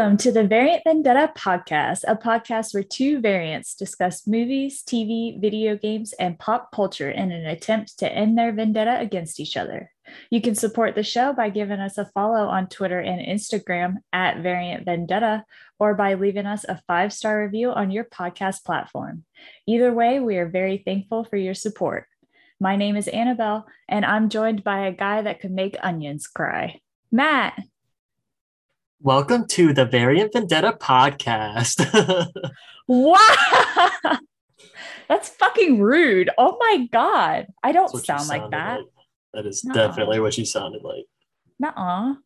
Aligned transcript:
Welcome 0.00 0.16
to 0.16 0.32
the 0.32 0.46
Variant 0.46 0.82
Vendetta 0.82 1.30
podcast, 1.36 2.04
a 2.08 2.16
podcast 2.16 2.72
where 2.72 2.82
two 2.82 3.20
variants 3.20 3.74
discuss 3.74 4.26
movies, 4.26 4.82
TV, 4.82 5.38
video 5.38 5.76
games, 5.76 6.14
and 6.14 6.38
pop 6.38 6.72
culture 6.72 7.10
in 7.10 7.30
an 7.30 7.44
attempt 7.44 7.98
to 7.98 8.10
end 8.10 8.38
their 8.38 8.50
vendetta 8.50 8.98
against 8.98 9.38
each 9.38 9.58
other. 9.58 9.92
You 10.30 10.40
can 10.40 10.54
support 10.54 10.94
the 10.94 11.02
show 11.02 11.34
by 11.34 11.50
giving 11.50 11.80
us 11.80 11.98
a 11.98 12.10
follow 12.14 12.46
on 12.46 12.68
Twitter 12.68 12.98
and 12.98 13.20
Instagram 13.20 13.96
at 14.10 14.42
Variant 14.42 14.86
Vendetta 14.86 15.44
or 15.78 15.94
by 15.94 16.14
leaving 16.14 16.46
us 16.46 16.64
a 16.64 16.80
five 16.86 17.12
star 17.12 17.44
review 17.44 17.70
on 17.70 17.90
your 17.90 18.04
podcast 18.04 18.64
platform. 18.64 19.24
Either 19.66 19.92
way, 19.92 20.18
we 20.18 20.38
are 20.38 20.48
very 20.48 20.78
thankful 20.78 21.24
for 21.24 21.36
your 21.36 21.52
support. 21.52 22.06
My 22.58 22.76
name 22.76 22.96
is 22.96 23.06
Annabelle, 23.06 23.66
and 23.86 24.06
I'm 24.06 24.30
joined 24.30 24.64
by 24.64 24.86
a 24.86 24.92
guy 24.92 25.20
that 25.20 25.40
could 25.40 25.52
make 25.52 25.76
onions 25.82 26.26
cry. 26.26 26.80
Matt. 27.12 27.60
Welcome 29.02 29.46
to 29.46 29.72
the 29.72 29.86
Variant 29.86 30.34
Vendetta 30.34 30.76
podcast. 30.78 31.80
wow. 32.86 33.16
That's 35.08 35.30
fucking 35.30 35.80
rude. 35.80 36.28
Oh 36.36 36.58
my 36.60 36.86
God. 36.92 37.46
I 37.62 37.72
don't 37.72 37.88
sound 38.04 38.28
like 38.28 38.50
that. 38.50 38.80
Like. 38.80 38.86
That 39.32 39.46
is 39.46 39.64
Nuh-uh. 39.64 39.74
definitely 39.74 40.20
what 40.20 40.36
you 40.36 40.44
sounded 40.44 40.82
like. 40.82 41.06
Nuh-uh. 41.58 42.16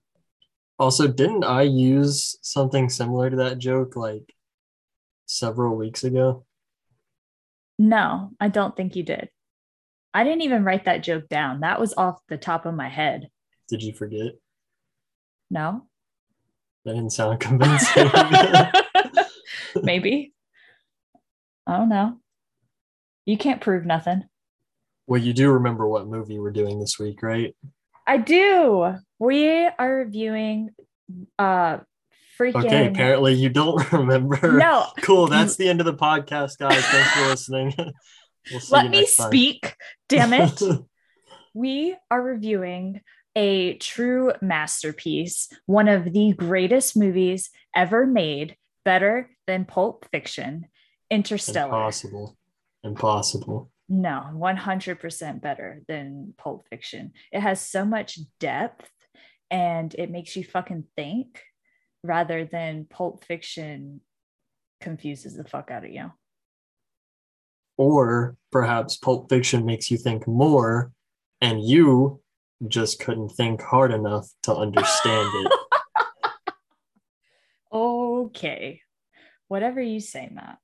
Also, 0.77 1.07
didn't 1.07 1.45
I 1.45 1.63
use 1.63 2.37
something 2.43 2.89
similar 2.89 3.31
to 3.31 3.37
that 3.37 3.59
joke 3.59 3.95
like 3.95 4.35
several 5.27 5.77
weeks 5.77 6.03
ago? 6.03 6.45
No, 7.79 8.33
I 8.41 8.49
don't 8.49 8.77
think 8.77 8.97
you 8.97 9.05
did. 9.05 9.29
I 10.13 10.25
didn't 10.25 10.43
even 10.43 10.65
write 10.65 10.87
that 10.87 11.05
joke 11.05 11.29
down. 11.29 11.61
That 11.61 11.79
was 11.79 11.95
off 11.97 12.19
the 12.29 12.37
top 12.37 12.67
of 12.67 12.75
my 12.75 12.89
head. 12.89 13.29
Did 13.69 13.81
you 13.85 13.93
forget? 13.93 14.33
No. 15.53 15.87
That 16.85 16.95
didn't 16.95 17.11
sound 17.11 17.41
convincing. 17.41 18.11
Maybe. 19.83 20.33
I 21.67 21.79
don't 21.79 21.89
know. 21.89 22.19
You 23.25 23.39
can't 23.39 23.61
prove 23.61 23.87
nothing. 23.87 24.25
Well, 25.07 25.21
you 25.21 25.33
do 25.33 25.51
remember 25.53 25.87
what 25.87 26.07
movie 26.07 26.39
we're 26.39 26.51
doing 26.51 26.79
this 26.79 26.99
week, 26.99 27.23
right? 27.23 27.57
I 28.07 28.19
do. 28.19 28.95
We 29.19 29.67
are 29.67 29.95
reviewing 29.97 30.71
uh 31.39 31.79
freaking 32.39 32.65
Okay, 32.67 32.87
apparently 32.89 33.35
you 33.35 33.49
don't 33.49 33.93
remember. 33.93 34.59
No. 34.59 34.87
Cool. 35.03 35.27
That's 35.27 35.57
the 35.57 35.69
end 35.69 35.81
of 35.81 35.87
the 35.87 35.95
podcast, 35.95 36.59
guys. 36.59 36.85
Thanks 36.85 37.11
for 37.13 37.29
listening. 37.29 37.75
we'll 38.51 38.61
Let 38.71 38.91
me 38.91 39.07
speak. 39.07 39.75
Damn 40.09 40.33
it. 40.35 40.63
we 41.55 41.97
are 42.11 42.23
reviewing 42.23 43.01
a 43.37 43.77
true 43.79 44.33
masterpiece, 44.41 45.49
one 45.67 45.89
of 45.89 46.13
the 46.13 46.33
greatest 46.33 46.97
movies 46.97 47.51
ever 47.75 48.07
made, 48.07 48.57
better 48.85 49.31
than 49.47 49.65
Pulp 49.65 50.07
Fiction, 50.11 50.67
Interstellar. 51.11 51.69
Impossible. 51.69 52.37
Impossible. 52.83 53.71
No, 53.89 54.31
100% 54.35 55.41
better 55.41 55.83
than 55.89 56.35
Pulp 56.39 56.67
Fiction. 56.71 57.13
It 57.33 57.41
has 57.41 57.61
so 57.61 57.85
much 57.85 58.19
depth 58.41 58.89
and 59.51 59.95
it 59.95 60.11
makes 60.11 60.37
you 60.37 60.45
fucking 60.45 60.85
think 60.97 61.43
rather 62.03 62.45
than 62.45 62.87
Pulp 62.89 63.25
Fiction 63.25 64.01
confuses 64.81 65.37
the 65.37 65.45
fuck 65.45 65.71
out 65.71 65.85
of 65.85 65.91
you. 65.91 66.13
Or 67.77 68.37
perhaps 68.53 68.97
Pulp 68.97 69.29
Fiction 69.29 69.67
makes 69.67 69.91
you 69.91 69.97
think 69.97 70.27
more 70.27 70.93
and 71.41 71.63
you 71.63 72.21
just 72.69 73.01
couldn't 73.01 73.31
think 73.31 73.63
hard 73.63 73.93
enough 73.93 74.29
to 74.45 74.55
understand 74.55 75.29
it. 75.35 75.53
okay. 77.73 78.81
Whatever 79.49 79.81
you 79.81 80.01
say, 80.01 80.29
Matt. 80.33 80.59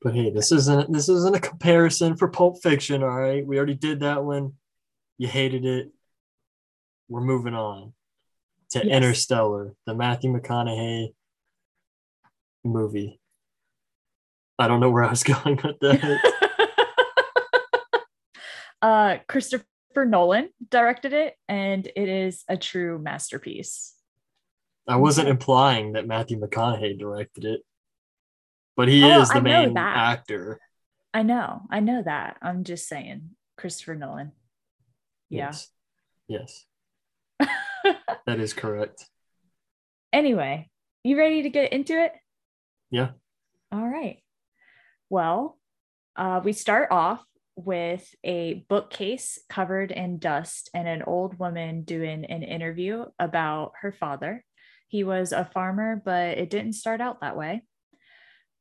But 0.00 0.14
hey, 0.14 0.30
this 0.30 0.50
isn't 0.50 0.92
this 0.92 1.08
isn't 1.08 1.36
a 1.36 1.40
comparison 1.40 2.16
for 2.16 2.28
Pulp 2.28 2.60
Fiction, 2.62 3.02
all 3.02 3.08
right? 3.08 3.46
We 3.46 3.56
already 3.56 3.74
did 3.74 4.00
that 4.00 4.24
one. 4.24 4.54
You 5.16 5.28
hated 5.28 5.64
it. 5.64 5.92
We're 7.08 7.20
moving 7.20 7.54
on 7.54 7.92
to 8.70 8.78
yes. 8.78 8.86
Interstellar, 8.86 9.74
the 9.86 9.94
Matthew 9.94 10.32
McConaughey 10.32 11.14
movie. 12.64 13.20
I 14.58 14.66
don't 14.66 14.80
know 14.80 14.90
where 14.90 15.04
I 15.04 15.10
was 15.10 15.22
going 15.22 15.60
with 15.62 15.78
that. 15.80 16.32
uh 18.82 19.18
Christopher 19.28 19.64
Christopher 19.68 19.71
Nolan 19.94 20.48
directed 20.70 21.12
it, 21.12 21.34
and 21.48 21.86
it 21.86 22.08
is 22.08 22.44
a 22.48 22.56
true 22.56 22.98
masterpiece. 22.98 23.94
I 24.88 24.96
wasn't 24.96 25.28
implying 25.28 25.92
that 25.92 26.06
Matthew 26.06 26.40
McConaughey 26.40 26.98
directed 26.98 27.44
it, 27.44 27.60
but 28.76 28.88
he 28.88 29.04
oh, 29.04 29.20
is 29.20 29.30
the 29.30 29.40
main 29.40 29.74
that. 29.74 29.96
actor. 29.96 30.58
I 31.14 31.22
know, 31.22 31.62
I 31.70 31.80
know 31.80 32.02
that. 32.02 32.38
I'm 32.42 32.64
just 32.64 32.88
saying, 32.88 33.30
Christopher 33.56 33.94
Nolan. 33.94 34.32
Yeah. 35.28 35.52
Yes. 35.52 35.68
yes. 36.28 36.66
that 38.26 38.40
is 38.40 38.54
correct. 38.54 39.06
Anyway, 40.12 40.68
you 41.04 41.16
ready 41.16 41.42
to 41.42 41.50
get 41.50 41.72
into 41.72 42.02
it? 42.02 42.12
Yeah. 42.90 43.10
All 43.70 43.86
right. 43.86 44.22
Well, 45.08 45.58
uh, 46.16 46.40
we 46.44 46.52
start 46.52 46.88
off 46.90 47.24
with 47.56 48.14
a 48.24 48.64
bookcase 48.68 49.38
covered 49.48 49.90
in 49.90 50.18
dust 50.18 50.70
and 50.74 50.88
an 50.88 51.02
old 51.02 51.38
woman 51.38 51.82
doing 51.82 52.24
an 52.24 52.42
interview 52.42 53.04
about 53.18 53.72
her 53.80 53.92
father. 53.92 54.44
He 54.88 55.04
was 55.04 55.32
a 55.32 55.44
farmer, 55.44 56.00
but 56.04 56.38
it 56.38 56.50
didn't 56.50 56.74
start 56.74 57.00
out 57.00 57.20
that 57.20 57.36
way. 57.36 57.62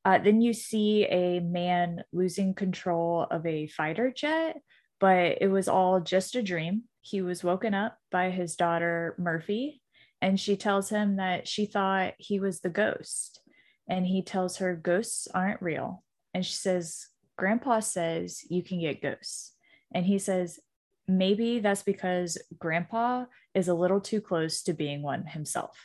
Uh, 0.03 0.17
then 0.17 0.41
you 0.41 0.53
see 0.53 1.05
a 1.05 1.39
man 1.39 2.03
losing 2.11 2.53
control 2.53 3.27
of 3.29 3.45
a 3.45 3.67
fighter 3.67 4.11
jet, 4.11 4.57
but 4.99 5.37
it 5.41 5.49
was 5.49 5.67
all 5.67 5.99
just 5.99 6.35
a 6.35 6.41
dream. 6.41 6.83
He 7.01 7.21
was 7.21 7.43
woken 7.43 7.73
up 7.73 7.97
by 8.11 8.29
his 8.29 8.55
daughter, 8.55 9.15
Murphy, 9.17 9.81
and 10.21 10.39
she 10.39 10.55
tells 10.55 10.89
him 10.89 11.17
that 11.17 11.47
she 11.47 11.65
thought 11.65 12.13
he 12.17 12.39
was 12.39 12.61
the 12.61 12.69
ghost. 12.69 13.41
And 13.89 14.05
he 14.05 14.21
tells 14.21 14.57
her 14.57 14.75
ghosts 14.75 15.27
aren't 15.33 15.61
real. 15.61 16.03
And 16.33 16.45
she 16.45 16.53
says, 16.53 17.07
Grandpa 17.41 17.79
says 17.79 18.45
you 18.51 18.61
can 18.61 18.79
get 18.79 19.01
ghosts. 19.01 19.55
And 19.91 20.05
he 20.05 20.19
says, 20.19 20.59
maybe 21.07 21.59
that's 21.59 21.81
because 21.81 22.37
Grandpa 22.59 23.25
is 23.55 23.67
a 23.67 23.73
little 23.73 23.99
too 23.99 24.21
close 24.21 24.61
to 24.61 24.73
being 24.73 25.01
one 25.01 25.25
himself, 25.25 25.75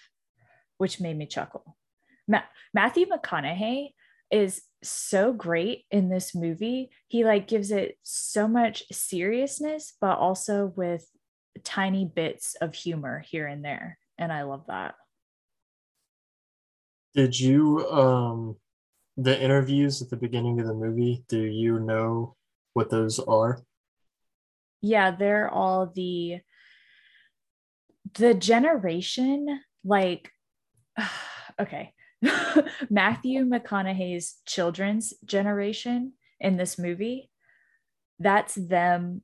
which 0.77 1.01
made 1.01 1.17
me 1.17 1.25
chuckle. 1.25 1.79
Ma- 2.29 2.43
Matthew 2.75 3.07
McConaughey 3.07 3.95
is 4.31 4.61
so 4.83 5.33
great 5.33 5.85
in 5.91 6.11
this 6.11 6.35
movie. 6.35 6.91
He 7.09 7.25
like 7.25 7.49
gives 7.49 7.71
it 7.71 7.97
so 8.03 8.47
much 8.47 8.85
seriousness, 8.93 9.95
but 9.99 10.19
also 10.19 10.75
with 10.77 11.07
tiny 11.65 12.05
bits 12.05 12.55
of 12.61 12.75
humor 12.75 13.25
here 13.27 13.47
and 13.47 13.65
there. 13.65 13.97
And 14.19 14.31
I 14.31 14.43
love 14.43 14.67
that. 14.67 14.95
Did 17.15 17.41
you 17.41 17.89
um 17.91 18.57
the 19.17 19.41
interviews 19.41 20.03
at 20.03 20.11
the 20.11 20.17
beginning 20.17 20.61
of 20.61 20.67
the 20.67 20.75
movie, 20.75 21.25
do 21.29 21.41
you 21.41 21.79
know 21.79 22.37
what 22.75 22.91
those 22.91 23.19
are? 23.19 23.61
Yeah, 24.83 25.11
they're 25.11 25.51
all 25.51 25.87
the 25.95 26.41
the 28.15 28.35
generation 28.35 29.61
like 29.85 30.31
okay. 31.61 31.93
Matthew 32.91 33.45
McConaughey's 33.45 34.37
children's 34.47 35.13
generation 35.25 36.15
in 36.41 36.57
this 36.57 36.79
movie, 36.79 37.31
that's 38.19 38.55
them 38.55 39.23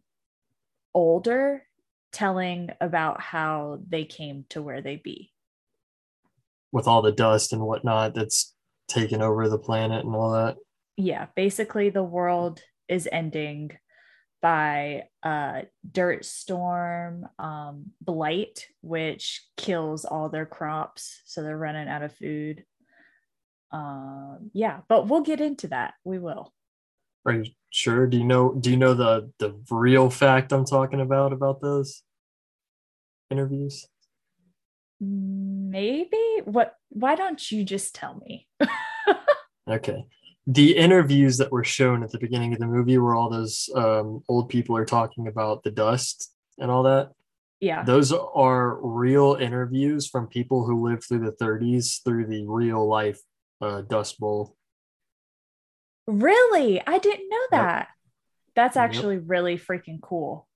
older 0.94 1.64
telling 2.12 2.68
about 2.80 3.20
how 3.20 3.80
they 3.88 4.04
came 4.04 4.44
to 4.50 4.62
where 4.62 4.82
they 4.82 4.96
be. 4.96 5.32
With 6.70 6.86
all 6.86 7.02
the 7.02 7.12
dust 7.12 7.52
and 7.52 7.62
whatnot 7.62 8.14
that's 8.14 8.51
taking 8.92 9.22
over 9.22 9.48
the 9.48 9.58
planet 9.58 10.04
and 10.04 10.14
all 10.14 10.32
that. 10.32 10.56
Yeah, 10.96 11.26
basically 11.34 11.90
the 11.90 12.02
world 12.02 12.62
is 12.88 13.08
ending 13.10 13.72
by 14.42 15.04
a 15.22 15.62
dirt 15.90 16.24
storm, 16.24 17.26
um, 17.38 17.92
blight, 18.00 18.66
which 18.80 19.42
kills 19.56 20.04
all 20.04 20.28
their 20.28 20.46
crops, 20.46 21.22
so 21.24 21.42
they're 21.42 21.56
running 21.56 21.88
out 21.88 22.02
of 22.02 22.14
food. 22.14 22.64
Um, 23.70 24.50
yeah, 24.52 24.80
but 24.88 25.08
we'll 25.08 25.22
get 25.22 25.40
into 25.40 25.68
that. 25.68 25.94
We 26.04 26.18
will. 26.18 26.52
Are 27.24 27.34
you 27.34 27.44
sure? 27.70 28.06
Do 28.06 28.18
you 28.18 28.24
know? 28.24 28.52
Do 28.52 28.70
you 28.70 28.76
know 28.76 28.94
the 28.94 29.30
the 29.38 29.56
real 29.70 30.10
fact 30.10 30.52
I'm 30.52 30.64
talking 30.64 31.00
about 31.00 31.32
about 31.32 31.60
those 31.60 32.02
interviews? 33.30 33.86
Maybe. 35.02 36.42
What? 36.44 36.76
Why 36.90 37.16
don't 37.16 37.50
you 37.50 37.64
just 37.64 37.94
tell 37.94 38.22
me? 38.24 38.46
okay. 39.68 40.04
The 40.46 40.76
interviews 40.76 41.38
that 41.38 41.50
were 41.50 41.64
shown 41.64 42.02
at 42.04 42.10
the 42.12 42.18
beginning 42.18 42.52
of 42.52 42.60
the 42.60 42.66
movie 42.66 42.98
where 42.98 43.14
all 43.14 43.28
those 43.28 43.68
um, 43.74 44.22
old 44.28 44.48
people 44.48 44.76
are 44.76 44.84
talking 44.84 45.26
about 45.26 45.64
the 45.64 45.70
dust 45.72 46.32
and 46.58 46.70
all 46.70 46.84
that. 46.84 47.10
Yeah. 47.60 47.82
Those 47.84 48.12
are 48.12 48.78
real 48.80 49.36
interviews 49.40 50.06
from 50.08 50.26
people 50.28 50.64
who 50.64 50.88
lived 50.88 51.04
through 51.04 51.24
the 51.24 51.32
30s 51.32 52.02
through 52.04 52.26
the 52.26 52.44
real 52.46 52.86
life 52.88 53.20
uh, 53.60 53.82
Dust 53.82 54.18
Bowl. 54.18 54.56
Really? 56.06 56.80
I 56.84 56.98
didn't 56.98 57.28
know 57.28 57.36
Yep. 57.36 57.50
that. 57.50 57.88
That's 58.54 58.76
Yep. 58.76 58.84
actually 58.84 59.18
really 59.18 59.56
freaking 59.58 60.00
cool. 60.00 60.48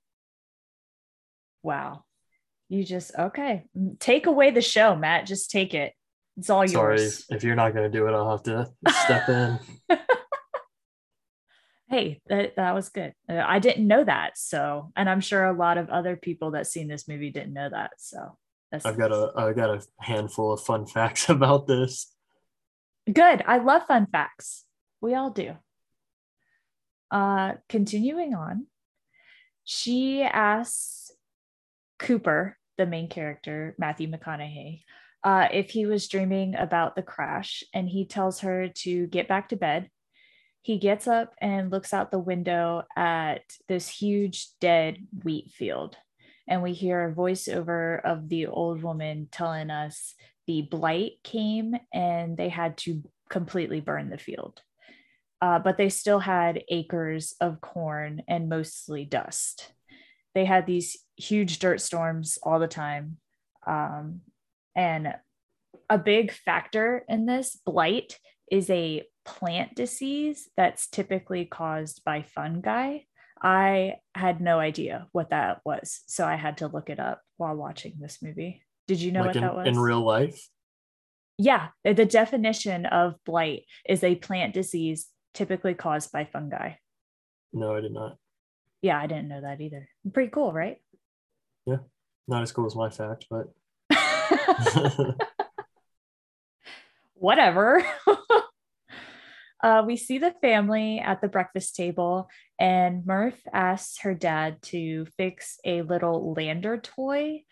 Wow. 1.62 2.05
You 2.68 2.84
just, 2.84 3.12
okay. 3.16 3.64
Take 4.00 4.26
away 4.26 4.50
the 4.50 4.60
show, 4.60 4.96
Matt. 4.96 5.26
Just 5.26 5.50
take 5.50 5.74
it. 5.74 5.92
It's 6.36 6.50
all 6.50 6.66
Sorry, 6.66 7.00
yours. 7.00 7.24
if 7.30 7.44
you're 7.44 7.54
not 7.54 7.72
going 7.74 7.90
to 7.90 7.98
do 7.98 8.06
it, 8.06 8.12
I'll 8.12 8.30
have 8.30 8.42
to 8.44 8.70
step 9.04 9.28
in. 9.28 9.58
Hey, 11.88 12.20
that, 12.26 12.56
that 12.56 12.74
was 12.74 12.88
good. 12.88 13.12
Uh, 13.28 13.42
I 13.46 13.60
didn't 13.60 13.86
know 13.86 14.02
that. 14.02 14.36
So, 14.36 14.90
and 14.96 15.08
I'm 15.08 15.20
sure 15.20 15.44
a 15.44 15.56
lot 15.56 15.78
of 15.78 15.88
other 15.88 16.16
people 16.16 16.50
that 16.52 16.66
seen 16.66 16.88
this 16.88 17.06
movie 17.06 17.30
didn't 17.30 17.52
know 17.52 17.68
that. 17.68 17.92
So, 17.98 18.36
that's 18.72 18.84
I've 18.84 18.98
got 18.98 19.12
a 19.12 19.32
I've 19.36 19.54
got 19.54 19.70
a 19.70 19.80
handful 20.00 20.52
of 20.52 20.60
fun 20.60 20.86
facts 20.86 21.28
about 21.28 21.68
this. 21.68 22.12
Good. 23.10 23.42
I 23.46 23.58
love 23.58 23.86
fun 23.86 24.06
facts. 24.10 24.64
We 25.00 25.14
all 25.14 25.30
do. 25.30 25.54
Uh, 27.08 27.52
continuing 27.68 28.34
on, 28.34 28.66
she 29.62 30.22
asks 30.22 31.12
Cooper, 31.98 32.56
the 32.78 32.86
main 32.86 33.08
character, 33.08 33.74
Matthew 33.78 34.08
McConaughey, 34.08 34.82
uh, 35.24 35.48
if 35.52 35.70
he 35.70 35.86
was 35.86 36.08
dreaming 36.08 36.54
about 36.54 36.94
the 36.94 37.02
crash, 37.02 37.64
and 37.74 37.88
he 37.88 38.06
tells 38.06 38.40
her 38.40 38.68
to 38.68 39.06
get 39.08 39.28
back 39.28 39.48
to 39.48 39.56
bed. 39.56 39.90
He 40.62 40.78
gets 40.78 41.06
up 41.06 41.34
and 41.40 41.70
looks 41.70 41.94
out 41.94 42.10
the 42.10 42.18
window 42.18 42.82
at 42.96 43.42
this 43.68 43.88
huge 43.88 44.48
dead 44.60 44.98
wheat 45.24 45.50
field. 45.50 45.96
And 46.48 46.62
we 46.62 46.72
hear 46.72 47.08
a 47.08 47.14
voiceover 47.14 48.00
of 48.04 48.28
the 48.28 48.46
old 48.46 48.82
woman 48.82 49.28
telling 49.30 49.70
us 49.70 50.14
the 50.46 50.62
blight 50.62 51.14
came 51.24 51.74
and 51.92 52.36
they 52.36 52.48
had 52.48 52.76
to 52.78 53.02
completely 53.28 53.80
burn 53.80 54.10
the 54.10 54.18
field. 54.18 54.60
Uh, 55.40 55.58
but 55.58 55.76
they 55.76 55.88
still 55.88 56.20
had 56.20 56.62
acres 56.68 57.34
of 57.40 57.60
corn 57.60 58.22
and 58.28 58.48
mostly 58.48 59.04
dust. 59.04 59.72
They 60.36 60.44
had 60.44 60.66
these 60.66 60.98
huge 61.16 61.60
dirt 61.60 61.80
storms 61.80 62.38
all 62.42 62.58
the 62.58 62.68
time. 62.68 63.16
Um, 63.66 64.20
and 64.76 65.14
a 65.88 65.96
big 65.96 66.30
factor 66.30 67.06
in 67.08 67.24
this 67.24 67.58
blight 67.64 68.18
is 68.52 68.68
a 68.68 69.04
plant 69.24 69.74
disease 69.74 70.50
that's 70.54 70.88
typically 70.88 71.46
caused 71.46 72.04
by 72.04 72.20
fungi. 72.20 72.98
I 73.42 73.94
had 74.14 74.42
no 74.42 74.58
idea 74.58 75.06
what 75.12 75.30
that 75.30 75.62
was. 75.64 76.02
So 76.06 76.26
I 76.26 76.36
had 76.36 76.58
to 76.58 76.68
look 76.68 76.90
it 76.90 77.00
up 77.00 77.22
while 77.38 77.56
watching 77.56 77.94
this 77.98 78.18
movie. 78.20 78.62
Did 78.86 79.00
you 79.00 79.12
know 79.12 79.20
like 79.20 79.28
what 79.28 79.36
in, 79.36 79.42
that 79.42 79.56
was? 79.56 79.66
in 79.66 79.78
real 79.78 80.02
life. 80.02 80.38
Yeah, 81.38 81.68
the 81.82 82.04
definition 82.04 82.84
of 82.84 83.14
blight 83.24 83.62
is 83.88 84.04
a 84.04 84.16
plant 84.16 84.52
disease 84.52 85.06
typically 85.32 85.72
caused 85.72 86.12
by 86.12 86.26
fungi. 86.26 86.72
No, 87.54 87.74
I 87.74 87.80
did 87.80 87.92
not. 87.92 88.18
Yeah, 88.86 89.00
I 89.00 89.08
didn't 89.08 89.26
know 89.26 89.40
that 89.40 89.60
either. 89.60 89.88
Pretty 90.14 90.30
cool, 90.30 90.52
right? 90.52 90.76
Yeah, 91.66 91.78
not 92.28 92.42
as 92.42 92.52
cool 92.52 92.66
as 92.66 92.76
my 92.76 92.88
fact, 92.88 93.26
but 93.28 93.52
Whatever. 97.14 97.84
uh, 99.64 99.82
we 99.84 99.96
see 99.96 100.18
the 100.18 100.32
family 100.40 101.00
at 101.00 101.20
the 101.20 101.26
breakfast 101.26 101.74
table, 101.74 102.28
and 102.60 103.04
Murph 103.04 103.40
asks 103.52 104.02
her 104.02 104.14
dad 104.14 104.62
to 104.70 105.06
fix 105.16 105.58
a 105.64 105.82
little 105.82 106.32
lander 106.34 106.78
toy. 106.78 107.42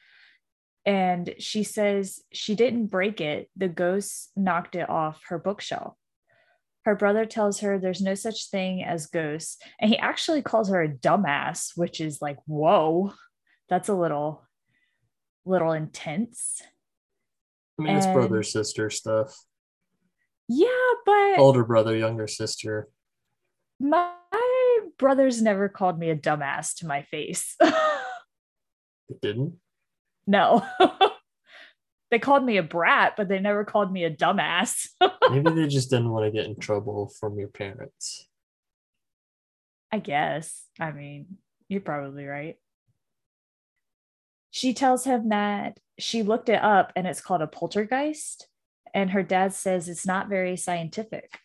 And 0.86 1.34
she 1.40 1.64
says 1.64 2.20
she 2.32 2.54
didn't 2.54 2.86
break 2.86 3.20
it, 3.20 3.50
the 3.56 3.66
ghost 3.66 4.31
knocked 4.36 4.76
it 4.76 4.88
off 4.88 5.20
her 5.31 5.38
bookshelf. 5.40 5.96
Her 6.84 6.94
brother 6.94 7.25
tells 7.25 7.60
her 7.60 7.78
there's 7.78 8.02
no 8.02 8.14
such 8.14 8.50
thing 8.50 8.82
as 8.84 9.06
ghosts. 9.06 9.56
And 9.81 9.90
he 9.90 9.96
actually 9.98 10.42
calls 10.42 10.69
her 10.69 10.82
a 10.82 10.88
dumbass, 10.88 11.72
which 11.76 12.00
is 12.00 12.20
like, 12.20 12.36
whoa, 12.46 13.12
that's 13.69 13.88
a 13.88 13.94
little, 13.94 14.46
little 15.46 15.72
intense. 15.72 16.60
I 17.81 17.82
mean 17.82 17.96
it's 17.96 18.06
brother 18.06 18.42
sister 18.42 18.90
stuff. 18.90 19.34
Yeah, 20.48 20.69
but 21.06 21.38
Older 21.38 21.64
brother, 21.64 21.96
younger 21.96 22.26
sister. 22.28 22.88
my 23.81 24.10
brothers 24.98 25.40
never 25.42 25.69
called 25.69 25.98
me 25.98 26.10
a 26.10 26.16
dumbass 26.16 26.76
to 26.76 26.86
my 26.86 27.02
face. 27.02 27.56
It 29.10 29.20
didn't. 29.20 29.54
no. 30.26 30.66
they 32.14 32.20
called 32.20 32.44
me 32.44 32.58
a 32.58 32.62
brat, 32.62 33.14
but 33.16 33.26
they 33.26 33.40
never 33.40 33.64
called 33.64 33.93
me 33.93 34.05
a 34.05 34.11
dumbass. 34.11 34.87
Maybe 35.31 35.50
they 35.50 35.66
just 35.66 35.90
didn't 35.90 36.12
want 36.12 36.25
to 36.25 36.31
get 36.31 36.46
in 36.49 36.55
trouble 36.55 37.12
from 37.19 37.37
your 37.40 37.49
parents. 37.49 38.28
I 39.90 39.99
guess. 39.99 40.62
I 40.78 40.93
mean, 40.93 41.38
you're 41.69 41.81
probably 41.81 42.26
right. 42.26 42.55
She 44.52 44.75
tells 44.75 45.02
him 45.02 45.31
that 45.31 45.81
she 45.99 46.22
looked 46.22 46.49
it 46.49 46.62
up 46.62 46.93
and 46.94 47.05
it's 47.05 47.20
called 47.20 47.43
a 47.43 47.49
poltergeist. 47.49 48.46
And 48.94 49.10
her 49.10 49.25
dad 49.25 49.52
says 49.52 49.88
it's 49.88 50.06
not 50.06 50.28
very 50.28 50.56
scientific. 50.56 51.40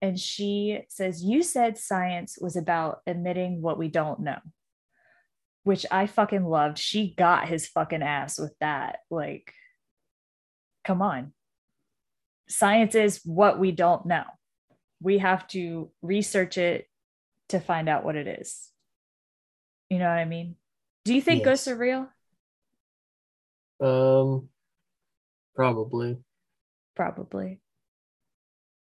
And 0.00 0.18
she 0.18 0.80
says, 0.88 1.22
You 1.22 1.42
said 1.42 1.76
science 1.76 2.38
was 2.40 2.56
about 2.56 3.00
admitting 3.06 3.60
what 3.60 3.76
we 3.76 3.88
don't 3.88 4.20
know, 4.20 4.38
which 5.64 5.84
I 5.90 6.06
fucking 6.06 6.46
loved. 6.46 6.78
She 6.78 7.14
got 7.14 7.48
his 7.48 7.68
fucking 7.68 8.02
ass 8.02 8.38
with 8.38 8.54
that. 8.60 9.00
Like, 9.10 9.52
come 10.84 11.02
on. 11.02 11.32
Science 12.48 12.94
is 12.94 13.20
what 13.24 13.58
we 13.58 13.72
don't 13.72 14.06
know. 14.06 14.24
We 15.00 15.18
have 15.18 15.46
to 15.48 15.90
research 16.02 16.58
it 16.58 16.86
to 17.50 17.60
find 17.60 17.88
out 17.88 18.04
what 18.04 18.16
it 18.16 18.26
is. 18.26 18.70
You 19.88 19.98
know 19.98 20.08
what 20.08 20.18
I 20.18 20.24
mean? 20.24 20.56
Do 21.04 21.14
you 21.14 21.22
think 21.22 21.44
ghosts 21.44 21.68
are 21.68 21.76
real? 21.76 22.08
Um, 23.80 24.48
probably. 25.54 26.18
Probably. 26.94 27.60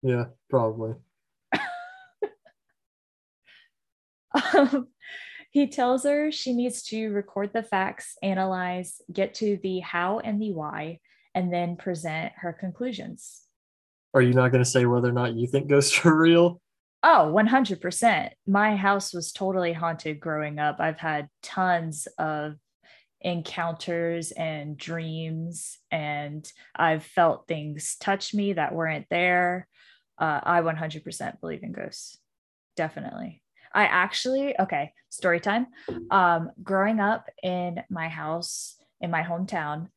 Yeah, 0.03 0.27
probably. 0.49 0.95
Um, 4.55 4.89
he 5.51 5.69
tells 5.69 6.05
her 6.05 6.31
she 6.31 6.53
needs 6.53 6.83
to 6.89 7.09
record 7.09 7.55
the 7.55 7.63
facts, 7.63 8.19
analyze, 8.23 9.01
get 9.11 9.33
to 9.37 9.59
the 9.63 9.81
how 9.81 10.19
and 10.19 10.41
the 10.41 10.53
why, 10.53 11.01
and 11.37 11.53
then 11.53 11.77
present 11.77 12.33
her 12.37 12.53
conclusions. 12.53 13.43
Are 14.15 14.23
you 14.23 14.33
not 14.33 14.51
going 14.51 14.65
to 14.65 14.69
say 14.69 14.87
whether 14.87 15.11
or 15.11 15.13
not 15.13 15.35
you 15.35 15.47
think 15.47 15.69
ghosts 15.69 16.05
are 16.05 16.17
real? 16.17 16.61
Oh, 17.03 17.31
100%. 17.33 18.31
My 18.47 18.75
house 18.75 19.13
was 19.13 19.33
totally 19.33 19.75
haunted 19.75 20.19
growing 20.19 20.59
up. 20.59 20.77
I've 20.81 20.99
had 20.99 21.29
tons 21.43 22.09
of 22.19 22.55
encounters 23.21 24.33
and 24.33 24.79
dreams, 24.79 25.79
and 25.91 26.51
I've 26.75 27.05
felt 27.05 27.47
things 27.47 27.97
touch 28.01 28.33
me 28.33 28.55
that 28.55 28.75
weren't 28.75 29.07
there. 29.11 29.69
Uh, 30.19 30.41
I 30.43 30.63
100% 30.63 31.41
believe 31.41 31.63
in 31.63 31.73
ghosts. 31.73 32.19
Definitely. 32.77 33.43
I 33.75 33.85
actually, 33.85 34.59
okay, 34.59 34.93
story 35.11 35.41
time. 35.41 35.67
Um, 36.11 36.51
growing 36.63 36.99
up 36.99 37.29
in 37.43 37.83
my 37.91 38.09
house 38.09 38.77
in 39.03 39.11
my 39.11 39.23
hometown, 39.23 39.89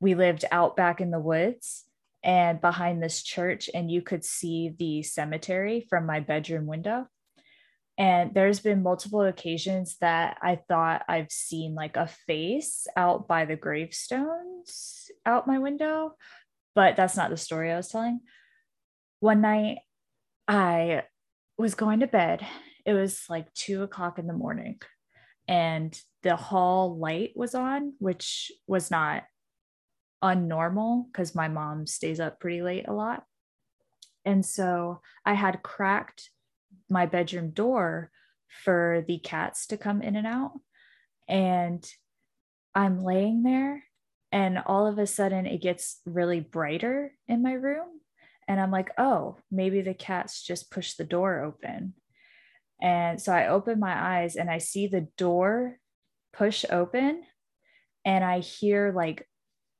we 0.00 0.14
lived 0.14 0.44
out 0.50 0.76
back 0.76 1.00
in 1.00 1.10
the 1.10 1.20
woods 1.20 1.84
and 2.22 2.60
behind 2.60 3.02
this 3.02 3.22
church, 3.22 3.70
and 3.72 3.90
you 3.90 4.02
could 4.02 4.24
see 4.24 4.74
the 4.78 5.02
cemetery 5.02 5.86
from 5.88 6.06
my 6.06 6.20
bedroom 6.20 6.66
window. 6.66 7.06
And 7.98 8.34
there's 8.34 8.60
been 8.60 8.82
multiple 8.82 9.22
occasions 9.22 9.96
that 10.00 10.36
I 10.42 10.56
thought 10.68 11.04
I've 11.08 11.30
seen 11.30 11.74
like 11.74 11.96
a 11.96 12.08
face 12.26 12.86
out 12.96 13.26
by 13.26 13.46
the 13.46 13.56
gravestones 13.56 15.10
out 15.24 15.46
my 15.46 15.58
window, 15.58 16.14
but 16.74 16.96
that's 16.96 17.16
not 17.16 17.30
the 17.30 17.38
story 17.38 17.72
I 17.72 17.76
was 17.76 17.88
telling. 17.88 18.20
One 19.20 19.40
night, 19.40 19.78
I 20.46 21.04
was 21.56 21.74
going 21.74 22.00
to 22.00 22.06
bed. 22.06 22.46
It 22.84 22.92
was 22.92 23.24
like 23.30 23.52
two 23.54 23.82
o'clock 23.82 24.18
in 24.18 24.26
the 24.26 24.34
morning, 24.34 24.80
and 25.48 25.98
the 26.22 26.36
hall 26.36 26.98
light 26.98 27.32
was 27.34 27.54
on, 27.54 27.94
which 27.98 28.52
was 28.66 28.90
not 28.90 29.22
unnormal 30.22 31.06
because 31.06 31.34
my 31.34 31.48
mom 31.48 31.86
stays 31.86 32.20
up 32.20 32.40
pretty 32.40 32.62
late 32.62 32.88
a 32.88 32.92
lot. 32.92 33.24
And 34.24 34.44
so 34.44 35.00
I 35.24 35.34
had 35.34 35.62
cracked 35.62 36.30
my 36.90 37.06
bedroom 37.06 37.50
door 37.50 38.10
for 38.64 39.04
the 39.06 39.18
cats 39.18 39.66
to 39.68 39.76
come 39.76 40.02
in 40.02 40.16
and 40.16 40.26
out. 40.26 40.52
And 41.28 41.88
I'm 42.74 43.02
laying 43.02 43.42
there, 43.42 43.84
and 44.30 44.58
all 44.66 44.86
of 44.86 44.98
a 44.98 45.06
sudden 45.06 45.46
it 45.46 45.62
gets 45.62 46.00
really 46.04 46.40
brighter 46.40 47.12
in 47.26 47.42
my 47.42 47.52
room. 47.52 47.86
And 48.48 48.60
I'm 48.60 48.70
like, 48.70 48.90
oh, 48.98 49.36
maybe 49.50 49.80
the 49.80 49.94
cats 49.94 50.42
just 50.42 50.70
pushed 50.70 50.98
the 50.98 51.04
door 51.04 51.42
open. 51.42 51.94
And 52.80 53.20
so 53.20 53.32
I 53.32 53.48
open 53.48 53.80
my 53.80 54.20
eyes 54.20 54.36
and 54.36 54.50
I 54.50 54.58
see 54.58 54.86
the 54.86 55.08
door 55.16 55.78
push 56.32 56.64
open 56.70 57.22
and 58.04 58.22
I 58.22 58.40
hear 58.40 58.92
like 58.94 59.26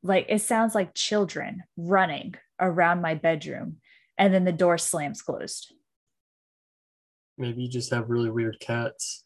like 0.07 0.27
it 0.29 0.41
sounds 0.43 0.75
like 0.75 0.95
children 0.95 1.65
running 1.77 2.35
around 2.61 3.03
my 3.03 3.15
bedroom 3.15 3.77
and 4.19 4.33
then 4.33 4.45
the 4.45 4.53
door 4.53 4.79
slams 4.79 5.23
closed. 5.23 5.73
Maybe 7.39 7.63
you 7.63 7.69
just 7.69 7.93
have 7.93 8.09
really 8.09 8.31
weird 8.31 8.59
cats. 8.61 9.25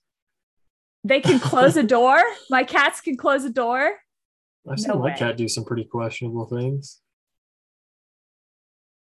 They 1.05 1.21
can 1.21 1.39
close 1.41 1.77
a 1.77 1.83
door. 1.83 2.21
My 2.51 2.65
cats 2.65 3.01
can 3.01 3.17
close 3.17 3.45
a 3.45 3.51
door. 3.51 3.93
I've 4.69 4.81
seen 4.81 4.89
no 4.89 4.99
my 4.99 5.07
way. 5.07 5.17
cat 5.17 5.37
do 5.37 5.49
some 5.49 5.65
pretty 5.65 5.85
questionable 5.85 6.47
things. 6.47 7.01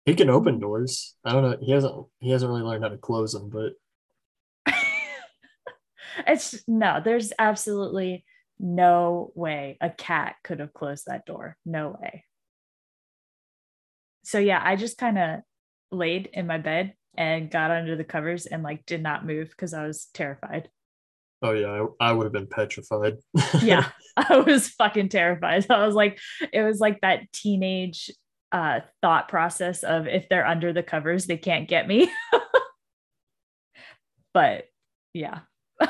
He 0.04 0.14
can 0.14 0.30
open 0.30 0.58
doors. 0.58 1.14
I 1.24 1.32
don't 1.32 1.42
know. 1.42 1.56
He 1.60 1.70
hasn't. 1.70 2.06
He 2.20 2.30
hasn't 2.30 2.48
really 2.50 2.62
learned 2.62 2.82
how 2.82 2.90
to 2.90 2.96
close 2.96 3.32
them, 3.32 3.50
but 3.50 3.74
it's 6.26 6.64
no. 6.66 7.00
There's 7.04 7.32
absolutely 7.38 8.24
no 8.58 9.32
way 9.34 9.76
a 9.80 9.90
cat 9.90 10.36
could 10.44 10.60
have 10.60 10.72
closed 10.72 11.06
that 11.06 11.26
door. 11.26 11.56
No 11.64 11.96
way. 12.00 12.24
So 14.24 14.38
yeah, 14.38 14.60
I 14.62 14.76
just 14.76 14.98
kind 14.98 15.18
of 15.18 15.40
laid 15.90 16.28
in 16.32 16.46
my 16.46 16.58
bed 16.58 16.94
and 17.16 17.50
got 17.50 17.70
under 17.70 17.96
the 17.96 18.04
covers 18.04 18.46
and 18.46 18.62
like 18.62 18.86
did 18.86 19.02
not 19.02 19.26
move 19.26 19.50
because 19.50 19.74
I 19.74 19.86
was 19.86 20.06
terrified. 20.14 20.68
Oh 21.42 21.52
yeah, 21.52 21.86
I, 22.00 22.08
I 22.08 22.12
would 22.12 22.24
have 22.24 22.32
been 22.32 22.46
petrified. 22.46 23.16
yeah, 23.60 23.88
I 24.16 24.38
was 24.38 24.68
fucking 24.68 25.08
terrified. 25.08 25.66
I 25.68 25.84
was 25.84 25.94
like, 25.94 26.18
it 26.52 26.62
was 26.62 26.78
like 26.78 27.00
that 27.00 27.32
teenage 27.32 28.10
uh, 28.52 28.80
thought 29.00 29.28
process 29.28 29.82
of 29.82 30.06
if 30.06 30.28
they're 30.28 30.46
under 30.46 30.72
the 30.72 30.82
covers, 30.82 31.26
they 31.26 31.36
can't 31.36 31.68
get 31.68 31.88
me. 31.88 32.10
but 34.34 34.66
yeah, 35.14 35.40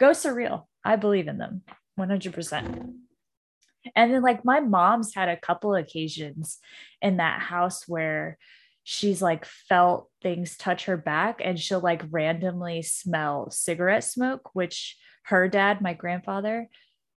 ghosts 0.00 0.26
are 0.26 0.34
real. 0.34 0.68
I 0.84 0.96
believe 0.96 1.28
in 1.28 1.38
them 1.38 1.62
100%. 1.98 2.94
And 3.94 4.14
then, 4.14 4.22
like, 4.22 4.44
my 4.44 4.60
mom's 4.60 5.14
had 5.14 5.28
a 5.28 5.36
couple 5.36 5.74
occasions 5.74 6.58
in 7.02 7.18
that 7.18 7.40
house 7.40 7.86
where 7.86 8.38
she's 8.82 9.22
like 9.22 9.46
felt 9.46 10.10
things 10.22 10.56
touch 10.56 10.84
her 10.84 10.96
back 10.96 11.40
and 11.42 11.58
she'll 11.58 11.80
like 11.80 12.02
randomly 12.10 12.82
smell 12.82 13.50
cigarette 13.50 14.04
smoke, 14.04 14.50
which 14.54 14.96
her 15.24 15.48
dad, 15.48 15.80
my 15.80 15.94
grandfather, 15.94 16.68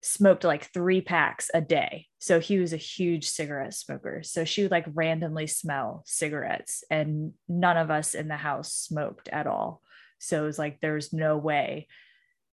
smoked 0.02 0.44
like 0.44 0.70
three 0.72 1.00
packs 1.00 1.50
a 1.54 1.62
day. 1.62 2.06
So 2.18 2.38
he 2.38 2.58
was 2.58 2.74
a 2.74 2.78
huge 2.78 3.26
cigarette 3.26 3.72
smoker. 3.72 4.22
So 4.22 4.44
she 4.44 4.62
would 4.62 4.70
like 4.70 4.84
randomly 4.92 5.46
smell 5.46 6.02
cigarettes, 6.06 6.84
and 6.90 7.32
none 7.48 7.78
of 7.78 7.90
us 7.90 8.14
in 8.14 8.28
the 8.28 8.36
house 8.36 8.72
smoked 8.74 9.28
at 9.28 9.46
all. 9.46 9.80
So 10.18 10.42
it 10.42 10.46
was 10.46 10.58
like 10.58 10.80
there's 10.80 11.12
no 11.12 11.38
way 11.38 11.88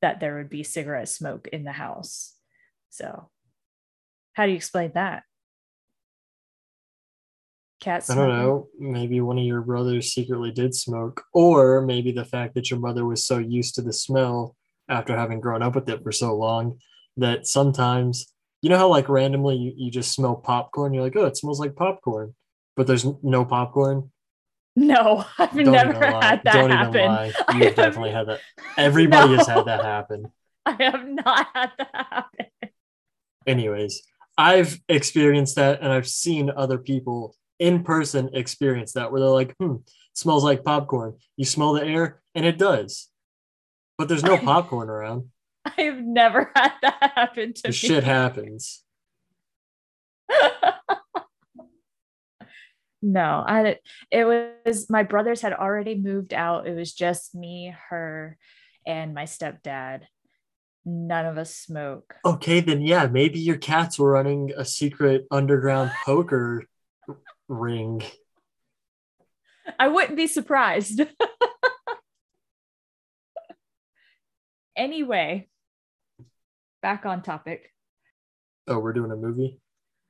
that 0.05 0.19
there 0.19 0.35
would 0.35 0.51
be 0.51 0.61
cigarette 0.61 1.09
smoke 1.09 1.47
in 1.47 1.63
the 1.63 1.71
house. 1.71 2.35
So, 2.91 3.27
how 4.33 4.45
do 4.45 4.51
you 4.51 4.55
explain 4.55 4.91
that? 4.93 5.23
Cat 7.81 8.05
I 8.11 8.13
don't 8.13 8.29
know. 8.29 8.67
Maybe 8.77 9.19
one 9.19 9.39
of 9.39 9.45
your 9.45 9.61
brothers 9.61 10.13
secretly 10.13 10.51
did 10.51 10.75
smoke, 10.75 11.23
or 11.33 11.81
maybe 11.81 12.11
the 12.11 12.23
fact 12.23 12.53
that 12.53 12.69
your 12.69 12.79
mother 12.79 13.03
was 13.03 13.25
so 13.25 13.39
used 13.39 13.73
to 13.75 13.81
the 13.81 13.91
smell 13.91 14.55
after 14.87 15.17
having 15.17 15.39
grown 15.39 15.63
up 15.63 15.73
with 15.73 15.89
it 15.89 16.03
for 16.03 16.11
so 16.11 16.35
long 16.35 16.77
that 17.17 17.47
sometimes 17.47 18.31
you 18.61 18.69
know 18.69 18.77
how 18.77 18.87
like 18.87 19.09
randomly 19.09 19.55
you, 19.55 19.73
you 19.75 19.89
just 19.89 20.11
smell 20.11 20.35
popcorn 20.35 20.93
you're 20.93 21.01
like 21.01 21.15
oh 21.15 21.25
it 21.25 21.35
smells 21.35 21.59
like 21.59 21.75
popcorn 21.75 22.35
but 22.75 22.85
there's 22.85 23.07
no 23.23 23.43
popcorn 23.43 24.11
no 24.75 25.23
i've 25.37 25.53
Don't 25.53 25.71
never 25.71 26.05
had 26.05 26.41
that 26.43 26.53
Don't 26.53 26.69
happen. 26.71 26.95
even 26.95 27.07
lie. 27.07 27.33
you've 27.55 27.75
definitely 27.75 28.11
had 28.11 28.27
that. 28.27 28.41
Everybody 28.77 29.29
no, 29.29 29.37
has 29.37 29.47
had 29.47 29.65
that 29.65 29.83
happen. 29.83 30.31
I 30.65 30.71
have 30.79 31.07
not 31.07 31.47
had 31.53 31.71
that 31.77 31.89
happen. 32.09 32.45
Anyways 33.47 34.01
i've 34.37 34.81
experienced 34.89 35.55
that 35.55 35.79
and 35.81 35.93
i've 35.93 36.07
seen 36.09 36.49
other 36.49 36.77
people 36.77 37.33
in 37.57 37.83
person 37.83 38.29
experience 38.33 38.91
that 38.91 39.09
where 39.09 39.21
they're 39.21 39.29
like 39.29 39.55
hmm 39.59 39.75
smells 40.15 40.43
like 40.43 40.63
popcorn. 40.63 41.17
You 41.37 41.45
smell 41.45 41.73
the 41.73 41.83
air 41.85 42.21
and 42.33 42.45
it 42.45 42.57
does. 42.57 43.09
But 43.97 44.07
there's 44.09 44.23
no 44.23 44.37
popcorn 44.37 44.89
around. 44.89 45.29
I've 45.77 46.01
never 46.01 46.51
had 46.55 46.73
that 46.81 47.11
happen 47.15 47.53
to 47.53 47.61
the 47.63 47.67
me. 47.69 47.73
Shit 47.73 48.03
happens. 48.03 48.83
No, 53.01 53.43
I 53.45 53.77
it 54.11 54.25
was 54.25 54.89
my 54.89 55.03
brothers 55.03 55.41
had 55.41 55.53
already 55.53 55.95
moved 55.95 56.33
out. 56.33 56.67
It 56.67 56.75
was 56.75 56.93
just 56.93 57.35
me, 57.35 57.73
her, 57.89 58.37
and 58.85 59.13
my 59.13 59.23
stepdad. 59.23 60.01
None 60.85 61.25
of 61.25 61.37
us 61.37 61.55
smoke. 61.55 62.15
Okay, 62.23 62.59
then 62.59 62.81
yeah, 62.81 63.07
maybe 63.07 63.39
your 63.39 63.57
cats 63.57 63.97
were 63.97 64.11
running 64.11 64.51
a 64.55 64.65
secret 64.65 65.25
underground 65.31 65.91
poker 66.05 66.65
ring. 67.47 68.03
I 69.79 69.87
wouldn't 69.87 70.15
be 70.15 70.27
surprised. 70.27 71.01
anyway, 74.75 75.47
back 76.81 77.05
on 77.05 77.23
topic. 77.23 77.71
Oh, 78.67 78.79
we're 78.79 78.93
doing 78.93 79.11
a 79.11 79.15
movie? 79.15 79.59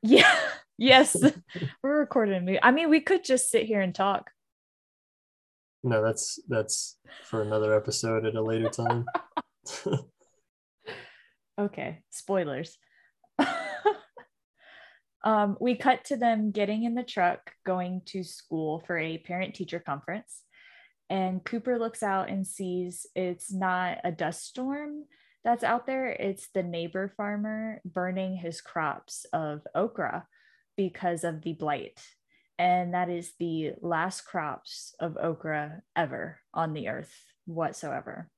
Yeah. 0.02 0.34
Yes. 0.78 1.16
we're 1.84 2.00
recording 2.00 2.36
a 2.36 2.42
movie. 2.42 2.60
I 2.62 2.72
mean, 2.72 2.90
we 2.90 3.02
could 3.02 3.24
just 3.24 3.50
sit 3.50 3.66
here 3.66 3.82
and 3.82 3.94
talk. 3.94 4.32
No, 5.84 6.04
that's 6.04 6.40
that's 6.48 6.98
for 7.24 7.42
another 7.42 7.76
episode 7.76 8.26
at 8.26 8.36
a 8.36 8.42
later 8.42 8.70
time. 8.70 9.06
okay, 11.60 12.00
spoilers. 12.10 12.78
um, 15.24 15.58
we 15.62 15.76
cut 15.76 16.04
to 16.06 16.18
them 16.18 16.50
getting 16.52 16.84
in 16.84 16.96
the 16.96 17.04
truck, 17.04 17.52
going 17.66 18.02
to 18.08 18.24
school 18.24 18.84
for 18.88 18.98
a 18.98 19.20
parent 19.20 19.54
teacher 19.54 19.80
conference. 19.80 20.42
And 21.08 21.44
Cooper 21.44 21.78
looks 21.78 22.02
out 22.02 22.30
and 22.30 22.48
sees 22.48 23.06
it's 23.16 23.54
not 23.54 24.00
a 24.04 24.12
dust 24.12 24.48
storm, 24.48 25.04
that's 25.46 25.64
out 25.64 25.86
there, 25.86 26.10
it's 26.10 26.48
the 26.56 26.64
neighbor 26.64 27.14
farmer 27.16 27.80
burning 27.86 28.36
his 28.36 28.62
crops 28.62 29.28
of 29.32 29.62
okra 29.76 30.26
because 30.78 31.24
of 31.24 31.42
the 31.42 31.54
blight. 31.54 32.00
And 32.58 32.94
that 32.94 33.10
is 33.10 33.34
the 33.38 33.74
last 33.82 34.22
crops 34.22 34.96
of 35.00 35.18
okra 35.18 35.82
ever 35.96 36.40
on 36.54 36.74
the 36.74 36.88
earth 36.88 37.14
whatsoever. 37.46 38.30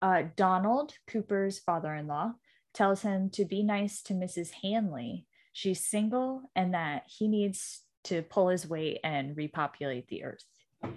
Uh, 0.00 0.24
Donald, 0.36 0.94
Cooper's 1.06 1.58
father 1.58 1.94
in 1.94 2.06
law, 2.06 2.34
tells 2.72 3.02
him 3.02 3.30
to 3.30 3.44
be 3.44 3.62
nice 3.62 4.02
to 4.02 4.14
Mrs. 4.14 4.50
Hanley. 4.62 5.26
She's 5.52 5.86
single 5.86 6.50
and 6.56 6.74
that 6.74 7.04
he 7.06 7.28
needs 7.28 7.82
to 8.04 8.22
pull 8.22 8.48
his 8.48 8.68
weight 8.68 8.98
and 9.04 9.36
repopulate 9.36 10.08
the 10.08 10.24
earth. 10.24 10.44
The 10.82 10.88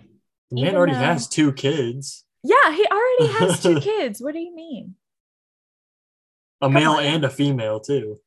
man 0.51 0.63
Even 0.63 0.75
already 0.75 0.94
though, 0.94 1.00
has 1.00 1.27
two 1.27 1.53
kids. 1.53 2.25
Yeah, 2.44 2.72
he 2.74 2.86
already 2.88 3.34
has 3.34 3.62
two 3.62 3.79
kids. 3.82 4.22
What 4.22 4.34
do 4.34 4.39
you 4.39 4.56
mean? 4.56 4.96
A 6.62 6.65
come 6.65 6.74
male 6.74 6.94
on. 6.94 7.03
and 7.03 7.24
a 7.25 7.29
female 7.29 7.79
too. 7.79 8.20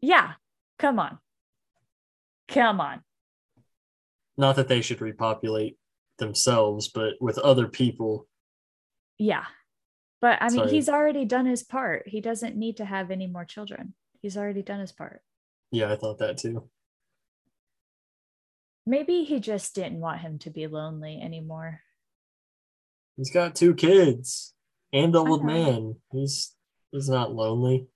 Yeah, 0.00 0.32
come 0.78 0.98
on. 0.98 1.18
Come 2.48 2.80
on. 2.80 3.02
Not 4.36 4.56
that 4.56 4.68
they 4.68 4.80
should 4.80 5.00
repopulate 5.00 5.78
themselves, 6.18 6.88
but 6.88 7.14
with 7.20 7.38
other 7.38 7.68
people. 7.68 8.28
Yeah. 9.18 9.44
But 10.20 10.38
I 10.40 10.48
mean, 10.48 10.58
Sorry. 10.58 10.70
he's 10.70 10.88
already 10.88 11.24
done 11.24 11.46
his 11.46 11.62
part. 11.62 12.08
He 12.08 12.20
doesn't 12.20 12.56
need 12.56 12.78
to 12.78 12.84
have 12.84 13.10
any 13.10 13.26
more 13.26 13.44
children. 13.44 13.94
He's 14.22 14.36
already 14.36 14.62
done 14.62 14.80
his 14.80 14.92
part. 14.92 15.22
Yeah, 15.70 15.92
I 15.92 15.96
thought 15.96 16.18
that 16.18 16.38
too. 16.38 16.68
Maybe 18.86 19.24
he 19.24 19.40
just 19.40 19.74
didn't 19.74 20.00
want 20.00 20.20
him 20.20 20.38
to 20.40 20.50
be 20.50 20.66
lonely 20.66 21.20
anymore. 21.20 21.80
He's 23.16 23.30
got 23.30 23.54
two 23.54 23.74
kids 23.74 24.54
and 24.92 25.12
the 25.12 25.24
old 25.24 25.44
man. 25.44 25.96
He's 26.12 26.54
he's 26.92 27.08
not 27.08 27.34
lonely. 27.34 27.88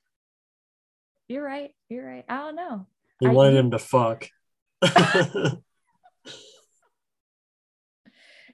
You're 1.30 1.44
right. 1.44 1.70
You're 1.88 2.04
right. 2.04 2.25
I 2.28 2.38
don't 2.38 2.56
know. 2.56 2.87
He 3.20 3.28
I 3.28 3.30
wanted 3.30 3.54
him 3.54 3.70
to 3.70 3.78
fuck. 3.78 4.28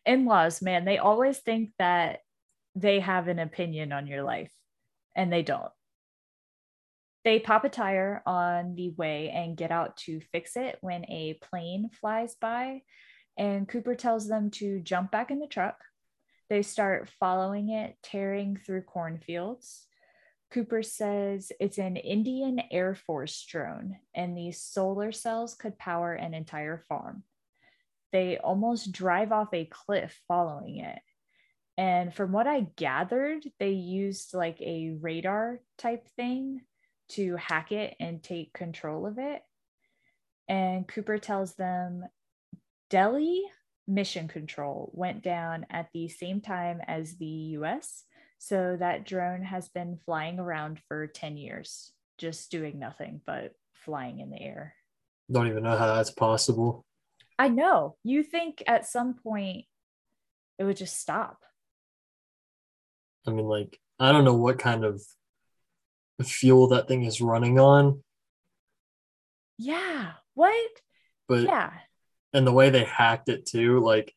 In-laws, 0.05 0.61
man, 0.61 0.85
they 0.85 0.99
always 0.99 1.39
think 1.39 1.71
that 1.79 2.19
they 2.75 3.01
have 3.01 3.29
an 3.29 3.39
opinion 3.39 3.93
on 3.93 4.07
your 4.07 4.23
life, 4.23 4.53
and 5.17 5.33
they 5.33 5.43
don't. 5.43 5.73
They 7.25 7.39
pop 7.39 7.65
a 7.65 7.71
tire 7.71 8.23
on 8.27 8.75
the 8.75 8.91
way 8.91 9.31
and 9.31 9.57
get 9.57 9.71
out 9.71 9.97
to 10.05 10.21
fix 10.31 10.57
it 10.57 10.77
when 10.83 11.05
a 11.07 11.39
plane 11.51 11.89
flies 11.99 12.37
by. 12.39 12.83
And 13.39 13.67
Cooper 13.67 13.95
tells 13.95 14.29
them 14.29 14.51
to 14.53 14.81
jump 14.81 15.11
back 15.11 15.31
in 15.31 15.39
the 15.39 15.47
truck 15.47 15.77
they 16.49 16.63
start 16.63 17.11
following 17.19 17.71
it, 17.71 17.97
tearing 18.03 18.57
through 18.57 18.83
cornfields. 18.83 19.86
Cooper 20.57 20.83
says 20.83 21.53
it's 21.61 21.77
an 21.77 21.97
Indian 21.97 22.63
Air 22.71 22.95
Force 22.95 23.45
drone, 23.45 23.99
and 24.15 24.35
these 24.35 24.59
solar 24.59 25.13
cells 25.13 25.55
could 25.55 25.77
power 25.77 26.15
an 26.15 26.33
entire 26.33 26.83
farm. 26.89 27.25
They 28.11 28.39
almost 28.39 28.91
drive 28.91 29.33
off 29.33 29.53
a 29.53 29.67
cliff 29.67 30.19
following 30.27 30.79
it. 30.79 30.99
And 31.77 32.15
from 32.15 32.33
what 32.33 32.47
I 32.47 32.69
gathered, 32.75 33.43
they 33.61 33.73
used 33.73 34.33
like 34.33 34.59
a 34.63 34.97
radar 34.99 35.61
type 35.77 36.09
thing 36.17 36.63
to 37.11 37.37
hack 37.37 37.71
it 37.71 37.95
and 38.01 38.23
take 38.23 38.55
control 38.55 39.05
of 39.07 39.19
it. 39.19 39.43
And 40.49 40.89
Cooper 40.89 41.19
tells 41.19 41.55
them 41.57 42.03
Delhi 42.89 43.43
mission 43.87 44.27
control 44.27 44.91
went 44.95 45.23
down 45.23 45.67
at 45.69 45.91
the 45.93 46.09
same 46.09 46.41
time 46.41 46.81
as 46.89 47.19
the 47.19 47.27
US. 47.59 48.05
So 48.39 48.77
that 48.79 49.05
drone 49.05 49.43
has 49.43 49.69
been 49.69 49.99
flying 50.05 50.39
around 50.39 50.81
for 50.89 51.07
10 51.07 51.37
years, 51.37 51.93
just 52.19 52.51
doing 52.51 52.79
nothing 52.79 53.21
but 53.27 53.53
flying 53.73 54.21
in 54.21 54.31
the 54.31 54.41
air. 54.41 54.75
Don't 55.31 55.49
even 55.49 55.65
know 55.65 55.77
how 55.77 55.95
that's 55.95 56.11
possible. 56.11 56.85
I 57.39 57.49
know. 57.49 57.97
You 58.05 58.23
think 58.23 58.63
at 58.67 58.87
some 58.87 59.15
point 59.15 59.65
it 60.59 60.65
would 60.65 60.77
just 60.77 60.99
stop. 60.99 61.39
I 63.27 63.31
mean, 63.33 63.47
like, 63.47 63.79
I 63.99 64.13
don't 64.13 64.25
know 64.25 64.37
what 64.37 64.59
kind 64.59 64.85
of 64.85 65.03
fuel 66.23 66.69
that 66.69 66.89
thing 66.89 67.05
is 67.05 67.21
running 67.21 67.59
on. 67.59 68.03
Yeah. 69.59 70.13
What? 70.35 70.71
But 71.29 71.43
yeah. 71.43 71.73
And 72.33 72.47
the 72.47 72.53
way 72.53 72.71
they 72.71 72.85
hacked 72.85 73.29
it 73.29 73.47
too, 73.47 73.81
like 73.81 74.15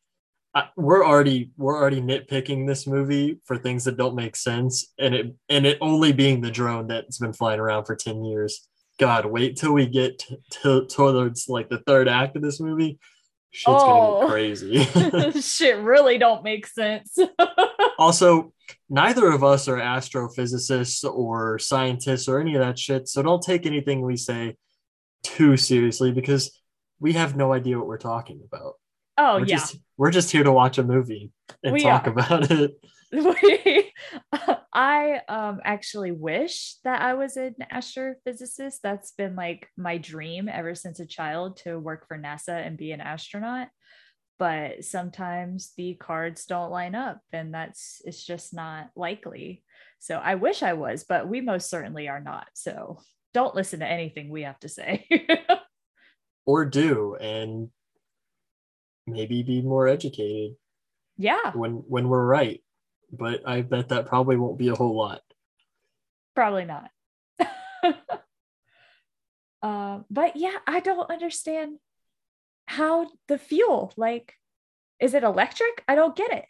I, 0.54 0.68
we're 0.76 1.06
already 1.06 1.52
we're 1.56 1.76
already 1.76 2.00
nitpicking 2.00 2.66
this 2.66 2.86
movie 2.86 3.38
for 3.44 3.56
things 3.56 3.84
that 3.84 3.96
don't 3.96 4.16
make 4.16 4.34
sense, 4.34 4.92
and 4.98 5.14
it 5.14 5.34
and 5.48 5.64
it 5.64 5.78
only 5.80 6.12
being 6.12 6.40
the 6.40 6.50
drone 6.50 6.88
that's 6.88 7.18
been 7.18 7.32
flying 7.32 7.60
around 7.60 7.84
for 7.84 7.94
ten 7.94 8.24
years. 8.24 8.66
God, 8.98 9.26
wait 9.26 9.56
till 9.56 9.72
we 9.72 9.86
get 9.86 10.18
to, 10.18 10.36
to, 10.62 10.86
towards 10.86 11.48
like 11.48 11.70
the 11.70 11.78
third 11.78 12.08
act 12.08 12.36
of 12.36 12.42
this 12.42 12.60
movie. 12.60 12.98
Shit's 13.52 13.76
oh, 13.78 14.20
gonna 14.20 14.26
be 14.26 14.30
crazy. 14.30 14.84
shit 15.40 15.78
really 15.78 16.18
don't 16.18 16.42
make 16.42 16.66
sense. 16.66 17.16
also, 17.98 18.52
neither 18.88 19.30
of 19.30 19.44
us 19.44 19.68
are 19.68 19.78
astrophysicists 19.78 21.04
or 21.04 21.58
scientists 21.60 22.28
or 22.28 22.40
any 22.40 22.56
of 22.56 22.60
that 22.60 22.78
shit, 22.78 23.08
so 23.08 23.22
don't 23.22 23.42
take 23.42 23.66
anything 23.66 24.02
we 24.02 24.16
say 24.16 24.56
too 25.22 25.56
seriously 25.56 26.10
because 26.10 26.60
we 26.98 27.12
have 27.12 27.36
no 27.36 27.52
idea 27.52 27.78
what 27.78 27.86
we're 27.86 27.98
talking 27.98 28.40
about. 28.44 28.74
Oh 29.22 29.38
we're 29.38 29.44
yeah, 29.44 29.56
just, 29.56 29.76
we're 29.98 30.10
just 30.10 30.30
here 30.30 30.44
to 30.44 30.52
watch 30.52 30.78
a 30.78 30.82
movie 30.82 31.30
and 31.62 31.74
we 31.74 31.82
talk 31.82 32.06
are. 32.06 32.10
about 32.10 32.50
it. 32.50 32.72
I 34.72 35.20
um 35.28 35.60
actually 35.62 36.10
wish 36.12 36.76
that 36.84 37.02
I 37.02 37.14
was 37.14 37.36
an 37.36 37.56
astrophysicist. 37.70 38.76
That's 38.82 39.10
been 39.12 39.36
like 39.36 39.68
my 39.76 39.98
dream 39.98 40.48
ever 40.48 40.74
since 40.74 41.00
a 41.00 41.06
child 41.06 41.58
to 41.64 41.78
work 41.78 42.08
for 42.08 42.16
NASA 42.16 42.66
and 42.66 42.78
be 42.78 42.92
an 42.92 43.02
astronaut. 43.02 43.68
But 44.38 44.84
sometimes 44.84 45.72
the 45.76 45.94
cards 46.00 46.46
don't 46.46 46.70
line 46.70 46.94
up 46.94 47.20
and 47.30 47.52
that's 47.52 48.00
it's 48.06 48.24
just 48.24 48.54
not 48.54 48.88
likely. 48.96 49.62
So 49.98 50.16
I 50.16 50.36
wish 50.36 50.62
I 50.62 50.72
was, 50.72 51.04
but 51.06 51.28
we 51.28 51.42
most 51.42 51.68
certainly 51.68 52.08
are 52.08 52.22
not. 52.22 52.46
So 52.54 53.00
don't 53.34 53.54
listen 53.54 53.80
to 53.80 53.86
anything 53.86 54.30
we 54.30 54.44
have 54.44 54.58
to 54.60 54.68
say. 54.70 55.06
or 56.46 56.64
do 56.64 57.16
and 57.16 57.68
maybe 59.12 59.42
be 59.42 59.62
more 59.62 59.88
educated. 59.88 60.56
Yeah. 61.16 61.52
When 61.52 61.84
when 61.88 62.08
we're 62.08 62.24
right 62.24 62.62
but 63.12 63.46
I 63.46 63.62
bet 63.62 63.88
that 63.88 64.06
probably 64.06 64.36
won't 64.36 64.58
be 64.58 64.68
a 64.68 64.74
whole 64.74 64.96
lot. 64.96 65.20
Probably 66.34 66.64
not. 66.64 66.90
uh, 69.62 70.00
but 70.10 70.36
yeah, 70.36 70.56
I 70.66 70.80
don't 70.80 71.10
understand 71.10 71.78
how 72.66 73.08
the 73.28 73.38
fuel, 73.38 73.92
like, 73.96 74.34
is 75.00 75.14
it 75.14 75.24
electric? 75.24 75.82
I 75.88 75.94
don't 75.94 76.16
get 76.16 76.32
it. 76.32 76.44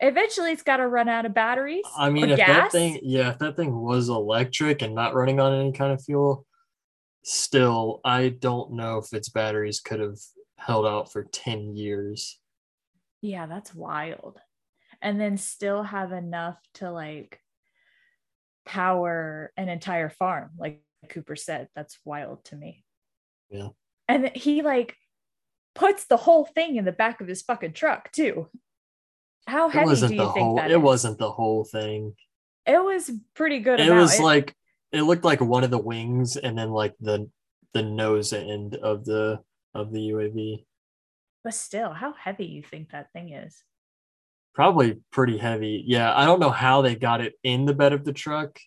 Eventually, 0.00 0.50
it's 0.50 0.62
got 0.62 0.78
to 0.78 0.88
run 0.88 1.08
out 1.08 1.26
of 1.26 1.34
batteries. 1.34 1.84
I 1.96 2.10
mean, 2.10 2.30
if 2.30 2.36
gas. 2.36 2.48
that 2.48 2.72
thing, 2.72 2.98
yeah, 3.02 3.30
if 3.30 3.38
that 3.38 3.56
thing 3.56 3.74
was 3.74 4.08
electric 4.08 4.82
and 4.82 4.94
not 4.94 5.14
running 5.14 5.38
on 5.38 5.54
any 5.60 5.72
kind 5.72 5.92
of 5.92 6.02
fuel, 6.02 6.44
still, 7.22 8.00
I 8.04 8.30
don't 8.30 8.72
know 8.72 8.98
if 8.98 9.12
its 9.12 9.28
batteries 9.28 9.80
could 9.80 10.00
have 10.00 10.18
held 10.64 10.86
out 10.86 11.12
for 11.12 11.24
10 11.24 11.76
years. 11.76 12.38
Yeah, 13.20 13.46
that's 13.46 13.74
wild. 13.74 14.38
And 15.02 15.20
then 15.20 15.36
still 15.36 15.82
have 15.82 16.12
enough 16.12 16.58
to 16.74 16.90
like 16.90 17.38
power 18.64 19.52
an 19.58 19.68
entire 19.68 20.08
farm 20.08 20.52
like 20.58 20.82
cooper 21.10 21.36
said. 21.36 21.68
That's 21.76 21.98
wild 22.04 22.44
to 22.46 22.56
me. 22.56 22.84
Yeah. 23.50 23.68
And 24.08 24.30
he 24.34 24.62
like 24.62 24.96
puts 25.74 26.06
the 26.06 26.16
whole 26.16 26.46
thing 26.46 26.76
in 26.76 26.84
the 26.84 26.92
back 26.92 27.20
of 27.20 27.28
his 27.28 27.42
fucking 27.42 27.72
truck 27.72 28.10
too. 28.12 28.48
How 29.46 29.68
heavy 29.68 29.94
do 29.94 30.00
you 30.02 30.08
think 30.08 30.20
whole, 30.20 30.56
that 30.56 30.70
it 30.70 30.78
is? 30.78 30.82
wasn't 30.82 31.18
the 31.18 31.30
whole 31.30 31.64
thing. 31.64 32.14
It 32.66 32.82
was 32.82 33.10
pretty 33.34 33.60
good 33.60 33.80
it 33.80 33.92
was 33.92 34.18
it, 34.18 34.22
like 34.22 34.54
it 34.92 35.02
looked 35.02 35.24
like 35.24 35.42
one 35.42 35.64
of 35.64 35.70
the 35.70 35.78
wings 35.78 36.38
and 36.38 36.56
then 36.56 36.70
like 36.70 36.94
the 37.00 37.28
the 37.74 37.82
nose 37.82 38.32
end 38.32 38.76
of 38.76 39.04
the 39.04 39.40
of 39.74 39.92
the 39.92 40.10
uav 40.10 40.64
but 41.42 41.54
still 41.54 41.92
how 41.92 42.12
heavy 42.12 42.46
you 42.46 42.62
think 42.62 42.90
that 42.90 43.12
thing 43.12 43.32
is 43.32 43.62
Probably 44.54 45.00
pretty 45.10 45.36
heavy. 45.36 45.82
Yeah, 45.84 46.16
I 46.16 46.24
don't 46.24 46.38
know 46.38 46.50
how 46.50 46.80
they 46.80 46.94
got 46.94 47.20
it 47.20 47.34
in 47.42 47.64
the 47.64 47.74
bed 47.74 47.92
of 47.92 48.04
the 48.04 48.12
truck, 48.12 48.60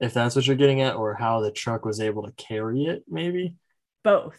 if 0.00 0.14
that's 0.14 0.34
what 0.34 0.46
you're 0.46 0.56
getting 0.56 0.80
at, 0.80 0.96
or 0.96 1.14
how 1.14 1.40
the 1.40 1.52
truck 1.52 1.84
was 1.84 2.00
able 2.00 2.22
to 2.22 2.32
carry 2.32 2.84
it. 2.84 3.04
Maybe 3.06 3.54
both. 4.02 4.38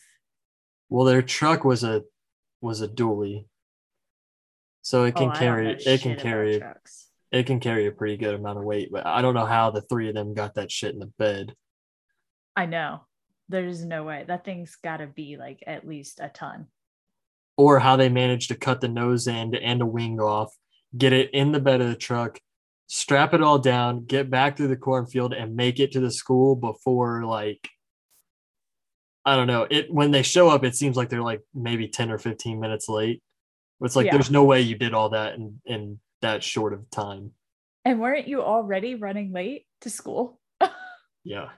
Well, 0.89 1.05
their 1.05 1.21
truck 1.21 1.63
was 1.65 1.83
a 1.83 2.01
was 2.61 2.81
a 2.81 2.87
dually, 2.87 3.45
so 4.81 5.03
it 5.03 5.15
can 5.15 5.29
oh, 5.29 5.35
carry 5.35 5.77
it 5.85 6.01
can 6.01 6.17
carry 6.17 6.63
it 7.31 7.45
can 7.45 7.59
carry 7.59 7.85
a 7.85 7.91
pretty 7.91 8.17
good 8.17 8.33
amount 8.33 8.57
of 8.57 8.63
weight. 8.63 8.89
But 8.91 9.05
I 9.05 9.21
don't 9.21 9.35
know 9.35 9.45
how 9.45 9.69
the 9.69 9.81
three 9.81 10.09
of 10.09 10.15
them 10.15 10.33
got 10.33 10.55
that 10.55 10.71
shit 10.71 10.95
in 10.95 10.99
the 10.99 11.11
bed. 11.19 11.53
I 12.55 12.65
know. 12.65 13.01
There's 13.49 13.85
no 13.85 14.03
way 14.03 14.25
that 14.27 14.43
thing's 14.43 14.75
got 14.75 14.97
to 14.97 15.07
be 15.07 15.37
like 15.37 15.63
at 15.67 15.87
least 15.87 16.19
a 16.19 16.29
ton 16.29 16.67
or 17.57 17.79
how 17.79 17.95
they 17.95 18.09
managed 18.09 18.49
to 18.49 18.55
cut 18.55 18.81
the 18.81 18.87
nose 18.87 19.27
end 19.27 19.55
and 19.55 19.81
a 19.81 19.85
wing 19.85 20.19
off, 20.19 20.53
get 20.97 21.13
it 21.13 21.33
in 21.33 21.51
the 21.51 21.59
bed 21.59 21.81
of 21.81 21.87
the 21.87 21.95
truck, 21.95 22.39
strap 22.87 23.33
it 23.33 23.41
all 23.41 23.59
down, 23.59 24.05
get 24.05 24.29
back 24.29 24.57
through 24.57 24.67
the 24.67 24.75
cornfield, 24.75 25.33
and 25.33 25.55
make 25.55 25.79
it 25.79 25.91
to 25.93 25.99
the 25.99 26.11
school 26.11 26.55
before 26.55 27.23
like 27.23 27.69
I 29.27 29.35
don't 29.35 29.47
know. 29.47 29.65
It 29.69 29.91
when 29.91 30.11
they 30.11 30.21
show 30.21 30.49
up, 30.49 30.63
it 30.63 30.75
seems 30.75 30.95
like 30.95 31.09
they're 31.09 31.21
like 31.21 31.41
maybe 31.53 31.87
10 31.87 32.11
or 32.11 32.19
15 32.19 32.59
minutes 32.59 32.87
late. 32.87 33.23
It's 33.81 33.95
like 33.95 34.05
yeah. 34.05 34.13
there's 34.13 34.31
no 34.31 34.43
way 34.43 34.61
you 34.61 34.75
did 34.75 34.93
all 34.93 35.09
that 35.09 35.33
in, 35.33 35.59
in 35.65 35.99
that 36.21 36.43
short 36.43 36.73
of 36.73 36.89
time. 36.91 37.31
And 37.83 37.99
weren't 37.99 38.27
you 38.27 38.41
already 38.41 38.95
running 38.95 39.31
late 39.31 39.65
to 39.81 39.89
school? 39.89 40.39
yeah. 41.23 41.49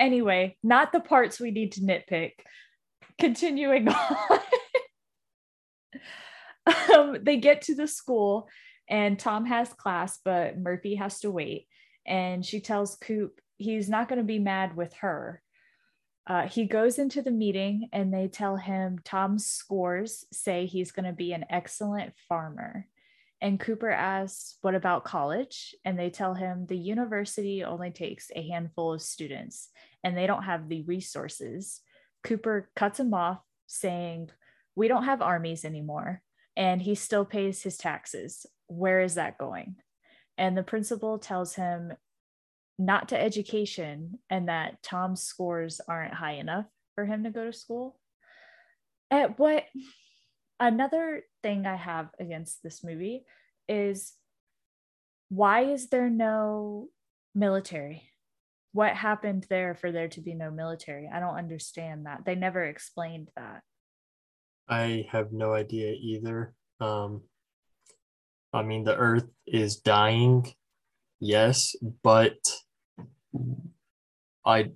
Anyway, 0.00 0.56
not 0.62 0.92
the 0.92 1.00
parts 1.00 1.38
we 1.38 1.50
need 1.50 1.72
to 1.72 1.82
nitpick 1.82 2.32
continuing 3.20 3.86
on. 3.88 4.40
um, 6.94 7.18
they 7.22 7.36
get 7.36 7.62
to 7.62 7.74
the 7.74 7.86
school 7.86 8.48
and 8.88 9.18
Tom 9.18 9.46
has 9.46 9.72
class, 9.72 10.18
but 10.24 10.58
Murphy 10.58 10.96
has 10.96 11.20
to 11.20 11.30
wait. 11.30 11.68
And 12.06 12.44
she 12.44 12.60
tells 12.60 12.96
Coop 12.96 13.40
he's 13.56 13.88
not 13.88 14.08
going 14.08 14.18
to 14.18 14.24
be 14.24 14.38
mad 14.38 14.74
with 14.74 14.94
her. 14.94 15.42
Uh, 16.26 16.48
he 16.48 16.64
goes 16.64 16.98
into 16.98 17.22
the 17.22 17.30
meeting 17.30 17.88
and 17.92 18.12
they 18.12 18.26
tell 18.26 18.56
him 18.56 18.98
Tom's 19.04 19.46
scores 19.46 20.24
say 20.32 20.66
he's 20.66 20.92
going 20.92 21.06
to 21.06 21.12
be 21.12 21.32
an 21.32 21.44
excellent 21.50 22.14
farmer. 22.28 22.86
And 23.40 23.58
Cooper 23.58 23.90
asks, 23.90 24.56
What 24.60 24.74
about 24.74 25.04
college? 25.04 25.74
And 25.84 25.98
they 25.98 26.10
tell 26.10 26.34
him 26.34 26.66
the 26.66 26.76
university 26.76 27.64
only 27.64 27.90
takes 27.90 28.30
a 28.34 28.46
handful 28.46 28.92
of 28.92 29.02
students 29.02 29.68
and 30.04 30.16
they 30.16 30.26
don't 30.26 30.42
have 30.42 30.68
the 30.68 30.82
resources. 30.82 31.80
Cooper 32.22 32.68
cuts 32.76 33.00
him 33.00 33.14
off, 33.14 33.38
saying, 33.66 34.30
We 34.76 34.88
don't 34.88 35.04
have 35.04 35.22
armies 35.22 35.64
anymore. 35.64 36.22
And 36.56 36.82
he 36.82 36.94
still 36.94 37.24
pays 37.24 37.62
his 37.62 37.78
taxes. 37.78 38.44
Where 38.66 39.00
is 39.00 39.14
that 39.14 39.38
going? 39.38 39.76
And 40.36 40.56
the 40.56 40.62
principal 40.62 41.18
tells 41.18 41.54
him 41.54 41.92
not 42.78 43.08
to 43.10 43.20
education 43.20 44.18
and 44.28 44.48
that 44.48 44.82
Tom's 44.82 45.22
scores 45.22 45.80
aren't 45.86 46.14
high 46.14 46.32
enough 46.32 46.66
for 46.94 47.04
him 47.04 47.24
to 47.24 47.30
go 47.30 47.46
to 47.46 47.52
school. 47.52 47.98
At 49.10 49.38
what 49.38 49.64
another 50.60 51.22
thing 51.42 51.66
I 51.66 51.76
have 51.76 52.10
against 52.20 52.62
this 52.62 52.84
movie 52.84 53.24
is 53.68 54.12
why 55.28 55.62
is 55.62 55.88
there 55.88 56.10
no 56.10 56.88
military? 57.34 58.10
what 58.72 58.94
happened 58.94 59.46
there 59.50 59.74
for 59.74 59.90
there 59.90 60.08
to 60.08 60.20
be 60.20 60.34
no 60.34 60.50
military? 60.50 61.08
I 61.12 61.20
don't 61.20 61.36
understand 61.36 62.06
that. 62.06 62.24
They 62.24 62.34
never 62.34 62.64
explained 62.64 63.30
that. 63.36 63.62
I 64.68 65.06
have 65.10 65.32
no 65.32 65.52
idea 65.52 65.92
either. 66.00 66.54
Um, 66.80 67.22
I 68.52 68.62
mean, 68.62 68.84
the 68.84 68.96
earth 68.96 69.28
is 69.46 69.76
dying, 69.76 70.52
yes, 71.18 71.74
but 72.02 72.38
I 74.44 74.70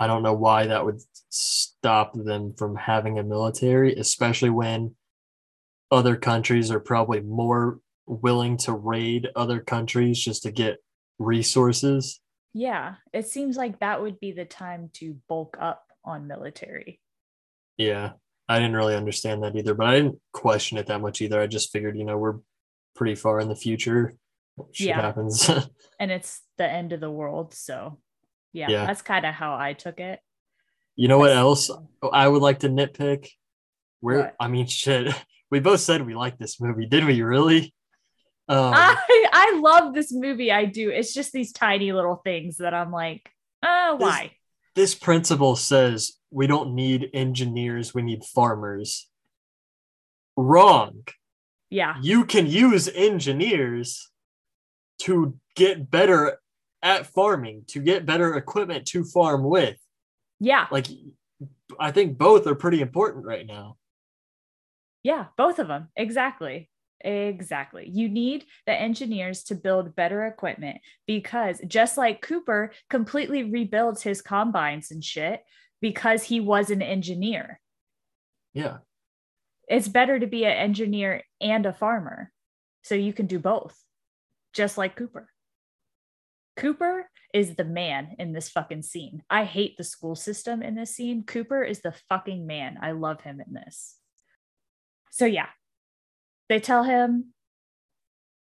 I 0.00 0.06
don't 0.06 0.22
know 0.22 0.34
why 0.34 0.66
that 0.66 0.84
would 0.84 1.00
stop 1.30 2.12
them 2.14 2.54
from 2.56 2.76
having 2.76 3.18
a 3.18 3.24
military, 3.24 3.94
especially 3.94 4.50
when 4.50 4.94
other 5.90 6.16
countries 6.16 6.70
are 6.70 6.80
probably 6.80 7.20
more 7.20 7.78
willing 8.06 8.56
to 8.56 8.72
raid 8.72 9.28
other 9.36 9.60
countries 9.60 10.18
just 10.18 10.42
to 10.42 10.50
get 10.50 10.78
resources 11.18 12.20
Yeah, 12.54 12.94
it 13.12 13.26
seems 13.28 13.56
like 13.56 13.80
that 13.80 14.00
would 14.02 14.18
be 14.20 14.32
the 14.32 14.44
time 14.44 14.90
to 14.94 15.16
bulk 15.28 15.56
up 15.60 15.84
on 16.04 16.26
military. 16.26 17.00
Yeah. 17.76 18.12
I 18.48 18.58
didn't 18.58 18.76
really 18.76 18.96
understand 18.96 19.42
that 19.42 19.54
either, 19.56 19.74
but 19.74 19.86
I 19.88 19.96
didn't 19.96 20.18
question 20.32 20.78
it 20.78 20.86
that 20.86 21.00
much 21.02 21.20
either. 21.20 21.38
I 21.40 21.46
just 21.46 21.70
figured, 21.70 21.98
you 21.98 22.04
know, 22.04 22.16
we're 22.16 22.38
pretty 22.96 23.14
far 23.14 23.40
in 23.40 23.48
the 23.48 23.54
future. 23.56 24.14
Shit 24.72 24.88
Yeah. 24.88 25.00
happens. 25.02 25.48
And 26.00 26.10
it's 26.10 26.40
the 26.56 26.68
end 26.70 26.92
of 26.92 27.00
the 27.00 27.10
world. 27.10 27.52
So, 27.54 27.98
yeah, 28.52 28.68
Yeah. 28.70 28.86
that's 28.86 29.02
kind 29.02 29.26
of 29.26 29.34
how 29.34 29.54
I 29.56 29.74
took 29.74 30.00
it. 30.00 30.20
you 30.96 31.08
know 31.08 31.18
what 31.18 31.30
else 31.32 31.70
I 32.12 32.26
would 32.26 32.42
like 32.42 32.60
to 32.60 32.68
nitpick? 32.68 33.28
Where 34.00 34.18
What? 34.20 34.36
I 34.40 34.48
mean 34.48 34.66
shit. 34.80 35.14
We 35.50 35.60
both 35.60 35.80
said 35.80 36.04
we 36.06 36.14
liked 36.14 36.38
this 36.38 36.60
movie. 36.60 36.86
Did 36.86 37.04
we 37.04 37.22
really? 37.22 37.74
Um, 38.48 38.72
I, 38.74 38.96
I 39.32 39.60
love 39.60 39.94
this 39.94 40.12
movie. 40.12 40.50
I 40.52 40.64
do. 40.64 40.90
It's 40.90 41.12
just 41.12 41.32
these 41.32 41.52
tiny 41.52 41.92
little 41.92 42.16
things 42.16 42.58
that 42.58 42.74
I'm 42.74 42.90
like, 42.90 43.28
oh, 43.62 43.96
This- 43.98 44.06
why? 44.06 44.32
this 44.74 44.94
principal 44.94 45.56
says 45.56 46.12
we 46.30 46.46
don't 46.46 46.74
need 46.74 47.10
engineers, 47.12 47.92
we 47.92 48.02
need 48.02 48.22
farmers. 48.24 49.08
Wrong. 50.36 51.02
Yeah. 51.68 51.96
You 52.00 52.24
can 52.24 52.46
use 52.46 52.88
engineers 52.88 54.08
to 55.00 55.36
get 55.56 55.90
better 55.90 56.38
at 56.82 57.06
farming, 57.06 57.64
to 57.68 57.80
get 57.80 58.06
better 58.06 58.34
equipment 58.36 58.86
to 58.88 59.04
farm 59.04 59.42
with. 59.42 59.76
Yeah. 60.38 60.66
Like, 60.70 60.86
I 61.78 61.90
think 61.90 62.16
both 62.16 62.46
are 62.46 62.54
pretty 62.54 62.80
important 62.80 63.26
right 63.26 63.46
now. 63.46 63.76
Yeah. 65.02 65.26
Both 65.36 65.58
of 65.58 65.68
them. 65.68 65.88
Exactly. 65.96 66.70
Exactly. 67.00 67.88
You 67.88 68.08
need 68.08 68.44
the 68.66 68.72
engineers 68.72 69.44
to 69.44 69.54
build 69.54 69.94
better 69.94 70.26
equipment 70.26 70.78
because 71.06 71.60
just 71.66 71.96
like 71.96 72.22
Cooper 72.22 72.72
completely 72.90 73.44
rebuilds 73.44 74.02
his 74.02 74.20
combines 74.20 74.90
and 74.90 75.04
shit 75.04 75.42
because 75.80 76.24
he 76.24 76.40
was 76.40 76.70
an 76.70 76.82
engineer. 76.82 77.60
Yeah. 78.52 78.78
It's 79.68 79.86
better 79.86 80.18
to 80.18 80.26
be 80.26 80.44
an 80.44 80.56
engineer 80.56 81.22
and 81.40 81.66
a 81.66 81.72
farmer. 81.72 82.32
So 82.82 82.94
you 82.94 83.12
can 83.12 83.26
do 83.26 83.38
both, 83.38 83.76
just 84.52 84.78
like 84.78 84.96
Cooper. 84.96 85.28
Cooper 86.56 87.08
is 87.32 87.54
the 87.54 87.64
man 87.64 88.16
in 88.18 88.32
this 88.32 88.48
fucking 88.48 88.82
scene. 88.82 89.22
I 89.30 89.44
hate 89.44 89.76
the 89.76 89.84
school 89.84 90.16
system 90.16 90.62
in 90.62 90.74
this 90.74 90.96
scene. 90.96 91.22
Cooper 91.22 91.62
is 91.62 91.82
the 91.82 91.94
fucking 92.08 92.46
man. 92.46 92.78
I 92.82 92.92
love 92.92 93.20
him 93.20 93.40
in 93.46 93.52
this. 93.52 93.97
So, 95.10 95.24
yeah, 95.26 95.48
they 96.48 96.60
tell 96.60 96.84
him 96.84 97.32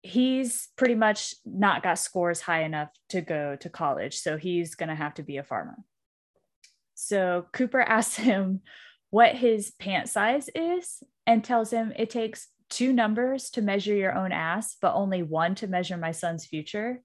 he's 0.01 0.69
pretty 0.77 0.95
much 0.95 1.35
not 1.45 1.83
got 1.83 1.99
scores 1.99 2.41
high 2.41 2.63
enough 2.63 2.89
to 3.09 3.21
go 3.21 3.55
to 3.57 3.69
college. 3.69 4.17
So, 4.19 4.37
he's 4.37 4.75
going 4.75 4.89
to 4.89 4.95
have 4.95 5.15
to 5.15 5.23
be 5.23 5.37
a 5.37 5.43
farmer. 5.43 5.77
So, 6.95 7.45
Cooper 7.53 7.81
asks 7.87 8.15
him 8.15 8.61
what 9.09 9.35
his 9.35 9.71
pant 9.79 10.09
size 10.09 10.49
is 10.53 11.01
and 11.25 11.43
tells 11.43 11.71
him 11.71 11.93
it 11.95 12.09
takes 12.09 12.47
two 12.69 12.93
numbers 12.93 13.49
to 13.51 13.61
measure 13.61 13.95
your 13.95 14.15
own 14.15 14.31
ass, 14.31 14.77
but 14.81 14.93
only 14.93 15.23
one 15.23 15.55
to 15.55 15.67
measure 15.67 15.97
my 15.97 16.11
son's 16.11 16.45
future. 16.45 17.01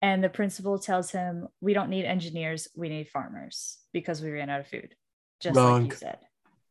And 0.00 0.22
the 0.22 0.28
principal 0.28 0.78
tells 0.78 1.10
him, 1.10 1.48
We 1.60 1.74
don't 1.74 1.90
need 1.90 2.04
engineers, 2.04 2.68
we 2.76 2.88
need 2.88 3.08
farmers 3.08 3.78
because 3.92 4.22
we 4.22 4.30
ran 4.30 4.48
out 4.48 4.60
of 4.60 4.68
food. 4.68 4.94
Just 5.40 5.56
like 5.56 5.84
you 5.84 5.90
said. 5.92 6.18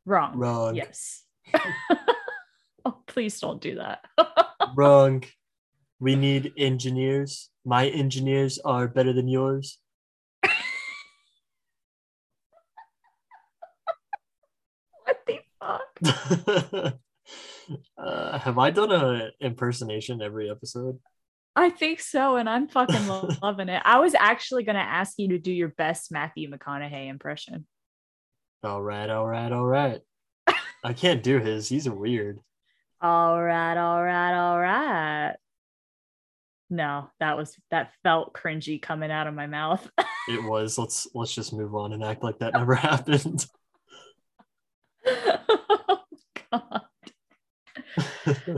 Wrong. 0.05 0.37
Wrong. 0.37 0.75
Yes. 0.75 1.23
oh, 2.85 2.97
please 3.07 3.39
don't 3.39 3.61
do 3.61 3.75
that. 3.75 4.05
Wrong. 4.75 5.23
We 5.99 6.15
need 6.15 6.53
engineers. 6.57 7.49
My 7.65 7.87
engineers 7.87 8.59
are 8.63 8.87
better 8.87 9.13
than 9.13 9.27
yours. 9.27 9.79
what 15.03 15.19
the 15.25 15.39
fuck? 15.59 15.99
uh, 17.97 18.37
have 18.37 18.57
I 18.59 18.69
done 18.69 18.91
a 18.91 19.31
impersonation 19.41 20.21
every 20.21 20.49
episode? 20.49 20.99
I 21.55 21.71
think 21.71 21.99
so, 21.99 22.35
and 22.35 22.47
I'm 22.47 22.67
fucking 22.67 23.07
lo- 23.07 23.29
loving 23.41 23.69
it. 23.69 23.81
I 23.83 23.97
was 23.97 24.13
actually 24.13 24.63
gonna 24.63 24.77
ask 24.77 25.15
you 25.17 25.29
to 25.29 25.39
do 25.39 25.51
your 25.51 25.69
best 25.69 26.11
Matthew 26.11 26.51
McConaughey 26.51 27.09
impression. 27.09 27.65
All 28.63 28.81
right, 28.81 29.09
all 29.09 29.25
right, 29.25 29.51
all 29.51 29.65
right. 29.65 30.01
I 30.83 30.93
can't 30.93 31.23
do 31.23 31.39
his. 31.39 31.67
He's 31.67 31.89
weird. 31.89 32.39
All 33.01 33.41
right, 33.41 33.77
all 33.77 34.03
right, 34.03 34.33
all 34.33 34.59
right. 34.59 35.35
No, 36.69 37.09
that 37.19 37.37
was 37.37 37.55
that 37.71 37.91
felt 38.03 38.33
cringy 38.33 38.81
coming 38.81 39.11
out 39.11 39.27
of 39.27 39.33
my 39.33 39.47
mouth. 39.47 39.87
It 40.29 40.43
was. 40.43 40.77
Let's 40.77 41.07
let's 41.13 41.33
just 41.33 41.53
move 41.53 41.73
on 41.73 41.93
and 41.93 42.03
act 42.03 42.21
like 42.21 42.39
that 42.39 42.51
never 42.53 42.75
happened. 42.75 43.45
oh, 45.07 45.99
God. 46.51 46.81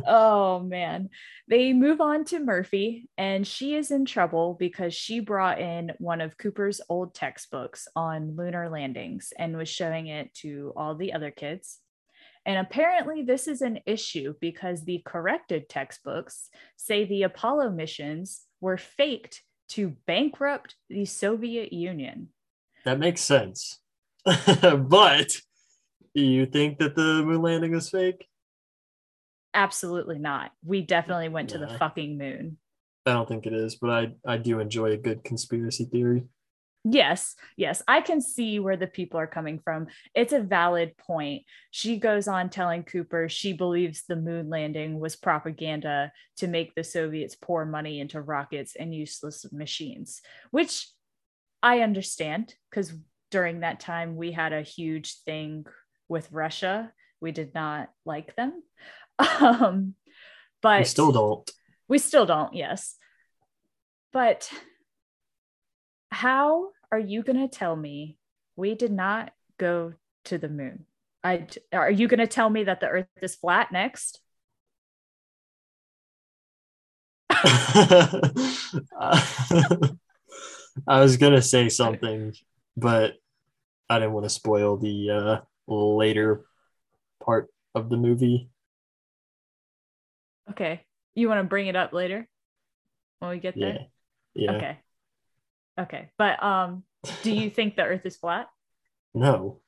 oh 0.07 0.59
man. 0.61 1.09
They 1.47 1.73
move 1.73 2.01
on 2.01 2.25
to 2.25 2.39
Murphy, 2.39 3.07
and 3.19 3.45
she 3.45 3.75
is 3.75 3.91
in 3.91 4.05
trouble 4.05 4.55
because 4.59 4.95
she 4.95 5.19
brought 5.19 5.59
in 5.59 5.91
one 5.99 6.21
of 6.21 6.39
Cooper's 6.39 6.81
old 6.89 7.13
textbooks 7.13 7.87
on 7.95 8.35
lunar 8.35 8.67
landings 8.67 9.31
and 9.37 9.55
was 9.55 9.69
showing 9.69 10.07
it 10.07 10.33
to 10.41 10.73
all 10.75 10.95
the 10.95 11.13
other 11.13 11.29
kids. 11.29 11.77
And 12.49 12.57
apparently, 12.57 13.21
this 13.21 13.47
is 13.47 13.61
an 13.61 13.77
issue 13.85 14.33
because 14.41 14.83
the 14.83 15.03
corrected 15.05 15.69
textbooks 15.69 16.49
say 16.77 17.05
the 17.05 17.21
Apollo 17.21 17.69
missions 17.69 18.41
were 18.59 18.75
faked 18.75 19.43
to 19.69 19.95
bankrupt 20.07 20.73
the 20.89 21.05
Soviet 21.05 21.71
Union. 21.71 22.29
that 22.85 22.97
makes 22.97 23.21
sense. 23.21 23.77
but 24.25 25.37
you 26.15 26.47
think 26.47 26.79
that 26.79 26.95
the 26.95 27.21
moon 27.23 27.43
landing 27.43 27.73
was 27.73 27.91
fake? 27.91 28.27
Absolutely 29.53 30.17
not. 30.17 30.49
We 30.65 30.81
definitely 30.81 31.29
went 31.29 31.51
to 31.51 31.59
the 31.59 31.77
fucking 31.77 32.17
moon. 32.17 32.57
I 33.05 33.13
don't 33.13 33.29
think 33.29 33.45
it 33.45 33.53
is, 33.53 33.75
but 33.75 33.91
I 33.91 34.07
I 34.25 34.37
do 34.37 34.59
enjoy 34.59 34.93
a 34.93 34.97
good 34.97 35.23
conspiracy 35.23 35.85
theory. 35.85 36.23
Yes, 36.85 37.35
yes, 37.57 37.81
I 37.87 37.99
can 37.99 38.21
see 38.21 38.57
where 38.59 38.77
the 38.77 38.87
people 38.87 39.19
are 39.19 39.27
coming 39.27 39.59
from. 39.59 39.87
It's 40.15 40.31
a 40.31 40.39
valid 40.39 40.95
point. 40.97 41.43
She 41.71 41.97
goes 41.97 42.27
on 42.27 42.49
telling 42.49 42.83
Cooper 42.83 43.27
she 43.27 43.51
believes 43.51 44.03
the 44.03 44.15
moon 44.15 44.49
landing 44.49 44.99
was 44.99 45.17
propaganda 45.17 46.11
to 46.37 46.47
make 46.47 46.73
the 46.75 46.83
Soviets 46.85 47.35
pour 47.35 47.65
money 47.65 47.99
into 47.99 48.21
rockets 48.21 48.75
and 48.77 48.95
useless 48.95 49.45
machines, 49.51 50.21
which 50.51 50.87
I 51.61 51.81
understand 51.81 52.53
because 52.69 52.93
during 53.29 53.59
that 53.59 53.81
time 53.81 54.15
we 54.15 54.31
had 54.31 54.53
a 54.53 54.61
huge 54.61 55.15
thing 55.25 55.65
with 56.07 56.31
Russia. 56.31 56.91
We 57.21 57.31
did 57.31 57.53
not 57.53 57.89
like 58.05 58.35
them. 58.35 58.63
Um, 59.41 59.95
but 60.61 60.79
We 60.79 60.85
still 60.85 61.11
don't. 61.11 61.51
we 61.89 61.97
still 61.97 62.25
don't, 62.25 62.53
yes. 62.53 62.95
But 64.13 64.49
how 66.11 66.69
are 66.91 66.99
you 66.99 67.23
going 67.23 67.39
to 67.39 67.47
tell 67.47 67.75
me 67.75 68.17
we 68.55 68.75
did 68.75 68.91
not 68.91 69.33
go 69.57 69.93
to 70.25 70.37
the 70.37 70.49
moon? 70.49 70.85
I 71.23 71.47
are 71.73 71.91
you 71.91 72.07
going 72.07 72.19
to 72.19 72.27
tell 72.27 72.49
me 72.49 72.65
that 72.65 72.79
the 72.79 72.87
earth 72.87 73.07
is 73.21 73.35
flat 73.35 73.71
next? 73.71 74.21
I 80.87 81.01
was 81.01 81.17
gonna 81.17 81.41
say 81.41 81.69
something, 81.69 82.33
but 82.77 83.15
I 83.89 83.99
didn't 83.99 84.13
want 84.13 84.25
to 84.25 84.29
spoil 84.29 84.77
the 84.77 85.11
uh, 85.11 85.37
later 85.73 86.45
part 87.23 87.49
of 87.75 87.89
the 87.89 87.97
movie. 87.97 88.49
Okay. 90.51 90.85
You 91.15 91.27
want 91.27 91.39
to 91.39 91.43
bring 91.43 91.67
it 91.67 91.75
up 91.75 91.93
later 91.93 92.27
when 93.19 93.31
we 93.31 93.39
get 93.39 93.55
Yeah, 93.55 93.59
there? 93.59 93.79
yeah. 94.35 94.51
Okay. 94.55 94.79
Okay. 95.79 96.09
But 96.17 96.41
um 96.43 96.83
do 97.23 97.31
you 97.31 97.49
think 97.49 97.75
the 97.75 97.83
earth 97.83 98.05
is 98.05 98.17
flat? 98.17 98.47
No, 99.13 99.61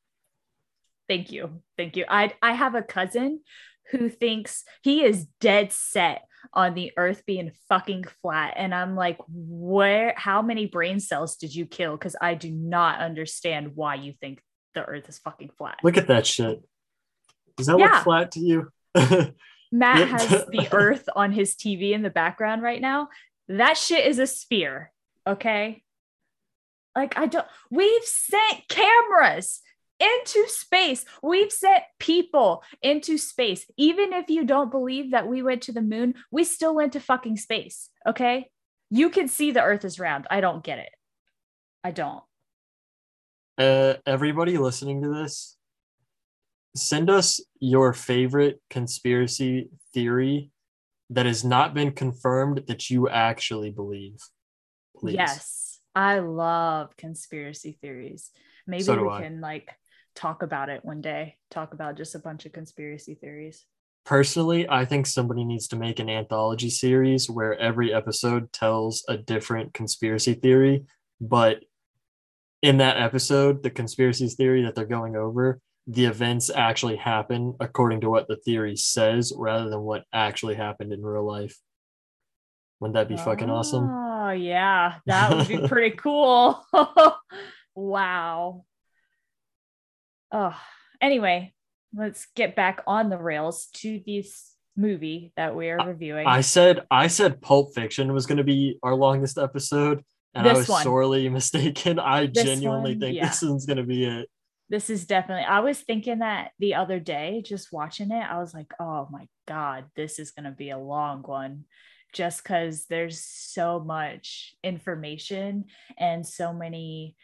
Thank 1.08 1.32
you. 1.32 1.62
Thank 1.78 1.98
you. 1.98 2.06
I 2.08 2.34
I 2.42 2.54
have 2.54 2.76
a 2.76 2.82
cousin 2.82 3.42
who 3.92 4.08
thinks 4.10 4.64
he 4.82 5.04
is 5.04 5.26
dead 5.42 5.74
set 5.74 6.22
on 6.54 6.74
the 6.74 6.92
earth 6.98 7.24
being 7.26 7.52
fucking 7.70 8.06
flat 8.22 8.54
and 8.56 8.74
I'm 8.74 8.96
like 8.96 9.18
where 9.28 10.14
how 10.18 10.42
many 10.42 10.66
brain 10.68 11.00
cells 11.00 11.36
did 11.36 11.54
you 11.54 11.66
kill 11.66 11.98
cuz 11.98 12.16
I 12.22 12.36
do 12.36 12.50
not 12.50 13.00
understand 13.02 13.76
why 13.76 13.96
you 13.96 14.14
think 14.14 14.42
the 14.74 14.86
earth 14.86 15.10
is 15.10 15.20
fucking 15.20 15.52
flat. 15.58 15.80
look 15.84 15.98
at 15.98 16.08
that 16.08 16.26
shit. 16.26 16.62
Does 17.58 17.68
that 17.68 17.78
Yeah. 17.78 17.94
look 17.96 18.04
flat 18.04 18.32
to 18.32 18.40
you? 18.40 18.72
Matt 19.74 20.08
has 20.08 20.46
the 20.48 20.70
earth 20.74 21.08
on 21.16 21.32
his 21.32 21.56
TV 21.56 21.92
in 21.92 22.02
the 22.04 22.10
background 22.10 22.62
right 22.62 22.82
now. 22.82 23.10
That 23.50 23.78
shit 23.78 24.06
is 24.08 24.18
a 24.20 24.28
sphere, 24.28 24.92
okay? 25.28 25.84
Like 26.96 27.18
I 27.18 27.26
don't 27.26 27.48
we've 27.70 28.04
sent 28.04 28.68
cameras 28.68 29.62
into 30.02 30.48
space. 30.48 31.06
We've 31.22 31.52
sent 31.52 31.84
people 32.00 32.64
into 32.82 33.18
space. 33.18 33.66
Even 33.78 34.14
if 34.14 34.30
you 34.30 34.46
don't 34.46 34.72
believe 34.72 35.12
that 35.12 35.28
we 35.28 35.44
went 35.44 35.62
to 35.64 35.72
the 35.72 35.82
moon, 35.82 36.16
we 36.32 36.44
still 36.44 36.74
went 36.74 36.94
to 36.94 37.00
fucking 37.00 37.38
space, 37.38 37.90
okay? 38.08 38.50
You 38.90 39.10
can 39.10 39.28
see 39.28 39.52
the 39.52 39.62
earth 39.62 39.86
is 39.86 40.00
round. 40.00 40.26
I 40.30 40.42
don't 40.42 40.64
get 40.64 40.80
it. 40.80 40.90
I 41.84 41.92
don't. 41.92 42.24
Uh, 43.58 43.96
everybody 44.06 44.58
listening 44.58 45.04
to 45.04 45.10
this, 45.10 45.56
send 46.76 47.10
us 47.10 47.40
your 47.60 47.94
favorite 47.94 48.60
conspiracy 48.70 49.70
theory 49.94 50.52
that 51.12 51.26
has 51.26 51.44
not 51.44 51.74
been 51.74 51.92
confirmed 51.92 52.64
that 52.68 52.90
you 52.90 53.08
actually 53.08 53.70
believe. 53.70 54.18
Please. 54.98 55.16
Yes. 55.16 55.71
I 55.96 56.20
love 56.20 56.96
conspiracy 56.98 57.78
theories. 57.82 58.32
Maybe 58.68 58.84
so 58.84 59.02
we 59.02 59.10
I. 59.10 59.22
can 59.22 59.42
like 59.42 59.70
talk 60.16 60.44
about 60.44 60.70
it 60.70 60.86
one 60.86 61.02
day, 61.02 61.38
talk 61.50 61.74
about 61.74 61.98
just 61.98 62.16
a 62.16 62.20
bunch 62.20 62.46
of 62.46 62.54
conspiracy 62.54 63.16
theories. 63.16 63.66
Personally, 64.04 64.68
I 64.68 64.86
think 64.86 65.06
somebody 65.06 65.44
needs 65.44 65.68
to 65.70 65.76
make 65.76 66.00
an 66.00 66.10
anthology 66.10 66.70
series 66.70 67.30
where 67.30 67.58
every 67.60 67.94
episode 67.94 68.52
tells 68.52 69.04
a 69.08 69.18
different 69.18 69.74
conspiracy 69.74 70.34
theory, 70.34 70.86
but 71.20 71.60
in 72.62 72.78
that 72.78 72.98
episode, 72.98 73.62
the 73.62 73.70
conspiracy 73.70 74.28
theory 74.28 74.64
that 74.64 74.76
they're 74.76 74.86
going 74.86 75.16
over, 75.16 75.60
the 75.88 76.06
events 76.06 76.50
actually 76.50 76.96
happen 76.96 77.56
according 77.60 78.02
to 78.02 78.10
what 78.10 78.28
the 78.28 78.38
theory 78.38 78.76
says 78.76 79.34
rather 79.36 79.70
than 79.70 79.82
what 79.82 80.04
actually 80.14 80.56
happened 80.56 80.94
in 80.94 81.02
real 81.04 81.26
life. 81.26 81.60
Wouldn't 82.80 82.96
that 82.96 83.08
be 83.08 83.16
oh, 83.16 83.18
fucking 83.18 83.50
awesome? 83.50 83.88
Oh. 83.90 84.11
Oh, 84.32 84.34
yeah. 84.34 84.96
That 85.08 85.36
would 85.36 85.48
be 85.48 85.58
pretty 85.68 85.96
cool. 85.98 86.64
wow. 87.76 88.64
Oh, 90.32 90.58
anyway, 91.02 91.54
let's 91.94 92.28
get 92.34 92.56
back 92.56 92.82
on 92.88 93.10
the 93.10 93.18
rails 93.18 93.68
to 93.74 94.02
this 94.06 94.56
movie 94.78 95.34
that 95.36 95.54
we 95.54 95.70
are 95.70 95.86
reviewing. 95.86 96.28
I 96.28 96.40
said 96.40 96.86
I 96.90 97.08
said 97.08 97.42
Pulp 97.42 97.76
Fiction 97.76 98.14
was 98.14 98.26
going 98.26 98.38
to 98.38 98.46
be 98.46 98.80
our 98.84 98.96
longest 98.96 99.38
episode, 99.38 100.02
and 100.34 100.46
this 100.46 100.56
I 100.56 100.58
was 100.60 100.70
one. 100.70 100.84
sorely 100.84 101.28
mistaken. 101.30 102.00
I 102.00 102.28
this 102.28 102.46
genuinely 102.46 102.92
one, 102.92 103.02
think 103.02 103.18
yeah. 103.18 103.28
this 103.28 103.42
one's 103.42 103.66
going 103.66 103.78
to 103.78 103.84
be 103.84 104.06
it. 104.06 104.30
This 104.70 104.90
is 104.90 105.06
definitely. 105.06 105.44
I 105.44 105.60
was 105.60 105.82
thinking 105.82 106.20
that 106.20 106.52
the 106.58 106.76
other 106.76 107.02
day, 107.02 107.44
just 107.46 107.74
watching 107.74 108.12
it. 108.12 108.24
I 108.24 108.40
was 108.40 108.54
like, 108.54 108.72
"Oh 108.80 109.10
my 109.12 109.28
god, 109.46 109.88
this 109.98 110.20
is 110.20 110.32
going 110.32 110.46
to 110.46 110.52
be 110.52 110.70
a 110.70 110.78
long 110.78 111.24
one." 111.24 111.66
Just 112.14 112.44
because 112.44 112.86
there's 112.86 113.20
so 113.20 113.80
much 113.80 114.56
information 114.64 115.66
and 115.98 116.26
so 116.26 116.54
many 116.54 117.16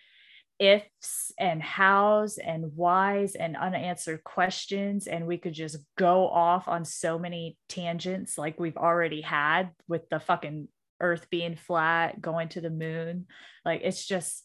ifs 0.60 1.32
and 1.38 1.62
hows 1.62 2.38
and 2.40 2.76
whys 2.76 3.36
and 3.36 3.56
unanswered 3.56 4.24
questions 4.24 5.06
and 5.06 5.28
we 5.28 5.38
could 5.38 5.54
just 5.54 5.78
go 5.98 6.28
off 6.28 6.68
on 6.68 6.84
so 6.84 7.20
many 7.20 7.58
tangents 7.70 8.38
like 8.38 8.60
we've 8.60 8.78
already 8.78 9.22
had 9.22 9.70
with 9.88 10.10
the 10.10 10.20
fucking 10.20 10.68
earth 11.00 11.28
being 11.30 11.56
flat 11.56 12.20
going 12.20 12.50
to 12.50 12.62
the 12.62 12.70
moon. 12.70 13.28
Like 13.66 13.82
it's 13.84 14.06
just 14.06 14.44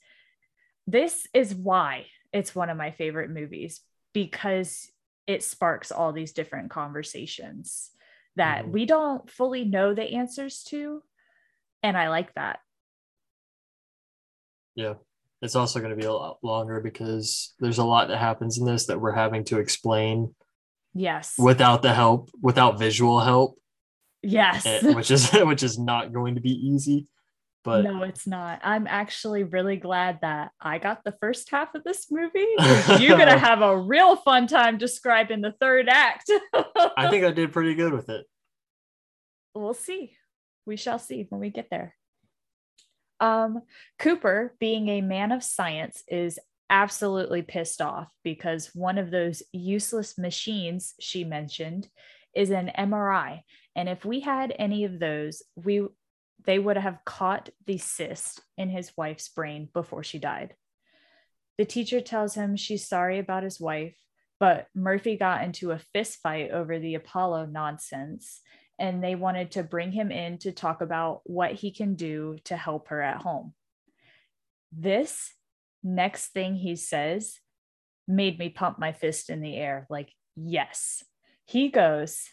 this 0.87 1.27
is 1.33 1.55
why 1.55 2.07
it's 2.33 2.55
one 2.55 2.69
of 2.69 2.77
my 2.77 2.91
favorite 2.91 3.31
movies 3.31 3.81
because 4.13 4.91
it 5.27 5.43
sparks 5.43 5.93
all 5.93 6.13
these 6.13 6.33
different 6.33 6.71
conversations 6.71 7.91
that 8.37 8.63
mm-hmm. 8.63 8.73
we 8.73 8.87
don't 8.87 9.31
fully 9.31 9.65
know 9.65 9.95
the 9.95 10.15
answers 10.15 10.63
to 10.65 11.03
and 11.83 11.97
i 11.97 12.09
like 12.09 12.33
that 12.35 12.59
yeah 14.75 14.95
it's 15.43 15.57
also 15.57 15.81
going 15.81 15.91
to 15.91 15.97
be 15.97 16.07
a 16.07 16.13
lot 16.13 16.39
longer 16.43 16.81
because 16.81 17.55
there's 17.59 17.79
a 17.79 17.85
lot 17.85 18.09
that 18.09 18.19
happens 18.19 18.59
in 18.59 18.65
this 18.65 18.87
that 18.87 19.01
we're 19.01 19.13
having 19.13 19.45
to 19.47 19.59
explain. 19.59 20.35
Yes. 20.95 21.35
Without 21.37 21.83
the 21.83 21.93
help, 21.93 22.31
without 22.41 22.79
visual 22.79 23.19
help. 23.19 23.59
Yes. 24.23 24.65
Eh, 24.65 24.93
which 24.93 25.11
is 25.11 25.31
which 25.33 25.65
is 25.65 25.81
not 25.81 26.13
going 26.13 26.37
to 26.37 26.41
be 26.41 26.53
easy. 26.53 27.09
But 27.65 27.83
no, 27.83 28.03
it's 28.03 28.27
not. 28.27 28.61
I'm 28.65 28.87
actually 28.89 29.45
really 29.45 29.77
glad 29.77 30.19
that 30.23 30.51
I 30.61 30.79
got 30.79 31.05
the 31.05 31.15
first 31.21 31.49
half 31.51 31.75
of 31.75 31.85
this 31.85 32.11
movie. 32.11 32.47
You're 32.99 33.19
gonna 33.19 33.39
have 33.39 33.63
a 33.63 33.79
real 33.79 34.17
fun 34.17 34.49
time 34.49 34.79
describing 34.79 35.43
the 35.43 35.55
third 35.61 35.89
act. 35.89 36.31
I 36.97 37.07
think 37.11 37.25
I 37.25 37.31
did 37.31 37.53
pretty 37.53 37.75
good 37.75 37.93
with 37.93 38.09
it. 38.09 38.27
We'll 39.55 39.75
see. 39.75 40.17
We 40.67 40.77
shall 40.77 40.99
see 40.99 41.27
when 41.29 41.41
we 41.41 41.51
get 41.51 41.69
there. 41.71 41.95
Um, 43.21 43.63
Cooper, 44.01 44.55
being 44.59 44.89
a 44.89 45.01
man 45.01 45.31
of 45.31 45.45
science, 45.45 46.03
is 46.09 46.41
absolutely 46.69 47.43
pissed 47.43 47.81
off 47.81 48.09
because 48.25 48.71
one 48.75 48.99
of 48.99 49.11
those 49.11 49.43
useless 49.53 50.19
machines 50.19 50.95
she 50.99 51.23
mentioned 51.23 51.89
is 52.35 52.51
an 52.51 52.73
MRI. 52.77 53.43
And 53.77 53.89
if 53.89 54.05
we 54.05 54.21
had 54.21 54.55
any 54.59 54.85
of 54.85 54.99
those, 54.99 55.43
we 55.55 55.87
they 56.45 56.59
would 56.59 56.77
have 56.77 57.05
caught 57.05 57.51
the 57.67 57.79
cyst 57.79 58.41
in 58.57 58.69
his 58.69 58.93
wife's 58.97 59.29
brain 59.29 59.69
before 59.73 60.03
she 60.03 60.19
died. 60.19 60.55
The 61.59 61.65
teacher 61.65 62.01
tells 62.01 62.35
him 62.35 62.57
she's 62.57 62.89
sorry 62.89 63.19
about 63.19 63.43
his 63.43 63.61
wife, 63.61 63.97
but 64.41 64.67
Murphy 64.75 65.17
got 65.17 65.45
into 65.45 65.71
a 65.71 65.79
fist 65.93 66.19
fight 66.23 66.51
over 66.51 66.79
the 66.79 66.95
Apollo 66.95 67.47
nonsense 67.47 68.41
and 68.79 69.05
they 69.05 69.15
wanted 69.15 69.53
to 69.53 69.63
bring 69.63 69.93
him 69.93 70.11
in 70.11 70.39
to 70.39 70.51
talk 70.51 70.81
about 70.81 71.21
what 71.25 71.53
he 71.53 71.71
can 71.71 71.95
do 71.95 72.39
to 72.45 72.57
help 72.57 72.89
her 72.89 73.01
at 73.01 73.23
home. 73.23 73.55
This 74.73 75.33
next 75.85 76.29
thing 76.29 76.55
he 76.55 76.77
says 76.77 77.39
made 78.09 78.39
me 78.39 78.49
pump 78.49 78.79
my 78.79 78.93
fist 78.93 79.31
in 79.31 79.41
the 79.41 79.55
air 79.55 79.87
like, 79.89 80.11
yes. 80.35 81.05
He 81.45 81.69
goes, 81.69 82.29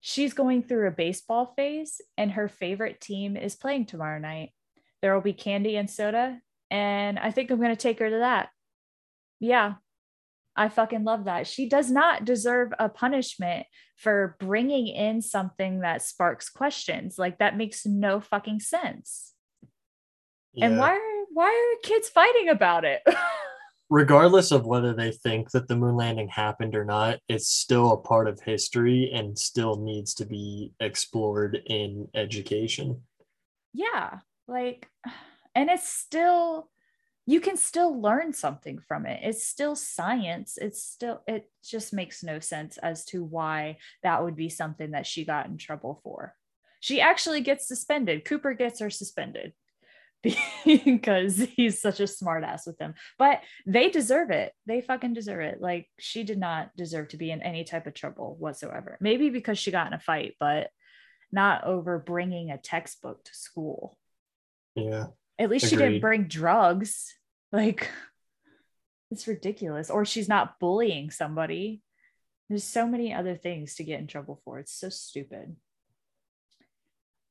She's 0.00 0.32
going 0.32 0.62
through 0.62 0.88
a 0.88 0.92
baseball 0.92 1.52
phase, 1.56 2.00
and 2.16 2.32
her 2.32 2.48
favorite 2.48 3.00
team 3.00 3.36
is 3.36 3.54
playing 3.54 3.86
tomorrow 3.86 4.18
night. 4.18 4.50
There 5.02 5.14
will 5.14 5.20
be 5.20 5.32
candy 5.32 5.76
and 5.76 5.90
soda, 5.90 6.40
and 6.70 7.18
I 7.18 7.30
think 7.30 7.50
I'm 7.50 7.58
going 7.58 7.70
to 7.70 7.76
take 7.76 7.98
her 7.98 8.10
to 8.10 8.18
that. 8.18 8.48
Yeah, 9.40 9.74
I 10.56 10.68
fucking 10.68 11.04
love 11.04 11.24
that. 11.24 11.46
She 11.46 11.68
does 11.68 11.90
not 11.90 12.24
deserve 12.24 12.72
a 12.78 12.88
punishment 12.88 13.66
for 13.96 14.36
bringing 14.40 14.88
in 14.88 15.22
something 15.22 15.80
that 15.80 16.02
sparks 16.02 16.48
questions. 16.48 17.18
Like 17.18 17.38
that 17.38 17.56
makes 17.56 17.86
no 17.86 18.20
fucking 18.20 18.60
sense. 18.60 19.32
Yeah. 20.52 20.66
And 20.66 20.78
why 20.78 20.96
are 20.96 21.24
why 21.32 21.46
are 21.46 21.88
kids 21.88 22.08
fighting 22.08 22.48
about 22.48 22.84
it? 22.84 23.02
Regardless 23.90 24.52
of 24.52 24.66
whether 24.66 24.94
they 24.94 25.10
think 25.10 25.50
that 25.50 25.66
the 25.66 25.74
moon 25.74 25.96
landing 25.96 26.28
happened 26.28 26.76
or 26.76 26.84
not, 26.84 27.18
it's 27.28 27.48
still 27.48 27.92
a 27.92 28.00
part 28.00 28.28
of 28.28 28.40
history 28.40 29.10
and 29.12 29.36
still 29.36 29.74
needs 29.76 30.14
to 30.14 30.24
be 30.24 30.72
explored 30.78 31.60
in 31.66 32.06
education. 32.14 33.02
Yeah, 33.72 34.20
like 34.46 34.88
and 35.56 35.68
it's 35.68 35.88
still 35.88 36.70
you 37.26 37.40
can 37.40 37.56
still 37.56 38.00
learn 38.00 38.32
something 38.32 38.78
from 38.78 39.06
it. 39.06 39.20
It's 39.22 39.46
still 39.46 39.76
science. 39.76 40.58
It's 40.60 40.82
still, 40.82 41.22
it 41.28 41.48
just 41.62 41.92
makes 41.92 42.24
no 42.24 42.40
sense 42.40 42.76
as 42.78 43.04
to 43.06 43.22
why 43.22 43.78
that 44.02 44.24
would 44.24 44.34
be 44.34 44.48
something 44.48 44.92
that 44.92 45.06
she 45.06 45.24
got 45.24 45.46
in 45.46 45.56
trouble 45.56 46.00
for. 46.02 46.34
She 46.80 47.00
actually 47.00 47.42
gets 47.42 47.68
suspended. 47.68 48.24
Cooper 48.24 48.54
gets 48.54 48.80
her 48.80 48.90
suspended 48.90 49.52
because 50.64 51.38
he's 51.56 51.80
such 51.80 52.00
a 52.00 52.04
smartass 52.04 52.66
with 52.66 52.76
them. 52.78 52.94
But 53.18 53.40
they 53.66 53.88
deserve 53.88 54.30
it. 54.30 54.52
They 54.66 54.80
fucking 54.80 55.14
deserve 55.14 55.40
it. 55.40 55.60
Like 55.60 55.88
she 55.98 56.24
did 56.24 56.38
not 56.38 56.70
deserve 56.76 57.08
to 57.08 57.16
be 57.16 57.30
in 57.30 57.42
any 57.42 57.64
type 57.64 57.86
of 57.86 57.94
trouble 57.94 58.36
whatsoever. 58.38 58.98
Maybe 59.00 59.30
because 59.30 59.58
she 59.58 59.70
got 59.70 59.86
in 59.86 59.94
a 59.94 60.00
fight, 60.00 60.34
but 60.38 60.68
not 61.32 61.64
over 61.64 61.98
bringing 61.98 62.50
a 62.50 62.58
textbook 62.58 63.24
to 63.24 63.34
school. 63.34 63.96
Yeah. 64.74 65.06
At 65.38 65.48
least 65.48 65.66
Agreed. 65.66 65.70
she 65.70 65.84
didn't 65.84 66.00
bring 66.00 66.24
drugs. 66.24 67.14
Like, 67.52 67.90
it's 69.10 69.26
ridiculous. 69.26 69.90
Or 69.90 70.04
she's 70.04 70.28
not 70.28 70.60
bullying 70.60 71.10
somebody. 71.10 71.82
There's 72.48 72.62
so 72.62 72.86
many 72.86 73.12
other 73.12 73.34
things 73.34 73.74
to 73.74 73.82
get 73.82 73.98
in 73.98 74.06
trouble 74.06 74.40
for. 74.44 74.60
It's 74.60 74.72
so 74.72 74.88
stupid. 74.88 75.56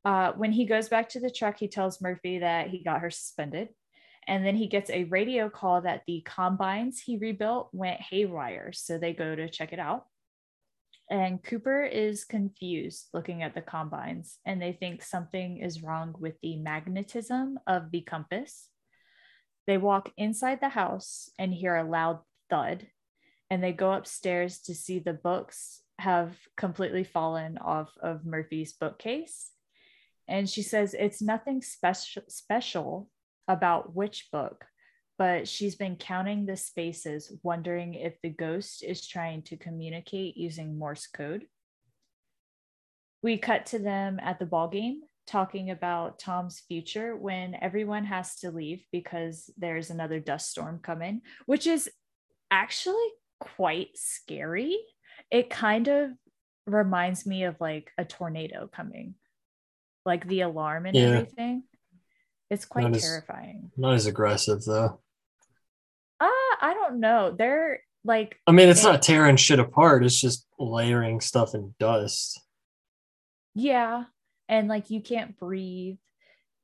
Uh, 0.05 0.31
when 0.33 0.51
he 0.51 0.65
goes 0.65 0.89
back 0.89 1.09
to 1.09 1.19
the 1.19 1.31
truck, 1.31 1.57
he 1.59 1.67
tells 1.67 2.01
Murphy 2.01 2.39
that 2.39 2.69
he 2.69 2.83
got 2.83 3.01
her 3.01 3.11
suspended. 3.11 3.69
And 4.27 4.45
then 4.45 4.55
he 4.55 4.67
gets 4.67 4.89
a 4.89 5.05
radio 5.05 5.49
call 5.49 5.81
that 5.81 6.03
the 6.05 6.21
combines 6.25 7.01
he 7.01 7.17
rebuilt 7.17 7.69
went 7.73 7.99
haywire. 7.99 8.71
So 8.71 8.97
they 8.97 9.13
go 9.13 9.35
to 9.35 9.49
check 9.49 9.73
it 9.73 9.79
out. 9.79 10.05
And 11.09 11.43
Cooper 11.43 11.83
is 11.83 12.23
confused 12.23 13.07
looking 13.13 13.41
at 13.41 13.55
the 13.55 13.61
combines, 13.61 14.37
and 14.45 14.61
they 14.61 14.73
think 14.73 15.01
something 15.01 15.57
is 15.57 15.81
wrong 15.81 16.13
with 16.19 16.35
the 16.43 16.57
magnetism 16.57 17.57
of 17.65 17.89
the 17.89 18.01
compass. 18.01 18.69
They 19.65 19.79
walk 19.79 20.11
inside 20.17 20.61
the 20.61 20.69
house 20.69 21.31
and 21.39 21.51
hear 21.51 21.75
a 21.75 21.89
loud 21.89 22.19
thud, 22.51 22.85
and 23.49 23.63
they 23.63 23.73
go 23.73 23.93
upstairs 23.93 24.59
to 24.61 24.75
see 24.75 24.99
the 24.99 25.13
books 25.13 25.81
have 25.97 26.37
completely 26.55 27.03
fallen 27.03 27.57
off 27.57 27.89
of 28.01 28.23
Murphy's 28.23 28.73
bookcase. 28.73 29.51
And 30.29 30.49
she 30.49 30.61
says 30.61 30.95
it's 30.97 31.21
nothing 31.21 31.61
special 31.61 32.23
special 32.27 33.09
about 33.47 33.95
which 33.95 34.29
book, 34.31 34.63
but 35.17 35.47
she's 35.47 35.75
been 35.75 35.95
counting 35.95 36.45
the 36.45 36.55
spaces, 36.55 37.33
wondering 37.43 37.95
if 37.95 38.15
the 38.21 38.29
ghost 38.29 38.83
is 38.83 39.07
trying 39.07 39.41
to 39.43 39.57
communicate 39.57 40.37
using 40.37 40.77
Morse 40.77 41.07
code. 41.07 41.45
We 43.23 43.37
cut 43.37 43.65
to 43.67 43.79
them 43.79 44.19
at 44.21 44.39
the 44.39 44.45
ball 44.45 44.69
game 44.69 45.01
talking 45.27 45.69
about 45.69 46.17
Tom's 46.17 46.59
future 46.67 47.15
when 47.15 47.55
everyone 47.61 48.05
has 48.05 48.37
to 48.37 48.51
leave 48.51 48.83
because 48.91 49.49
there's 49.57 49.89
another 49.89 50.19
dust 50.19 50.49
storm 50.49 50.79
coming, 50.81 51.21
which 51.45 51.67
is 51.67 51.89
actually 52.49 53.07
quite 53.39 53.89
scary. 53.95 54.77
It 55.29 55.49
kind 55.49 55.87
of 55.87 56.11
reminds 56.65 57.25
me 57.25 57.43
of 57.43 57.55
like 57.59 57.91
a 57.97 58.05
tornado 58.05 58.69
coming, 58.73 59.15
like 60.09 60.27
the 60.27 60.41
alarm 60.41 60.85
and 60.87 60.95
Yeah. 60.95 61.03
everything. 61.03 61.63
It's 62.49 62.65
quite 62.65 62.83
Not 62.83 62.95
as- 62.95 63.03
terrifying. 63.03 63.71
Not 63.77 63.93
as 63.93 64.07
aggressive 64.07 64.65
though. 64.65 64.99
Uh, 66.19 66.27
I 66.61 66.73
don't 66.73 66.99
know. 66.99 67.31
They're 67.37 67.81
like, 68.03 68.37
I 68.47 68.51
mean, 68.51 68.67
it's 68.69 68.83
not 68.83 69.01
tearing 69.01 69.35
shit 69.37 69.59
apart. 69.59 70.03
It's 70.03 70.19
just 70.19 70.45
layering 70.57 71.21
stuff 71.21 71.53
in 71.55 71.75
dust. 71.79 72.41
yeah. 73.55 74.05
And 74.47 74.67
like 74.67 74.89
you 74.89 74.99
can't 75.01 75.37
breathe. 75.37 75.97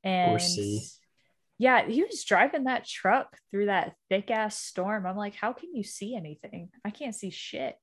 And 0.03 0.41
see. 0.41 0.81
yeah, 1.59 1.85
he 1.87 2.03
was 2.03 2.23
driving 2.23 2.63
that 2.63 2.85
truck 2.87 3.37
through 3.51 3.67
that 3.67 3.93
thick 4.09 4.31
ass 4.31 4.57
storm. 4.57 5.05
I'm 5.05 5.15
like, 5.17 5.35
how 5.35 5.53
can 5.53 5.75
you 5.75 5.83
see 5.83 6.15
anything? 6.15 6.69
I 6.83 6.89
can't 6.89 7.13
see 7.15 7.29
shit. 7.29 7.75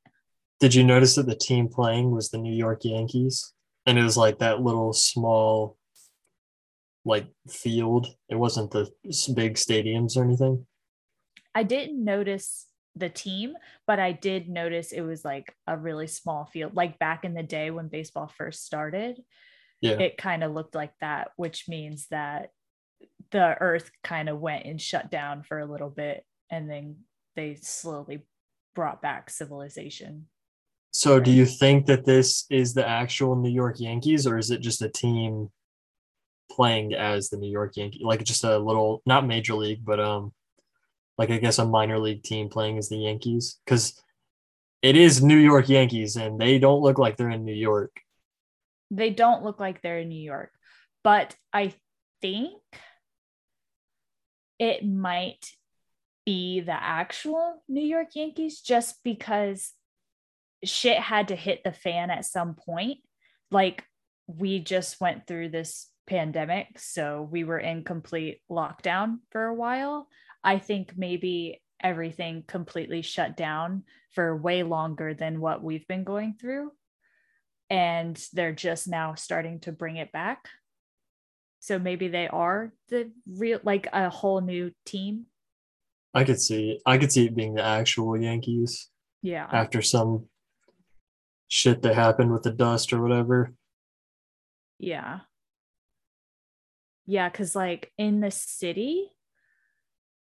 Did 0.60 0.74
you 0.74 0.82
notice 0.84 1.14
that 1.16 1.26
the 1.26 1.34
team 1.36 1.68
playing 1.68 2.10
was 2.10 2.30
the 2.30 2.38
New 2.38 2.52
York 2.54 2.80
Yankees? 2.84 3.52
And 3.86 3.98
it 3.98 4.02
was 4.02 4.16
like 4.16 4.38
that 4.38 4.60
little 4.62 4.92
small, 4.92 5.76
like 7.04 7.26
field. 7.48 8.06
It 8.28 8.36
wasn't 8.36 8.70
the 8.70 8.90
big 9.34 9.54
stadiums 9.54 10.16
or 10.16 10.24
anything. 10.24 10.66
I 11.54 11.64
didn't 11.64 12.02
notice 12.02 12.66
the 12.94 13.08
team, 13.08 13.54
but 13.86 13.98
I 13.98 14.12
did 14.12 14.48
notice 14.48 14.92
it 14.92 15.00
was 15.00 15.24
like 15.24 15.54
a 15.66 15.76
really 15.76 16.06
small 16.06 16.44
field. 16.44 16.76
Like 16.76 16.98
back 16.98 17.24
in 17.24 17.34
the 17.34 17.42
day 17.42 17.70
when 17.70 17.88
baseball 17.88 18.28
first 18.28 18.64
started, 18.64 19.22
Yeah. 19.80 19.98
it 19.98 20.16
kind 20.16 20.44
of 20.44 20.52
looked 20.52 20.74
like 20.74 20.92
that, 21.00 21.30
which 21.36 21.68
means 21.68 22.06
that 22.10 22.50
the 23.30 23.56
earth 23.60 23.90
kind 24.04 24.28
of 24.28 24.38
went 24.40 24.66
and 24.66 24.80
shut 24.80 25.10
down 25.10 25.42
for 25.42 25.58
a 25.58 25.66
little 25.66 25.90
bit 25.90 26.24
and 26.50 26.70
then 26.70 26.98
they 27.34 27.54
slowly 27.54 28.26
brought 28.74 29.00
back 29.00 29.30
civilization. 29.30 30.26
So, 30.92 31.18
do 31.18 31.30
you 31.30 31.46
think 31.46 31.86
that 31.86 32.04
this 32.04 32.44
is 32.50 32.74
the 32.74 32.86
actual 32.86 33.34
New 33.34 33.50
York 33.50 33.80
Yankees, 33.80 34.26
or 34.26 34.36
is 34.36 34.50
it 34.50 34.60
just 34.60 34.82
a 34.82 34.90
team 34.90 35.50
playing 36.50 36.92
as 36.92 37.30
the 37.30 37.38
New 37.38 37.50
York 37.50 37.76
Yankees, 37.76 38.02
like 38.02 38.22
just 38.24 38.44
a 38.44 38.58
little, 38.58 39.02
not 39.06 39.26
major 39.26 39.54
league, 39.54 39.84
but 39.84 39.98
um, 39.98 40.32
like 41.16 41.30
I 41.30 41.38
guess 41.38 41.58
a 41.58 41.64
minor 41.64 41.98
league 41.98 42.22
team 42.22 42.50
playing 42.50 42.76
as 42.76 42.90
the 42.90 42.98
Yankees? 42.98 43.58
Because 43.64 43.98
it 44.82 44.94
is 44.94 45.22
New 45.22 45.38
York 45.38 45.70
Yankees, 45.70 46.16
and 46.16 46.38
they 46.38 46.58
don't 46.58 46.82
look 46.82 46.98
like 46.98 47.16
they're 47.16 47.30
in 47.30 47.46
New 47.46 47.54
York. 47.54 47.96
They 48.90 49.08
don't 49.08 49.42
look 49.42 49.58
like 49.58 49.80
they're 49.80 50.00
in 50.00 50.10
New 50.10 50.22
York, 50.22 50.50
but 51.02 51.34
I 51.54 51.72
think 52.20 52.52
it 54.58 54.86
might 54.86 55.52
be 56.26 56.60
the 56.60 56.72
actual 56.72 57.62
New 57.66 57.84
York 57.84 58.08
Yankees 58.14 58.60
just 58.60 59.02
because 59.02 59.72
shit 60.64 60.98
had 60.98 61.28
to 61.28 61.36
hit 61.36 61.62
the 61.64 61.72
fan 61.72 62.10
at 62.10 62.24
some 62.24 62.54
point. 62.54 62.98
Like 63.50 63.84
we 64.26 64.60
just 64.60 65.00
went 65.00 65.26
through 65.26 65.50
this 65.50 65.88
pandemic, 66.06 66.78
so 66.78 67.28
we 67.30 67.44
were 67.44 67.58
in 67.58 67.84
complete 67.84 68.40
lockdown 68.50 69.18
for 69.30 69.44
a 69.44 69.54
while. 69.54 70.08
I 70.42 70.58
think 70.58 70.94
maybe 70.96 71.62
everything 71.80 72.44
completely 72.46 73.02
shut 73.02 73.36
down 73.36 73.84
for 74.14 74.36
way 74.36 74.62
longer 74.62 75.14
than 75.14 75.40
what 75.40 75.62
we've 75.62 75.86
been 75.86 76.04
going 76.04 76.34
through. 76.40 76.70
And 77.70 78.22
they're 78.32 78.54
just 78.54 78.86
now 78.86 79.14
starting 79.14 79.60
to 79.60 79.72
bring 79.72 79.96
it 79.96 80.12
back. 80.12 80.48
So 81.60 81.78
maybe 81.78 82.08
they 82.08 82.28
are 82.28 82.72
the 82.88 83.10
real, 83.26 83.60
like 83.62 83.88
a 83.92 84.10
whole 84.10 84.40
new 84.40 84.72
team. 84.84 85.26
I 86.12 86.24
could 86.24 86.40
see, 86.40 86.80
I 86.84 86.98
could 86.98 87.10
see 87.12 87.26
it 87.26 87.36
being 87.36 87.54
the 87.54 87.62
actual 87.62 88.20
Yankees 88.20 88.90
Yeah. 89.22 89.48
after 89.50 89.80
some 89.80 90.26
shit 91.52 91.82
that 91.82 91.94
happened 91.94 92.32
with 92.32 92.42
the 92.42 92.50
dust 92.50 92.94
or 92.94 93.02
whatever. 93.02 93.52
Yeah. 94.78 95.18
Yeah, 97.04 97.28
because 97.28 97.54
like 97.54 97.92
in 97.98 98.20
the 98.20 98.30
city, 98.30 99.10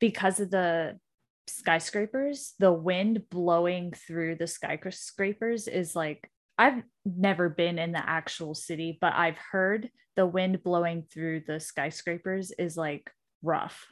because 0.01 0.41
of 0.41 0.51
the 0.51 0.99
skyscrapers, 1.47 2.55
the 2.59 2.73
wind 2.73 3.29
blowing 3.29 3.93
through 3.93 4.35
the 4.35 4.47
skyscrapers 4.47 5.69
is 5.69 5.95
like, 5.95 6.29
I've 6.57 6.83
never 7.05 7.47
been 7.47 7.79
in 7.79 7.93
the 7.93 8.05
actual 8.05 8.53
city, 8.53 8.97
but 8.99 9.13
I've 9.13 9.37
heard 9.37 9.89
the 10.17 10.25
wind 10.25 10.61
blowing 10.61 11.05
through 11.09 11.43
the 11.47 11.61
skyscrapers 11.61 12.51
is 12.51 12.75
like 12.75 13.09
rough 13.41 13.87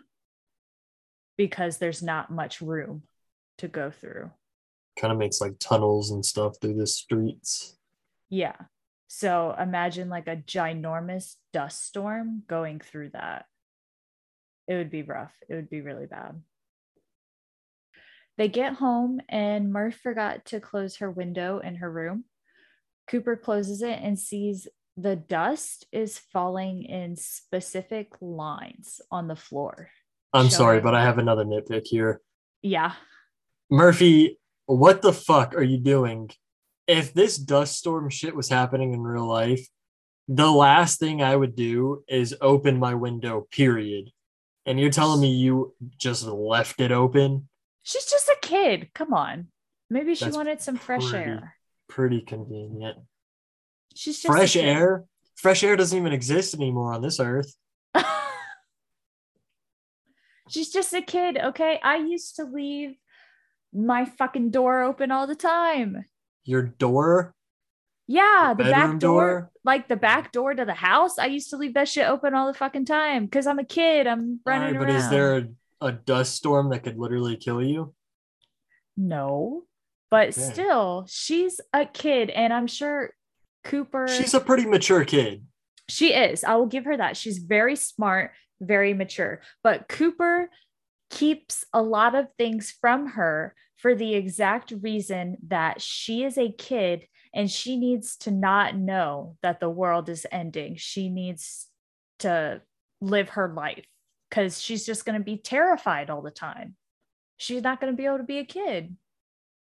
because 1.37 1.77
there's 1.77 2.03
not 2.03 2.29
much 2.29 2.59
room 2.59 3.03
to 3.59 3.69
go 3.69 3.89
through. 3.89 4.31
Kind 4.99 5.11
of 5.11 5.17
makes 5.17 5.41
like 5.41 5.55
tunnels 5.59 6.11
and 6.11 6.25
stuff 6.25 6.55
through 6.61 6.75
the 6.75 6.87
streets. 6.87 7.77
Yeah. 8.29 8.55
So 9.07 9.55
imagine 9.59 10.09
like 10.09 10.27
a 10.27 10.37
ginormous 10.37 11.35
dust 11.53 11.85
storm 11.85 12.43
going 12.47 12.79
through 12.79 13.09
that. 13.09 13.45
It 14.67 14.75
would 14.75 14.91
be 14.91 15.03
rough. 15.03 15.33
It 15.49 15.55
would 15.55 15.69
be 15.69 15.81
really 15.81 16.05
bad. 16.05 16.41
They 18.37 18.47
get 18.47 18.75
home 18.75 19.19
and 19.27 19.71
Murph 19.71 19.95
forgot 19.95 20.45
to 20.45 20.59
close 20.59 20.97
her 20.97 21.11
window 21.11 21.59
in 21.59 21.75
her 21.75 21.91
room. 21.91 22.25
Cooper 23.07 23.35
closes 23.35 23.81
it 23.81 23.99
and 24.01 24.17
sees 24.17 24.67
the 24.97 25.15
dust 25.15 25.85
is 25.91 26.17
falling 26.17 26.83
in 26.83 27.15
specific 27.15 28.13
lines 28.21 29.01
on 29.11 29.27
the 29.27 29.35
floor. 29.35 29.89
I'm 30.33 30.49
sorry, 30.49 30.79
but 30.79 30.95
I 30.95 31.03
have 31.03 31.17
another 31.17 31.43
nitpick 31.43 31.85
here. 31.85 32.21
Yeah. 32.61 32.93
Murphy, 33.69 34.39
what 34.77 35.01
the 35.01 35.13
fuck 35.13 35.55
are 35.55 35.63
you 35.63 35.77
doing? 35.77 36.29
If 36.87 37.13
this 37.13 37.37
dust 37.37 37.77
storm 37.77 38.09
shit 38.09 38.35
was 38.35 38.49
happening 38.49 38.93
in 38.93 39.01
real 39.01 39.25
life, 39.25 39.67
the 40.27 40.49
last 40.49 40.99
thing 40.99 41.21
I 41.21 41.35
would 41.35 41.55
do 41.55 42.03
is 42.07 42.35
open 42.41 42.79
my 42.79 42.93
window, 42.93 43.47
period. 43.51 44.11
And 44.65 44.79
you're 44.79 44.91
telling 44.91 45.19
me 45.19 45.33
you 45.33 45.73
just 45.97 46.25
left 46.25 46.79
it 46.79 46.91
open? 46.91 47.49
She's 47.83 48.05
just 48.05 48.29
a 48.29 48.37
kid. 48.41 48.91
Come 48.93 49.13
on. 49.13 49.47
Maybe 49.89 50.15
she 50.15 50.25
That's 50.25 50.37
wanted 50.37 50.61
some 50.61 50.77
fresh 50.77 51.09
pretty 51.09 51.29
air. 51.31 51.55
Pretty 51.89 52.21
convenient. 52.21 52.97
She's 53.95 54.21
just 54.21 54.33
Fresh 54.33 54.55
air? 54.55 55.03
Fresh 55.35 55.63
air 55.63 55.75
doesn't 55.75 55.97
even 55.97 56.13
exist 56.13 56.53
anymore 56.53 56.93
on 56.93 57.01
this 57.01 57.19
earth. 57.19 57.53
She's 60.49 60.69
just 60.69 60.93
a 60.93 61.01
kid, 61.01 61.37
okay? 61.37 61.79
I 61.83 61.97
used 61.97 62.37
to 62.37 62.45
leave 62.45 62.95
my 63.73 64.05
fucking 64.05 64.51
door 64.51 64.81
open 64.83 65.11
all 65.11 65.27
the 65.27 65.35
time. 65.35 66.05
Your 66.43 66.63
door, 66.63 67.33
Yeah, 68.07 68.53
the 68.57 68.63
bedroom 68.63 68.91
back 68.91 68.99
door, 68.99 69.21
door? 69.29 69.51
like 69.63 69.87
the 69.87 69.95
back 69.95 70.31
door 70.31 70.53
to 70.53 70.65
the 70.65 70.73
house. 70.73 71.17
I 71.19 71.27
used 71.27 71.49
to 71.51 71.57
leave 71.57 71.73
that 71.75 71.87
shit 71.87 72.07
open 72.07 72.33
all 72.33 72.47
the 72.47 72.53
fucking 72.57 72.85
time 72.85 73.25
because 73.25 73.47
I'm 73.47 73.59
a 73.59 73.63
kid. 73.63 74.07
I'm 74.07 74.39
running 74.45 74.75
Alright, 74.75 74.79
but 74.79 74.89
around. 74.89 74.97
is 74.97 75.09
there 75.09 75.37
a, 75.37 75.47
a 75.87 75.91
dust 75.91 76.35
storm 76.35 76.69
that 76.71 76.83
could 76.83 76.97
literally 76.97 77.37
kill 77.37 77.61
you? 77.63 77.93
no? 78.97 79.63
But 80.09 80.29
Okay. 80.29 80.41
still, 80.41 81.05
she's 81.07 81.61
a 81.71 81.85
kid, 81.85 82.29
and 82.31 82.51
I'm 82.51 82.67
sure 82.67 83.11
Cooper. 83.63 84.07
She's 84.07 84.33
a 84.33 84.41
pretty 84.41 84.65
mature 84.65 85.05
kid. 85.05 85.45
She 85.87 86.13
is. 86.13 86.43
I 86.43 86.55
will 86.55 86.65
give 86.65 86.83
her 86.85 86.97
that. 86.97 87.15
She's 87.15 87.37
very 87.37 87.75
smart, 87.77 88.31
very 88.59 88.93
mature. 88.93 89.41
But 89.63 89.87
Cooper 89.87 90.49
keeps 91.11 91.63
a 91.73 91.81
lot 91.81 92.15
of 92.15 92.27
things 92.37 92.71
from 92.71 93.09
her 93.09 93.53
for 93.77 93.93
the 93.93 94.15
exact 94.15 94.73
reason 94.81 95.37
that 95.47 95.81
she 95.81 96.23
is 96.23 96.37
a 96.37 96.51
kid 96.51 97.07
and 97.33 97.49
she 97.49 97.77
needs 97.77 98.17
to 98.17 98.31
not 98.31 98.75
know 98.75 99.37
that 99.41 99.59
the 99.59 99.69
world 99.69 100.09
is 100.09 100.25
ending. 100.31 100.75
She 100.77 101.09
needs 101.09 101.67
to 102.19 102.61
live 102.99 103.29
her 103.29 103.53
life 103.53 103.85
because 104.29 104.61
she's 104.61 104.85
just 104.85 105.05
going 105.05 105.17
to 105.17 105.23
be 105.23 105.37
terrified 105.37 106.09
all 106.09 106.21
the 106.21 106.31
time. 106.31 106.75
She's 107.37 107.63
not 107.63 107.79
going 107.79 107.91
to 107.91 107.97
be 107.97 108.05
able 108.05 108.17
to 108.17 108.23
be 108.23 108.39
a 108.39 108.45
kid. 108.45 108.95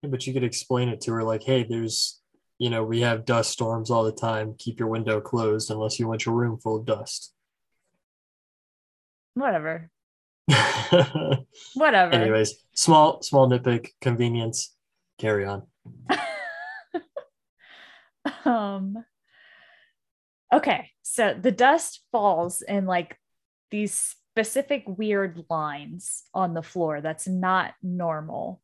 Yeah, 0.03 0.11
But 0.11 0.27
you 0.27 0.33
could 0.33 0.45
explain 0.45 0.89
it 0.89 1.01
to 1.03 1.13
her 1.13 1.23
like, 1.23 1.43
hey, 1.43 1.65
there's, 1.69 2.21
you 2.59 2.71
know, 2.71 2.85
we 2.85 3.01
have 3.01 3.25
dust 3.25 3.51
storms 3.51 3.91
all 3.91 4.05
the 4.05 4.13
time. 4.13 4.55
Keep 4.59 4.81
your 4.81 4.89
window 4.89 5.21
closed 5.21 5.71
unless 5.71 5.99
you 6.01 6.09
want 6.09 6.25
your 6.25 6.35
room 6.35 6.59
full 6.59 6.77
of 6.77 6.87
dust. 6.87 7.35
Whatever. 9.35 9.91
Whatever. 11.75 12.13
Anyways, 12.13 12.55
small, 12.75 13.23
small 13.23 13.49
nitpick, 13.49 13.91
convenience. 14.01 14.75
Carry 15.19 15.45
on. 15.45 15.65
um 18.45 19.05
okay 20.53 20.91
so 21.03 21.35
the 21.39 21.51
dust 21.51 22.03
falls 22.13 22.63
in 22.63 22.85
like 22.85 23.19
these 23.71 24.15
specific 24.35 24.85
weird 24.87 25.45
lines 25.49 26.25
on 26.35 26.53
the 26.53 26.63
floor 26.63 27.01
that's 27.01 27.27
not 27.27 27.73
normal 27.83 28.61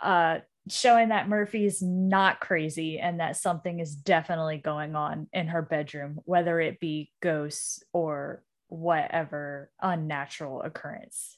uh 0.00 0.38
showing 0.68 1.10
that 1.10 1.28
Murphy's 1.28 1.80
not 1.82 2.40
crazy 2.40 2.98
and 2.98 3.20
that 3.20 3.36
something 3.36 3.78
is 3.78 3.94
definitely 3.94 4.58
going 4.58 4.96
on 4.96 5.28
in 5.32 5.48
her 5.48 5.62
bedroom, 5.62 6.18
whether 6.24 6.60
it 6.60 6.80
be 6.80 7.12
ghosts 7.22 7.82
or 7.92 8.42
whatever 8.68 9.70
unnatural 9.80 10.62
occurrence. 10.62 11.36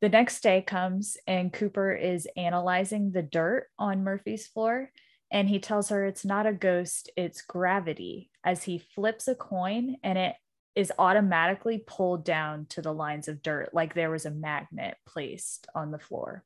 The 0.00 0.08
next 0.08 0.42
day 0.42 0.62
comes 0.62 1.16
and 1.26 1.52
Cooper 1.52 1.92
is 1.92 2.28
analyzing 2.36 3.10
the 3.10 3.22
dirt 3.22 3.68
on 3.78 4.04
Murphy's 4.04 4.46
floor 4.46 4.90
and 5.30 5.48
he 5.48 5.58
tells 5.58 5.88
her 5.88 6.06
it's 6.06 6.24
not 6.24 6.46
a 6.46 6.52
ghost, 6.52 7.10
it's 7.16 7.42
gravity 7.42 8.30
as 8.44 8.62
he 8.62 8.78
flips 8.78 9.28
a 9.28 9.34
coin 9.34 9.96
and 10.02 10.16
it 10.16 10.36
is 10.74 10.92
automatically 10.98 11.82
pulled 11.86 12.24
down 12.24 12.66
to 12.70 12.80
the 12.80 12.92
lines 12.92 13.26
of 13.26 13.42
dirt 13.42 13.70
like 13.72 13.94
there 13.94 14.10
was 14.10 14.24
a 14.24 14.30
magnet 14.30 14.96
placed 15.06 15.66
on 15.74 15.90
the 15.90 15.98
floor. 15.98 16.44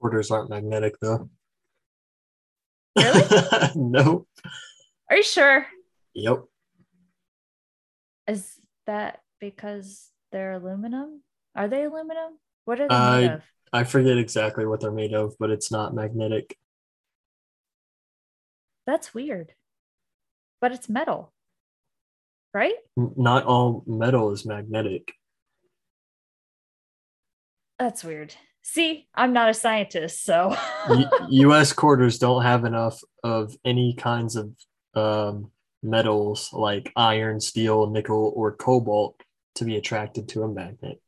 Quarters 0.00 0.30
aren't 0.30 0.50
magnetic 0.50 0.94
though. 1.00 1.28
Really? 2.96 3.24
no. 3.74 4.26
Are 5.10 5.16
you 5.16 5.22
sure? 5.24 5.66
Yep. 6.14 6.44
Is 8.28 8.60
that 8.86 9.20
because 9.40 10.10
they're 10.30 10.52
aluminum? 10.52 11.22
Are 11.56 11.66
they 11.66 11.84
aluminum? 11.84 12.38
What 12.66 12.80
are 12.80 12.88
they 12.88 12.94
I- 12.94 13.20
made 13.20 13.30
of? 13.32 13.42
I 13.72 13.84
forget 13.84 14.16
exactly 14.16 14.64
what 14.64 14.80
they're 14.80 14.90
made 14.90 15.12
of, 15.12 15.34
but 15.38 15.50
it's 15.50 15.70
not 15.70 15.94
magnetic. 15.94 16.56
That's 18.86 19.12
weird. 19.12 19.52
But 20.60 20.72
it's 20.72 20.88
metal. 20.88 21.32
Right? 22.54 22.74
Not 22.96 23.44
all 23.44 23.84
metal 23.86 24.32
is 24.32 24.46
magnetic. 24.46 25.12
That's 27.78 28.02
weird. 28.02 28.34
See, 28.62 29.06
I'm 29.14 29.32
not 29.32 29.50
a 29.50 29.54
scientist, 29.54 30.24
so 30.24 30.56
U- 30.90 31.08
U.S. 31.48 31.72
quarters 31.72 32.18
don't 32.18 32.42
have 32.42 32.64
enough 32.64 33.00
of 33.22 33.54
any 33.64 33.94
kinds 33.94 34.34
of 34.36 34.50
um, 34.94 35.50
metals 35.82 36.50
like 36.52 36.92
iron, 36.96 37.40
steel, 37.40 37.88
nickel, 37.88 38.32
or 38.34 38.54
cobalt 38.54 39.20
to 39.56 39.64
be 39.64 39.76
attracted 39.76 40.28
to 40.28 40.42
a 40.42 40.48
magnet. 40.48 41.00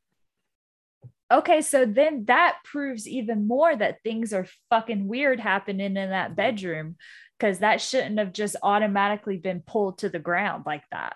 Okay, 1.33 1.61
so 1.61 1.85
then 1.85 2.25
that 2.27 2.59
proves 2.65 3.07
even 3.07 3.47
more 3.47 3.75
that 3.75 4.03
things 4.03 4.33
are 4.33 4.47
fucking 4.69 5.07
weird 5.07 5.39
happening 5.39 5.97
in 5.97 6.11
that 6.11 6.35
bedroom 6.35 6.97
because 7.39 7.61
that 7.61 7.81
shouldn't 7.81 8.19
have 8.19 8.33
just 8.33 8.57
automatically 8.63 9.37
been 9.37 9.63
pulled 9.65 9.99
to 9.99 10.09
the 10.09 10.19
ground 10.19 10.65
like 10.67 10.83
that. 10.91 11.15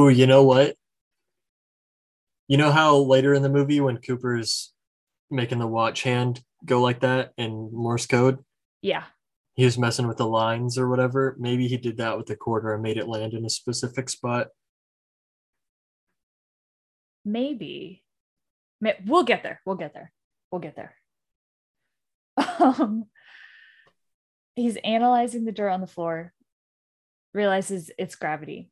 Ooh, 0.00 0.08
you 0.08 0.26
know 0.26 0.44
what? 0.44 0.76
You 2.48 2.56
know 2.56 2.72
how 2.72 2.96
later 2.96 3.34
in 3.34 3.42
the 3.42 3.50
movie 3.50 3.80
when 3.80 3.98
Cooper's 3.98 4.72
making 5.30 5.58
the 5.58 5.66
watch 5.66 6.02
hand 6.02 6.42
go 6.64 6.80
like 6.80 7.00
that 7.00 7.32
in 7.36 7.70
Morse 7.72 8.06
code, 8.06 8.38
Yeah. 8.80 9.04
He 9.54 9.64
was 9.64 9.78
messing 9.78 10.06
with 10.06 10.16
the 10.16 10.26
lines 10.26 10.78
or 10.78 10.88
whatever. 10.88 11.36
Maybe 11.38 11.68
he 11.68 11.76
did 11.76 11.98
that 11.98 12.16
with 12.16 12.26
the 12.26 12.36
quarter 12.36 12.72
and 12.72 12.82
made 12.82 12.96
it 12.96 13.08
land 13.08 13.34
in 13.34 13.44
a 13.44 13.50
specific 13.50 14.08
spot. 14.08 14.48
Maybe. 17.24 18.02
We'll 19.04 19.24
get 19.24 19.42
there. 19.42 19.60
We'll 19.64 19.76
get 19.76 19.94
there. 19.94 20.12
We'll 20.50 20.60
get 20.60 20.76
there. 20.76 20.94
Um, 22.58 23.06
he's 24.54 24.76
analyzing 24.84 25.44
the 25.44 25.52
dirt 25.52 25.70
on 25.70 25.80
the 25.80 25.86
floor, 25.86 26.32
realizes 27.34 27.90
it's 27.98 28.14
gravity. 28.14 28.70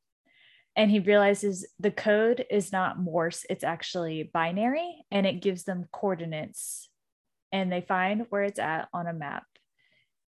And 0.76 0.90
he 0.90 1.00
realizes 1.00 1.66
the 1.78 1.90
code 1.90 2.44
is 2.50 2.72
not 2.72 2.98
Morse, 2.98 3.44
it's 3.50 3.64
actually 3.64 4.30
binary 4.32 5.04
and 5.10 5.26
it 5.26 5.42
gives 5.42 5.64
them 5.64 5.86
coordinates. 5.92 6.88
And 7.52 7.72
they 7.72 7.80
find 7.80 8.26
where 8.30 8.44
it's 8.44 8.60
at 8.60 8.88
on 8.92 9.06
a 9.06 9.12
map. 9.12 9.44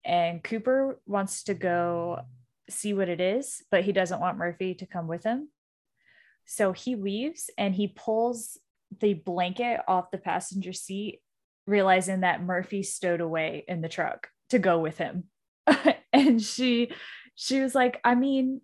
And 0.04 0.42
Cooper 0.42 1.00
wants 1.06 1.44
to 1.44 1.54
go 1.54 2.20
see 2.68 2.94
what 2.94 3.08
it 3.08 3.20
is, 3.20 3.62
but 3.70 3.84
he 3.84 3.92
doesn't 3.92 4.20
want 4.20 4.38
Murphy 4.38 4.74
to 4.76 4.86
come 4.86 5.06
with 5.06 5.24
him. 5.24 5.48
So 6.46 6.72
he 6.72 6.96
leaves 6.96 7.50
and 7.58 7.74
he 7.74 7.88
pulls 7.88 8.58
the 9.00 9.14
blanket 9.14 9.80
off 9.86 10.10
the 10.10 10.18
passenger 10.18 10.72
seat, 10.72 11.20
realizing 11.66 12.20
that 12.20 12.42
Murphy 12.42 12.82
stowed 12.82 13.20
away 13.20 13.64
in 13.68 13.82
the 13.82 13.88
truck 13.88 14.28
to 14.48 14.58
go 14.58 14.78
with 14.80 14.98
him. 14.98 15.24
and 16.12 16.42
she 16.42 16.92
she 17.34 17.60
was 17.60 17.74
like, 17.74 18.00
I 18.04 18.14
mean, 18.14 18.60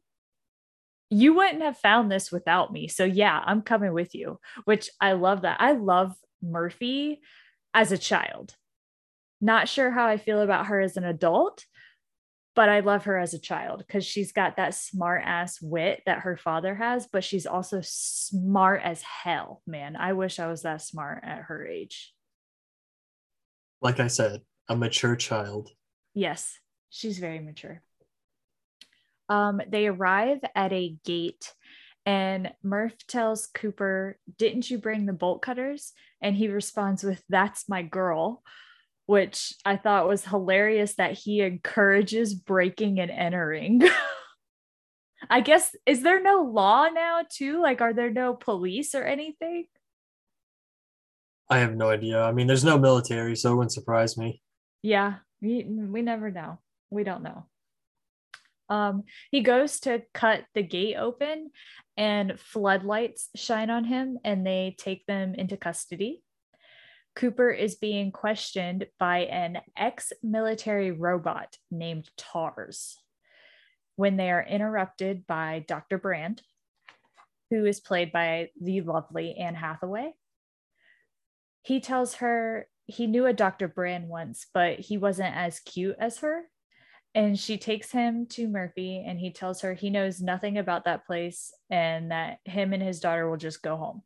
you 1.11 1.35
wouldn't 1.35 1.63
have 1.63 1.79
found 1.79 2.11
this 2.11 2.33
without 2.33 2.73
me. 2.73 2.89
So 2.89 3.05
yeah, 3.05 3.41
I'm 3.45 3.63
coming 3.63 3.93
with 3.93 4.15
you, 4.15 4.41
which 4.65 4.91
I 5.01 5.13
love 5.13 5.43
that. 5.43 5.61
I 5.61 5.73
love 5.73 6.15
Murphy 6.43 7.21
as 7.73 7.93
a 7.93 7.99
child. 7.99 8.55
Not 9.41 9.69
sure 9.69 9.91
how 9.91 10.07
I 10.07 10.17
feel 10.17 10.41
about 10.41 10.67
her 10.67 10.81
as 10.81 10.97
an 10.97 11.05
adult, 11.05 11.65
but 12.55 12.71
I 12.71 12.81
love 12.81 13.05
her 13.05 13.19
as 13.19 13.35
a 13.35 13.39
child 13.39 13.85
because 13.87 14.05
she's 14.05 14.33
got 14.33 14.57
that 14.57 14.75
smart 14.75 15.23
ass 15.25 15.61
wit 15.61 16.03
that 16.07 16.21
her 16.21 16.39
father 16.39 16.75
has, 16.75 17.07
but 17.07 17.23
she's 17.23 17.47
also 17.47 17.81
smart 17.83 18.81
as 18.83 19.03
hell, 19.03 19.63
man. 19.67 19.95
I 19.95 20.15
wish 20.15 20.39
I 20.39 20.47
was 20.47 20.63
that 20.63 20.81
smart 20.81 21.23
at 21.23 21.43
her 21.43 21.67
age. 21.67 22.15
Like 23.83 24.01
I 24.01 24.07
said, 24.07 24.41
a 24.69 24.75
mature 24.75 25.17
child. 25.17 25.71
Yes, 26.15 26.59
she's 26.89 27.19
very 27.19 27.41
mature. 27.41 27.83
Um, 29.29 29.61
they 29.69 29.87
arrive 29.87 30.39
at 30.55 30.73
a 30.73 30.97
gate, 31.05 31.53
and 32.07 32.53
Murph 32.63 32.97
tells 33.07 33.47
Cooper, 33.49 34.19
Didn't 34.39 34.71
you 34.71 34.79
bring 34.79 35.05
the 35.05 35.13
bolt 35.13 35.43
cutters? 35.43 35.93
And 36.23 36.35
he 36.35 36.49
responds 36.49 37.05
with, 37.05 37.23
That's 37.29 37.69
my 37.69 37.83
girl, 37.83 38.43
which 39.07 39.55
I 39.65 39.77
thought 39.77 40.09
was 40.09 40.25
hilarious 40.25 40.95
that 40.97 41.13
he 41.13 41.41
encourages 41.41 42.35
breaking 42.35 43.01
and 43.01 43.11
entering. 43.11 43.83
I 45.31 45.41
guess, 45.41 45.75
is 45.87 46.03
there 46.03 46.23
no 46.23 46.43
law 46.43 46.89
now, 46.89 47.23
too? 47.29 47.63
Like, 47.63 47.81
are 47.81 47.93
there 47.93 48.11
no 48.11 48.35
police 48.35 48.95
or 48.95 49.03
anything? 49.03 49.67
I 51.49 51.59
have 51.59 51.75
no 51.75 51.89
idea. 51.91 52.23
I 52.23 52.33
mean, 52.33 52.47
there's 52.47 52.65
no 52.65 52.79
military, 52.79 53.37
so 53.37 53.53
it 53.53 53.57
wouldn't 53.57 53.73
surprise 53.73 54.19
me. 54.19 54.43
Yeah, 54.83 55.15
we, 55.41 55.65
we 55.65 56.03
never 56.03 56.31
know. 56.31 56.59
We 56.91 57.05
don't 57.05 57.23
know. 57.23 57.47
Um, 58.69 59.05
he 59.31 59.43
goes 59.43 59.81
to 59.81 60.03
cut 60.13 60.45
the 60.55 60.63
gate 60.63 60.97
open, 60.97 61.51
and 61.97 62.39
floodlights 62.39 63.31
shine 63.37 63.71
on 63.71 63.85
him, 63.85 64.19
and 64.25 64.45
they 64.45 64.75
take 64.77 65.07
them 65.07 65.35
into 65.35 65.57
custody. 65.57 66.23
Cooper 67.17 67.51
is 67.51 67.75
being 67.75 68.13
questioned 68.13 68.87
by 69.01 69.21
an 69.21 69.59
ex 69.77 70.13
military 70.23 70.91
robot 70.93 71.57
named 71.71 72.11
TARS 72.19 72.99
when 73.97 74.19
they 74.19 74.31
are 74.31 74.45
interrupted 74.45 75.27
by 75.27 75.65
Dr. 75.67 75.97
Brand, 75.97 76.43
who 77.51 77.65
is 77.65 77.81
played 77.81 78.13
by 78.13 78.51
the 78.61 78.83
lovely 78.83 79.35
Anne 79.37 79.55
Hathaway. 79.55 80.13
He 81.63 81.81
tells 81.81 82.17
her 82.17 82.69
he 82.85 83.07
knew 83.07 83.25
a 83.25 83.33
Dr. 83.33 83.67
Brand 83.67 84.09
once, 84.09 84.47
but 84.53 84.79
he 84.79 84.99
wasn't 84.99 85.35
as 85.35 85.61
cute 85.61 85.97
as 85.99 86.19
her. 86.19 86.43
And 87.15 87.39
she 87.39 87.57
takes 87.57 87.91
him 87.91 88.27
to 88.27 88.47
Murphy 88.47 89.03
and 89.05 89.19
he 89.19 89.33
tells 89.33 89.63
her 89.63 89.73
he 89.73 89.89
knows 89.89 90.21
nothing 90.21 90.59
about 90.59 90.85
that 90.85 91.07
place 91.07 91.51
and 91.71 92.11
that 92.11 92.41
him 92.45 92.75
and 92.75 92.83
his 92.83 93.01
daughter 93.01 93.29
will 93.29 93.39
just 93.39 93.63
go 93.63 93.77
home. 93.79 94.03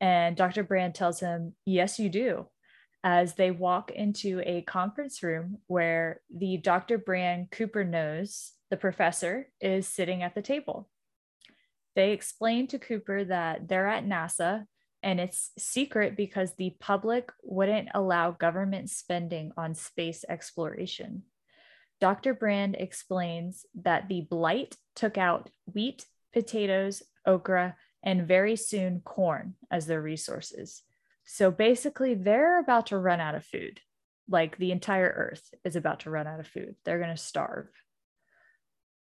And 0.00 0.36
Dr. 0.36 0.62
Brand 0.62 0.94
tells 0.94 1.20
him, 1.20 1.54
Yes, 1.64 1.98
you 1.98 2.08
do, 2.08 2.48
as 3.02 3.34
they 3.34 3.50
walk 3.50 3.90
into 3.90 4.40
a 4.44 4.62
conference 4.62 5.22
room 5.22 5.58
where 5.66 6.20
the 6.34 6.58
Dr. 6.58 6.98
Brand 6.98 7.50
Cooper 7.50 7.84
knows 7.84 8.52
the 8.70 8.76
professor 8.76 9.48
is 9.60 9.88
sitting 9.88 10.22
at 10.22 10.34
the 10.34 10.42
table. 10.42 10.88
They 11.96 12.12
explain 12.12 12.66
to 12.68 12.78
Cooper 12.78 13.24
that 13.24 13.66
they're 13.68 13.88
at 13.88 14.06
NASA 14.06 14.66
and 15.02 15.20
it's 15.20 15.52
secret 15.58 16.16
because 16.16 16.54
the 16.54 16.76
public 16.80 17.30
wouldn't 17.42 17.88
allow 17.94 18.32
government 18.32 18.90
spending 18.90 19.52
on 19.56 19.74
space 19.74 20.24
exploration. 20.28 21.22
Dr. 22.00 22.34
Brand 22.34 22.76
explains 22.78 23.64
that 23.74 24.08
the 24.08 24.22
blight 24.22 24.76
took 24.94 25.18
out 25.18 25.50
wheat, 25.72 26.06
potatoes, 26.32 27.02
okra, 27.26 27.76
and 28.08 28.26
very 28.26 28.56
soon 28.56 29.00
corn 29.00 29.54
as 29.70 29.84
their 29.84 30.00
resources. 30.00 30.82
So 31.26 31.50
basically, 31.50 32.14
they're 32.14 32.58
about 32.58 32.86
to 32.86 32.96
run 32.96 33.20
out 33.20 33.34
of 33.34 33.44
food. 33.44 33.82
Like 34.30 34.56
the 34.56 34.72
entire 34.72 35.12
earth 35.14 35.52
is 35.62 35.76
about 35.76 36.00
to 36.00 36.10
run 36.10 36.26
out 36.26 36.40
of 36.40 36.46
food. 36.46 36.76
They're 36.84 37.00
going 37.00 37.14
to 37.14 37.22
starve. 37.22 37.68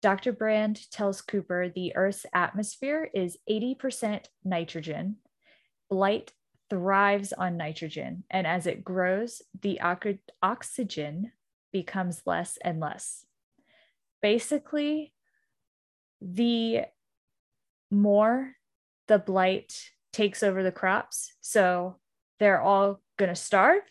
Dr. 0.01 0.31
Brand 0.31 0.89
tells 0.91 1.21
Cooper 1.21 1.67
the 1.67 1.93
Earth's 1.93 2.25
atmosphere 2.33 3.09
is 3.13 3.37
80% 3.49 4.27
nitrogen. 4.45 5.17
Blight 5.89 6.31
thrives 6.69 7.33
on 7.33 7.57
nitrogen, 7.57 8.23
and 8.29 8.47
as 8.47 8.65
it 8.65 8.85
grows, 8.85 9.41
the 9.61 9.81
ox- 9.81 10.31
oxygen 10.41 11.33
becomes 11.73 12.21
less 12.25 12.57
and 12.63 12.79
less. 12.79 13.25
Basically, 14.21 15.11
the 16.21 16.85
more 17.91 18.55
the 19.07 19.19
blight 19.19 19.91
takes 20.13 20.43
over 20.43 20.63
the 20.63 20.71
crops, 20.71 21.33
so 21.41 21.97
they're 22.39 22.61
all 22.61 23.01
going 23.17 23.29
to 23.29 23.35
starve 23.35 23.81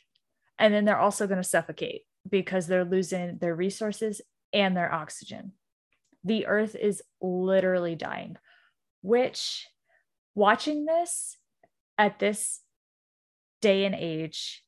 And 0.59 0.73
then 0.73 0.85
they're 0.85 0.99
also 0.99 1.27
going 1.27 1.43
to 1.43 1.49
suffocate 1.49 2.03
because 2.29 2.67
they're 2.67 2.85
losing 2.85 3.39
their 3.39 3.55
resources 3.55 4.21
and 4.53 4.77
their 4.77 4.93
oxygen. 4.93 5.53
The 6.23 6.47
earth 6.47 6.75
is 6.75 7.03
literally 7.21 7.97
dying, 7.97 8.37
which 9.03 9.67
watching 10.35 10.85
this 10.85 11.37
at 11.99 12.19
this 12.19 12.61
day 13.61 13.85
and 13.85 13.95
age 13.95 14.65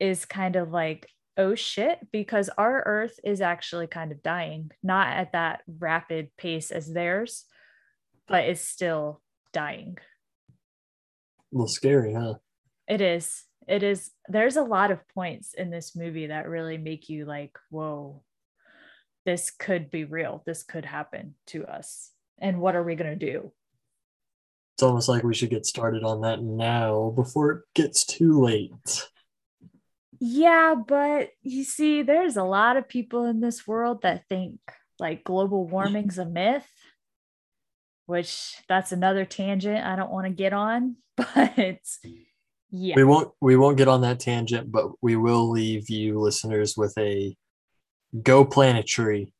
is 0.00 0.24
kind 0.24 0.56
of 0.56 0.70
like, 0.70 1.08
oh 1.38 1.54
shit, 1.54 1.98
because 2.10 2.50
our 2.58 2.82
earth 2.84 3.18
is 3.24 3.40
actually 3.40 3.86
kind 3.86 4.12
of 4.12 4.22
dying, 4.22 4.70
not 4.82 5.08
at 5.08 5.32
that 5.32 5.62
rapid 5.66 6.30
pace 6.36 6.70
as 6.70 6.92
theirs, 6.92 7.44
but 8.28 8.44
it's 8.44 8.60
still 8.60 9.22
dying. 9.52 9.98
A 11.52 11.56
little 11.56 11.68
scary, 11.68 12.14
huh? 12.14 12.34
It 12.88 13.00
is. 13.00 13.44
It 13.68 13.82
is. 13.82 14.10
There's 14.28 14.56
a 14.56 14.62
lot 14.62 14.90
of 14.90 15.06
points 15.14 15.54
in 15.54 15.70
this 15.70 15.94
movie 15.94 16.28
that 16.28 16.48
really 16.48 16.78
make 16.78 17.08
you 17.08 17.24
like, 17.24 17.56
whoa, 17.70 18.22
this 19.24 19.50
could 19.50 19.90
be 19.90 20.04
real. 20.04 20.42
This 20.46 20.62
could 20.62 20.84
happen 20.84 21.34
to 21.48 21.64
us. 21.66 22.10
And 22.40 22.60
what 22.60 22.74
are 22.74 22.82
we 22.82 22.96
going 22.96 23.18
to 23.18 23.32
do? 23.32 23.52
It's 24.74 24.82
almost 24.82 25.08
like 25.08 25.22
we 25.22 25.34
should 25.34 25.50
get 25.50 25.66
started 25.66 26.02
on 26.02 26.22
that 26.22 26.42
now 26.42 27.12
before 27.14 27.50
it 27.52 27.62
gets 27.74 28.04
too 28.04 28.40
late. 28.40 29.08
Yeah, 30.18 30.74
but 30.74 31.30
you 31.42 31.64
see, 31.64 32.02
there's 32.02 32.36
a 32.36 32.44
lot 32.44 32.76
of 32.76 32.88
people 32.88 33.26
in 33.26 33.40
this 33.40 33.66
world 33.66 34.02
that 34.02 34.24
think 34.28 34.58
like 34.98 35.24
global 35.24 35.66
warming's 35.66 36.18
a 36.18 36.24
myth, 36.24 36.68
which 38.06 38.56
that's 38.68 38.92
another 38.92 39.24
tangent 39.24 39.84
I 39.84 39.96
don't 39.96 40.12
want 40.12 40.26
to 40.26 40.32
get 40.32 40.52
on, 40.52 40.96
but 41.16 41.78
yeah. 42.70 42.94
We 42.96 43.04
won't 43.04 43.32
we 43.40 43.56
won't 43.56 43.76
get 43.76 43.88
on 43.88 44.00
that 44.00 44.20
tangent, 44.20 44.72
but 44.72 44.92
we 45.02 45.16
will 45.16 45.50
leave 45.50 45.90
you 45.90 46.18
listeners 46.18 46.76
with 46.76 46.96
a 46.98 47.36
go 48.22 48.44
plant 48.44 48.78
a 48.78 48.82
tree. 48.82 49.34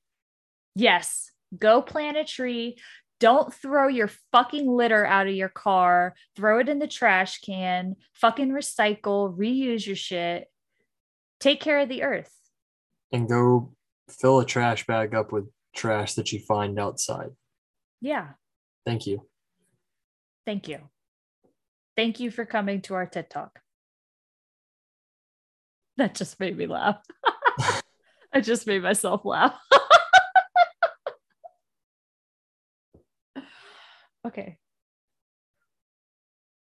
Yes, 0.75 1.31
go 1.59 1.81
plant 1.81 2.17
a 2.17 2.25
tree. 2.25 2.77
Don't 3.21 3.55
throw 3.55 3.89
your 3.89 4.11
fucking 4.33 4.69
litter 4.69 5.07
out 5.07 5.29
of 5.29 5.35
your 5.35 5.49
car. 5.49 6.15
Throw 6.37 6.59
it 6.59 6.69
in 6.69 6.79
the 6.79 6.89
trash 6.89 7.41
can. 7.41 7.97
Fucking 8.15 8.51
recycle, 8.51 9.37
reuse 9.37 9.87
your 9.87 9.97
shit. 9.97 10.49
Take 11.39 11.61
care 11.61 11.81
of 11.81 11.89
the 11.89 12.03
earth. 12.03 12.33
And 13.13 13.29
go 13.29 13.73
fill 14.11 14.41
a 14.41 14.45
trash 14.45 14.87
bag 14.87 15.15
up 15.15 15.33
with 15.33 15.49
trash 15.75 16.15
that 16.15 16.33
you 16.33 16.41
find 16.41 16.79
outside. 16.79 17.31
Yeah. 18.01 18.31
Thank 18.85 19.07
you. 19.07 19.26
Thank 20.45 20.68
you. 20.68 20.78
Thank 21.97 22.20
you 22.20 22.30
for 22.30 22.45
coming 22.45 22.80
to 22.83 22.95
our 22.95 23.07
TED 23.07 23.30
Talk. 23.30 23.59
That 25.99 26.14
just 26.14 26.41
made 26.41 26.57
me 26.57 26.66
laugh. 26.66 26.97
I 28.33 28.41
just 28.41 28.66
made 28.66 28.83
myself 28.83 29.26
laugh. 29.26 29.55
okay. 34.26 34.57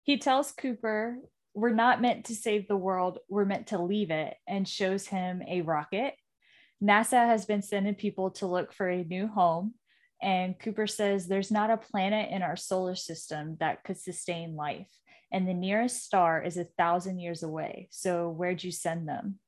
He 0.01 0.17
tells 0.17 0.51
Cooper, 0.51 1.19
We're 1.53 1.69
not 1.69 2.01
meant 2.01 2.25
to 2.25 2.35
save 2.35 2.67
the 2.67 2.75
world, 2.75 3.19
we're 3.29 3.45
meant 3.45 3.67
to 3.67 3.77
leave 3.79 4.09
it, 4.09 4.35
and 4.47 4.67
shows 4.67 5.05
him 5.05 5.43
a 5.47 5.61
rocket. 5.61 6.15
NASA 6.83 7.27
has 7.27 7.45
been 7.45 7.61
sending 7.61 7.93
people 7.93 8.31
to 8.31 8.47
look 8.47 8.73
for 8.73 8.89
a 8.89 9.03
new 9.03 9.27
home. 9.27 9.75
And 10.23 10.57
Cooper 10.57 10.87
says 10.87 11.27
there's 11.27 11.51
not 11.51 11.69
a 11.69 11.77
planet 11.77 12.31
in 12.31 12.41
our 12.41 12.55
solar 12.55 12.95
system 12.95 13.57
that 13.59 13.83
could 13.83 13.99
sustain 13.99 14.55
life 14.55 14.87
and 15.33 15.47
the 15.47 15.53
nearest 15.53 16.03
star 16.03 16.43
is 16.43 16.57
a 16.57 16.67
thousand 16.77 17.17
years 17.17 17.41
away. 17.41 17.87
So, 17.89 18.29
where'd 18.29 18.63
you 18.63 18.71
send 18.71 19.07
them? 19.07 19.39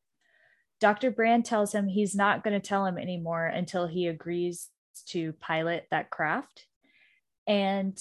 Dr. 0.82 1.12
Brand 1.12 1.46
tells 1.46 1.74
him 1.74 1.88
he's 1.88 2.16
not 2.16 2.44
going 2.44 2.60
to 2.60 2.68
tell 2.68 2.86
him 2.86 2.98
anymore 2.98 3.46
until 3.46 3.88
he 3.88 4.08
agrees 4.08 4.68
to 5.10 5.34
pilot 5.34 5.86
that 5.92 6.10
craft. 6.10 6.66
And 7.48 7.98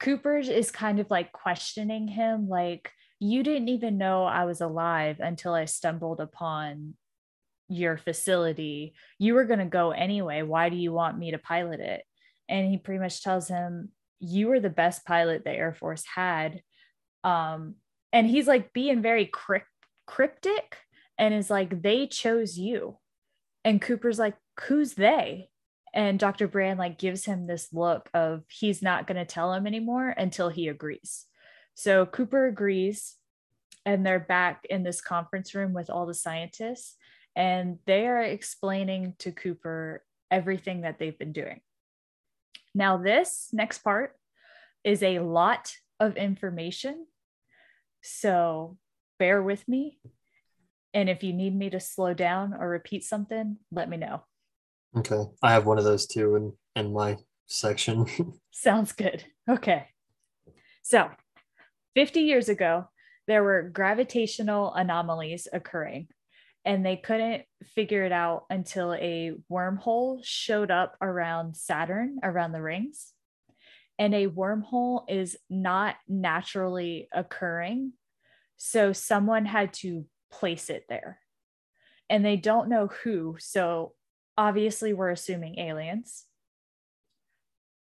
Cooper 0.00 0.38
is 0.38 0.70
kind 0.70 0.98
of 0.98 1.10
like 1.10 1.30
questioning 1.30 2.08
him, 2.08 2.48
like, 2.48 2.90
you 3.20 3.42
didn't 3.42 3.68
even 3.68 3.98
know 3.98 4.24
I 4.24 4.44
was 4.44 4.62
alive 4.62 5.20
until 5.20 5.52
I 5.54 5.66
stumbled 5.66 6.20
upon 6.20 6.94
your 7.68 7.98
facility. 7.98 8.94
You 9.18 9.34
were 9.34 9.44
going 9.44 9.58
to 9.58 9.66
go 9.66 9.90
anyway. 9.90 10.42
Why 10.42 10.70
do 10.70 10.76
you 10.76 10.92
want 10.92 11.18
me 11.18 11.32
to 11.32 11.38
pilot 11.38 11.80
it? 11.80 12.02
And 12.48 12.68
he 12.68 12.78
pretty 12.78 13.00
much 13.00 13.22
tells 13.22 13.48
him, 13.48 13.90
You 14.20 14.48
were 14.48 14.60
the 14.60 14.70
best 14.70 15.04
pilot 15.04 15.44
the 15.44 15.52
Air 15.52 15.74
Force 15.74 16.04
had. 16.14 16.62
Um 17.24 17.76
and 18.12 18.26
he's 18.26 18.46
like 18.46 18.72
being 18.72 19.02
very 19.02 19.26
crypt- 19.26 19.66
cryptic 20.06 20.78
and 21.18 21.34
is 21.34 21.50
like 21.50 21.82
they 21.82 22.06
chose 22.06 22.58
you. 22.58 22.98
And 23.64 23.82
cooper's 23.82 24.18
like 24.18 24.36
who's 24.60 24.94
they? 24.94 25.50
And 25.92 26.18
dr 26.18 26.46
brand 26.48 26.78
like 26.78 26.98
gives 26.98 27.24
him 27.24 27.46
this 27.46 27.72
look 27.72 28.08
of 28.14 28.44
he's 28.48 28.82
not 28.82 29.06
going 29.06 29.16
to 29.16 29.24
tell 29.24 29.52
him 29.52 29.66
anymore 29.66 30.14
until 30.16 30.48
he 30.48 30.68
agrees. 30.68 31.26
So 31.74 32.06
cooper 32.06 32.46
agrees 32.46 33.16
and 33.84 34.04
they're 34.04 34.20
back 34.20 34.66
in 34.68 34.82
this 34.82 35.00
conference 35.00 35.54
room 35.54 35.72
with 35.72 35.90
all 35.90 36.06
the 36.06 36.14
scientists 36.14 36.96
and 37.36 37.78
they 37.86 38.06
are 38.06 38.22
explaining 38.22 39.14
to 39.18 39.30
cooper 39.30 40.02
everything 40.30 40.80
that 40.80 40.98
they've 40.98 41.18
been 41.18 41.32
doing 41.32 41.60
now 42.76 42.96
this 42.98 43.48
next 43.52 43.78
part 43.78 44.12
is 44.84 45.02
a 45.02 45.18
lot 45.18 45.74
of 45.98 46.16
information 46.16 47.06
so 48.02 48.76
bear 49.18 49.42
with 49.42 49.66
me. 49.68 49.98
And 50.94 51.10
if 51.10 51.22
you 51.22 51.32
need 51.32 51.54
me 51.54 51.70
to 51.70 51.80
slow 51.80 52.14
down 52.14 52.54
or 52.54 52.68
repeat 52.68 53.04
something, 53.04 53.56
let 53.70 53.88
me 53.88 53.96
know. 53.96 54.22
Okay. 54.96 55.24
I 55.42 55.52
have 55.52 55.66
one 55.66 55.78
of 55.78 55.84
those 55.84 56.06
too 56.06 56.36
in, 56.36 56.52
in 56.74 56.92
my 56.92 57.16
section. 57.46 58.06
Sounds 58.52 58.92
good. 58.92 59.24
Okay. 59.50 59.88
So 60.82 61.10
50 61.94 62.20
years 62.20 62.48
ago, 62.48 62.88
there 63.26 63.42
were 63.42 63.62
gravitational 63.62 64.72
anomalies 64.72 65.48
occurring, 65.52 66.08
and 66.66 66.84
they 66.84 66.96
couldn't 66.96 67.44
figure 67.74 68.04
it 68.04 68.12
out 68.12 68.44
until 68.50 68.92
a 68.92 69.32
wormhole 69.50 70.20
showed 70.22 70.70
up 70.70 70.96
around 71.00 71.56
Saturn, 71.56 72.18
around 72.22 72.52
the 72.52 72.60
rings 72.60 73.14
and 73.98 74.14
a 74.14 74.26
wormhole 74.28 75.04
is 75.08 75.36
not 75.48 75.96
naturally 76.08 77.08
occurring. 77.12 77.92
So 78.56 78.92
someone 78.92 79.46
had 79.46 79.72
to 79.74 80.06
place 80.30 80.70
it 80.70 80.84
there. 80.88 81.18
And 82.08 82.24
they 82.24 82.36
don't 82.36 82.68
know 82.68 82.88
who. 83.02 83.36
So 83.38 83.92
obviously, 84.36 84.92
we're 84.92 85.10
assuming 85.10 85.58
aliens. 85.58 86.24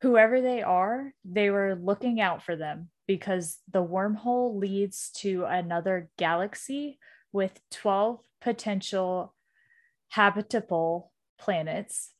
Whoever 0.02 0.40
they 0.40 0.62
are, 0.62 1.12
they 1.24 1.50
were 1.50 1.74
looking 1.74 2.20
out 2.20 2.42
for 2.42 2.56
them 2.56 2.90
because 3.06 3.58
the 3.70 3.84
wormhole 3.84 4.58
leads 4.58 5.10
to 5.16 5.44
another 5.44 6.10
galaxy 6.18 6.98
with 7.32 7.58
12 7.72 8.20
potential 8.46 9.34
habitable 10.10 11.10
planets 11.36 12.12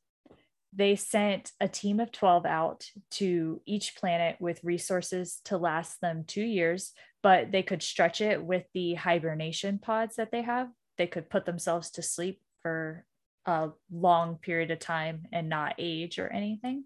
they 0.76 0.94
sent 0.94 1.52
a 1.58 1.68
team 1.68 2.00
of 2.00 2.12
12 2.12 2.44
out 2.44 2.84
to 3.10 3.62
each 3.64 3.96
planet 3.96 4.36
with 4.40 4.62
resources 4.62 5.40
to 5.44 5.56
last 5.56 6.02
them 6.02 6.24
two 6.26 6.42
years, 6.42 6.92
but 7.22 7.50
they 7.50 7.62
could 7.62 7.82
stretch 7.82 8.20
it 8.20 8.42
with 8.42 8.64
the 8.74 8.92
hibernation 8.92 9.78
pods 9.78 10.16
that 10.16 10.30
they 10.30 10.42
have. 10.42 10.68
They 10.98 11.06
could 11.06 11.30
put 11.30 11.46
themselves 11.46 11.90
to 11.92 12.02
sleep 12.02 12.42
for 12.60 13.06
a 13.46 13.70
long 13.90 14.36
period 14.36 14.70
of 14.70 14.78
time 14.78 15.22
and 15.32 15.48
not 15.48 15.76
age 15.78 16.18
or 16.18 16.28
anything. 16.28 16.84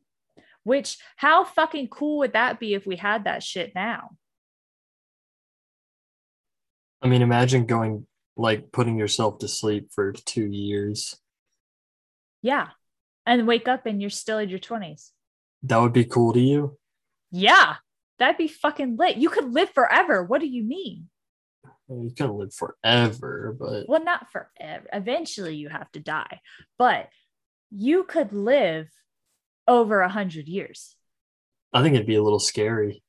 Which, 0.63 0.99
how 1.17 1.43
fucking 1.43 1.89
cool 1.89 2.19
would 2.19 2.35
that 2.35 2.61
be 2.61 2.75
if 2.75 2.87
we 2.87 2.95
had 2.95 3.25
that 3.25 3.43
shit 3.43 3.75
now? 3.75 4.11
I 7.03 7.09
mean, 7.09 7.23
imagine 7.23 7.67
going 7.67 8.07
like 8.37 8.73
putting 8.73 8.99
yourself 8.99 9.39
to 9.39 9.49
sleep 9.49 9.91
for 9.93 10.13
two 10.13 10.47
years. 10.47 11.19
Yeah 12.43 12.69
and 13.27 13.47
wake 13.47 13.69
up 13.69 13.87
and 13.87 14.01
you're 14.01 14.11
still 14.11 14.39
in 14.39 14.49
your 14.49 14.59
20s. 14.59 15.11
That 15.63 15.79
would 15.79 15.93
be 15.93 16.05
cool 16.05 16.33
to 16.33 16.41
you? 16.41 16.79
Yeah, 17.31 17.77
that'd 18.19 18.39
be 18.39 18.49
fucking 18.49 18.97
lit. 18.97 19.17
You 19.17 19.31
could 19.31 19.53
live 19.53 19.71
forever. 19.71 20.25
What 20.25 20.41
do 20.41 20.49
you 20.49 20.65
mean? 20.65 21.09
Well, 21.87 22.05
you 22.05 22.15
could 22.15 22.31
live 22.31 22.55
forever, 22.55 23.57
but 23.59 23.89
well, 23.89 24.03
not 24.03 24.31
forever. 24.33 24.87
Eventually, 24.93 25.57
you 25.57 25.69
have 25.69 25.91
to 25.93 26.01
die, 26.01 26.41
but 26.79 27.09
you 27.71 28.05
could 28.05 28.33
live 28.33 28.89
over 29.69 30.01
a 30.01 30.09
hundred 30.09 30.49
years. 30.49 30.97
I 31.73 31.83
think 31.83 31.95
it'd 31.95 32.07
be 32.07 32.17
a 32.17 32.23
little 32.23 32.41
scary. 32.41 33.03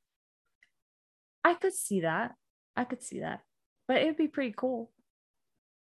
I 1.44 1.54
could 1.54 1.74
see 1.74 2.02
that. 2.02 2.34
I 2.76 2.84
could 2.84 3.02
see 3.02 3.20
that, 3.20 3.40
but 3.88 3.98
it'd 3.98 4.16
be 4.16 4.28
pretty 4.28 4.54
cool. 4.56 4.90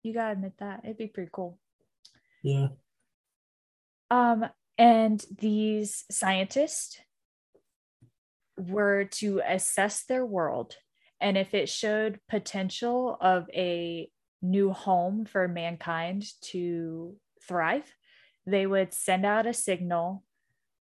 You 0.03 0.13
gotta 0.13 0.33
admit 0.33 0.53
that 0.59 0.81
it'd 0.83 0.97
be 0.97 1.07
pretty 1.07 1.29
cool. 1.31 1.57
Yeah. 2.43 2.67
Um, 4.11 4.45
and 4.77 5.25
these 5.39 6.03
scientists 6.11 6.99
were 8.57 9.05
to 9.05 9.41
assess 9.47 10.03
their 10.03 10.25
world. 10.25 10.75
And 11.21 11.37
if 11.37 11.53
it 11.53 11.69
showed 11.69 12.19
potential 12.29 13.17
of 13.21 13.47
a 13.53 14.09
new 14.41 14.71
home 14.71 15.25
for 15.25 15.47
mankind 15.47 16.25
to 16.41 17.15
thrive, 17.47 17.91
they 18.45 18.67
would 18.67 18.93
send 18.93 19.25
out 19.25 19.47
a 19.47 19.53
signal, 19.53 20.23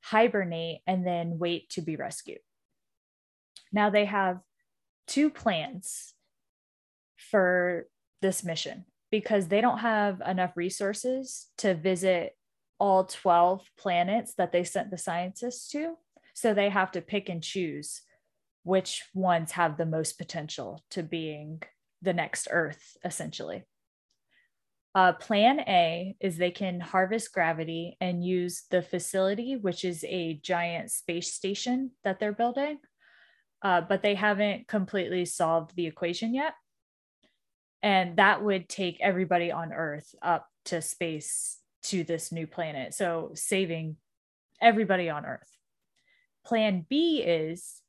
hibernate, 0.00 0.80
and 0.86 1.06
then 1.06 1.38
wait 1.38 1.70
to 1.70 1.80
be 1.80 1.94
rescued. 1.94 2.40
Now 3.72 3.88
they 3.88 4.04
have 4.04 4.40
two 5.06 5.30
plans 5.30 6.12
for 7.16 7.86
this 8.20 8.42
mission 8.42 8.84
because 9.12 9.46
they 9.46 9.60
don't 9.60 9.78
have 9.78 10.22
enough 10.26 10.56
resources 10.56 11.48
to 11.58 11.74
visit 11.74 12.34
all 12.80 13.04
12 13.04 13.60
planets 13.78 14.34
that 14.38 14.50
they 14.50 14.64
sent 14.64 14.90
the 14.90 14.98
scientists 14.98 15.68
to. 15.70 15.94
So 16.34 16.54
they 16.54 16.70
have 16.70 16.90
to 16.92 17.02
pick 17.02 17.28
and 17.28 17.42
choose 17.42 18.00
which 18.64 19.04
ones 19.14 19.52
have 19.52 19.76
the 19.76 19.86
most 19.86 20.18
potential 20.18 20.82
to 20.90 21.02
being 21.02 21.62
the 22.00 22.14
next 22.14 22.48
Earth, 22.50 22.96
essentially. 23.04 23.64
Uh, 24.94 25.12
plan 25.12 25.60
A 25.60 26.16
is 26.20 26.36
they 26.36 26.50
can 26.50 26.80
harvest 26.80 27.32
gravity 27.32 27.96
and 28.00 28.24
use 28.24 28.64
the 28.70 28.82
facility, 28.82 29.56
which 29.56 29.84
is 29.84 30.04
a 30.08 30.40
giant 30.42 30.90
space 30.90 31.34
station 31.34 31.90
that 32.02 32.18
they're 32.18 32.32
building, 32.32 32.78
uh, 33.62 33.82
but 33.82 34.02
they 34.02 34.14
haven't 34.14 34.68
completely 34.68 35.24
solved 35.26 35.76
the 35.76 35.86
equation 35.86 36.34
yet. 36.34 36.54
And 37.82 38.16
that 38.16 38.42
would 38.42 38.68
take 38.68 38.98
everybody 39.00 39.50
on 39.50 39.72
Earth 39.72 40.14
up 40.22 40.48
to 40.66 40.80
space 40.80 41.58
to 41.84 42.04
this 42.04 42.30
new 42.30 42.46
planet. 42.46 42.94
So 42.94 43.32
saving 43.34 43.96
everybody 44.60 45.10
on 45.10 45.26
Earth. 45.26 45.50
Plan 46.44 46.86
B 46.88 47.22
is 47.22 47.80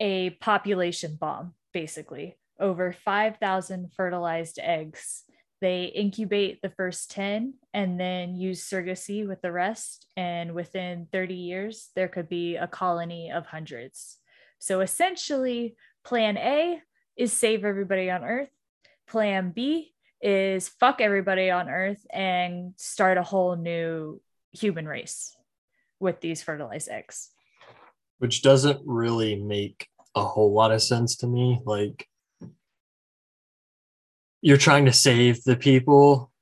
a 0.00 0.30
population 0.30 1.16
bomb, 1.20 1.54
basically, 1.72 2.36
over 2.60 2.92
5,000 2.92 3.92
fertilized 3.96 4.58
eggs. 4.60 5.24
They 5.60 5.84
incubate 5.84 6.60
the 6.62 6.70
first 6.70 7.10
10 7.10 7.54
and 7.72 7.98
then 7.98 8.36
use 8.36 8.68
surrogacy 8.68 9.26
with 9.26 9.40
the 9.42 9.52
rest. 9.52 10.06
And 10.16 10.54
within 10.54 11.08
30 11.10 11.34
years, 11.34 11.90
there 11.96 12.08
could 12.08 12.28
be 12.28 12.56
a 12.56 12.68
colony 12.68 13.30
of 13.32 13.46
hundreds. 13.46 14.18
So 14.58 14.80
essentially, 14.80 15.76
plan 16.04 16.36
A 16.36 16.80
is 17.16 17.32
save 17.32 17.64
everybody 17.64 18.10
on 18.10 18.24
Earth. 18.24 18.50
Plan 19.06 19.50
B 19.50 19.92
is 20.20 20.68
fuck 20.68 21.00
everybody 21.00 21.50
on 21.50 21.68
Earth 21.68 22.04
and 22.10 22.72
start 22.76 23.18
a 23.18 23.22
whole 23.22 23.56
new 23.56 24.20
human 24.52 24.86
race 24.86 25.36
with 26.00 26.20
these 26.20 26.42
fertilized 26.42 26.88
eggs. 26.88 27.30
Which 28.18 28.42
doesn't 28.42 28.80
really 28.84 29.36
make 29.36 29.88
a 30.14 30.24
whole 30.24 30.52
lot 30.52 30.72
of 30.72 30.82
sense 30.82 31.16
to 31.16 31.26
me. 31.26 31.60
Like, 31.64 32.08
you're 34.40 34.56
trying 34.56 34.86
to 34.86 34.92
save 34.92 35.42
the 35.44 35.56
people. 35.56 36.32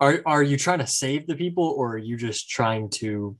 Are, 0.00 0.22
are 0.26 0.42
you 0.42 0.56
trying 0.56 0.80
to 0.80 0.86
save 0.86 1.26
the 1.26 1.36
people 1.36 1.74
or 1.76 1.94
are 1.94 1.98
you 1.98 2.16
just 2.16 2.48
trying 2.50 2.90
to 2.90 3.36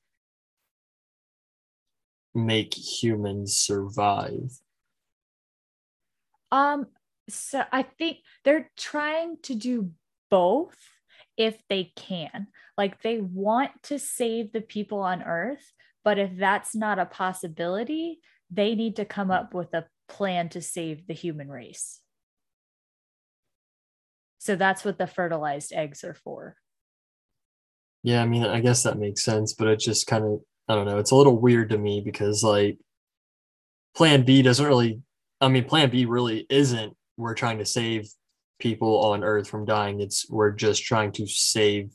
make 2.35 2.75
humans 2.75 3.57
survive? 3.57 4.59
Um, 6.57 6.87
so 7.29 7.63
I 7.71 7.83
think 7.83 8.19
they're 8.43 8.71
trying 8.79 9.37
to 9.43 9.55
do 9.55 9.91
both 10.31 10.79
if 11.37 11.59
they 11.69 11.93
can. 11.95 12.47
Like 12.79 13.03
they 13.03 13.19
want 13.19 13.73
to 13.85 13.99
save 13.99 14.53
the 14.53 14.63
people 14.63 15.01
on 15.01 15.23
Earth, 15.23 15.75
but 16.03 16.19
if 16.19 16.31
that's 16.39 16.75
not 16.75 16.99
a 16.99 17.05
possibility, 17.05 18.21
they 18.51 18.75
need 18.75 18.97
to 18.97 19.05
come 19.05 19.31
up 19.31 19.53
with 19.53 19.75
a 19.75 19.85
plan 20.09 20.49
to 20.51 20.63
save 20.63 21.07
the 21.07 21.13
human 21.13 21.51
race. 21.51 22.01
So 24.39 24.57
that's 24.57 24.83
what 24.83 24.97
the 24.97 25.07
fertilized 25.07 25.75
eggs 25.75 26.05
are 26.05 26.15
for. 26.15 26.57
Yeah, 28.03 28.23
I 28.23 28.27
mean, 28.27 28.45
I 28.45 28.61
guess 28.61 28.85
that 28.85 28.99
makes 28.99 29.23
sense, 29.23 29.53
but 29.53 29.69
it 29.69 29.81
just 29.81 30.07
kind 30.07 30.25
of, 30.25 30.41
I 30.69 30.75
don't 30.75 30.87
know, 30.87 30.99
it's 30.99 31.11
a 31.11 31.17
little 31.17 31.39
weird 31.39 31.71
to 31.71 31.79
me 31.79 32.01
because, 32.01 32.43
like, 32.43 32.79
plan 33.95 34.23
B 34.23 34.41
doesn't 34.41 34.65
really, 34.65 35.03
I 35.41 35.49
mean, 35.49 35.65
plan 35.65 35.91
B 35.91 36.05
really 36.05 36.47
isn't 36.49 36.97
we're 37.17 37.35
trying 37.35 37.59
to 37.59 37.67
save 37.67 38.09
people 38.59 39.05
on 39.05 39.25
Earth 39.25 39.49
from 39.49 39.65
dying. 39.65 40.01
It's 40.01 40.29
we're 40.29 40.53
just 40.53 40.85
trying 40.85 41.13
to 41.13 41.27
save 41.27 41.91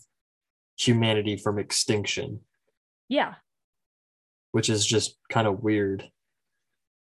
humanity 0.78 1.38
from 1.38 1.60
extinction. 1.60 2.42
Yeah. 3.08 3.36
Which 4.52 4.70
is 4.70 4.86
just 4.86 5.18
kind 5.32 5.48
of 5.48 5.64
weird. 5.64 6.10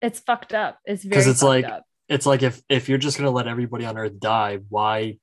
It's 0.02 0.20
fucked 0.20 0.54
up. 0.54 0.78
It's 0.84 1.02
very 1.02 1.10
because 1.10 1.26
it's 1.26 1.42
like 1.42 1.64
up. 1.64 1.84
it's 2.08 2.26
like 2.26 2.42
if 2.42 2.60
if 2.68 2.88
you're 2.88 2.98
just 2.98 3.18
gonna 3.18 3.30
let 3.30 3.48
everybody 3.48 3.84
on 3.84 3.96
Earth 3.96 4.18
die, 4.18 4.58
why 4.68 5.18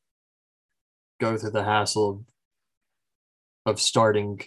go 1.19 1.37
through 1.37 1.51
the 1.51 1.63
hassle 1.63 2.09
of, 3.65 3.73
of 3.73 3.81
starting 3.81 4.41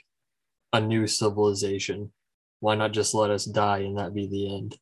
a 0.73 0.81
new 0.81 1.07
civilization? 1.07 2.13
Why 2.61 2.75
not 2.75 2.93
just 2.93 3.15
let 3.15 3.31
us 3.31 3.45
die 3.45 3.79
and 3.79 3.99
that 3.99 4.15
be 4.15 4.27
the 4.27 4.55
end? 4.55 4.77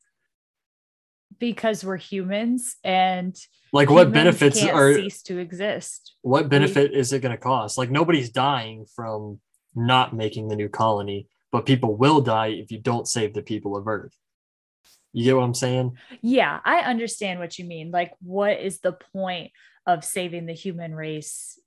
Because 1.38 1.84
we're 1.84 1.96
humans 1.96 2.76
and 2.84 3.36
like 3.72 3.90
what 3.90 4.12
benefits 4.12 4.62
are 4.64 4.94
cease 4.94 5.22
to 5.22 5.38
exist. 5.38 6.14
what 6.22 6.48
benefit 6.48 6.92
we, 6.92 6.98
is 6.98 7.12
it 7.12 7.20
going 7.20 7.34
to 7.34 7.40
cost? 7.40 7.78
Like 7.78 7.90
nobody's 7.90 8.30
dying 8.30 8.86
from 8.94 9.40
not 9.74 10.14
making 10.14 10.48
the 10.48 10.56
new 10.56 10.68
colony 10.68 11.28
but 11.50 11.66
people 11.66 11.96
will 11.96 12.20
die 12.20 12.48
if 12.48 12.72
you 12.72 12.78
don't 12.80 13.06
save 13.06 13.32
the 13.32 13.42
people 13.42 13.76
of 13.76 13.86
earth. 13.86 14.16
You 15.12 15.22
get 15.22 15.36
what 15.36 15.44
i'm 15.44 15.54
saying? 15.54 15.96
Yeah 16.22 16.60
i 16.64 16.80
understand 16.80 17.40
what 17.40 17.58
you 17.58 17.64
mean. 17.64 17.90
Like 17.90 18.12
what 18.20 18.60
is 18.60 18.80
the 18.80 18.96
point 19.12 19.52
of 19.86 20.04
saving 20.04 20.46
the 20.46 20.52
human 20.52 20.94
race 20.94 21.60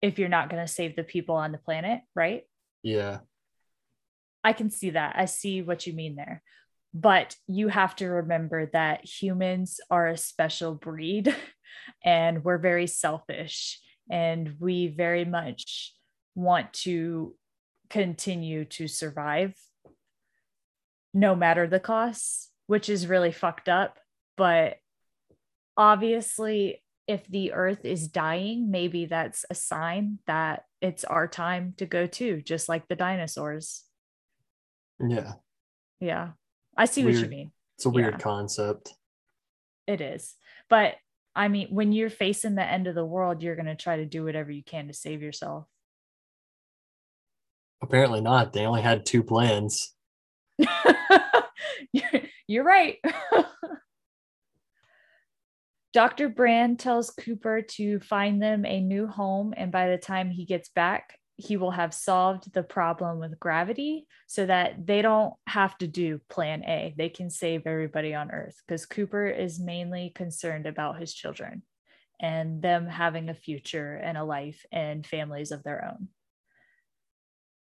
if 0.00 0.18
you're 0.18 0.28
not 0.28 0.50
going 0.50 0.64
to 0.64 0.72
save 0.72 0.96
the 0.96 1.02
people 1.04 1.34
on 1.34 1.52
the 1.52 1.58
planet 1.58 2.00
right? 2.14 2.44
Yeah. 2.82 3.18
I 4.42 4.52
can 4.52 4.70
see 4.70 4.90
that. 4.90 5.16
I 5.16 5.24
see 5.24 5.62
what 5.62 5.86
you 5.86 5.94
mean 5.94 6.16
there 6.16 6.42
but 6.94 7.34
you 7.48 7.66
have 7.68 7.96
to 7.96 8.06
remember 8.06 8.66
that 8.66 9.04
humans 9.04 9.80
are 9.90 10.06
a 10.06 10.16
special 10.16 10.74
breed 10.74 11.34
and 12.04 12.44
we're 12.44 12.58
very 12.58 12.86
selfish 12.86 13.80
and 14.08 14.54
we 14.60 14.86
very 14.86 15.24
much 15.24 15.92
want 16.36 16.72
to 16.72 17.34
continue 17.90 18.64
to 18.64 18.86
survive 18.86 19.54
no 21.12 21.34
matter 21.34 21.66
the 21.66 21.80
costs, 21.80 22.50
which 22.66 22.88
is 22.88 23.06
really 23.06 23.32
fucked 23.32 23.68
up. 23.68 23.98
But 24.36 24.76
obviously, 25.76 26.82
if 27.06 27.26
the 27.26 27.52
earth 27.52 27.84
is 27.84 28.08
dying, 28.08 28.70
maybe 28.70 29.06
that's 29.06 29.44
a 29.50 29.54
sign 29.54 30.18
that 30.26 30.64
it's 30.80 31.04
our 31.04 31.28
time 31.28 31.74
to 31.78 31.86
go 31.86 32.06
too, 32.06 32.40
just 32.40 32.68
like 32.68 32.88
the 32.88 32.96
dinosaurs. 32.96 33.84
Yeah. 35.00 35.32
Yeah. 36.00 36.30
I 36.76 36.86
see 36.86 37.04
weird. 37.04 37.16
what 37.16 37.24
you 37.24 37.30
mean. 37.30 37.52
It's 37.76 37.86
a 37.86 37.90
weird 37.90 38.14
yeah. 38.14 38.18
concept. 38.18 38.94
It 39.86 40.00
is. 40.00 40.34
But 40.68 40.94
I 41.34 41.48
mean, 41.48 41.68
when 41.70 41.92
you're 41.92 42.10
facing 42.10 42.54
the 42.54 42.64
end 42.64 42.86
of 42.86 42.94
the 42.94 43.04
world, 43.04 43.42
you're 43.42 43.56
going 43.56 43.66
to 43.66 43.74
try 43.74 43.96
to 43.96 44.06
do 44.06 44.24
whatever 44.24 44.50
you 44.50 44.62
can 44.62 44.86
to 44.88 44.94
save 44.94 45.22
yourself. 45.22 45.66
Apparently 47.82 48.20
not. 48.20 48.52
They 48.52 48.64
only 48.66 48.82
had 48.82 49.04
two 49.04 49.22
plans. 49.22 49.92
you're 52.46 52.64
right. 52.64 52.98
Dr. 55.92 56.28
Brand 56.28 56.78
tells 56.80 57.10
Cooper 57.10 57.62
to 57.62 58.00
find 58.00 58.42
them 58.42 58.64
a 58.64 58.80
new 58.80 59.06
home, 59.06 59.54
and 59.56 59.70
by 59.70 59.90
the 59.90 59.98
time 59.98 60.30
he 60.30 60.44
gets 60.44 60.68
back, 60.68 61.18
he 61.36 61.56
will 61.56 61.72
have 61.72 61.92
solved 61.92 62.52
the 62.52 62.62
problem 62.62 63.18
with 63.18 63.40
gravity 63.40 64.06
so 64.26 64.46
that 64.46 64.86
they 64.86 65.02
don't 65.02 65.34
have 65.46 65.76
to 65.78 65.86
do 65.86 66.20
plan 66.28 66.62
A. 66.64 66.94
They 66.96 67.08
can 67.08 67.28
save 67.28 67.66
everybody 67.66 68.14
on 68.14 68.30
Earth 68.30 68.56
because 68.66 68.86
Cooper 68.86 69.26
is 69.26 69.58
mainly 69.58 70.12
concerned 70.14 70.66
about 70.66 71.00
his 71.00 71.12
children 71.12 71.62
and 72.20 72.62
them 72.62 72.86
having 72.86 73.28
a 73.28 73.34
future 73.34 73.96
and 73.96 74.16
a 74.16 74.24
life 74.24 74.64
and 74.70 75.04
families 75.04 75.50
of 75.50 75.64
their 75.64 75.84
own. 75.84 76.08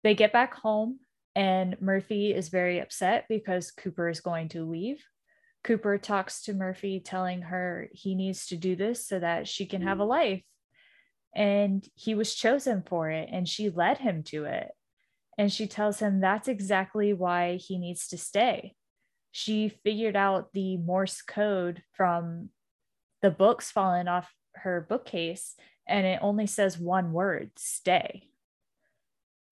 They 0.04 0.14
get 0.14 0.32
back 0.32 0.54
home, 0.54 1.00
and 1.34 1.76
Murphy 1.80 2.32
is 2.32 2.48
very 2.48 2.78
upset 2.78 3.24
because 3.28 3.72
Cooper 3.72 4.08
is 4.08 4.20
going 4.20 4.50
to 4.50 4.64
leave. 4.64 5.04
Cooper 5.64 5.98
talks 5.98 6.42
to 6.44 6.54
Murphy, 6.54 7.00
telling 7.00 7.42
her 7.42 7.88
he 7.92 8.14
needs 8.14 8.46
to 8.46 8.56
do 8.56 8.76
this 8.76 9.04
so 9.04 9.18
that 9.18 9.48
she 9.48 9.66
can 9.66 9.82
have 9.82 9.98
a 9.98 10.04
mm. 10.04 10.08
life 10.08 10.42
and 11.36 11.86
he 11.94 12.14
was 12.14 12.34
chosen 12.34 12.82
for 12.82 13.10
it 13.10 13.28
and 13.30 13.46
she 13.46 13.68
led 13.68 13.98
him 13.98 14.22
to 14.24 14.46
it. 14.46 14.72
And 15.36 15.52
she 15.52 15.66
tells 15.66 15.98
him 15.98 16.20
that's 16.20 16.48
exactly 16.48 17.12
why 17.12 17.56
he 17.56 17.76
needs 17.76 18.08
to 18.08 18.18
stay. 18.18 18.74
She 19.32 19.68
figured 19.68 20.16
out 20.16 20.54
the 20.54 20.78
morse 20.78 21.20
code 21.20 21.82
from 21.92 22.48
the 23.20 23.30
books 23.30 23.70
falling 23.70 24.08
off 24.08 24.32
her 24.54 24.86
bookcase 24.88 25.54
and 25.86 26.06
it 26.06 26.20
only 26.22 26.46
says 26.46 26.78
one 26.78 27.12
word 27.12 27.50
stay. 27.56 28.30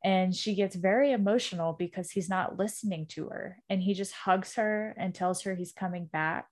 And 0.03 0.35
she 0.35 0.55
gets 0.55 0.75
very 0.75 1.13
emotional 1.13 1.75
because 1.75 2.11
he's 2.11 2.31
not 2.31 2.59
listening 2.59 3.07
to 3.09 3.29
her 3.29 3.59
and 3.69 3.83
he 3.83 3.93
just 3.93 4.13
hugs 4.13 4.55
her 4.55 4.95
and 4.99 5.15
tells 5.15 5.43
her 5.43 5.55
he's 5.55 5.73
coming 5.73 6.07
back. 6.07 6.47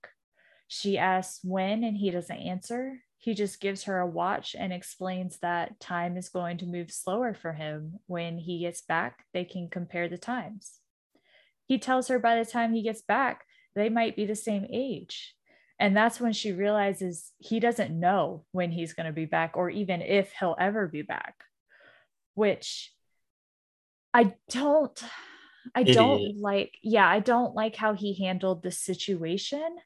She 0.68 0.99
asks 0.99 1.41
when 1.43 1.85
and 1.85 1.97
he 1.97 2.11
doesn't 2.11 2.37
answer 2.37 3.01
he 3.23 3.35
just 3.35 3.61
gives 3.61 3.85
her 3.85 4.01
a 4.01 4.07
watch 4.07 4.57
and 4.59 4.73
explains 4.73 5.39
that 5.39 5.79
time 5.79 6.16
is 6.16 6.29
going 6.29 6.59
to 6.59 6.66
move 6.66 6.91
slower 6.91 7.35
for 7.35 7.53
him. 7.53 8.01
When 8.09 8.37
he 8.37 8.59
gets 8.59 8.83
back, 8.83 9.25
they 9.33 9.45
can 9.45 9.68
compare 9.70 10.09
the 10.09 10.18
times. 10.18 10.81
He 11.68 11.79
tells 11.79 12.09
her 12.09 12.18
by 12.18 12.37
the 12.37 12.45
time 12.45 12.75
he 12.75 12.83
gets 12.83 13.01
back, 13.01 13.45
they 13.77 13.89
might 13.89 14.16
be 14.16 14.27
the 14.27 14.35
same 14.35 14.66
age. 14.68 15.37
And 15.79 15.97
that's 15.97 16.20
when 16.20 16.33
she 16.33 16.51
realizes 16.51 17.31
he 17.39 17.61
doesn't 17.61 17.99
know 17.99 18.45
when 18.51 18.73
he's 18.73 18.93
going 18.93 19.07
to 19.07 19.12
be 19.12 19.27
back 19.27 19.57
or 19.57 19.70
even 19.70 20.03
if 20.03 20.33
he'll 20.41 20.57
ever 20.59 20.89
be 20.89 21.03
back, 21.03 21.37
which 22.35 22.93
I 24.12 24.35
don't 24.51 25.01
I 25.77 25.85
Idiot. 25.85 25.95
don't 25.95 26.41
like 26.41 26.77
yeah, 26.83 27.09
I 27.09 27.20
don't 27.20 27.55
like 27.55 27.77
how 27.77 27.95
he 27.95 28.14
handled 28.14 28.64
the 28.64 28.73
situation, 28.73 29.77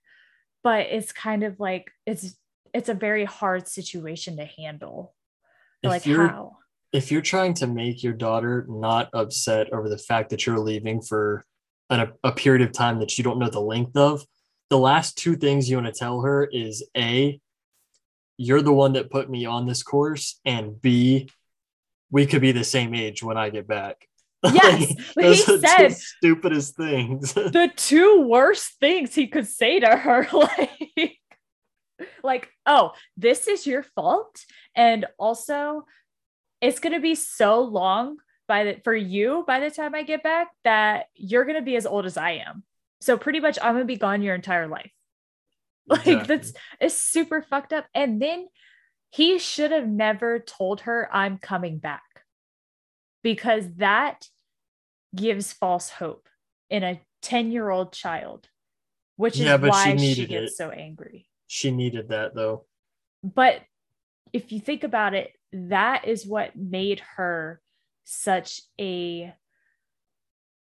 but 0.64 0.86
it's 0.86 1.12
kind 1.12 1.42
of 1.42 1.60
like 1.60 1.90
it's 2.06 2.34
it's 2.76 2.88
a 2.88 2.94
very 2.94 3.24
hard 3.24 3.68
situation 3.68 4.36
to 4.36 4.44
handle. 4.44 5.14
If 5.82 5.90
like 5.90 6.04
how 6.04 6.58
if 6.92 7.10
you're 7.10 7.22
trying 7.22 7.54
to 7.54 7.66
make 7.66 8.02
your 8.02 8.12
daughter 8.12 8.66
not 8.68 9.10
upset 9.12 9.72
over 9.72 9.88
the 9.88 9.98
fact 9.98 10.30
that 10.30 10.46
you're 10.46 10.58
leaving 10.58 11.02
for 11.02 11.44
an, 11.90 12.12
a 12.22 12.32
period 12.32 12.66
of 12.66 12.72
time 12.72 13.00
that 13.00 13.18
you 13.18 13.24
don't 13.24 13.38
know 13.38 13.50
the 13.50 13.60
length 13.60 13.96
of, 13.96 14.24
the 14.70 14.78
last 14.78 15.16
two 15.16 15.36
things 15.36 15.68
you 15.68 15.76
want 15.76 15.92
to 15.92 15.98
tell 15.98 16.22
her 16.22 16.44
is 16.44 16.84
A, 16.96 17.40
you're 18.36 18.62
the 18.62 18.72
one 18.72 18.94
that 18.94 19.10
put 19.10 19.30
me 19.30 19.46
on 19.46 19.66
this 19.66 19.82
course, 19.82 20.40
and 20.44 20.80
B, 20.80 21.28
we 22.10 22.26
could 22.26 22.40
be 22.40 22.52
the 22.52 22.64
same 22.64 22.94
age 22.94 23.22
when 23.22 23.36
I 23.36 23.50
get 23.50 23.66
back. 23.66 24.06
Yes, 24.52 24.94
he 25.18 25.34
said 25.34 25.96
stupidest 25.96 26.76
things. 26.76 27.32
the 27.34 27.70
two 27.74 28.26
worst 28.28 28.74
things 28.78 29.14
he 29.14 29.26
could 29.26 29.46
say 29.46 29.80
to 29.80 29.96
her, 29.96 30.28
like, 30.32 31.18
like, 32.26 32.50
oh, 32.66 32.92
this 33.16 33.48
is 33.48 33.66
your 33.66 33.82
fault, 33.82 34.44
and 34.74 35.06
also, 35.18 35.86
it's 36.60 36.80
gonna 36.80 37.00
be 37.00 37.14
so 37.14 37.60
long 37.60 38.16
by 38.48 38.64
the 38.64 38.80
for 38.84 38.94
you 38.94 39.44
by 39.46 39.60
the 39.60 39.70
time 39.70 39.94
I 39.94 40.02
get 40.02 40.22
back 40.22 40.48
that 40.64 41.06
you're 41.14 41.44
gonna 41.44 41.62
be 41.62 41.76
as 41.76 41.86
old 41.86 42.06
as 42.06 42.16
I 42.16 42.42
am. 42.46 42.62
So 43.00 43.16
pretty 43.16 43.40
much 43.40 43.58
I'm 43.60 43.74
gonna 43.74 43.84
be 43.84 43.96
gone 43.96 44.22
your 44.22 44.34
entire 44.34 44.66
life. 44.66 44.90
Like 45.88 46.00
exactly. 46.00 46.36
that's 46.36 46.52
it's 46.80 47.00
super 47.00 47.42
fucked 47.42 47.72
up. 47.72 47.86
And 47.94 48.20
then 48.20 48.48
he 49.10 49.38
should 49.38 49.70
have 49.70 49.86
never 49.86 50.40
told 50.40 50.80
her 50.80 51.08
I'm 51.12 51.38
coming 51.38 51.78
back 51.78 52.02
because 53.22 53.64
that 53.76 54.26
gives 55.14 55.52
false 55.52 55.88
hope 55.88 56.28
in 56.70 56.82
a 56.82 57.00
10 57.22 57.52
year 57.52 57.70
old 57.70 57.92
child, 57.92 58.48
which 59.14 59.34
is 59.34 59.40
yeah, 59.42 59.56
why 59.56 59.96
she, 59.96 60.14
she 60.14 60.26
gets 60.26 60.52
it. 60.52 60.56
so 60.56 60.70
angry. 60.70 61.28
She 61.46 61.70
needed 61.70 62.08
that 62.08 62.34
though. 62.34 62.66
But 63.22 63.62
if 64.32 64.52
you 64.52 64.60
think 64.60 64.84
about 64.84 65.14
it, 65.14 65.32
that 65.52 66.06
is 66.06 66.26
what 66.26 66.56
made 66.56 67.00
her 67.16 67.60
such 68.04 68.60
a, 68.80 69.32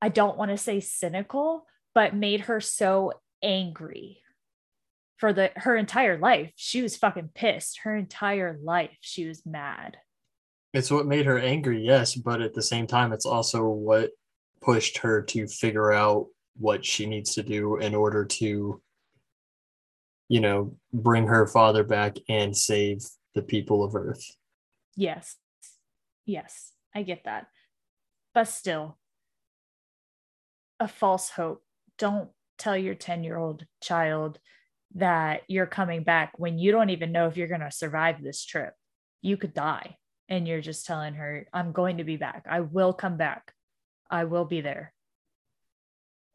I 0.02 0.10
don't 0.10 0.38
want 0.38 0.52
to 0.52 0.58
say 0.58 0.80
cynical, 0.80 1.66
but 1.94 2.16
made 2.16 2.42
her 2.42 2.60
so 2.60 3.14
angry 3.42 4.22
for 5.18 5.34
the 5.34 5.52
her 5.56 5.76
entire 5.76 6.18
life. 6.18 6.52
She 6.56 6.82
was 6.82 6.98
fucking 6.98 7.30
pissed. 7.34 7.80
Her 7.84 7.96
entire 7.96 8.60
life 8.64 8.98
she 9.02 9.26
was 9.26 9.46
mad. 9.46 9.98
It's 10.74 10.92
what 10.92 11.08
made 11.08 11.26
her 11.26 11.40
angry, 11.40 11.82
yes, 11.82 12.16
but 12.16 12.42
at 12.42 12.54
the 12.54 12.62
same 12.62 12.86
time 12.86 13.14
it's 13.14 13.26
also 13.26 13.66
what 13.68 14.12
pushed 14.62 14.98
her 15.00 15.22
to 15.22 15.48
figure 15.48 15.94
out 15.94 16.28
what 16.58 16.86
she 16.86 17.06
needs 17.06 17.34
to 17.36 17.44
do 17.44 17.78
in 17.78 17.96
order 17.96 18.26
to 18.26 18.82
you 20.28 20.40
know, 20.40 20.76
bring 20.94 21.28
her 21.28 21.48
father 21.48 21.84
back 21.84 22.18
and 22.30 22.56
save 22.56 23.04
the 23.34 23.42
people 23.42 23.84
of 23.84 23.96
Earth. 23.96 24.26
Yes. 24.96 25.36
Yes, 26.26 26.72
I 26.94 27.04
get 27.04 27.26
that. 27.26 27.48
But 28.34 28.48
still, 28.48 28.98
a 30.80 30.88
false 30.88 31.30
hope 31.30 31.64
don't 31.98 32.30
tell 32.58 32.76
your 32.76 32.96
10 32.96 33.24
year 33.24 33.38
old 33.38 33.66
child 33.82 34.40
that 34.96 35.42
you're 35.48 35.66
coming 35.66 36.04
back 36.04 36.34
when 36.38 36.58
you 36.58 36.72
don't 36.72 36.90
even 36.90 37.12
know 37.12 37.28
if 37.28 37.38
you're 37.38 37.48
going 37.48 37.62
to 37.62 37.72
survive 37.72 38.22
this 38.22 38.44
trip. 38.44 38.74
You 39.22 39.38
could 39.38 39.54
die. 39.54 39.98
And 40.28 40.48
you're 40.48 40.62
just 40.62 40.88
telling 40.88 41.14
her, 41.16 41.46
I'm 41.54 41.72
going 41.72 41.98
to 41.98 42.04
be 42.04 42.18
back. 42.18 42.46
I 42.50 42.62
will 42.62 42.94
come 42.94 43.16
back. 43.16 43.52
I 44.10 44.24
will 44.24 44.46
be 44.46 44.62
there. 44.62 44.92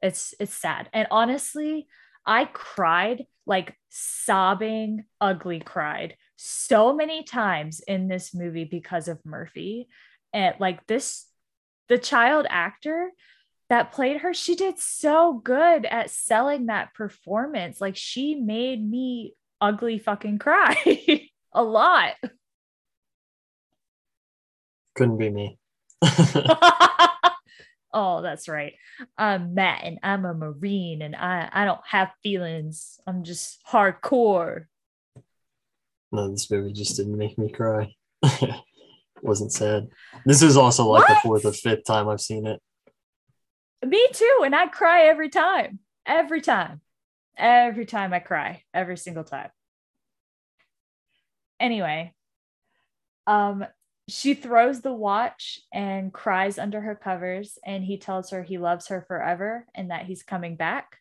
It's 0.00 0.32
it's 0.38 0.54
sad. 0.54 0.88
And 0.92 1.08
honestly, 1.10 1.88
I 2.26 2.44
cried 2.44 3.26
like 3.46 3.74
sobbing, 3.88 5.04
ugly 5.20 5.60
cried 5.60 6.16
so 6.36 6.94
many 6.94 7.22
times 7.22 7.80
in 7.80 8.08
this 8.08 8.32
movie 8.34 8.64
because 8.64 9.08
of 9.08 9.18
Murphy. 9.26 9.88
And 10.32 10.54
like 10.58 10.86
this, 10.86 11.26
the 11.88 11.98
child 11.98 12.46
actor 12.48 13.10
that 13.68 13.92
played 13.92 14.18
her, 14.18 14.32
she 14.32 14.54
did 14.54 14.78
so 14.78 15.34
good 15.34 15.84
at 15.84 16.10
selling 16.10 16.66
that 16.66 16.94
performance. 16.94 17.80
Like 17.80 17.96
she 17.96 18.36
made 18.36 18.88
me 18.88 19.34
ugly 19.60 19.98
fucking 19.98 20.38
cry 20.38 21.28
a 21.52 21.62
lot. 21.62 22.14
Couldn't 24.94 25.18
be 25.18 25.30
me. 25.30 25.58
oh, 27.92 28.22
that's 28.22 28.48
right. 28.48 28.74
I'm 29.16 29.54
Matt 29.54 29.84
and 29.84 29.98
I'm 30.02 30.24
a 30.24 30.34
Marine 30.34 31.02
and 31.02 31.16
I, 31.16 31.48
I 31.52 31.64
don't 31.64 31.80
have 31.86 32.10
feelings. 32.22 33.00
I'm 33.06 33.24
just 33.24 33.60
hardcore. 33.66 34.66
No, 36.12 36.30
this 36.30 36.50
movie 36.50 36.72
just 36.72 36.96
didn't 36.96 37.18
make 37.18 37.38
me 37.38 37.50
cry. 37.50 37.94
Wasn't 39.22 39.52
sad. 39.52 39.88
This 40.24 40.42
is 40.42 40.56
also 40.56 40.86
like 40.86 41.08
what? 41.08 41.16
the 41.16 41.20
fourth 41.22 41.44
or 41.44 41.52
fifth 41.52 41.84
time 41.84 42.08
I've 42.08 42.20
seen 42.20 42.46
it. 42.46 42.60
Me 43.84 44.06
too. 44.12 44.42
And 44.44 44.54
I 44.54 44.66
cry 44.66 45.04
every 45.04 45.28
time. 45.28 45.78
Every 46.06 46.40
time. 46.40 46.80
Every 47.36 47.86
time 47.86 48.12
I 48.12 48.18
cry. 48.18 48.62
Every 48.74 48.96
single 48.96 49.24
time. 49.24 49.50
Anyway, 51.58 52.14
um, 53.26 53.66
she 54.10 54.34
throws 54.34 54.80
the 54.80 54.92
watch 54.92 55.60
and 55.72 56.12
cries 56.12 56.58
under 56.58 56.80
her 56.80 56.94
covers, 56.94 57.58
and 57.64 57.84
he 57.84 57.98
tells 57.98 58.30
her 58.30 58.42
he 58.42 58.58
loves 58.58 58.88
her 58.88 59.04
forever 59.06 59.66
and 59.74 59.90
that 59.90 60.06
he's 60.06 60.22
coming 60.22 60.56
back. 60.56 60.98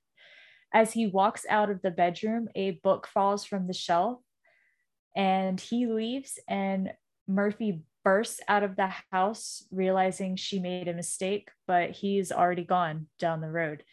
As 0.74 0.94
he 0.94 1.08
walks 1.08 1.46
out 1.50 1.70
of 1.70 1.82
the 1.82 1.92
bedroom, 1.92 2.48
a 2.56 2.72
book 2.72 3.08
falls 3.08 3.44
from 3.44 3.68
the 3.68 3.74
shelf 3.74 4.20
and 5.16 5.60
he 5.60 5.88
leaves, 5.88 6.40
and 6.48 6.94
Murphy 7.28 7.82
bursts 8.04 8.40
out 8.48 8.64
of 8.64 8.76
the 8.76 8.94
house, 9.12 9.66
realizing 9.72 10.36
she 10.36 10.60
made 10.60 10.88
a 10.88 10.94
mistake, 10.94 11.50
but 11.68 11.92
he's 11.92 12.32
already 12.32 12.64
gone 12.64 13.08
down 13.18 13.42
the 13.42 13.50
road. 13.50 13.84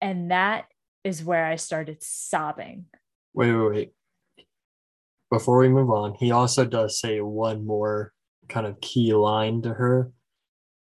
And 0.00 0.30
that 0.32 0.66
is 1.04 1.24
where 1.24 1.46
I 1.46 1.56
started 1.56 2.02
sobbing. 2.02 2.86
Wait, 3.32 3.52
wait, 3.52 3.70
wait. 3.70 3.92
Before 5.30 5.58
we 5.58 5.68
move 5.68 5.90
on, 5.90 6.14
he 6.14 6.32
also 6.32 6.64
does 6.64 6.98
say 6.98 7.20
one 7.20 7.64
more 7.64 8.12
kind 8.52 8.66
of 8.66 8.80
key 8.80 9.14
line 9.14 9.62
to 9.62 9.74
her. 9.74 10.12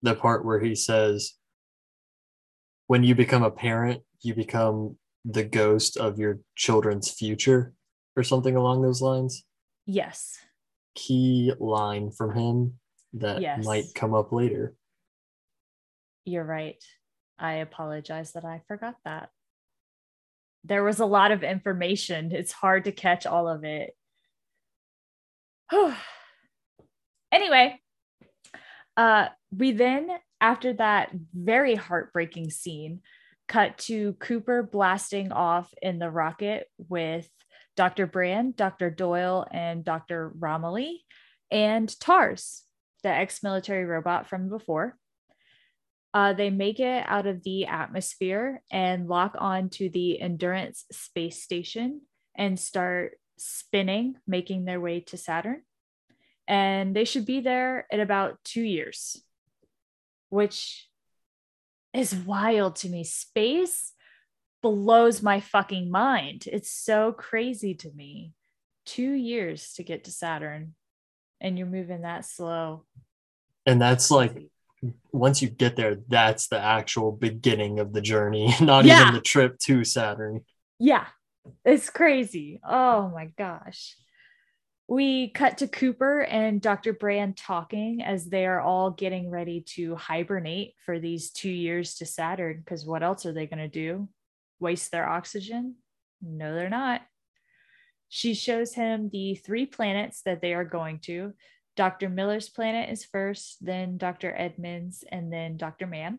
The 0.03 0.15
part 0.15 0.45
where 0.45 0.61
he 0.61 0.75
says, 0.75 1.35
When 2.87 3.05
you 3.05 3.15
become 3.15 3.43
a 3.43 3.51
parent, 3.51 4.03
you 4.21 4.35
become 4.35 4.97
the 5.25 5.45
ghost 5.45 5.97
of 5.97 6.19
your 6.19 6.41
children's 6.55 7.11
future, 7.11 7.73
or 8.17 8.23
something 8.23 8.57
along 8.57 8.83
those 8.83 9.01
lines. 9.01 9.45
Yes 9.87 10.39
key 10.95 11.53
line 11.59 12.11
from 12.11 12.35
him 12.35 12.75
that 13.15 13.41
yes. 13.41 13.65
might 13.65 13.85
come 13.95 14.15
up 14.15 14.33
later. 14.33 14.75
You're 16.25 16.45
right. 16.45 16.83
I 17.39 17.55
apologize 17.55 18.33
that 18.33 18.45
I 18.45 18.63
forgot 18.67 18.97
that. 19.05 19.31
There 20.65 20.85
was 20.85 21.01
a 21.01 21.07
lot 21.07 21.31
of 21.31 21.43
information. 21.43 22.33
It's 22.33 22.53
hard 22.53 22.85
to 22.85 22.93
catch 22.93 23.27
all 23.27 23.49
of 23.49 23.65
it. 23.65 23.95
anyway, 27.35 27.81
uh, 28.97 29.29
we 29.51 29.73
then, 29.73 30.09
after 30.41 30.73
that 30.75 31.11
very 31.35 31.75
heartbreaking 31.75 32.51
scene, 32.51 33.01
cut 33.49 33.77
to 33.77 34.15
Cooper 34.15 34.63
blasting 34.63 35.33
off 35.33 35.73
in 35.83 35.99
the 35.99 36.11
rocket 36.11 36.69
with 36.79 37.29
Dr. 37.77 38.07
Brand, 38.07 38.57
Dr. 38.57 38.91
Doyle, 38.91 39.47
and 39.51 39.85
Dr. 39.85 40.33
Romilly, 40.39 41.05
and 41.51 41.89
TARS, 42.01 42.63
the 43.03 43.09
ex 43.09 43.43
military 43.43 43.85
robot 43.85 44.29
from 44.29 44.49
before. 44.49 44.97
Uh, 46.15 46.33
they 46.33 46.49
make 46.49 46.79
it 46.79 47.05
out 47.09 47.27
of 47.27 47.43
the 47.43 47.67
atmosphere 47.67 48.63
and 48.71 49.09
lock 49.09 49.35
on 49.37 49.69
to 49.69 49.89
the 49.89 50.21
Endurance 50.21 50.85
space 50.93 51.43
station 51.43 52.03
and 52.37 52.59
start 52.59 53.19
spinning, 53.37 54.15
making 54.25 54.65
their 54.65 54.81
way 54.81 55.01
to 55.01 55.17
Saturn. 55.17 55.63
And 56.47 56.95
they 56.95 57.05
should 57.05 57.25
be 57.27 57.41
there 57.41 57.87
in 57.91 58.01
about 58.01 58.39
two 58.45 58.63
years, 58.63 59.23
which 60.29 60.89
is 61.93 62.15
wild 62.15 62.77
to 62.77 62.89
me. 62.89 63.05
Space 63.05 63.93
blows 64.63 65.23
my 65.23 65.41
fucking 65.41 65.91
mind. 65.91 66.47
It's 66.51 66.71
so 66.71 67.13
crazy 67.13 67.75
to 67.75 67.91
me. 67.93 68.33
two 68.87 69.13
years 69.13 69.73
to 69.75 69.83
get 69.83 70.05
to 70.05 70.11
Saturn, 70.11 70.75
and 71.41 71.57
you're 71.57 71.67
moving 71.67 72.03
that 72.03 72.27
slow. 72.27 72.85
And 73.65 73.81
that's 73.81 74.11
like 74.11 74.37
once 75.11 75.41
you 75.41 75.49
get 75.49 75.77
there, 75.77 75.97
that's 76.09 76.49
the 76.49 76.59
actual 76.61 77.11
beginning 77.11 77.79
of 77.81 77.95
the 77.95 78.03
journey, 78.03 78.55
not 78.61 78.85
Yeah. 78.85 79.01
even 79.03 79.15
the 79.15 79.23
trip 79.23 79.59
to 79.61 79.85
Saturn. 79.85 80.45
Yeah, 80.79 81.07
it's 81.65 81.89
crazy. 81.89 82.61
Oh 82.63 83.09
my 83.09 83.31
gosh. 83.39 83.97
We 84.87 85.29
cut 85.29 85.59
to 85.59 85.69
Cooper 85.69 86.21
and 86.21 86.61
Dr. 86.61 86.93
Brand 86.93 87.39
talking 87.39 88.03
as 88.03 88.27
they 88.27 88.45
are 88.45 88.61
all 88.61 88.91
getting 88.91 89.31
ready 89.31 89.63
to 89.75 89.97
hibernate 89.97 90.75
for 90.85 90.99
these 90.99 91.31
two 91.31 91.51
years 91.51 91.95
to 91.97 92.07
Saturn. 92.07 92.59
Because 92.59 92.85
what 92.85 93.03
else 93.03 93.25
are 93.25 93.33
they 93.33 93.47
going 93.47 93.61
to 93.61 93.69
do? 93.69 94.09
Waste 94.61 94.91
their 94.91 95.09
oxygen? 95.09 95.77
No, 96.21 96.55
they're 96.55 96.69
not. 96.69 97.01
She 98.11 98.35
shows 98.35 98.75
him 98.75 99.09
the 99.11 99.35
three 99.35 99.65
planets 99.65 100.21
that 100.27 100.43
they 100.43 100.53
are 100.53 100.65
going 100.65 100.99
to. 101.05 101.33
Dr. 101.77 102.09
Miller's 102.09 102.49
planet 102.49 102.91
is 102.91 103.05
first, 103.05 103.57
then 103.65 103.97
Dr. 103.97 104.35
Edmonds, 104.37 105.03
and 105.11 105.33
then 105.33 105.57
Dr. 105.57 105.87
Mann. 105.87 106.19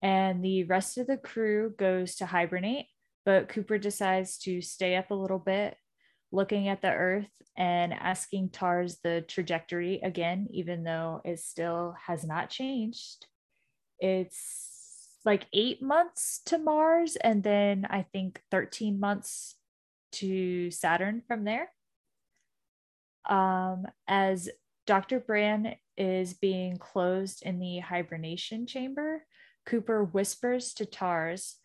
And 0.00 0.44
the 0.44 0.64
rest 0.64 0.96
of 0.96 1.08
the 1.08 1.16
crew 1.16 1.74
goes 1.76 2.14
to 2.16 2.26
hibernate 2.26 2.86
but 3.26 3.48
Cooper 3.48 3.76
decides 3.76 4.38
to 4.38 4.62
stay 4.62 4.94
up 4.94 5.10
a 5.10 5.14
little 5.14 5.40
bit, 5.40 5.76
looking 6.32 6.68
at 6.68 6.82
the 6.82 6.92
Earth 6.92 7.28
and 7.56 7.92
asking 7.92 8.50
Tars 8.50 8.98
the 9.02 9.22
trajectory 9.26 10.00
again, 10.02 10.48
even 10.50 10.84
though 10.84 11.20
it 11.24 11.40
still 11.40 11.94
has 12.06 12.24
not 12.24 12.50
changed. 12.50 13.26
It's 13.98 15.18
like 15.24 15.46
eight 15.52 15.82
months 15.82 16.40
to 16.46 16.58
Mars, 16.58 17.16
and 17.16 17.42
then 17.42 17.86
I 17.88 18.02
think 18.12 18.40
13 18.50 19.00
months 19.00 19.56
to 20.12 20.70
Saturn 20.70 21.22
from 21.26 21.44
there. 21.44 21.72
Um, 23.28 23.86
as 24.06 24.48
Dr. 24.86 25.18
Brand 25.18 25.74
is 25.96 26.34
being 26.34 26.76
closed 26.76 27.42
in 27.42 27.58
the 27.58 27.78
hibernation 27.78 28.66
chamber, 28.66 29.24
Cooper 29.64 30.04
whispers 30.04 30.72
to 30.74 30.86
Tars, 30.86 31.56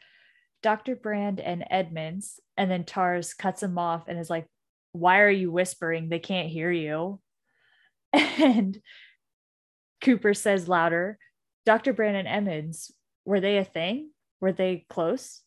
Dr. 0.63 0.95
Brand 0.95 1.39
and 1.39 1.65
Edmonds, 1.69 2.39
and 2.57 2.69
then 2.69 2.83
Tars 2.83 3.33
cuts 3.33 3.63
him 3.63 3.77
off 3.77 4.07
and 4.07 4.19
is 4.19 4.29
like, 4.29 4.47
Why 4.93 5.21
are 5.21 5.29
you 5.29 5.51
whispering? 5.51 6.09
They 6.09 6.19
can't 6.19 6.49
hear 6.49 6.71
you. 6.71 7.19
And 8.13 8.81
Cooper 10.01 10.33
says 10.33 10.67
louder, 10.67 11.17
Dr. 11.65 11.93
Brand 11.93 12.17
and 12.17 12.27
Edmonds, 12.27 12.91
were 13.23 13.39
they 13.39 13.57
a 13.57 13.63
thing? 13.63 14.09
Were 14.39 14.51
they 14.51 14.85
close? 14.89 15.41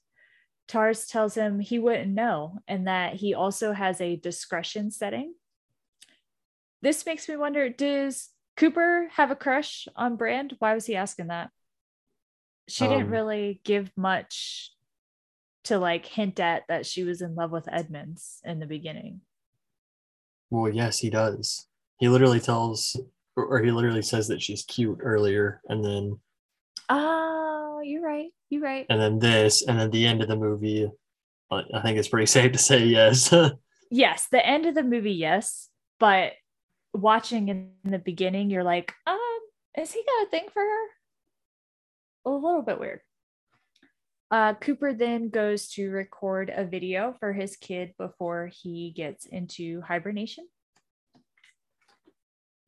Tars 0.69 1.07
tells 1.07 1.35
him 1.35 1.59
he 1.59 1.79
wouldn't 1.79 2.13
know 2.13 2.59
and 2.69 2.87
that 2.87 3.15
he 3.15 3.35
also 3.35 3.73
has 3.73 4.01
a 4.01 4.17
discretion 4.17 4.91
setting. 4.91 5.35
This 6.81 7.05
makes 7.05 7.29
me 7.29 7.37
wonder 7.37 7.69
does 7.69 8.31
Cooper 8.57 9.09
have 9.13 9.31
a 9.31 9.37
crush 9.37 9.89
on 9.97 10.17
Brand? 10.17 10.55
Why 10.61 10.75
was 10.75 10.87
he 10.87 10.97
asking 10.97 11.27
that? 11.27 11.51
She 12.69 12.87
didn't 12.87 13.07
Um, 13.07 13.11
really 13.11 13.61
give 13.65 13.91
much 13.97 14.71
to 15.65 15.79
like 15.79 16.07
hint 16.07 16.41
at 16.41 16.65
that 16.69 16.87
she 16.87 17.05
was 17.05 17.21
in 17.23 17.35
love 17.35 17.51
with 17.51 17.69
Edmonds 17.73 18.41
in 18.45 18.59
the 18.61 18.67
beginning. 18.67 19.21
Well, 20.51 20.71
yes, 20.73 20.99
he 20.99 21.11
does. 21.11 21.67
He 21.99 22.09
literally 22.09 22.41
tells, 22.41 22.97
or, 23.37 23.61
he 23.63 23.71
literally 23.71 24.03
says 24.03 24.29
that 24.29 24.43
she's 24.43 24.63
cute 24.65 24.99
earlier, 25.01 25.61
and 25.69 25.85
then 25.85 26.21
Oh, 26.89 27.81
you're 27.83 28.03
right. 28.05 28.31
You're 28.51 28.63
right. 28.63 28.87
and 28.91 29.01
then 29.01 29.19
this, 29.19 29.67
and 29.67 29.79
then 29.81 29.91
the 29.91 30.07
end 30.07 30.23
of 30.23 30.29
the 30.29 30.37
movie. 30.37 30.91
I 31.51 31.63
I 31.75 31.83
think 31.83 31.99
it's 31.99 32.09
pretty 32.09 32.27
safe 32.37 32.53
to 32.53 32.59
say 32.59 32.85
yes. 32.85 33.33
Yes, 33.91 34.27
the 34.33 34.45
end 34.45 34.67
of 34.67 34.75
the 34.75 34.83
movie, 34.83 35.13
yes, 35.13 35.69
but 36.01 36.33
watching 36.93 37.49
in 37.49 37.71
the 37.85 37.99
beginning, 37.99 38.51
you're 38.51 38.65
like, 38.65 38.93
um, 39.07 39.19
is 39.79 39.93
he 39.93 40.03
got 40.03 40.27
a 40.27 40.31
thing 40.31 40.47
for 40.53 40.63
her? 40.63 40.87
A 42.27 42.31
little 42.31 42.63
bit 42.63 42.81
weird. 42.81 43.01
Uh, 44.35 44.53
Cooper 44.55 44.93
then 44.93 45.29
goes 45.29 45.69
to 45.69 45.91
record 45.91 46.53
a 46.53 46.65
video 46.65 47.15
for 47.21 47.33
his 47.33 47.55
kid 47.55 47.95
before 47.97 48.51
he 48.53 48.91
gets 48.91 49.27
into 49.27 49.81
hibernation. 49.83 50.49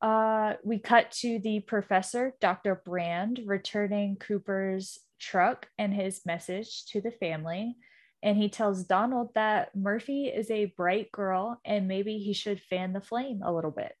Uh, 0.01 0.53
we 0.63 0.79
cut 0.79 1.11
to 1.11 1.39
the 1.39 1.59
professor, 1.59 2.33
Dr. 2.39 2.81
Brand, 2.85 3.41
returning 3.45 4.15
Cooper's 4.15 4.99
truck 5.19 5.67
and 5.77 5.93
his 5.93 6.25
message 6.25 6.85
to 6.85 7.01
the 7.01 7.11
family. 7.11 7.75
And 8.23 8.37
he 8.37 8.47
tells 8.47 8.85
Donald 8.85 9.31
that 9.35 9.75
Murphy 9.75 10.27
is 10.27 10.49
a 10.49 10.73
bright 10.77 11.11
girl 11.11 11.59
and 11.65 11.85
maybe 11.85 12.17
he 12.17 12.31
should 12.31 12.61
fan 12.61 12.93
the 12.93 13.01
flame 13.01 13.41
a 13.43 13.51
little 13.51 13.71
bit. 13.71 13.91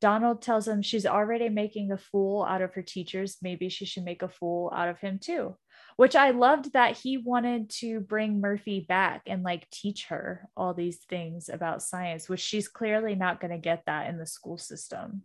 Donald 0.00 0.42
tells 0.42 0.66
him 0.66 0.82
she's 0.82 1.06
already 1.06 1.48
making 1.48 1.92
a 1.92 1.96
fool 1.96 2.42
out 2.42 2.60
of 2.60 2.74
her 2.74 2.82
teachers. 2.82 3.36
Maybe 3.40 3.68
she 3.68 3.84
should 3.84 4.02
make 4.02 4.22
a 4.22 4.28
fool 4.28 4.72
out 4.74 4.88
of 4.88 4.98
him 4.98 5.20
too. 5.22 5.54
Which 5.96 6.16
I 6.16 6.30
loved 6.30 6.72
that 6.72 6.96
he 6.96 7.18
wanted 7.18 7.70
to 7.80 8.00
bring 8.00 8.40
Murphy 8.40 8.80
back 8.80 9.22
and 9.26 9.42
like 9.42 9.68
teach 9.70 10.06
her 10.06 10.48
all 10.56 10.74
these 10.74 10.98
things 10.98 11.48
about 11.48 11.82
science, 11.82 12.28
which 12.28 12.40
she's 12.40 12.68
clearly 12.68 13.14
not 13.14 13.40
going 13.40 13.50
to 13.50 13.58
get 13.58 13.82
that 13.86 14.08
in 14.08 14.18
the 14.18 14.26
school 14.26 14.58
system. 14.58 15.22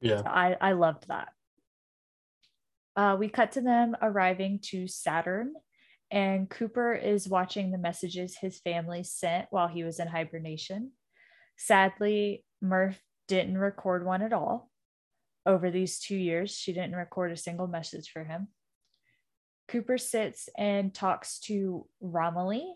yeah. 0.00 0.18
So 0.18 0.28
I, 0.28 0.56
I 0.60 0.72
loved 0.72 1.08
that. 1.08 1.28
Uh, 2.96 3.16
we 3.16 3.28
cut 3.28 3.52
to 3.52 3.60
them 3.60 3.96
arriving 4.02 4.58
to 4.60 4.88
Saturn, 4.88 5.54
and 6.10 6.50
Cooper 6.50 6.94
is 6.94 7.28
watching 7.28 7.70
the 7.70 7.78
messages 7.78 8.36
his 8.36 8.58
family 8.58 9.04
sent 9.04 9.46
while 9.50 9.68
he 9.68 9.84
was 9.84 10.00
in 10.00 10.08
hibernation. 10.08 10.92
Sadly, 11.56 12.44
Murph 12.60 13.00
didn't 13.28 13.58
record 13.58 14.04
one 14.04 14.22
at 14.22 14.32
all. 14.32 14.70
Over 15.46 15.70
these 15.70 16.00
two 16.00 16.16
years, 16.16 16.50
she 16.56 16.72
didn't 16.72 16.96
record 16.96 17.30
a 17.30 17.36
single 17.36 17.68
message 17.68 18.10
for 18.10 18.24
him. 18.24 18.48
Cooper 19.68 19.98
sits 19.98 20.48
and 20.56 20.94
talks 20.94 21.38
to 21.40 21.86
Romilly, 22.00 22.66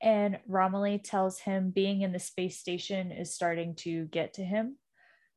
and 0.00 0.38
Romilly 0.46 0.98
tells 0.98 1.40
him 1.40 1.70
being 1.70 2.02
in 2.02 2.12
the 2.12 2.18
space 2.18 2.58
station 2.58 3.10
is 3.10 3.34
starting 3.34 3.74
to 3.76 4.04
get 4.06 4.34
to 4.34 4.44
him. 4.44 4.76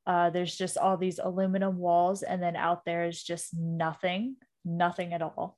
Uh, 0.06 0.30
there's 0.30 0.56
just 0.56 0.78
all 0.78 0.98
these 0.98 1.20
aluminum 1.20 1.78
walls, 1.78 2.22
and 2.22 2.42
then 2.42 2.56
out 2.56 2.86
there 2.86 3.06
is 3.06 3.24
just 3.24 3.56
nothing, 3.58 4.36
nothing 4.64 5.14
at 5.14 5.22
all. 5.22 5.58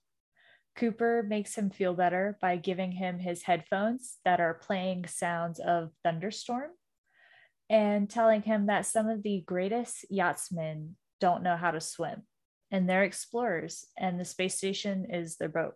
Cooper 0.78 1.24
makes 1.28 1.56
him 1.56 1.70
feel 1.70 1.93
better 1.93 2.38
by 2.41 2.56
giving 2.56 2.93
him 2.93 3.20
his 3.20 3.43
headphones 3.43 4.18
that 4.24 4.39
are 4.39 4.54
playing 4.54 5.06
sounds 5.08 5.60
of 5.60 5.91
thunderstorm 6.04 6.72
and 7.70 8.10
telling 8.10 8.41
him 8.41 8.68
that 8.68 8.86
some 8.86 9.10
of 9.10 9.22
the 9.22 9.43
greatest 9.45 10.06
yachtsmen 10.10 10.95
don't 11.20 11.43
know 11.43 11.58
how 11.58 11.72
to 11.72 11.82
swim 11.82 12.24
and 12.72 12.89
they're 12.89 13.03
explorers, 13.03 13.86
and 13.97 14.19
the 14.19 14.26
space 14.26 14.55
station 14.55 15.05
is 15.09 15.38
their 15.38 15.49
boat. 15.49 15.76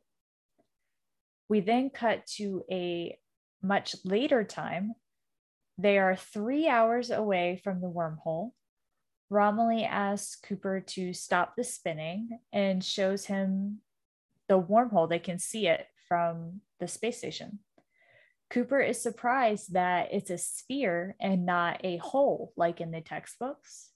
We 1.49 1.59
then 1.59 1.89
cut 1.89 2.25
to 2.37 2.63
a 2.71 3.19
much 3.61 3.95
later 4.03 4.43
time. 4.43 4.93
They 5.77 5.99
are 5.99 6.15
three 6.15 6.67
hours 6.67 7.11
away 7.11 7.59
from 7.63 7.81
the 7.81 7.89
wormhole. 7.89 8.51
Romilly 9.29 9.83
asks 9.83 10.37
Cooper 10.39 10.79
to 10.79 11.13
stop 11.13 11.55
the 11.55 11.63
spinning 11.63 12.39
and 12.53 12.83
shows 12.83 13.25
him 13.25 13.79
the 14.47 14.61
wormhole. 14.61 15.09
They 15.09 15.19
can 15.19 15.39
see 15.39 15.67
it 15.67 15.85
from 16.07 16.61
the 16.79 16.87
space 16.87 17.17
station. 17.17 17.59
Cooper 18.49 18.79
is 18.79 19.01
surprised 19.01 19.73
that 19.73 20.09
it's 20.13 20.29
a 20.29 20.37
sphere 20.37 21.15
and 21.19 21.45
not 21.45 21.81
a 21.83 21.97
hole 21.97 22.53
like 22.55 22.79
in 22.79 22.91
the 22.91 23.01
textbooks. 23.01 23.89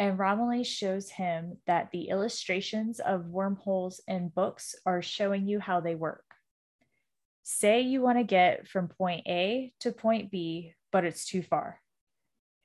And 0.00 0.18
Romilly 0.18 0.64
shows 0.64 1.10
him 1.10 1.58
that 1.66 1.90
the 1.90 2.08
illustrations 2.08 3.00
of 3.00 3.26
wormholes 3.26 4.00
in 4.08 4.30
books 4.30 4.74
are 4.86 5.02
showing 5.02 5.46
you 5.46 5.60
how 5.60 5.80
they 5.80 5.94
work. 5.94 6.24
Say 7.42 7.82
you 7.82 8.00
want 8.00 8.16
to 8.16 8.24
get 8.24 8.66
from 8.66 8.88
point 8.88 9.26
A 9.28 9.74
to 9.80 9.92
point 9.92 10.30
B, 10.30 10.72
but 10.90 11.04
it's 11.04 11.26
too 11.26 11.42
far. 11.42 11.82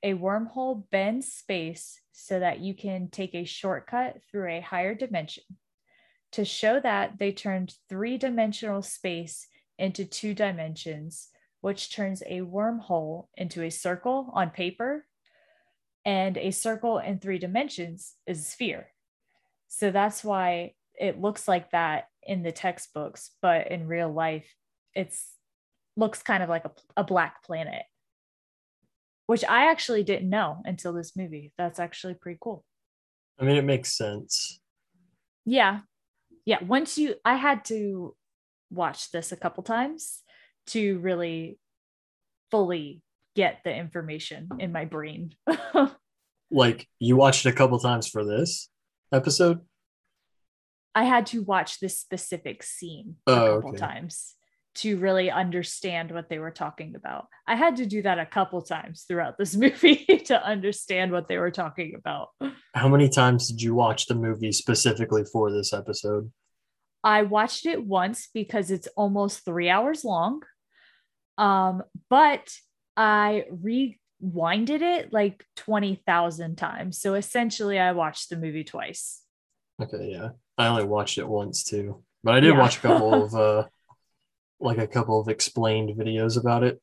A 0.02 0.14
wormhole 0.14 0.90
bends 0.92 1.34
space 1.34 2.00
so 2.14 2.40
that 2.40 2.62
you 2.62 2.74
can 2.74 3.10
take 3.10 3.36
a 3.36 3.44
shortcut 3.44 4.22
through 4.32 4.48
a 4.48 4.62
higher 4.62 4.96
dimension. 4.96 5.44
To 6.32 6.46
show 6.46 6.80
that, 6.80 7.20
they 7.20 7.34
turned 7.34 7.74
three 7.90 8.18
dimensional 8.18 8.82
space 8.82 9.50
into 9.78 10.06
two 10.06 10.34
dimensions, 10.34 11.32
which 11.60 11.94
turns 11.94 12.24
a 12.28 12.44
wormhole 12.44 13.28
into 13.36 13.62
a 13.62 13.70
circle 13.70 14.32
on 14.34 14.52
paper, 14.52 15.06
and 16.06 16.38
a 16.38 16.52
circle 16.52 17.00
in 17.00 17.20
three 17.20 17.40
dimensions 17.40 18.14
is 18.28 18.40
a 18.40 18.44
sphere. 18.44 18.88
So 19.68 19.92
that's 19.92 20.24
why 20.24 20.74
it 20.94 21.20
looks 21.20 21.48
like 21.48 21.72
that 21.72 22.06
in 22.24 22.44
the 22.44 22.52
textbooks, 22.52 23.32
but 23.42 23.72
in 23.72 23.88
real 23.88 24.12
life, 24.12 24.48
it's 24.94 25.34
looks 25.98 26.22
kind 26.22 26.44
of 26.44 26.50
like 26.50 26.66
a, 26.66 26.72
a 26.98 27.04
black 27.04 27.44
planet, 27.44 27.84
which 29.28 29.44
I 29.44 29.72
actually 29.72 30.04
didn't 30.04 30.30
know 30.30 30.62
until 30.66 30.94
this 30.94 31.16
movie. 31.16 31.54
That's 31.58 31.80
actually 31.80 32.16
pretty 32.16 32.38
cool. 32.42 32.64
I 33.40 33.46
mean, 33.46 33.58
it 33.58 33.66
makes 33.66 33.98
sense. 33.98 34.60
Yeah. 35.46 35.82
Yeah. 36.46 36.64
Once 36.64 36.98
you, 36.98 37.16
I 37.26 37.36
had 37.36 37.66
to 37.66 38.16
watch 38.70 39.12
this 39.12 39.32
a 39.32 39.38
couple 39.38 39.64
times 39.64 40.22
to 40.68 41.00
really 41.00 41.60
fully 42.52 43.02
get 43.36 43.60
the 43.64 43.76
information 43.76 44.50
in 44.60 44.72
my 44.72 44.86
brain. 44.86 45.36
Like 46.52 46.88
you 47.00 47.18
watched 47.18 47.46
it 47.46 47.50
a 47.50 47.54
couple 47.54 47.80
times 47.80 48.08
for 48.08 48.24
this 48.24 48.70
episode? 49.12 49.62
I 50.94 51.04
had 51.04 51.26
to 51.28 51.42
watch 51.42 51.80
this 51.80 52.00
specific 52.00 52.64
scene 52.64 53.16
Oh, 53.28 53.34
a 53.34 53.56
couple 53.56 53.70
okay. 53.72 53.80
times 53.80 54.36
to 54.76 54.98
really 54.98 55.32
understand 55.32 56.12
what 56.12 56.30
they 56.30 56.38
were 56.38 56.52
talking 56.52 56.96
about. 56.96 57.28
I 57.48 57.56
had 57.56 57.78
to 57.78 57.86
do 57.86 58.02
that 58.04 58.20
a 58.20 58.26
couple 58.26 58.62
times 58.62 59.06
throughout 59.08 59.38
this 59.38 59.56
movie 59.58 60.06
to 60.26 60.46
understand 60.46 61.12
what 61.12 61.28
they 61.28 61.38
were 61.38 61.52
talking 61.52 61.96
about. 61.98 62.30
How 62.74 62.88
many 62.90 63.10
times 63.10 63.48
did 63.50 63.62
you 63.62 63.74
watch 63.74 64.06
the 64.06 64.16
movie 64.16 64.52
specifically 64.52 65.24
for 65.26 65.52
this 65.52 65.74
episode? 65.74 66.32
I 67.04 67.24
watched 67.24 67.66
it 67.66 67.86
once 67.86 68.30
because 68.34 68.70
it's 68.72 68.88
almost 68.96 69.44
three 69.46 69.70
hours 69.70 70.04
long. 70.06 70.42
Um, 71.38 71.84
but 72.10 72.54
I 72.98 73.46
rewinded 73.52 74.82
it 74.82 75.12
like 75.14 75.46
20,000 75.58 76.56
times. 76.58 77.00
So 77.00 77.16
essentially, 77.16 77.80
I 77.80 77.92
watched 77.92 78.30
the 78.30 78.38
movie 78.38 78.64
twice. 78.64 79.22
Okay, 79.82 80.12
yeah. 80.12 80.30
I 80.58 80.68
only 80.68 80.86
watched 80.86 81.18
it 81.18 81.28
once 81.28 81.64
too. 81.64 82.04
But 82.24 82.36
I 82.36 82.40
did 82.40 82.54
Yeah. 82.54 82.60
watch 82.60 82.78
a 82.78 82.82
couple 82.82 83.24
of 83.26 83.36
uh 83.36 83.68
like 84.60 84.78
a 84.78 84.88
couple 84.88 85.20
of 85.20 85.28
explained 85.28 85.98
videos 85.98 86.40
about 86.40 86.64
it. 86.64 86.82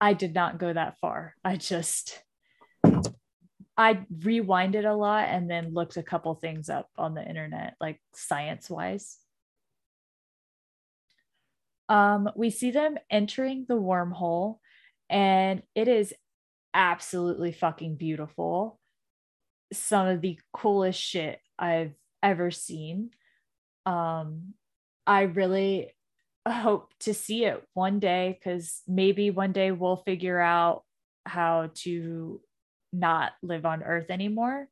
I 0.00 0.14
did 0.14 0.34
not 0.34 0.58
go 0.58 0.72
that 0.72 0.98
far. 0.98 1.34
I 1.44 1.56
just 1.56 2.22
I 3.76 4.04
rewinded 4.12 4.88
a 4.88 4.94
lot 4.94 5.28
and 5.28 5.50
then 5.50 5.72
looked 5.74 5.96
a 5.96 6.02
couple 6.02 6.34
things 6.34 6.68
up 6.68 6.88
on 6.96 7.14
the 7.14 7.26
internet, 7.26 7.74
like 7.80 8.00
science 8.14 8.68
wise. 8.68 9.18
Um, 11.88 12.30
we 12.36 12.50
see 12.50 12.70
them 12.70 12.96
entering 13.10 13.66
the 13.68 13.74
wormhole, 13.80 14.58
and 15.12 15.62
it 15.74 15.88
is 15.88 16.14
absolutely 16.74 17.52
fucking 17.52 17.96
beautiful. 17.96 18.80
Some 19.72 20.08
of 20.08 20.22
the 20.22 20.38
coolest 20.54 20.98
shit 20.98 21.38
I've 21.58 21.92
ever 22.22 22.50
seen. 22.50 23.10
Um, 23.84 24.54
I 25.06 25.22
really 25.22 25.92
hope 26.48 26.92
to 27.00 27.12
see 27.12 27.44
it 27.44 27.62
one 27.74 28.00
day 28.00 28.38
because 28.38 28.80
maybe 28.88 29.30
one 29.30 29.52
day 29.52 29.70
we'll 29.70 29.96
figure 29.96 30.40
out 30.40 30.82
how 31.26 31.70
to 31.74 32.40
not 32.92 33.32
live 33.42 33.66
on 33.66 33.82
Earth 33.82 34.10
anymore. 34.10 34.66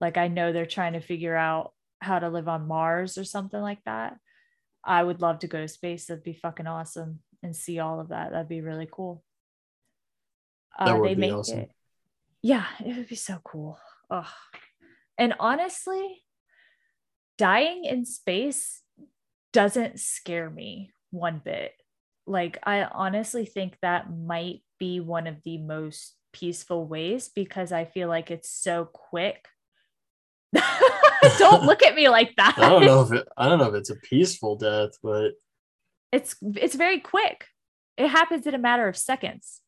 Like 0.00 0.16
I 0.16 0.28
know 0.28 0.52
they're 0.52 0.64
trying 0.64 0.92
to 0.92 1.00
figure 1.00 1.36
out 1.36 1.72
how 2.00 2.20
to 2.20 2.28
live 2.28 2.48
on 2.48 2.68
Mars 2.68 3.18
or 3.18 3.24
something 3.24 3.60
like 3.60 3.82
that. 3.84 4.16
I 4.84 5.02
would 5.02 5.20
love 5.20 5.40
to 5.40 5.48
go 5.48 5.60
to 5.60 5.68
space. 5.68 6.06
That'd 6.06 6.24
be 6.24 6.34
fucking 6.34 6.66
awesome 6.68 7.20
and 7.42 7.54
see 7.54 7.80
all 7.80 8.00
of 8.00 8.08
that. 8.08 8.30
That'd 8.30 8.48
be 8.48 8.60
really 8.60 8.88
cool. 8.90 9.24
Uh, 10.78 10.86
That 10.86 11.00
would 11.00 11.10
they 11.10 11.14
be 11.14 11.20
make 11.22 11.32
awesome. 11.32 11.58
it. 11.60 11.70
Yeah, 12.42 12.66
it 12.84 12.96
would 12.96 13.08
be 13.08 13.16
so 13.16 13.38
cool. 13.44 13.78
Ugh. 14.10 14.26
And 15.18 15.34
honestly, 15.38 16.22
dying 17.38 17.84
in 17.84 18.04
space 18.04 18.82
doesn't 19.52 20.00
scare 20.00 20.50
me 20.50 20.90
one 21.10 21.40
bit. 21.44 21.72
Like, 22.26 22.58
I 22.64 22.84
honestly 22.84 23.44
think 23.46 23.76
that 23.82 24.10
might 24.10 24.62
be 24.78 25.00
one 25.00 25.26
of 25.26 25.36
the 25.44 25.58
most 25.58 26.14
peaceful 26.32 26.86
ways 26.86 27.28
because 27.28 27.72
I 27.72 27.84
feel 27.84 28.08
like 28.08 28.30
it's 28.30 28.48
so 28.50 28.86
quick. 28.86 29.46
don't 31.38 31.64
look 31.64 31.82
at 31.82 31.94
me 31.94 32.08
like 32.08 32.34
that. 32.36 32.54
I 32.58 32.68
don't 32.68 32.84
know 32.84 33.02
if 33.02 33.12
it 33.12 33.26
I 33.36 33.48
don't 33.48 33.58
know 33.58 33.68
if 33.68 33.74
it's 33.74 33.90
a 33.90 33.96
peaceful 33.96 34.56
death, 34.56 34.90
but 35.02 35.32
It's 36.10 36.36
it's 36.56 36.74
very 36.74 37.00
quick. 37.00 37.46
It 37.96 38.08
happens 38.08 38.46
in 38.46 38.54
a 38.54 38.58
matter 38.58 38.88
of 38.88 38.96
seconds. 38.96 39.60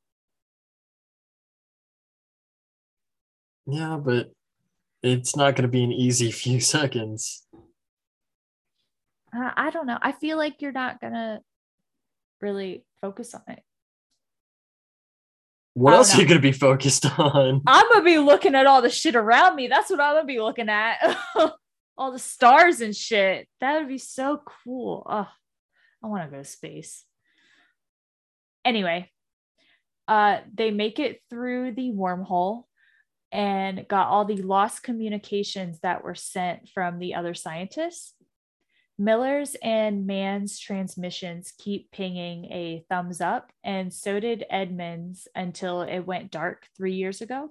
Yeah, 3.66 3.96
but 3.96 4.30
it's 5.02 5.36
not 5.36 5.56
gonna 5.56 5.68
be 5.68 5.84
an 5.84 5.92
easy 5.92 6.30
few 6.42 6.60
seconds. 6.60 7.46
Uh, 9.36 9.50
I 9.56 9.70
don't 9.70 9.86
know. 9.86 9.98
I 10.00 10.12
feel 10.12 10.36
like 10.36 10.62
you're 10.62 10.72
not 10.72 11.00
gonna 11.00 11.40
really 12.40 12.84
focus 13.00 13.34
on 13.34 13.42
it. 13.48 13.62
What 15.74 15.94
else 15.94 16.14
are 16.14 16.20
you 16.20 16.28
gonna 16.28 16.40
be 16.40 16.52
focused 16.52 17.06
on? 17.18 17.62
I'm 17.66 17.86
gonna 17.92 18.04
be 18.04 18.18
looking 18.18 18.54
at 18.54 18.66
all 18.66 18.80
the 18.80 18.90
shit 18.90 19.16
around 19.16 19.56
me. 19.56 19.66
That's 19.66 19.90
what 19.90 20.00
I'm 20.00 20.14
gonna 20.14 20.26
be 20.26 20.40
looking 20.40 20.68
at. 20.68 21.16
all 21.96 22.12
the 22.12 22.18
stars 22.18 22.80
and 22.80 22.94
shit. 22.94 23.48
That 23.60 23.78
would 23.78 23.88
be 23.88 23.98
so 23.98 24.40
cool. 24.64 25.06
Oh, 25.08 25.28
I 26.02 26.06
want 26.06 26.24
to 26.24 26.30
go 26.30 26.42
to 26.42 26.48
space. 26.48 27.04
Anyway, 28.64 29.10
uh, 30.08 30.38
they 30.52 30.70
make 30.70 30.98
it 30.98 31.20
through 31.30 31.72
the 31.72 31.90
wormhole 31.90 32.64
and 33.34 33.86
got 33.88 34.06
all 34.06 34.24
the 34.24 34.36
lost 34.36 34.84
communications 34.84 35.80
that 35.80 36.04
were 36.04 36.14
sent 36.14 36.68
from 36.68 37.00
the 37.00 37.16
other 37.16 37.34
scientists. 37.34 38.14
Miller's 38.96 39.56
and 39.60 40.06
Mann's 40.06 40.56
transmissions 40.60 41.52
keep 41.58 41.90
pinging 41.90 42.44
a 42.44 42.84
thumbs 42.88 43.20
up, 43.20 43.50
and 43.64 43.92
so 43.92 44.20
did 44.20 44.44
Edmund's 44.48 45.26
until 45.34 45.82
it 45.82 46.06
went 46.06 46.30
dark 46.30 46.68
three 46.76 46.94
years 46.94 47.20
ago. 47.20 47.50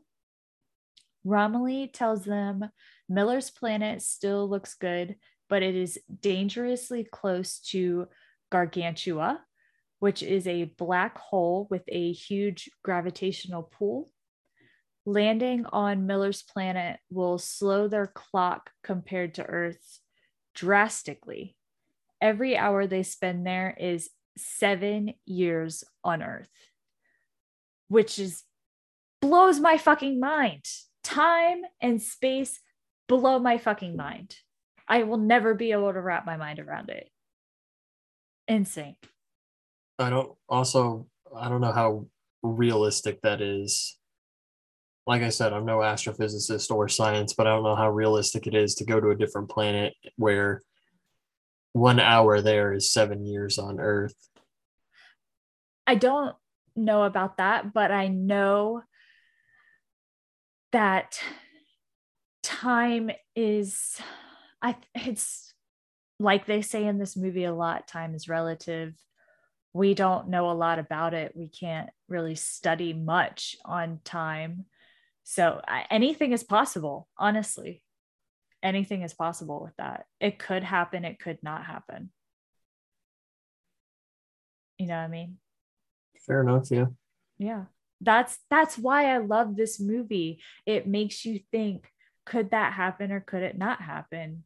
Romilly 1.25 1.89
tells 1.93 2.23
them 2.23 2.69
Miller's 3.09 3.51
planet 3.51 4.01
still 4.01 4.49
looks 4.49 4.75
good, 4.75 5.17
but 5.49 5.63
it 5.63 5.75
is 5.75 5.99
dangerously 6.21 7.03
close 7.03 7.59
to 7.59 8.07
Gargantua, 8.53 9.41
which 9.99 10.23
is 10.23 10.47
a 10.47 10.63
black 10.77 11.17
hole 11.17 11.67
with 11.69 11.83
a 11.89 12.13
huge 12.13 12.69
gravitational 12.85 13.63
pull. 13.63 14.12
Landing 15.05 15.65
on 15.65 16.05
Miller's 16.05 16.43
planet 16.43 16.99
will 17.09 17.37
slow 17.37 17.87
their 17.87 18.07
clock 18.07 18.71
compared 18.83 19.35
to 19.35 19.45
Earth's 19.45 19.99
drastically. 20.55 21.55
Every 22.21 22.55
hour 22.55 22.87
they 22.87 23.03
spend 23.03 23.45
there 23.45 23.75
is 23.77 24.09
seven 24.37 25.13
years 25.25 25.83
on 26.03 26.23
Earth, 26.23 26.47
which 27.89 28.17
is 28.17 28.43
blows 29.21 29.59
my 29.59 29.77
fucking 29.77 30.19
mind. 30.19 30.65
Time 31.03 31.63
and 31.81 32.01
space 32.01 32.61
blow 33.09 33.39
my 33.39 33.57
fucking 33.57 33.97
mind. 33.97 34.37
I 34.87 35.03
will 35.03 35.17
never 35.17 35.53
be 35.53 35.71
able 35.71 35.91
to 35.91 36.01
wrap 36.01 36.25
my 36.25 36.37
mind 36.37 36.59
around 36.59 36.89
it. 36.89 37.09
Insane. 38.47 38.95
I 39.99 40.09
don't 40.09 40.31
also 40.47 41.07
I 41.35 41.49
don't 41.49 41.61
know 41.61 41.71
how 41.71 42.07
realistic 42.41 43.21
that 43.21 43.41
is. 43.41 43.97
Like 45.05 45.21
I 45.21 45.29
said, 45.29 45.51
I'm 45.51 45.65
no 45.65 45.79
astrophysicist 45.79 46.71
or 46.71 46.87
science, 46.87 47.33
but 47.33 47.45
I 47.45 47.51
don't 47.51 47.63
know 47.63 47.75
how 47.75 47.89
realistic 47.89 48.47
it 48.47 48.55
is 48.55 48.75
to 48.75 48.85
go 48.85 48.99
to 48.99 49.09
a 49.09 49.17
different 49.17 49.49
planet 49.49 49.93
where 50.15 50.61
one 51.73 51.99
hour 51.99 52.41
there 52.41 52.73
is 52.73 52.91
seven 52.91 53.25
years 53.25 53.57
on 53.57 53.79
Earth. 53.79 54.15
I 55.85 55.95
don't 55.95 56.35
know 56.75 57.03
about 57.03 57.37
that, 57.37 57.73
but 57.73 57.91
I 57.91 58.07
know 58.07 58.83
that 60.71 61.19
time 62.41 63.11
is 63.35 63.99
I 64.61 64.75
it's 64.95 65.53
like 66.19 66.45
they 66.45 66.61
say 66.61 66.85
in 66.85 66.99
this 66.99 67.17
movie 67.17 67.43
a 67.43 67.53
lot, 67.53 67.87
time 67.87 68.15
is 68.15 68.29
relative. 68.29 68.93
We 69.73 69.93
don't 69.93 70.29
know 70.29 70.51
a 70.51 70.53
lot 70.53 70.79
about 70.79 71.13
it. 71.13 71.35
We 71.35 71.49
can't 71.49 71.89
really 72.07 72.35
study 72.35 72.93
much 72.93 73.57
on 73.65 73.99
time. 74.03 74.65
So 75.23 75.61
I, 75.67 75.85
anything 75.89 76.31
is 76.33 76.43
possible, 76.43 77.07
honestly. 77.17 77.81
Anything 78.61 79.01
is 79.01 79.13
possible 79.13 79.61
with 79.63 79.75
that. 79.77 80.05
It 80.19 80.39
could 80.39 80.63
happen, 80.63 81.05
it 81.05 81.19
could 81.19 81.39
not 81.43 81.65
happen. 81.65 82.11
You 84.77 84.87
know 84.87 84.95
what 84.97 85.03
I 85.03 85.07
mean? 85.07 85.37
Fair 86.25 86.41
enough, 86.41 86.71
yeah. 86.71 86.85
yeah 87.37 87.63
that's 88.03 88.37
that's 88.49 88.77
why 88.77 89.13
i 89.13 89.17
love 89.17 89.55
this 89.55 89.79
movie 89.79 90.39
it 90.65 90.87
makes 90.87 91.25
you 91.25 91.39
think 91.51 91.89
could 92.25 92.51
that 92.51 92.73
happen 92.73 93.11
or 93.11 93.19
could 93.19 93.43
it 93.43 93.57
not 93.57 93.81
happen 93.81 94.43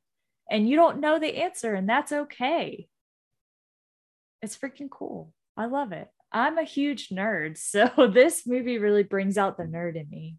and 0.49 0.69
you 0.69 0.75
don't 0.75 0.99
know 0.99 1.19
the 1.19 1.37
answer 1.37 1.73
and 1.73 1.89
that's 1.89 2.11
okay 2.11 2.87
it's 4.41 4.57
freaking 4.57 4.89
cool 4.89 5.33
i 5.55 5.65
love 5.65 5.91
it 5.91 6.07
i'm 6.31 6.57
a 6.57 6.63
huge 6.63 7.09
nerd 7.09 7.57
so 7.57 7.89
this 8.13 8.45
movie 8.45 8.77
really 8.77 9.03
brings 9.03 9.37
out 9.37 9.57
the 9.57 9.63
nerd 9.63 9.95
in 9.95 10.09
me 10.09 10.35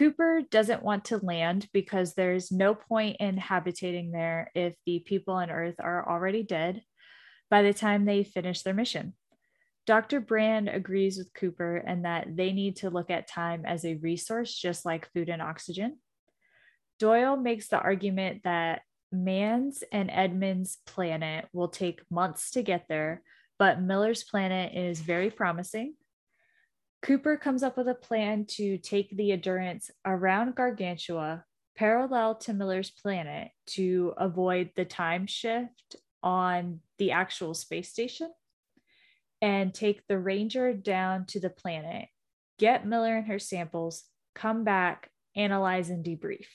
Cooper 0.00 0.40
doesn't 0.50 0.82
want 0.82 1.04
to 1.04 1.18
land 1.18 1.68
because 1.74 2.14
there's 2.14 2.50
no 2.50 2.74
point 2.74 3.18
in 3.20 3.36
habitating 3.36 4.12
there 4.12 4.50
if 4.54 4.74
the 4.86 5.00
people 5.00 5.34
on 5.34 5.50
Earth 5.50 5.74
are 5.78 6.08
already 6.08 6.42
dead 6.42 6.80
by 7.50 7.60
the 7.60 7.74
time 7.74 8.06
they 8.06 8.24
finish 8.24 8.62
their 8.62 8.72
mission. 8.72 9.12
Dr. 9.86 10.20
Brand 10.20 10.70
agrees 10.70 11.18
with 11.18 11.34
Cooper 11.34 11.76
and 11.76 12.06
that 12.06 12.34
they 12.34 12.54
need 12.54 12.76
to 12.76 12.88
look 12.88 13.10
at 13.10 13.28
time 13.28 13.66
as 13.66 13.84
a 13.84 13.96
resource, 13.96 14.54
just 14.56 14.86
like 14.86 15.12
food 15.12 15.28
and 15.28 15.42
oxygen. 15.42 15.98
Doyle 16.98 17.36
makes 17.36 17.68
the 17.68 17.78
argument 17.78 18.44
that 18.44 18.80
Mann's 19.12 19.84
and 19.92 20.10
Edmund's 20.10 20.78
planet 20.86 21.46
will 21.52 21.68
take 21.68 22.00
months 22.10 22.52
to 22.52 22.62
get 22.62 22.86
there, 22.88 23.20
but 23.58 23.82
Miller's 23.82 24.24
planet 24.24 24.72
is 24.74 25.02
very 25.02 25.30
promising. 25.30 25.92
Cooper 27.02 27.36
comes 27.36 27.62
up 27.62 27.76
with 27.76 27.88
a 27.88 27.94
plan 27.94 28.44
to 28.44 28.76
take 28.76 29.16
the 29.16 29.32
Endurance 29.32 29.90
around 30.04 30.54
Gargantua, 30.54 31.44
parallel 31.74 32.34
to 32.36 32.52
Miller's 32.52 32.90
planet, 32.90 33.50
to 33.68 34.12
avoid 34.18 34.70
the 34.76 34.84
time 34.84 35.26
shift 35.26 35.96
on 36.22 36.80
the 36.98 37.12
actual 37.12 37.54
space 37.54 37.88
station 37.88 38.30
and 39.40 39.72
take 39.72 40.06
the 40.06 40.18
Ranger 40.18 40.74
down 40.74 41.24
to 41.26 41.40
the 41.40 41.48
planet, 41.48 42.08
get 42.58 42.86
Miller 42.86 43.16
and 43.16 43.26
her 43.28 43.38
samples, 43.38 44.04
come 44.34 44.64
back, 44.64 45.10
analyze, 45.34 45.88
and 45.88 46.04
debrief. 46.04 46.46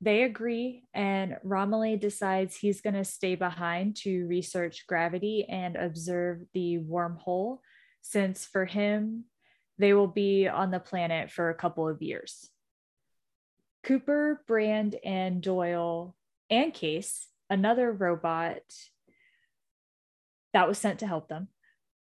They 0.00 0.22
agree, 0.22 0.84
and 0.94 1.36
Romilly 1.42 1.96
decides 1.96 2.56
he's 2.56 2.80
going 2.80 2.94
to 2.94 3.04
stay 3.04 3.34
behind 3.34 3.96
to 3.96 4.26
research 4.26 4.86
gravity 4.86 5.46
and 5.48 5.76
observe 5.76 6.42
the 6.54 6.78
wormhole, 6.78 7.58
since 8.10 8.44
for 8.44 8.64
him, 8.64 9.24
they 9.78 9.92
will 9.92 10.06
be 10.06 10.48
on 10.48 10.70
the 10.70 10.80
planet 10.80 11.30
for 11.30 11.50
a 11.50 11.54
couple 11.54 11.88
of 11.88 12.02
years. 12.02 12.48
Cooper, 13.82 14.42
Brand, 14.46 14.96
and 15.04 15.42
Doyle, 15.42 16.14
and 16.48 16.72
Case, 16.72 17.26
another 17.50 17.92
robot 17.92 18.62
that 20.52 20.68
was 20.68 20.78
sent 20.78 21.00
to 21.00 21.06
help 21.06 21.28
them, 21.28 21.48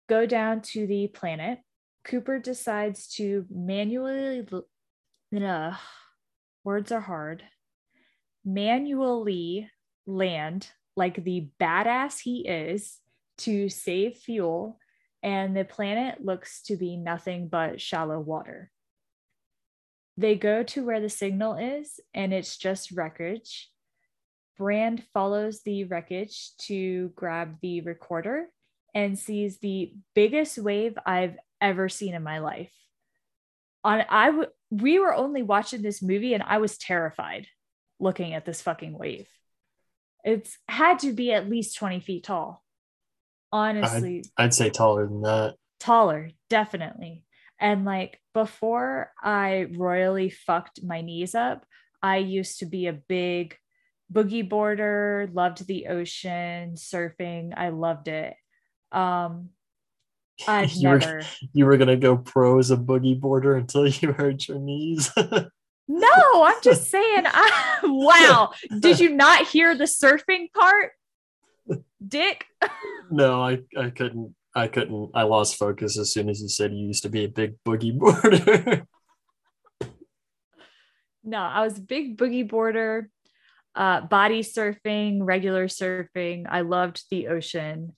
go 0.07 0.25
down 0.25 0.61
to 0.61 0.85
the 0.85 1.07
planet. 1.07 1.59
Cooper 2.03 2.37
decides 2.37 3.07
to 3.15 3.45
manually, 3.49 4.45
uh, 5.41 5.75
words 6.63 6.91
are 6.91 7.01
hard, 7.01 7.43
manually 8.45 9.69
land 10.05 10.69
like 10.95 11.23
the 11.23 11.47
badass 11.59 12.19
he 12.21 12.47
is 12.47 12.99
to 13.39 13.69
save 13.69 14.17
fuel, 14.17 14.77
and 15.23 15.55
the 15.55 15.63
planet 15.63 16.23
looks 16.23 16.61
to 16.63 16.75
be 16.75 16.97
nothing 16.97 17.47
but 17.47 17.79
shallow 17.79 18.19
water. 18.19 18.69
They 20.17 20.35
go 20.35 20.63
to 20.63 20.85
where 20.85 20.99
the 20.99 21.09
signal 21.09 21.55
is, 21.55 21.99
and 22.13 22.33
it's 22.33 22.57
just 22.57 22.91
wreckage. 22.91 23.71
Brand 24.57 25.03
follows 25.13 25.61
the 25.63 25.85
wreckage 25.85 26.51
to 26.67 27.09
grab 27.15 27.57
the 27.61 27.81
recorder 27.81 28.47
and 28.93 29.17
sees 29.17 29.57
the 29.57 29.93
biggest 30.13 30.57
wave 30.59 30.97
I've 31.05 31.37
ever 31.59 31.89
seen 31.89 32.13
in 32.13 32.21
my 32.21 32.39
life. 32.39 32.71
On 33.83 34.03
I 34.07 34.27
w- 34.27 34.49
we 34.69 34.99
were 34.99 35.13
only 35.13 35.41
watching 35.41 35.81
this 35.81 36.03
movie 36.03 36.33
and 36.33 36.43
I 36.43 36.59
was 36.59 36.77
terrified 36.77 37.47
looking 37.99 38.33
at 38.33 38.45
this 38.45 38.61
fucking 38.61 38.95
wave. 38.95 39.27
It's 40.23 40.57
had 40.69 40.99
to 40.99 41.13
be 41.13 41.33
at 41.33 41.49
least 41.49 41.77
20 41.77 41.99
feet 42.01 42.23
tall. 42.23 42.62
Honestly, 43.53 44.25
I'd, 44.35 44.45
I'd 44.45 44.53
say 44.53 44.71
taller 44.71 45.05
than 45.05 45.21
that. 45.21 45.55
Taller, 45.79 46.31
definitely. 46.49 47.23
And 47.59 47.85
like 47.85 48.19
before 48.33 49.11
I 49.21 49.67
royally 49.77 50.31
fucked 50.31 50.83
my 50.83 51.01
knees 51.01 51.35
up, 51.35 51.63
I 52.01 52.17
used 52.17 52.59
to 52.59 52.65
be 52.65 52.87
a 52.87 52.93
big 52.93 53.55
boogie 54.11 54.47
boarder, 54.47 55.29
loved 55.31 55.67
the 55.67 55.87
ocean, 55.87 56.73
surfing. 56.73 57.53
I 57.55 57.69
loved 57.69 58.07
it. 58.07 58.33
Um, 58.91 59.49
I've 60.47 60.73
you 60.73 60.89
never. 60.89 61.17
Were, 61.17 61.21
you 61.53 61.65
were 61.67 61.77
gonna 61.77 61.95
go 61.95 62.17
pro 62.17 62.57
as 62.57 62.71
a 62.71 62.77
boogie 62.77 63.19
boarder 63.19 63.55
until 63.55 63.87
you 63.87 64.13
hurt 64.13 64.47
your 64.47 64.57
knees. 64.57 65.11
No, 65.87 66.43
I'm 66.43 66.61
just 66.63 66.89
saying. 66.89 67.23
I, 67.25 67.81
wow. 67.83 68.51
Did 68.79 68.99
you 68.99 69.09
not 69.09 69.45
hear 69.47 69.75
the 69.75 69.83
surfing 69.83 70.51
part? 70.53 70.93
Dick? 72.07 72.45
no, 73.11 73.41
I, 73.41 73.59
I 73.77 73.89
couldn't. 73.89 74.35
I 74.55 74.67
couldn't. 74.67 75.11
I 75.15 75.23
lost 75.23 75.55
focus 75.55 75.97
as 75.97 76.13
soon 76.13 76.29
as 76.29 76.41
you 76.41 76.47
said 76.47 76.73
you 76.73 76.85
used 76.87 77.03
to 77.03 77.09
be 77.09 77.23
a 77.25 77.29
big 77.29 77.55
boogie 77.65 77.97
boarder. 77.97 78.85
no, 81.23 81.39
I 81.39 81.63
was 81.63 81.79
a 81.79 81.81
big 81.81 82.17
boogie 82.17 82.47
boarder, 82.47 83.09
uh, 83.75 84.01
body 84.01 84.43
surfing, 84.43 85.19
regular 85.21 85.67
surfing. 85.67 86.45
I 86.47 86.61
loved 86.61 87.03
the 87.09 87.29
ocean. 87.29 87.95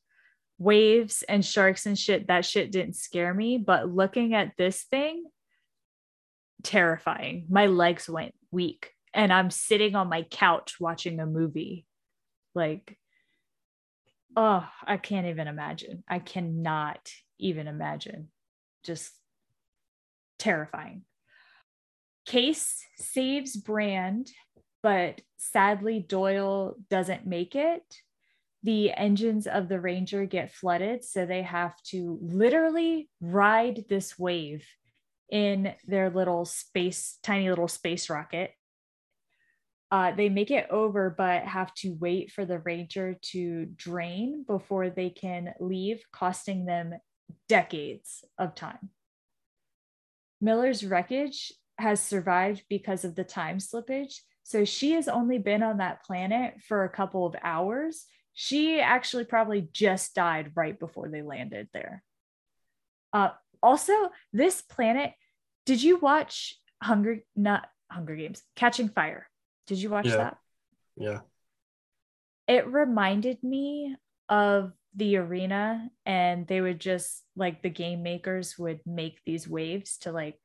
Waves 0.58 1.24
and 1.28 1.44
sharks 1.44 1.86
and 1.86 2.00
shit, 2.00 2.28
that 2.28 2.46
shit 2.46 2.72
didn't 2.72 2.96
scare 2.96 3.34
me. 3.34 3.58
But 3.58 3.94
looking 3.94 4.34
at 4.34 4.54
this 4.58 4.84
thing, 4.84 5.26
terrifying. 6.64 7.46
My 7.50 7.68
legs 7.68 8.10
went 8.10 8.34
weak 8.52 8.92
and 9.14 9.32
I'm 9.32 9.50
sitting 9.50 9.96
on 9.96 10.10
my 10.10 10.24
couch 10.24 10.76
watching 10.80 11.20
a 11.20 11.26
movie. 11.26 11.86
Like, 12.54 12.98
oh, 14.36 14.68
I 14.86 14.98
can't 14.98 15.28
even 15.28 15.48
imagine. 15.48 16.04
I 16.08 16.20
cannot 16.20 17.10
even 17.40 17.68
imagine. 17.68 18.30
Just 18.84 19.12
terrifying. 20.40 21.04
Case 22.26 22.84
saves 22.98 23.56
Brand, 23.56 24.32
but 24.82 25.22
sadly, 25.38 26.00
Doyle 26.00 26.76
doesn't 26.90 27.28
make 27.28 27.56
it. 27.56 27.84
The 28.64 28.94
engines 28.94 29.46
of 29.46 29.70
the 29.70 29.80
Ranger 29.80 30.26
get 30.26 30.52
flooded, 30.52 31.04
so 31.04 31.26
they 31.26 31.44
have 31.44 31.80
to 31.92 32.18
literally 32.22 33.10
ride 33.22 33.86
this 33.90 34.18
wave 34.18 34.66
in 35.30 35.74
their 35.86 36.10
little 36.10 36.46
space, 36.46 37.20
tiny 37.22 37.50
little 37.50 37.68
space 37.68 38.10
rocket. 38.10 38.52
Uh, 39.96 40.12
they 40.12 40.28
make 40.28 40.52
it 40.52 40.68
over, 40.72 41.10
but 41.10 41.44
have 41.44 41.74
to 41.74 41.96
wait 42.02 42.30
for 42.30 42.44
the 42.44 42.60
Ranger 42.60 43.16
to 43.22 43.66
drain 43.78 44.44
before 44.46 44.90
they 44.90 45.10
can 45.10 45.54
leave, 45.62 46.04
costing 46.12 46.66
them 46.66 46.96
decades 47.48 48.26
of 48.38 48.56
time. 48.56 48.90
Miller's 50.42 50.84
wreckage 50.84 51.54
has 51.78 52.02
survived 52.02 52.66
because 52.70 53.06
of 53.06 53.16
the 53.16 53.24
time 53.24 53.58
slippage. 53.58 54.16
So 54.44 54.66
she 54.66 54.92
has 54.92 55.08
only 55.08 55.38
been 55.38 55.64
on 55.64 55.78
that 55.78 56.04
planet 56.04 56.56
for 56.68 56.84
a 56.84 56.90
couple 56.90 57.26
of 57.26 57.38
hours. 57.42 58.04
She 58.34 58.82
actually 58.82 59.24
probably 59.24 59.70
just 59.72 60.14
died 60.14 60.52
right 60.56 60.78
before 60.78 61.08
they 61.08 61.22
landed 61.22 61.70
there. 61.72 62.04
Uh, 63.14 63.30
also, 63.64 63.94
this 64.34 64.62
planet, 64.62 65.14
did 65.66 65.82
you 65.82 66.00
watch 66.00 66.60
Hunger 66.84 67.20
not 67.34 67.70
Hunger 67.90 68.18
Games, 68.18 68.44
Catching 68.58 68.90
Fire? 68.90 69.30
Did 69.68 69.80
you 69.82 69.90
watch 69.90 70.06
Yeah. 70.06 70.18
that? 70.18 70.38
yeah. 70.98 71.20
It 72.48 72.68
reminded 72.68 73.44
me 73.44 73.96
of 74.30 74.72
the 74.96 75.18
arena 75.18 75.90
and 76.06 76.48
they 76.48 76.62
would 76.62 76.80
just 76.80 77.24
like 77.36 77.62
the 77.62 77.70
game 77.70 78.04
makers 78.04 78.58
would 78.58 78.80
make 78.86 79.20
these 79.26 79.48
waves 79.48 79.98
to 80.00 80.12
like 80.12 80.38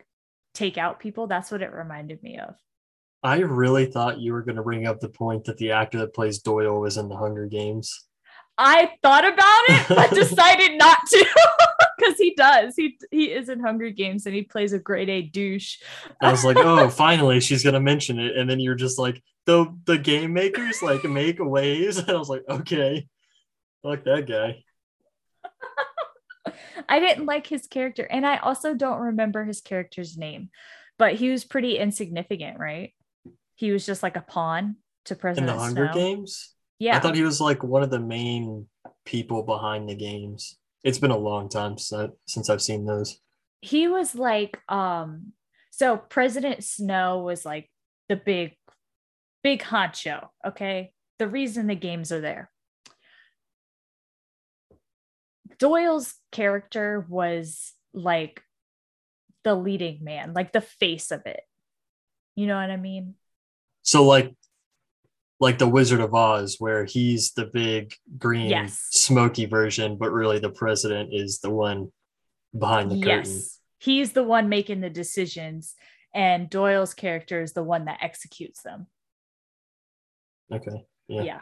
take 0.55 0.79
out 0.79 0.99
people. 0.99 1.27
That's 1.27 1.51
what 1.51 1.63
it 1.63 1.73
reminded 1.73 2.23
me 2.23 2.39
of. 2.39 2.57
I 3.23 3.41
really 3.41 3.85
thought 3.87 4.19
you 4.19 4.33
were 4.33 4.43
going 4.43 4.57
to 4.57 4.63
bring 4.63 4.87
up 4.87 4.99
the 5.01 5.11
point 5.11 5.45
that 5.45 5.59
the 5.59 5.73
actor 5.73 5.99
that 5.99 6.15
plays 6.15 6.39
Doyle 6.39 6.81
was 6.81 6.97
in 6.97 7.09
the 7.11 7.17
Hunger 7.17 7.47
Games. 7.47 8.07
I 8.57 8.93
thought 9.03 9.27
about 9.27 9.63
it, 9.69 9.89
but 9.89 10.11
decided 10.15 10.79
not 10.79 10.99
to 11.11 11.27
because 12.01 12.19
he 12.19 12.35
does. 12.35 12.75
He 12.77 12.99
he 13.11 13.25
is 13.27 13.49
in 13.49 13.61
Hunger 13.61 13.91
Games 13.91 14.27
and 14.27 14.35
he 14.35 14.43
plays 14.43 14.73
a 14.73 14.79
grade 14.79 15.09
A 15.09 15.23
douche. 15.23 15.79
I 16.21 16.31
was 16.31 16.45
like, 16.45 16.57
oh, 16.57 16.89
finally 16.91 17.41
she's 17.41 17.63
going 17.63 17.75
to 17.75 17.81
mention 17.81 18.19
it. 18.19 18.37
And 18.37 18.49
then 18.49 18.61
you're 18.61 18.75
just 18.75 18.99
like, 18.99 19.23
the, 19.47 19.75
the 19.85 19.99
game 19.99 20.33
makers 20.33 20.83
like 20.83 21.05
make 21.05 21.39
waves. 21.41 21.99
And 21.99 22.11
I 22.11 22.17
was 22.17 22.29
like, 22.29 22.45
okay, 22.49 23.07
fuck 23.83 24.05
that 24.05 24.27
guy. 24.27 24.65
I 26.89 27.01
didn't 27.01 27.27
like 27.27 27.47
his 27.47 27.67
character, 27.67 28.03
and 28.03 28.27
I 28.27 28.39
also 28.39 28.75
don't 28.75 29.01
remember 29.01 29.45
his 29.45 29.61
character's 29.61 30.17
name, 30.17 30.51
but 30.99 31.15
he 31.15 31.31
was 31.31 31.45
pretty 31.45 31.79
insignificant, 31.79 32.59
right? 32.59 32.93
He 33.55 33.71
was 33.71 33.87
just 33.87 34.03
like 34.03 34.17
a 34.17 34.23
pawn 34.23 34.77
to 35.05 35.15
In 35.15 35.21
President 35.21 35.53
the 35.53 35.63
Hunger 35.63 35.91
Snow. 35.93 35.95
Games? 35.95 36.55
Yeah, 36.79 36.97
I 36.97 37.01
thought 37.01 37.15
he 37.15 37.23
was 37.23 37.41
like 37.41 37.63
one 37.63 37.83
of 37.83 37.91
the 37.91 38.01
main 38.01 38.67
people 39.05 39.43
behind 39.43 39.89
the 39.89 39.95
games. 39.95 40.57
It's 40.83 40.99
been 40.99 41.11
a 41.11 41.19
long 41.19 41.49
time 41.49 41.77
since, 41.79 42.13
since 42.27 42.49
I've 42.49 42.63
seen 42.63 42.87
those. 42.87 43.21
he 43.61 43.87
was 43.89 44.15
like 44.15 44.59
um 44.71 45.33
so 45.71 45.97
president 45.97 46.65
snow 46.65 47.19
was 47.19 47.45
like 47.45 47.71
the 48.09 48.17
big 48.17 48.57
big 49.43 49.63
honcho 49.63 50.29
okay? 50.47 50.93
The 51.19 51.29
reason 51.29 51.67
the 51.67 51.75
games 51.75 52.11
are 52.13 52.21
there. 52.23 52.51
Doyle's 55.59 56.15
character 56.33 57.05
was 57.09 57.75
like 57.93 58.43
the 59.45 59.55
leading 59.55 60.03
man 60.03 60.33
like 60.33 60.53
the 60.53 60.61
face 60.63 61.11
of 61.11 61.27
it. 61.27 61.41
You 62.37 62.47
know 62.47 62.57
what 62.57 62.71
i 62.71 62.77
mean? 62.77 63.15
So 63.83 64.05
like 64.05 64.35
like 65.41 65.59
the 65.59 65.67
Wizard 65.69 66.01
of 66.01 66.15
Oz, 66.15 66.57
where 66.59 66.85
he's 66.85 67.33
the 67.33 67.47
big 67.47 67.95
green 68.19 68.51
Yes. 68.51 68.79
smoky 68.91 69.47
version, 69.47 69.97
but 69.97 70.13
really 70.13 70.39
the 70.39 70.51
president 70.51 71.11
is 71.13 71.41
the 71.41 71.51
one 71.51 71.91
behind 72.59 72.91
the 72.91 72.97
curtain. 72.97 73.31
yes 73.31 73.59
he's 73.79 74.13
the 74.13 74.25
one 74.25 74.49
making 74.49 74.81
the 74.81 74.91
decisions 74.91 75.75
and 76.13 76.51
doyle's 76.51 76.93
character 76.95 77.41
is 77.41 77.53
the 77.53 77.63
one 77.63 77.85
that 77.85 77.99
executes 78.03 78.63
them 78.63 78.87
Okay. 80.53 80.85
Yeah. 81.09 81.23
yeah 81.23 81.41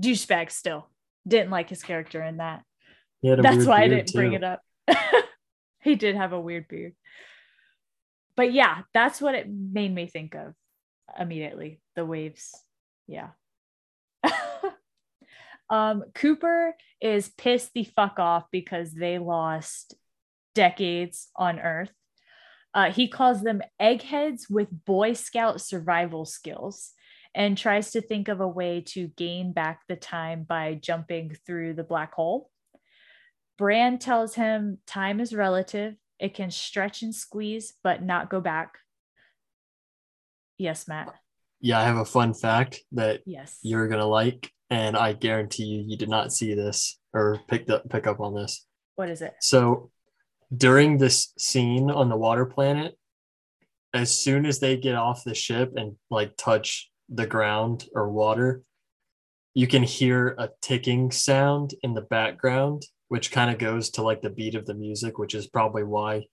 douchebag 0.00 0.50
still 0.52 0.88
didn't 1.26 1.50
like 1.50 1.68
his 1.68 1.82
character 1.82 2.22
in 2.22 2.36
that 2.36 2.62
He 3.20 3.28
had 3.28 3.40
a 3.40 3.42
That's 3.42 3.66
why 3.66 3.82
I 3.82 3.88
didn't 3.88 4.12
bring 4.14 4.32
it 4.34 4.44
up. 4.44 4.62
he 5.82 5.96
did 5.96 6.14
have 6.14 6.32
a 6.32 6.40
weird 6.40 6.68
beard. 6.68 6.94
But 8.36 8.52
yeah, 8.52 8.82
that's 8.94 9.20
what 9.20 9.34
it 9.34 9.48
made 9.48 9.92
me 9.92 10.06
think 10.06 10.34
of 10.36 10.54
immediately. 11.18 11.80
The 11.96 12.04
waves. 12.06 12.54
Yeah. 13.06 13.30
um, 15.70 16.04
Cooper 16.14 16.74
is 17.00 17.28
pissed 17.28 17.72
the 17.74 17.84
fuck 17.84 18.18
off 18.18 18.44
because 18.50 18.92
they 18.92 19.18
lost 19.18 19.94
decades 20.54 21.28
on 21.36 21.60
Earth. 21.60 21.92
Uh, 22.74 22.90
he 22.90 23.08
calls 23.08 23.42
them 23.42 23.62
eggheads 23.80 24.48
with 24.50 24.68
Boy 24.84 25.14
Scout 25.14 25.60
survival 25.60 26.24
skills 26.24 26.92
and 27.34 27.56
tries 27.56 27.90
to 27.92 28.00
think 28.00 28.28
of 28.28 28.40
a 28.40 28.48
way 28.48 28.80
to 28.80 29.08
gain 29.08 29.52
back 29.52 29.82
the 29.88 29.96
time 29.96 30.42
by 30.42 30.74
jumping 30.74 31.36
through 31.46 31.74
the 31.74 31.84
black 31.84 32.14
hole. 32.14 32.50
Brand 33.58 34.00
tells 34.00 34.34
him 34.34 34.78
time 34.86 35.20
is 35.20 35.34
relative, 35.34 35.96
it 36.18 36.34
can 36.34 36.50
stretch 36.50 37.02
and 37.02 37.14
squeeze, 37.14 37.74
but 37.82 38.02
not 38.02 38.30
go 38.30 38.40
back. 38.40 38.78
Yes, 40.58 40.88
Matt. 40.88 41.14
Yeah, 41.60 41.80
I 41.80 41.84
have 41.84 41.96
a 41.96 42.04
fun 42.04 42.34
fact 42.34 42.80
that 42.92 43.22
Yes. 43.26 43.58
you're 43.62 43.88
gonna 43.88 44.06
like, 44.06 44.50
and 44.70 44.96
I 44.96 45.12
guarantee 45.12 45.64
you, 45.64 45.84
you 45.86 45.96
did 45.96 46.08
not 46.08 46.32
see 46.32 46.54
this 46.54 46.98
or 47.12 47.40
picked 47.48 47.70
up 47.70 47.88
pick 47.88 48.06
up 48.06 48.20
on 48.20 48.34
this. 48.34 48.66
what 48.96 49.08
is 49.10 49.22
it? 49.22 49.34
So 49.40 49.90
during 50.56 50.98
this 50.98 51.32
scene 51.38 51.90
on 51.90 52.08
the 52.08 52.16
water 52.16 52.46
planet, 52.46 52.96
as 53.92 54.18
soon 54.18 54.46
as 54.46 54.60
they 54.60 54.76
get 54.76 54.94
off 54.94 55.24
the 55.24 55.34
ship 55.34 55.72
and 55.76 55.96
like 56.10 56.36
touch 56.36 56.90
the 57.08 57.26
ground 57.26 57.88
or 57.94 58.10
water, 58.10 58.62
you 59.54 59.66
can 59.66 59.82
hear 59.82 60.34
a 60.38 60.50
ticking 60.60 61.10
sound 61.10 61.74
in 61.82 61.94
the 61.94 62.02
background, 62.02 62.82
which 63.08 63.30
kind 63.32 63.50
of 63.50 63.58
goes 63.58 63.90
to 63.90 64.02
like 64.02 64.20
the 64.22 64.30
beat 64.30 64.54
of 64.54 64.66
the 64.66 64.74
music, 64.74 65.18
which 65.18 65.34
is 65.34 65.46
probably 65.46 65.82
why 65.84 66.24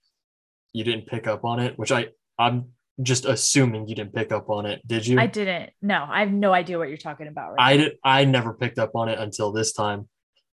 you 0.74 0.84
didn't 0.84 1.08
pick 1.08 1.28
up 1.28 1.45
on 1.45 1.60
it, 1.60 1.78
which 1.80 1.91
I 1.91 2.10
I'm 2.38 2.70
just 3.02 3.26
assuming 3.26 3.88
you 3.88 3.95
didn't 3.95 4.14
pick 4.14 4.32
up 4.32 4.49
on 4.49 4.65
it. 4.65 4.86
Did 4.88 5.07
you? 5.07 5.20
I 5.20 5.28
didn't. 5.28 5.72
No, 5.82 6.06
I 6.07 6.20
have 6.20 6.32
no 6.32 6.53
idea 6.53 6.78
what 6.78 6.90
you're 6.90 6.98
talking 6.98 7.28
about 7.28 7.53
right 7.53 7.61
I 7.61 7.78
did. 7.78 7.94
I 8.03 8.26
never 8.26 8.53
picked 8.53 8.78
up 8.78 8.91
on 8.95 9.10
it 9.10 9.20
until 9.20 9.52
this 9.52 9.74
time. 9.74 10.07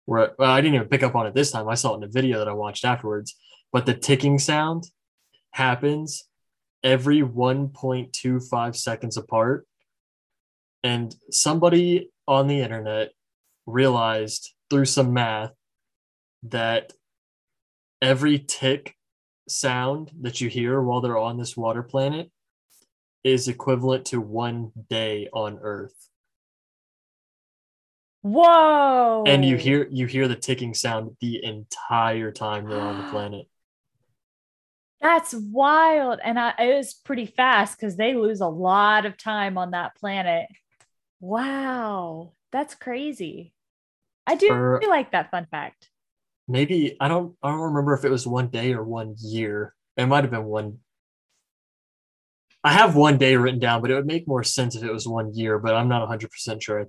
Where 0.06 0.32
well, 0.38 0.50
I 0.50 0.60
didn't 0.60 0.76
even 0.76 0.88
pick 0.88 1.02
up 1.02 1.14
on 1.14 1.26
it 1.26 1.34
this 1.34 1.50
time. 1.50 1.68
I 1.68 1.74
saw 1.74 1.94
it 1.94 1.98
in 1.98 2.04
a 2.04 2.08
video 2.08 2.38
that 2.38 2.48
I 2.48 2.52
watched 2.52 2.84
afterwards. 2.84 3.36
But 3.72 3.86
the 3.86 3.94
ticking 3.94 4.38
sound 4.38 4.84
happens 5.52 6.24
every 6.82 7.20
1.25 7.20 8.74
seconds 8.76 9.16
apart, 9.16 9.66
and 10.82 11.14
somebody 11.30 12.10
on 12.26 12.46
the 12.46 12.60
internet 12.60 13.10
realized 13.66 14.54
through 14.70 14.86
some 14.86 15.12
math 15.12 15.52
that 16.42 16.92
every 18.00 18.38
tick 18.38 18.96
sound 19.50 20.10
that 20.20 20.40
you 20.40 20.48
hear 20.48 20.80
while 20.80 21.00
they're 21.00 21.18
on 21.18 21.38
this 21.38 21.56
water 21.56 21.82
planet 21.82 22.30
is 23.22 23.48
equivalent 23.48 24.06
to 24.06 24.20
one 24.20 24.72
day 24.88 25.28
on 25.32 25.58
Earth 25.60 26.08
Whoa. 28.22 29.24
and 29.26 29.44
you 29.44 29.56
hear 29.56 29.88
you 29.90 30.06
hear 30.06 30.28
the 30.28 30.36
ticking 30.36 30.74
sound 30.74 31.16
the 31.20 31.42
entire 31.44 32.30
time 32.30 32.68
they're 32.68 32.80
on 32.80 33.04
the 33.04 33.10
planet. 33.10 33.46
That's 35.00 35.32
wild. 35.34 36.20
And 36.22 36.38
I, 36.38 36.52
it 36.58 36.76
was 36.76 36.92
pretty 36.92 37.26
fast 37.26 37.78
because 37.78 37.96
they 37.96 38.14
lose 38.14 38.40
a 38.40 38.46
lot 38.46 39.06
of 39.06 39.16
time 39.16 39.56
on 39.56 39.70
that 39.70 39.96
planet. 39.96 40.46
Wow. 41.20 42.32
That's 42.52 42.74
crazy. 42.74 43.54
I 44.26 44.34
do 44.34 44.48
For- 44.48 44.82
like 44.88 45.12
that 45.12 45.30
fun 45.30 45.46
fact. 45.50 45.89
Maybe 46.50 46.96
I 47.00 47.06
don't 47.06 47.36
I 47.42 47.50
don't 47.50 47.60
remember 47.60 47.94
if 47.94 48.04
it 48.04 48.10
was 48.10 48.26
one 48.26 48.48
day 48.48 48.74
or 48.74 48.82
one 48.82 49.14
year. 49.18 49.72
It 49.96 50.06
might 50.06 50.24
have 50.24 50.32
been 50.32 50.44
one. 50.44 50.78
I 52.64 52.72
have 52.72 52.96
one 52.96 53.18
day 53.18 53.36
written 53.36 53.60
down, 53.60 53.80
but 53.80 53.90
it 53.90 53.94
would 53.94 54.06
make 54.06 54.26
more 54.26 54.42
sense 54.42 54.74
if 54.74 54.82
it 54.82 54.92
was 54.92 55.06
one 55.06 55.32
year, 55.32 55.58
but 55.60 55.74
I'm 55.74 55.88
not 55.88 56.06
100% 56.06 56.60
sure. 56.60 56.88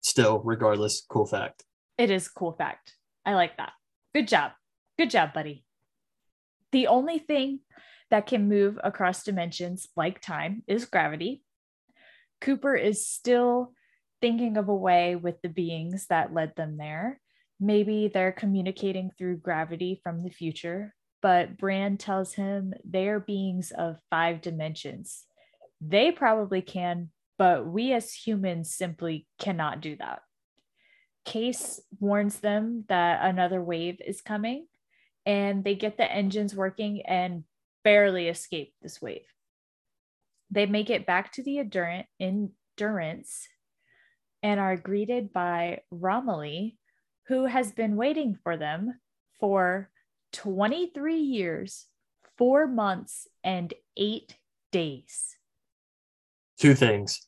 Still, 0.00 0.40
regardless, 0.44 1.04
cool 1.08 1.26
fact. 1.26 1.64
It 1.98 2.10
is 2.10 2.28
cool 2.28 2.52
fact. 2.52 2.94
I 3.26 3.34
like 3.34 3.56
that. 3.56 3.72
Good 4.14 4.28
job. 4.28 4.52
Good 4.96 5.10
job, 5.10 5.34
buddy. 5.34 5.64
The 6.70 6.86
only 6.86 7.18
thing 7.18 7.60
that 8.10 8.26
can 8.26 8.48
move 8.48 8.78
across 8.84 9.24
dimensions 9.24 9.88
like 9.96 10.20
time 10.20 10.62
is 10.68 10.84
gravity. 10.84 11.42
Cooper 12.40 12.74
is 12.74 13.06
still 13.06 13.72
thinking 14.20 14.56
of 14.56 14.68
a 14.68 14.74
way 14.74 15.16
with 15.16 15.42
the 15.42 15.48
beings 15.48 16.06
that 16.06 16.32
led 16.32 16.54
them 16.56 16.76
there. 16.76 17.20
Maybe 17.64 18.10
they're 18.12 18.32
communicating 18.32 19.12
through 19.16 19.36
gravity 19.36 20.00
from 20.02 20.24
the 20.24 20.30
future, 20.30 20.96
but 21.20 21.56
Brand 21.56 22.00
tells 22.00 22.34
him 22.34 22.74
they 22.84 23.06
are 23.06 23.20
beings 23.20 23.70
of 23.70 23.98
five 24.10 24.40
dimensions. 24.40 25.24
They 25.80 26.10
probably 26.10 26.60
can, 26.60 27.10
but 27.38 27.64
we 27.64 27.92
as 27.92 28.12
humans 28.12 28.74
simply 28.74 29.28
cannot 29.38 29.80
do 29.80 29.94
that. 29.98 30.22
Case 31.24 31.80
warns 32.00 32.40
them 32.40 32.84
that 32.88 33.24
another 33.24 33.62
wave 33.62 34.00
is 34.04 34.20
coming, 34.20 34.66
and 35.24 35.62
they 35.62 35.76
get 35.76 35.96
the 35.96 36.10
engines 36.10 36.56
working 36.56 37.02
and 37.06 37.44
barely 37.84 38.26
escape 38.26 38.74
this 38.82 39.00
wave. 39.00 39.26
They 40.50 40.66
make 40.66 40.90
it 40.90 41.06
back 41.06 41.30
to 41.34 41.44
the 41.44 41.60
Endurance, 42.18 43.48
and 44.42 44.58
are 44.58 44.76
greeted 44.76 45.32
by 45.32 45.82
Romilly, 45.92 46.76
who 47.28 47.46
has 47.46 47.72
been 47.72 47.96
waiting 47.96 48.36
for 48.42 48.56
them 48.56 48.98
for 49.38 49.90
23 50.32 51.16
years, 51.16 51.86
four 52.36 52.66
months, 52.66 53.28
and 53.44 53.72
eight 53.96 54.36
days. 54.70 55.36
Two 56.58 56.74
things. 56.74 57.26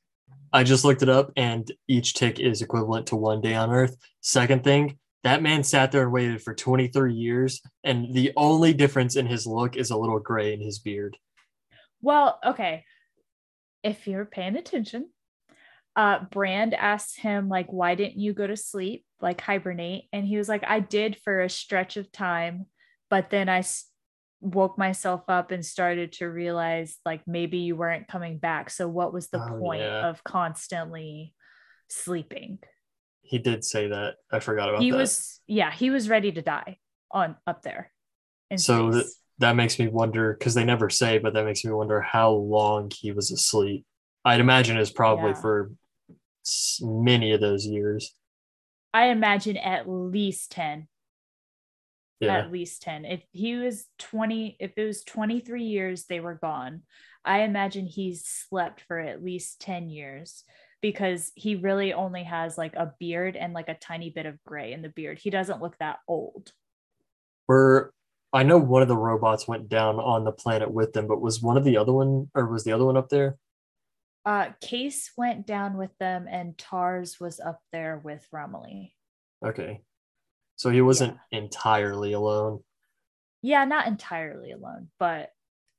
I 0.52 0.62
just 0.62 0.84
looked 0.84 1.02
it 1.02 1.08
up, 1.08 1.32
and 1.36 1.70
each 1.88 2.14
tick 2.14 2.38
is 2.38 2.62
equivalent 2.62 3.08
to 3.08 3.16
one 3.16 3.40
day 3.40 3.54
on 3.54 3.70
Earth. 3.70 3.96
Second 4.20 4.64
thing, 4.64 4.98
that 5.24 5.42
man 5.42 5.64
sat 5.64 5.90
there 5.90 6.02
and 6.02 6.12
waited 6.12 6.42
for 6.42 6.54
23 6.54 7.14
years, 7.14 7.60
and 7.82 8.14
the 8.14 8.32
only 8.36 8.72
difference 8.72 9.16
in 9.16 9.26
his 9.26 9.46
look 9.46 9.76
is 9.76 9.90
a 9.90 9.96
little 9.96 10.20
gray 10.20 10.52
in 10.52 10.60
his 10.60 10.78
beard. 10.78 11.16
Well, 12.00 12.38
okay. 12.44 12.84
If 13.82 14.06
you're 14.06 14.26
paying 14.26 14.56
attention, 14.56 15.10
uh, 15.96 16.24
Brand 16.30 16.74
asked 16.74 17.18
him, 17.20 17.48
like, 17.48 17.72
why 17.72 17.94
didn't 17.94 18.18
you 18.18 18.32
go 18.32 18.46
to 18.46 18.56
sleep, 18.56 19.04
like 19.20 19.40
hibernate? 19.40 20.04
And 20.12 20.26
he 20.26 20.36
was 20.36 20.48
like, 20.48 20.64
I 20.66 20.80
did 20.80 21.16
for 21.22 21.40
a 21.40 21.48
stretch 21.48 21.96
of 21.96 22.10
time, 22.10 22.66
but 23.10 23.30
then 23.30 23.48
I 23.48 23.62
woke 24.40 24.76
myself 24.76 25.22
up 25.28 25.50
and 25.52 25.64
started 25.64 26.12
to 26.14 26.26
realize, 26.26 26.96
like, 27.06 27.22
maybe 27.26 27.58
you 27.58 27.76
weren't 27.76 28.08
coming 28.08 28.38
back. 28.38 28.70
So, 28.70 28.88
what 28.88 29.12
was 29.12 29.28
the 29.28 29.42
Oh, 29.42 29.58
point 29.58 29.82
yeah. 29.82 30.08
of 30.08 30.22
constantly 30.24 31.32
sleeping? 31.88 32.58
He 33.22 33.38
did 33.38 33.64
say 33.64 33.88
that. 33.88 34.16
I 34.30 34.40
forgot 34.40 34.68
about 34.68 34.82
He 34.82 34.90
that. 34.90 34.96
was, 34.98 35.40
yeah, 35.46 35.70
he 35.72 35.90
was 35.90 36.08
ready 36.08 36.32
to 36.32 36.42
die 36.42 36.78
on 37.10 37.36
up 37.46 37.62
there. 37.62 37.90
So 38.56 38.90
th- 38.90 39.06
that 39.38 39.56
makes 39.56 39.78
me 39.78 39.88
wonder 39.88 40.34
because 40.38 40.54
they 40.54 40.64
never 40.64 40.90
say, 40.90 41.18
but 41.18 41.34
that 41.34 41.44
makes 41.44 41.64
me 41.64 41.72
wonder 41.72 42.00
how 42.00 42.30
long 42.32 42.90
he 42.94 43.12
was 43.12 43.30
asleep. 43.30 43.84
I'd 44.24 44.40
imagine 44.40 44.76
it's 44.76 44.90
probably 44.90 45.30
Yeah. 45.30 45.40
for 45.40 45.72
many 46.82 47.32
of 47.32 47.40
those 47.40 47.66
years. 47.66 48.14
I 48.92 49.06
imagine 49.06 49.56
at 49.56 49.88
least 49.88 50.52
10. 50.52 50.88
Yeah. 52.20 52.38
at 52.38 52.52
least 52.52 52.80
10 52.82 53.04
if 53.04 53.22
he 53.32 53.56
was 53.56 53.86
20 53.98 54.56
if 54.58 54.72
it 54.78 54.84
was 54.86 55.02
23 55.04 55.64
years 55.64 56.04
they 56.04 56.20
were 56.20 56.38
gone 56.40 56.82
i 57.24 57.40
imagine 57.40 57.86
he's 57.86 58.24
slept 58.24 58.82
for 58.86 58.98
at 58.98 59.22
least 59.22 59.60
10 59.60 59.90
years 59.90 60.44
because 60.80 61.32
he 61.34 61.56
really 61.56 61.92
only 61.92 62.22
has 62.22 62.56
like 62.56 62.76
a 62.76 62.94
beard 62.98 63.36
and 63.36 63.52
like 63.52 63.68
a 63.68 63.74
tiny 63.74 64.10
bit 64.10 64.24
of 64.26 64.42
gray 64.46 64.72
in 64.72 64.80
the 64.80 64.88
beard 64.88 65.18
he 65.18 65.28
doesn't 65.28 65.60
look 65.60 65.76
that 65.78 65.98
old 66.08 66.52
Were 67.48 67.92
I 68.34 68.42
know 68.42 68.58
one 68.58 68.82
of 68.82 68.88
the 68.88 68.96
robots 68.96 69.46
went 69.46 69.68
down 69.68 70.00
on 70.00 70.24
the 70.24 70.32
planet 70.32 70.68
with 70.68 70.92
them, 70.92 71.06
but 71.06 71.20
was 71.20 71.40
one 71.40 71.56
of 71.56 71.62
the 71.62 71.76
other 71.76 71.92
one 71.92 72.28
or 72.34 72.46
was 72.46 72.64
the 72.64 72.72
other 72.72 72.84
one 72.84 72.96
up 72.96 73.08
there? 73.08 73.36
Uh 74.26 74.48
case 74.60 75.10
went 75.16 75.46
down 75.46 75.76
with 75.76 75.90
them 75.98 76.26
and 76.30 76.56
tars 76.58 77.18
was 77.20 77.40
up 77.40 77.60
there 77.72 78.00
with 78.02 78.26
romilly 78.32 78.94
Okay. 79.44 79.82
So 80.56 80.70
he 80.70 80.80
wasn't 80.80 81.18
entirely 81.30 82.12
alone. 82.14 82.60
yeah 83.42 83.64
not 83.64 83.86
entirely 83.86 84.52
alone 84.52 84.88
but 84.98 85.30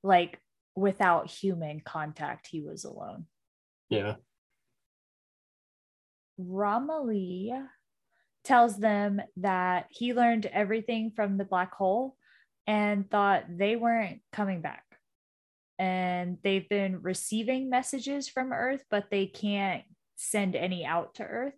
like 0.03 0.39
without 0.75 1.29
human 1.29 1.79
contact 1.79 2.47
he 2.47 2.61
was 2.61 2.83
alone 2.85 3.25
Yeah. 3.89 4.15
Romilly 6.37 7.53
tells 8.43 8.77
them 8.77 9.21
that 9.37 9.87
he 9.89 10.13
learned 10.13 10.45
everything 10.47 11.11
from 11.15 11.37
the 11.37 11.45
black 11.45 11.73
hole 11.73 12.15
and 12.67 13.09
thought 13.09 13.45
they 13.49 13.75
weren't 13.75 14.19
coming 14.31 14.61
back. 14.61 14.84
And 15.77 16.37
they've 16.43 16.67
been 16.69 17.01
receiving 17.01 17.69
messages 17.69 18.29
from 18.29 18.53
Earth, 18.53 18.83
but 18.89 19.05
they 19.11 19.25
can't 19.25 19.83
send 20.15 20.55
any 20.55 20.85
out 20.85 21.15
to 21.15 21.23
Earth, 21.23 21.55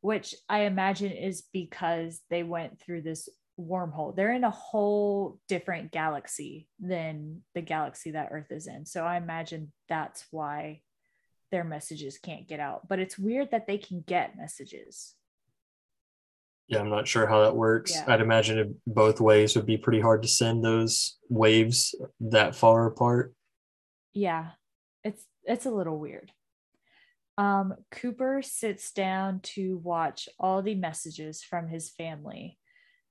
which 0.00 0.34
I 0.48 0.60
imagine 0.60 1.12
is 1.12 1.42
because 1.52 2.20
they 2.30 2.42
went 2.42 2.80
through 2.80 3.02
this 3.02 3.28
wormhole. 3.58 4.14
They're 4.14 4.34
in 4.34 4.44
a 4.44 4.50
whole 4.50 5.40
different 5.48 5.90
galaxy 5.90 6.68
than 6.78 7.42
the 7.54 7.62
galaxy 7.62 8.12
that 8.12 8.28
Earth 8.30 8.50
is 8.50 8.66
in. 8.66 8.86
So 8.86 9.04
I 9.04 9.16
imagine 9.16 9.72
that's 9.88 10.24
why 10.30 10.82
their 11.50 11.64
messages 11.64 12.18
can't 12.18 12.48
get 12.48 12.60
out. 12.60 12.86
But 12.88 12.98
it's 12.98 13.18
weird 13.18 13.50
that 13.50 13.66
they 13.66 13.78
can 13.78 14.04
get 14.06 14.36
messages. 14.36 15.14
Yeah, 16.68 16.80
I'm 16.80 16.90
not 16.90 17.06
sure 17.06 17.28
how 17.28 17.42
that 17.42 17.54
works. 17.54 17.92
Yeah. 17.94 18.04
I'd 18.08 18.20
imagine 18.20 18.80
both 18.86 19.20
ways 19.20 19.54
would 19.54 19.66
be 19.66 19.76
pretty 19.76 20.00
hard 20.00 20.22
to 20.22 20.28
send 20.28 20.64
those 20.64 21.16
waves 21.28 21.94
that 22.20 22.56
far 22.56 22.86
apart. 22.86 23.35
Yeah. 24.16 24.52
It's 25.04 25.24
it's 25.44 25.66
a 25.66 25.70
little 25.70 25.98
weird. 25.98 26.32
Um, 27.38 27.74
Cooper 27.90 28.40
sits 28.42 28.90
down 28.90 29.40
to 29.54 29.76
watch 29.84 30.26
all 30.40 30.62
the 30.62 30.74
messages 30.74 31.42
from 31.42 31.68
his 31.68 31.90
family 31.90 32.58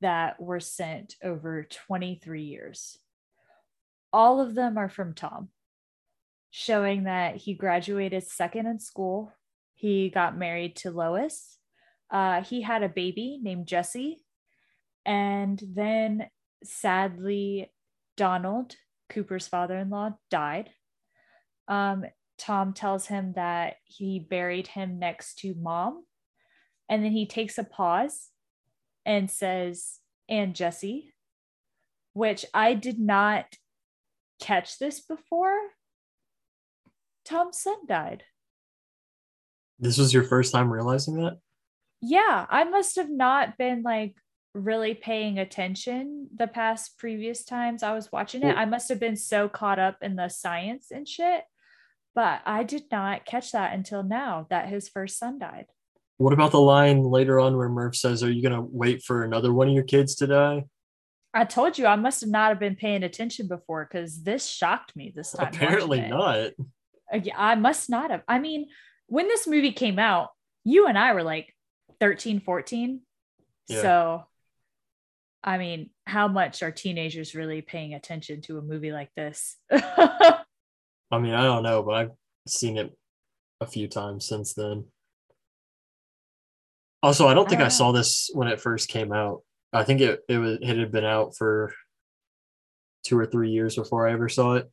that 0.01 0.41
were 0.41 0.59
sent 0.59 1.13
over 1.23 1.63
23 1.63 2.41
years. 2.41 2.97
All 4.11 4.41
of 4.41 4.55
them 4.55 4.79
are 4.79 4.89
from 4.89 5.13
Tom, 5.13 5.49
showing 6.49 7.03
that 7.03 7.35
he 7.35 7.53
graduated 7.53 8.23
second 8.23 8.65
in 8.65 8.79
school. 8.79 9.31
He 9.75 10.09
got 10.09 10.37
married 10.37 10.75
to 10.77 10.91
Lois. 10.91 11.59
Uh, 12.09 12.41
he 12.41 12.63
had 12.63 12.81
a 12.81 12.89
baby 12.89 13.39
named 13.43 13.67
Jesse. 13.67 14.23
And 15.05 15.61
then 15.75 16.29
sadly, 16.63 17.71
Donald, 18.17 18.75
Cooper's 19.09 19.47
father 19.47 19.77
in 19.77 19.91
law, 19.91 20.17
died. 20.31 20.71
Um, 21.67 22.05
Tom 22.37 22.73
tells 22.73 23.07
him 23.07 23.33
that 23.35 23.75
he 23.85 24.19
buried 24.19 24.67
him 24.67 24.99
next 24.99 25.39
to 25.39 25.55
mom. 25.55 26.03
And 26.89 27.03
then 27.03 27.11
he 27.11 27.25
takes 27.25 27.57
a 27.57 27.63
pause 27.63 28.29
and 29.05 29.29
says, 29.29 29.99
and 30.29 30.55
Jesse, 30.55 31.13
which 32.13 32.45
I 32.53 32.73
did 32.73 32.99
not 32.99 33.45
catch 34.39 34.77
this 34.79 34.99
before. 34.99 35.57
Tom's 37.23 37.59
son 37.59 37.85
died. 37.87 38.23
This 39.79 39.97
was 39.97 40.13
your 40.13 40.23
first 40.23 40.51
time 40.51 40.71
realizing 40.71 41.15
that? 41.15 41.39
Yeah, 42.01 42.45
I 42.49 42.63
must 42.65 42.97
have 42.97 43.09
not 43.09 43.57
been 43.57 43.81
like 43.81 44.15
really 44.53 44.93
paying 44.93 45.39
attention 45.39 46.29
the 46.35 46.47
past 46.47 46.97
previous 46.97 47.43
times 47.43 47.83
I 47.83 47.93
was 47.93 48.11
watching 48.11 48.43
it. 48.43 48.55
I 48.55 48.65
must 48.65 48.87
have 48.89 48.99
been 48.99 49.17
so 49.17 49.49
caught 49.49 49.79
up 49.79 49.97
in 50.01 50.15
the 50.15 50.29
science 50.29 50.91
and 50.91 51.07
shit. 51.07 51.43
But 52.15 52.41
I 52.45 52.63
did 52.63 52.85
not 52.91 53.25
catch 53.25 53.51
that 53.51 53.73
until 53.73 54.01
now 54.01 54.47
that 54.49 54.69
his 54.69 54.87
first 54.87 55.19
son 55.19 55.37
died. 55.37 55.65
What 56.17 56.31
about 56.31 56.51
the 56.51 56.61
line 56.61 57.03
later 57.03 57.41
on 57.41 57.57
where 57.57 57.67
Murph 57.67 57.97
says, 57.97 58.23
Are 58.23 58.31
you 58.31 58.41
going 58.41 58.55
to 58.55 58.61
wait 58.61 59.03
for 59.03 59.23
another 59.23 59.53
one 59.53 59.67
of 59.67 59.73
your 59.73 59.83
kids 59.83 60.15
to 60.15 60.27
die? 60.27 60.63
I 61.33 61.43
told 61.43 61.77
you 61.77 61.85
I 61.85 61.97
must 61.97 62.21
have 62.21 62.29
not 62.29 62.49
have 62.49 62.59
been 62.59 62.77
paying 62.77 63.03
attention 63.03 63.49
before 63.49 63.85
because 63.85 64.23
this 64.23 64.47
shocked 64.47 64.95
me 64.95 65.11
this 65.13 65.33
time. 65.33 65.49
Apparently 65.53 65.99
not. 65.99 66.51
Uh, 67.13 67.19
I 67.35 67.55
must 67.55 67.89
not 67.89 68.11
have. 68.11 68.23
I 68.25 68.39
mean, 68.39 68.67
when 69.07 69.27
this 69.27 69.45
movie 69.45 69.73
came 69.73 69.99
out, 69.99 70.29
you 70.63 70.87
and 70.87 70.97
I 70.97 71.13
were 71.13 71.23
like 71.23 71.53
13, 71.99 72.39
14. 72.39 73.01
Yeah. 73.67 73.81
So, 73.81 74.23
I 75.43 75.57
mean, 75.57 75.89
how 76.05 76.29
much 76.29 76.63
are 76.63 76.71
teenagers 76.71 77.35
really 77.35 77.61
paying 77.61 77.93
attention 77.93 78.39
to 78.43 78.57
a 78.57 78.61
movie 78.61 78.93
like 78.93 79.09
this? 79.17 79.57
I 81.15 81.19
mean, 81.19 81.33
I 81.33 81.43
don't 81.43 81.63
know, 81.63 81.83
but 81.83 81.95
I've 81.95 82.11
seen 82.47 82.77
it 82.77 82.95
a 83.61 83.65
few 83.67 83.87
times 83.87 84.27
since 84.27 84.53
then. 84.53 84.85
Also, 87.03 87.27
I 87.27 87.33
don't 87.33 87.47
think 87.47 87.61
I 87.61 87.65
I, 87.65 87.69
don't 87.69 87.73
know. 87.73 87.77
saw 87.77 87.91
this 87.91 88.29
when 88.33 88.47
it 88.47 88.59
first 88.59 88.89
came 88.89 89.11
out. 89.13 89.41
I 89.73 89.83
think 89.83 90.01
it 90.01 90.21
it 90.29 90.37
was 90.37 90.57
it 90.61 90.77
had 90.77 90.91
been 90.91 91.05
out 91.05 91.35
for 91.37 91.73
two 93.03 93.17
or 93.17 93.25
three 93.25 93.51
years 93.51 93.75
before 93.75 94.07
I 94.07 94.13
ever 94.13 94.29
saw 94.29 94.55
it. 94.55 94.69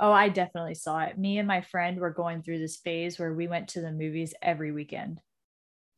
oh, 0.00 0.12
I 0.12 0.28
definitely 0.28 0.74
saw 0.74 1.00
it. 1.00 1.18
Me 1.18 1.38
and 1.38 1.48
my 1.48 1.62
friend 1.62 1.98
were 1.98 2.10
going 2.10 2.42
through 2.42 2.58
this 2.58 2.76
phase 2.76 3.18
where 3.18 3.32
we 3.34 3.48
went 3.48 3.68
to 3.68 3.80
the 3.80 3.92
movies 3.92 4.34
every 4.42 4.72
weekend. 4.72 5.20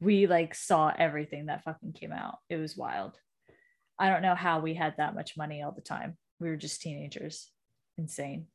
We 0.00 0.26
like 0.26 0.54
saw 0.54 0.92
everything 0.96 1.46
that 1.46 1.64
fucking 1.64 1.92
came 1.94 2.12
out. 2.12 2.38
It 2.48 2.56
was 2.56 2.76
wild. 2.76 3.14
I 3.98 4.10
don't 4.10 4.22
know 4.22 4.36
how 4.36 4.60
we 4.60 4.74
had 4.74 4.94
that 4.98 5.14
much 5.14 5.36
money 5.36 5.62
all 5.62 5.72
the 5.72 5.80
time. 5.82 6.16
We 6.38 6.48
were 6.48 6.56
just 6.56 6.80
teenagers. 6.80 7.50
Insane. 7.96 8.46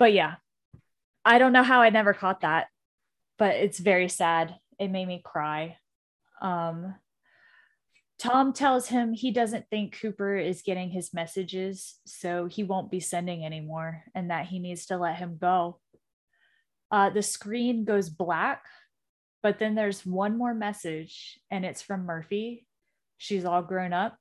But 0.00 0.14
yeah, 0.14 0.36
I 1.26 1.38
don't 1.38 1.52
know 1.52 1.62
how 1.62 1.82
I 1.82 1.90
never 1.90 2.14
caught 2.14 2.40
that, 2.40 2.68
but 3.38 3.56
it's 3.56 3.78
very 3.78 4.08
sad. 4.08 4.56
It 4.78 4.88
made 4.90 5.06
me 5.06 5.20
cry. 5.22 5.76
Um, 6.40 6.94
Tom 8.18 8.54
tells 8.54 8.88
him 8.88 9.12
he 9.12 9.30
doesn't 9.30 9.68
think 9.68 10.00
Cooper 10.00 10.38
is 10.38 10.62
getting 10.62 10.88
his 10.88 11.12
messages, 11.12 11.98
so 12.06 12.46
he 12.46 12.64
won't 12.64 12.90
be 12.90 12.98
sending 12.98 13.44
anymore, 13.44 14.02
and 14.14 14.30
that 14.30 14.46
he 14.46 14.58
needs 14.58 14.86
to 14.86 14.96
let 14.96 15.16
him 15.16 15.36
go. 15.38 15.78
Uh, 16.90 17.10
the 17.10 17.22
screen 17.22 17.84
goes 17.84 18.08
black, 18.08 18.64
but 19.42 19.58
then 19.58 19.74
there's 19.74 20.06
one 20.06 20.38
more 20.38 20.54
message, 20.54 21.38
and 21.50 21.62
it's 21.62 21.82
from 21.82 22.06
Murphy. 22.06 22.66
She's 23.18 23.44
all 23.44 23.60
grown 23.60 23.92
up. 23.92 24.16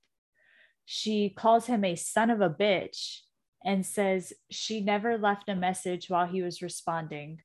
She 0.84 1.30
calls 1.30 1.68
him 1.68 1.86
a 1.86 1.96
son 1.96 2.30
of 2.30 2.42
a 2.42 2.50
bitch 2.50 3.20
and 3.64 3.86
says 3.86 4.34
she 4.50 4.82
never 4.82 5.18
left 5.18 5.50
a 5.50 5.56
message 5.56 6.10
while 6.10 6.28
he 6.28 6.42
was 6.42 6.62
responding 6.62 7.42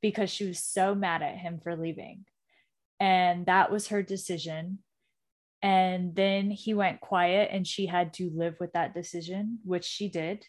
because 0.00 0.30
she 0.30 0.46
was 0.46 0.58
so 0.58 0.94
mad 0.94 1.22
at 1.22 1.38
him 1.38 1.60
for 1.62 1.76
leaving. 1.76 2.24
And 2.98 3.46
that 3.46 3.70
was 3.70 3.88
her 3.88 4.02
decision. 4.02 4.78
And 5.62 6.14
then 6.14 6.50
he 6.50 6.74
went 6.74 7.00
quiet 7.00 7.50
and 7.52 7.66
she 7.66 7.86
had 7.86 8.12
to 8.14 8.30
live 8.34 8.56
with 8.58 8.72
that 8.72 8.94
decision, 8.94 9.60
which 9.64 9.84
she 9.84 10.08
did. 10.08 10.44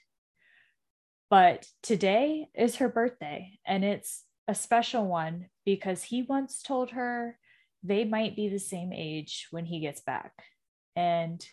But 1.29 1.67
today 1.81 2.47
is 2.55 2.77
her 2.77 2.89
birthday 2.89 3.59
and 3.65 3.83
it's 3.83 4.23
a 4.47 4.55
special 4.55 5.05
one 5.07 5.47
because 5.65 6.03
he 6.03 6.23
once 6.23 6.61
told 6.61 6.91
her 6.91 7.37
they 7.83 8.05
might 8.05 8.35
be 8.35 8.49
the 8.49 8.59
same 8.59 8.91
age 8.93 9.47
when 9.51 9.65
he 9.65 9.79
gets 9.79 10.01
back. 10.01 10.31
And 10.95 11.45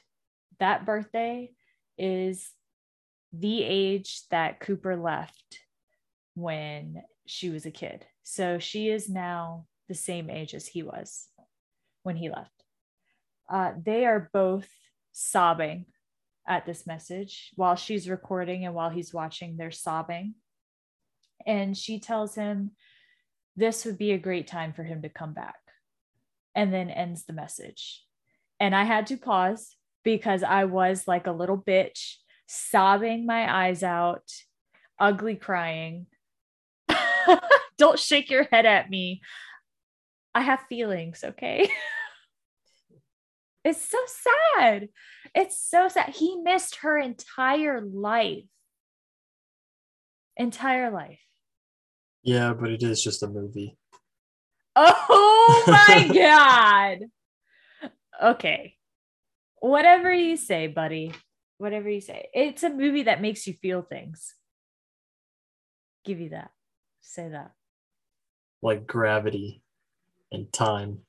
that 0.58 0.86
birthday 0.86 1.50
is 1.98 2.50
the 3.32 3.62
age 3.62 4.22
that 4.30 4.60
Cooper 4.60 4.96
left 4.96 5.60
when 6.34 7.02
she 7.26 7.50
was 7.50 7.66
a 7.66 7.70
kid. 7.70 8.06
So 8.22 8.58
she 8.58 8.88
is 8.88 9.08
now 9.08 9.66
the 9.88 9.94
same 9.94 10.30
age 10.30 10.54
as 10.54 10.66
he 10.66 10.82
was 10.82 11.28
when 12.02 12.16
he 12.16 12.30
left. 12.30 12.50
Uh, 13.48 13.72
they 13.84 14.06
are 14.06 14.30
both 14.32 14.68
sobbing 15.12 15.86
at 16.46 16.66
this 16.66 16.86
message 16.86 17.50
while 17.54 17.76
she's 17.76 18.08
recording 18.08 18.64
and 18.64 18.74
while 18.74 18.90
he's 18.90 19.14
watching, 19.14 19.56
they're 19.56 19.70
sobbing. 19.70 20.34
And 21.46 21.76
she 21.76 22.00
tells 22.00 22.34
him 22.34 22.72
this 23.56 23.84
would 23.84 23.98
be 23.98 24.12
a 24.12 24.18
great 24.18 24.46
time 24.46 24.72
for 24.72 24.84
him 24.84 25.02
to 25.02 25.08
come 25.08 25.32
back 25.32 25.56
and 26.54 26.72
then 26.72 26.90
ends 26.90 27.24
the 27.24 27.32
message. 27.32 28.04
And 28.58 28.74
I 28.74 28.84
had 28.84 29.06
to 29.08 29.16
pause 29.16 29.76
because 30.04 30.42
I 30.42 30.64
was 30.64 31.06
like 31.06 31.26
a 31.26 31.32
little 31.32 31.58
bitch, 31.58 32.14
sobbing 32.50 33.26
my 33.26 33.66
eyes 33.66 33.84
out, 33.84 34.24
ugly 34.98 35.36
crying. 35.36 36.06
Don't 37.78 37.98
shake 37.98 38.28
your 38.28 38.42
head 38.44 38.66
at 38.66 38.90
me. 38.90 39.22
I 40.34 40.40
have 40.40 40.60
feelings, 40.68 41.22
okay? 41.24 41.70
it's 43.64 43.88
so 43.88 43.98
sad. 44.56 44.88
It's 45.32 45.60
so 45.60 45.86
sad. 45.86 46.10
He 46.10 46.40
missed 46.42 46.76
her 46.82 46.98
entire 46.98 47.80
life. 47.80 48.44
Entire 50.36 50.90
life. 50.90 51.20
Yeah, 52.24 52.52
but 52.52 52.70
it 52.70 52.82
is 52.82 53.02
just 53.02 53.22
a 53.22 53.28
movie. 53.28 53.76
Oh 54.74 55.64
my 55.68 56.10
God. 56.12 57.90
Okay. 58.20 58.74
Whatever 59.60 60.12
you 60.12 60.36
say, 60.36 60.66
buddy. 60.66 61.12
Whatever 61.60 61.90
you 61.90 62.00
say. 62.00 62.30
It's 62.32 62.62
a 62.62 62.70
movie 62.70 63.02
that 63.02 63.20
makes 63.20 63.46
you 63.46 63.52
feel 63.52 63.82
things. 63.82 64.34
Give 66.06 66.18
you 66.18 66.30
that. 66.30 66.52
Say 67.02 67.28
that. 67.28 67.50
Like 68.62 68.86
gravity 68.86 69.62
and 70.32 70.50
time. 70.50 71.00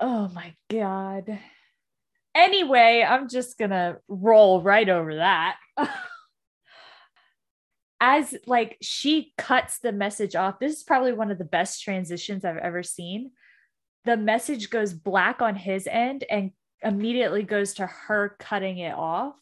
Oh 0.00 0.28
my 0.34 0.56
God. 0.68 1.38
Anyway, 2.34 3.06
I'm 3.08 3.28
just 3.28 3.56
going 3.56 3.70
to 3.70 3.98
roll 4.08 4.60
right 4.60 4.88
over 4.88 5.14
that. 5.14 5.58
As 8.00 8.34
like 8.48 8.78
she 8.82 9.32
cuts 9.38 9.78
the 9.78 9.92
message 9.92 10.34
off, 10.34 10.58
this 10.58 10.78
is 10.78 10.82
probably 10.82 11.12
one 11.12 11.30
of 11.30 11.38
the 11.38 11.44
best 11.44 11.84
transitions 11.84 12.44
I've 12.44 12.56
ever 12.56 12.82
seen. 12.82 13.30
The 14.06 14.16
message 14.16 14.70
goes 14.70 14.92
black 14.92 15.40
on 15.40 15.54
his 15.54 15.86
end 15.86 16.24
and 16.28 16.50
immediately 16.82 17.42
goes 17.42 17.74
to 17.74 17.86
her 17.86 18.36
cutting 18.38 18.78
it 18.78 18.94
off. 18.94 19.34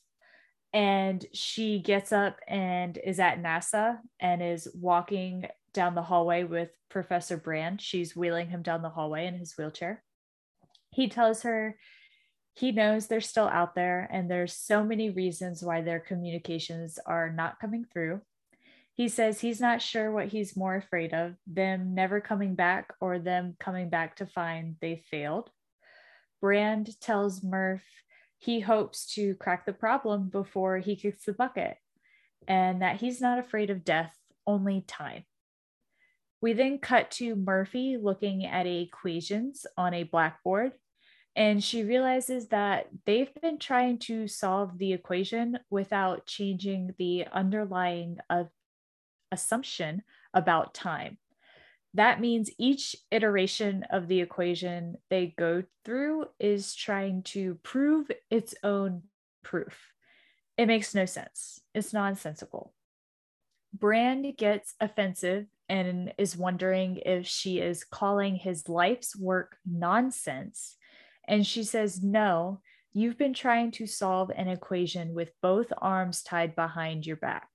And 0.72 1.24
she 1.32 1.78
gets 1.78 2.12
up 2.12 2.40
and 2.48 2.98
is 2.98 3.20
at 3.20 3.40
NASA 3.40 3.98
and 4.18 4.42
is 4.42 4.66
walking 4.74 5.46
down 5.72 5.94
the 5.94 6.02
hallway 6.02 6.44
with 6.44 6.70
Professor 6.88 7.36
Brand. 7.36 7.80
She's 7.80 8.16
wheeling 8.16 8.48
him 8.48 8.62
down 8.62 8.82
the 8.82 8.88
hallway 8.88 9.26
in 9.26 9.34
his 9.34 9.54
wheelchair. 9.56 10.02
He 10.90 11.08
tells 11.08 11.42
her 11.42 11.76
he 12.54 12.70
knows 12.70 13.06
they're 13.06 13.20
still 13.20 13.48
out 13.48 13.74
there 13.74 14.08
and 14.10 14.30
there's 14.30 14.52
so 14.52 14.84
many 14.84 15.10
reasons 15.10 15.62
why 15.62 15.82
their 15.82 15.98
communications 15.98 16.98
are 17.04 17.30
not 17.30 17.58
coming 17.60 17.84
through. 17.92 18.20
He 18.94 19.08
says 19.08 19.40
he's 19.40 19.60
not 19.60 19.82
sure 19.82 20.12
what 20.12 20.28
he's 20.28 20.56
more 20.56 20.76
afraid 20.76 21.12
of 21.12 21.34
them 21.48 21.94
never 21.94 22.20
coming 22.20 22.54
back 22.54 22.94
or 23.00 23.18
them 23.18 23.56
coming 23.58 23.90
back 23.90 24.16
to 24.16 24.26
find 24.26 24.76
they 24.80 25.02
failed. 25.10 25.50
Brand 26.44 27.00
tells 27.00 27.42
Murph 27.42 27.86
he 28.36 28.60
hopes 28.60 29.06
to 29.14 29.34
crack 29.36 29.64
the 29.64 29.72
problem 29.72 30.28
before 30.28 30.76
he 30.76 30.94
kicks 30.94 31.24
the 31.24 31.32
bucket 31.32 31.78
and 32.46 32.82
that 32.82 33.00
he's 33.00 33.18
not 33.18 33.38
afraid 33.38 33.70
of 33.70 33.82
death, 33.82 34.14
only 34.46 34.84
time. 34.86 35.24
We 36.42 36.52
then 36.52 36.80
cut 36.80 37.10
to 37.12 37.34
Murphy 37.34 37.96
looking 37.96 38.44
at 38.44 38.66
equations 38.66 39.64
on 39.78 39.94
a 39.94 40.02
blackboard, 40.02 40.72
and 41.34 41.64
she 41.64 41.82
realizes 41.82 42.48
that 42.48 42.88
they've 43.06 43.32
been 43.40 43.56
trying 43.56 43.96
to 44.00 44.28
solve 44.28 44.76
the 44.76 44.92
equation 44.92 45.60
without 45.70 46.26
changing 46.26 46.94
the 46.98 47.26
underlying 47.32 48.18
uh, 48.28 48.44
assumption 49.32 50.02
about 50.34 50.74
time. 50.74 51.16
That 51.94 52.20
means 52.20 52.50
each 52.58 52.96
iteration 53.12 53.84
of 53.90 54.08
the 54.08 54.20
equation 54.20 54.96
they 55.10 55.32
go 55.38 55.62
through 55.84 56.26
is 56.40 56.74
trying 56.74 57.22
to 57.22 57.54
prove 57.62 58.10
its 58.30 58.54
own 58.64 59.02
proof. 59.44 59.92
It 60.58 60.66
makes 60.66 60.94
no 60.94 61.06
sense. 61.06 61.60
It's 61.72 61.92
nonsensical. 61.92 62.74
Brand 63.72 64.36
gets 64.36 64.74
offensive 64.80 65.46
and 65.68 66.12
is 66.18 66.36
wondering 66.36 67.00
if 67.04 67.26
she 67.26 67.58
is 67.58 67.84
calling 67.84 68.36
his 68.36 68.68
life's 68.68 69.16
work 69.16 69.56
nonsense. 69.64 70.76
And 71.26 71.46
she 71.46 71.62
says, 71.62 72.02
No, 72.02 72.60
you've 72.92 73.18
been 73.18 73.34
trying 73.34 73.70
to 73.72 73.86
solve 73.86 74.30
an 74.34 74.48
equation 74.48 75.14
with 75.14 75.32
both 75.42 75.72
arms 75.78 76.22
tied 76.22 76.54
behind 76.56 77.06
your 77.06 77.16
back. 77.16 77.48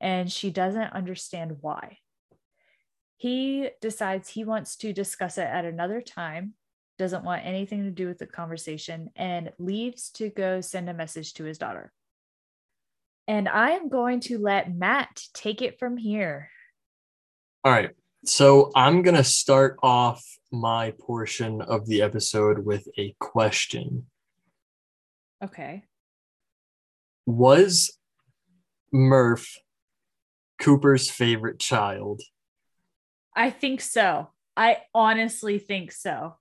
And 0.00 0.30
she 0.30 0.50
doesn't 0.50 0.92
understand 0.92 1.58
why. 1.60 1.98
He 3.18 3.70
decides 3.80 4.28
he 4.28 4.44
wants 4.44 4.76
to 4.76 4.92
discuss 4.92 5.38
it 5.38 5.46
at 5.46 5.64
another 5.64 6.00
time, 6.00 6.54
doesn't 6.98 7.24
want 7.24 7.44
anything 7.44 7.82
to 7.82 7.90
do 7.90 8.06
with 8.06 8.18
the 8.18 8.26
conversation, 8.26 9.10
and 9.16 9.52
leaves 9.58 10.10
to 10.10 10.30
go 10.30 10.60
send 10.60 10.88
a 10.88 10.94
message 10.94 11.34
to 11.34 11.44
his 11.44 11.58
daughter. 11.58 11.92
And 13.26 13.48
I 13.48 13.72
am 13.72 13.88
going 13.88 14.20
to 14.20 14.38
let 14.38 14.72
Matt 14.72 15.20
take 15.34 15.62
it 15.62 15.80
from 15.80 15.96
here. 15.96 16.48
All 17.64 17.72
right. 17.72 17.90
So 18.24 18.70
I'm 18.76 19.02
going 19.02 19.16
to 19.16 19.24
start 19.24 19.78
off 19.82 20.24
my 20.52 20.92
portion 21.00 21.60
of 21.60 21.86
the 21.86 22.02
episode 22.02 22.64
with 22.64 22.86
a 22.96 23.16
question. 23.18 24.06
Okay. 25.42 25.82
Was 27.26 27.98
Murph 28.92 29.58
Cooper's 30.60 31.10
favorite 31.10 31.58
child? 31.58 32.22
I 33.38 33.50
think 33.50 33.80
so. 33.80 34.30
I 34.56 34.78
honestly 34.92 35.60
think 35.60 35.92
so. 35.92 36.34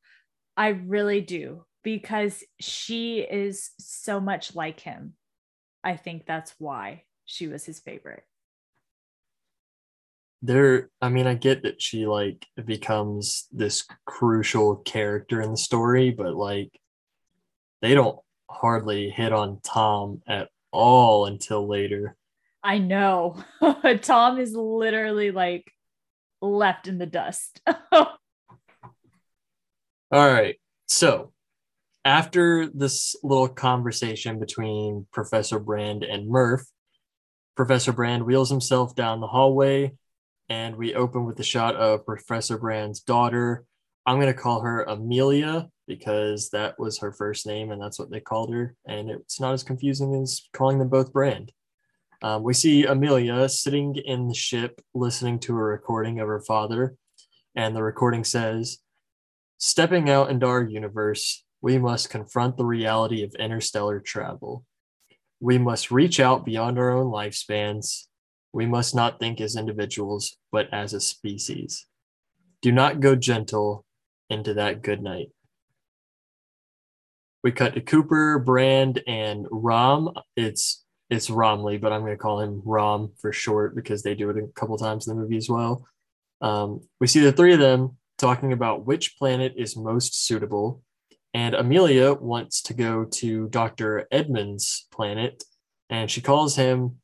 I 0.57 0.69
really 0.69 1.21
do 1.21 1.63
because 1.83 2.43
she 2.59 3.19
is 3.19 3.69
so 3.79 4.19
much 4.19 4.55
like 4.55 4.79
him. 4.79 5.13
I 5.83 5.95
think 5.95 6.25
that's 6.25 6.55
why 6.57 7.03
she 7.25 7.47
was 7.47 7.63
his 7.63 7.79
favorite. 7.79 8.23
There, 10.41 10.89
I 10.99 11.09
mean, 11.09 11.27
I 11.27 11.35
get 11.35 11.61
that 11.63 11.83
she 11.83 12.07
like 12.07 12.47
becomes 12.65 13.45
this 13.51 13.85
crucial 14.07 14.77
character 14.77 15.39
in 15.39 15.51
the 15.51 15.57
story, 15.57 16.09
but 16.09 16.33
like 16.33 16.71
they 17.83 17.93
don't 17.93 18.17
hardly 18.49 19.11
hit 19.11 19.33
on 19.33 19.59
Tom 19.63 20.23
at 20.27 20.49
all 20.71 21.27
until 21.27 21.67
later. 21.67 22.17
I 22.63 22.79
know. 22.79 23.43
Tom 24.01 24.39
is 24.39 24.55
literally 24.55 25.29
like 25.29 25.71
left 26.41 26.87
in 26.87 26.97
the 26.97 27.05
dust. 27.05 27.61
all 27.91 28.07
right. 30.11 30.55
So 30.87 31.33
after 32.05 32.67
this 32.67 33.15
little 33.23 33.49
conversation 33.49 34.39
between 34.39 35.07
Professor 35.11 35.59
Brand 35.59 36.03
and 36.03 36.29
Murph, 36.29 36.65
Professor 37.55 37.91
Brand 37.91 38.23
wheels 38.25 38.49
himself 38.49 38.95
down 38.95 39.19
the 39.19 39.27
hallway, 39.27 39.93
and 40.47 40.75
we 40.75 40.95
open 40.95 41.25
with 41.25 41.39
a 41.39 41.43
shot 41.43 41.75
of 41.75 42.05
Professor 42.05 42.57
Brand's 42.57 43.01
daughter. 43.01 43.65
I'm 44.05 44.21
going 44.21 44.33
to 44.33 44.39
call 44.39 44.61
her 44.61 44.83
Amelia 44.83 45.67
because 45.87 46.49
that 46.51 46.79
was 46.79 46.99
her 46.99 47.11
first 47.11 47.45
name 47.45 47.71
and 47.71 47.81
that's 47.81 47.99
what 47.99 48.11
they 48.11 48.19
called 48.19 48.53
her. 48.53 48.75
And 48.87 49.09
it's 49.09 49.39
not 49.39 49.53
as 49.53 49.63
confusing 49.63 50.13
as 50.21 50.47
calling 50.53 50.79
them 50.79 50.89
both 50.89 51.11
Brand. 51.11 51.51
Um, 52.21 52.43
we 52.43 52.53
see 52.53 52.85
Amelia 52.85 53.47
sitting 53.47 53.95
in 53.95 54.27
the 54.27 54.33
ship 54.33 54.81
listening 54.93 55.39
to 55.39 55.53
a 55.53 55.63
recording 55.63 56.19
of 56.19 56.27
her 56.27 56.41
father. 56.41 56.95
And 57.55 57.75
the 57.75 57.83
recording 57.83 58.23
says, 58.23 58.79
Stepping 59.59 60.09
out 60.09 60.29
into 60.29 60.45
our 60.45 60.63
universe, 60.63 61.43
we 61.61 61.77
must 61.77 62.09
confront 62.09 62.57
the 62.57 62.65
reality 62.65 63.23
of 63.23 63.33
interstellar 63.35 63.99
travel. 63.99 64.63
We 65.39 65.57
must 65.57 65.91
reach 65.91 66.19
out 66.19 66.45
beyond 66.45 66.77
our 66.77 66.91
own 66.91 67.11
lifespans. 67.11 68.05
We 68.53 68.65
must 68.65 68.95
not 68.95 69.19
think 69.19 69.41
as 69.41 69.55
individuals, 69.55 70.37
but 70.51 70.67
as 70.71 70.93
a 70.93 71.01
species. 71.01 71.85
Do 72.61 72.71
not 72.71 72.99
go 72.99 73.15
gentle 73.15 73.85
into 74.29 74.55
that 74.55 74.81
good 74.81 75.01
night. 75.01 75.29
We 77.43 77.51
cut 77.51 77.75
to 77.75 77.81
Cooper, 77.81 78.39
Brand, 78.39 79.01
and 79.07 79.47
Rom. 79.51 80.11
It's 80.35 80.83
it's 81.09 81.29
Romilly, 81.29 81.77
but 81.77 81.93
I'm 81.93 82.01
going 82.01 82.13
to 82.13 82.17
call 82.17 82.41
him 82.41 82.61
Rom 82.65 83.11
for 83.19 83.31
short 83.31 83.75
because 83.75 84.03
they 84.03 84.15
do 84.15 84.29
it 84.29 84.37
a 84.37 84.47
couple 84.55 84.77
times 84.77 85.07
in 85.07 85.15
the 85.15 85.21
movie 85.21 85.37
as 85.37 85.49
well. 85.49 85.87
Um, 86.41 86.81
we 86.99 87.07
see 87.07 87.21
the 87.21 87.31
three 87.31 87.53
of 87.53 87.59
them 87.59 87.97
talking 88.17 88.51
about 88.51 88.85
which 88.85 89.17
planet 89.17 89.53
is 89.57 89.77
most 89.77 90.25
suitable 90.25 90.81
and 91.37 91.53
Amelia 91.53 92.13
wants 92.13 92.63
to 92.63 92.73
go 92.73 93.05
to 93.05 93.47
Dr. 93.49 94.07
Edmund's 94.11 94.87
planet, 94.91 95.43
and 95.87 96.09
she 96.09 96.19
calls 96.19 96.55
him 96.55 96.97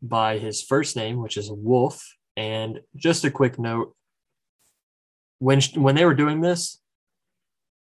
by 0.00 0.38
his 0.38 0.62
first 0.62 0.94
name, 0.94 1.20
which 1.20 1.36
is 1.36 1.50
Wolf. 1.50 2.00
And 2.36 2.78
just 2.94 3.24
a 3.24 3.32
quick 3.32 3.58
note 3.58 3.96
when, 5.40 5.60
when 5.74 5.96
they 5.96 6.04
were 6.04 6.14
doing 6.14 6.40
this, 6.40 6.80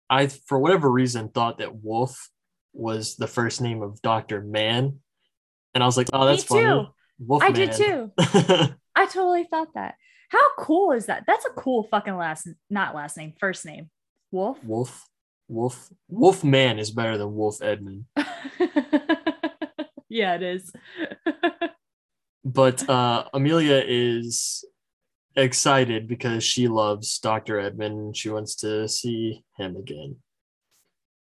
I, 0.09 0.29
for 0.29 0.61
whatever 0.61 0.89
reason, 0.91 1.29
thought 1.29 1.59
that 1.59 1.83
Wolf 1.83 2.31
was 2.73 3.17
the 3.17 3.27
first 3.27 3.61
name 3.61 3.83
of 3.83 4.01
Dr. 4.01 4.43
Mann. 4.43 5.01
And 5.75 5.83
I 5.83 5.87
was 5.87 5.97
like, 5.97 6.09
oh, 6.13 6.27
that's 6.27 6.49
Me 6.51 6.61
too. 6.61 6.65
funny. 6.65 6.91
Wolf 7.19 7.43
I 7.43 7.51
did 7.51 7.73
too. 7.73 8.13
I 8.95 9.07
totally 9.07 9.45
thought 9.45 9.75
that. 9.75 9.95
How 10.29 10.55
cool 10.59 10.93
is 10.93 11.07
that? 11.07 11.25
That's 11.27 11.45
a 11.45 11.51
cool 11.51 11.85
fucking 11.91 12.17
last, 12.17 12.49
not 12.71 12.95
last 12.95 13.17
name, 13.17 13.35
first 13.39 13.65
name. 13.65 13.91
Wolf. 14.31 14.59
Wolf. 14.65 15.09
Wolf 15.47 15.91
Wolf 16.09 16.43
Man 16.43 16.79
is 16.79 16.91
better 16.91 17.19
than 17.19 17.35
Wolf 17.35 17.63
Edmund. 17.63 18.07
yeah, 20.09 20.35
it 20.37 20.43
is. 20.43 20.73
but 22.45 22.89
uh, 22.89 23.25
Amelia 23.35 23.83
is 23.87 24.65
excited 25.37 26.09
because 26.09 26.45
she 26.45 26.69
loves 26.69 27.19
Dr. 27.19 27.61
Edmund 27.61 27.99
and 27.99 28.17
she 28.17 28.31
wants 28.31 28.55
to 28.57 28.89
see 28.89 29.45
him 29.59 29.77
again. 29.77 30.17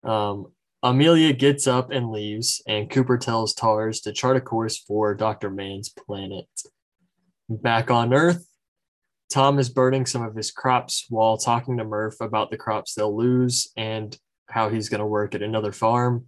Um, 0.04 0.48
Amelia 0.86 1.34
gets 1.34 1.66
up 1.66 1.90
and 1.90 2.12
leaves, 2.12 2.62
and 2.68 2.92
Cooper 2.92 3.18
tells 3.18 3.56
Tars 3.56 4.02
to 4.02 4.14
chart 4.14 4.38
a 4.38 4.40
course 4.42 4.78
for 4.78 5.16
Dr. 5.16 5.50
Mann's 5.50 5.90
planet. 5.90 6.46
Back 7.50 7.90
on 7.90 8.14
Earth, 8.14 8.48
Tom 9.34 9.58
is 9.58 9.68
burning 9.68 10.06
some 10.06 10.22
of 10.22 10.36
his 10.36 10.52
crops 10.52 11.08
while 11.10 11.40
talking 11.40 11.78
to 11.78 11.84
Murph 11.84 12.22
about 12.22 12.52
the 12.52 12.58
crops 12.58 12.94
they'll 12.94 13.18
lose 13.18 13.72
and 13.76 14.16
how 14.48 14.70
he's 14.70 14.88
going 14.88 15.00
to 15.00 15.08
work 15.08 15.34
at 15.34 15.42
another 15.42 15.72
farm. 15.72 16.28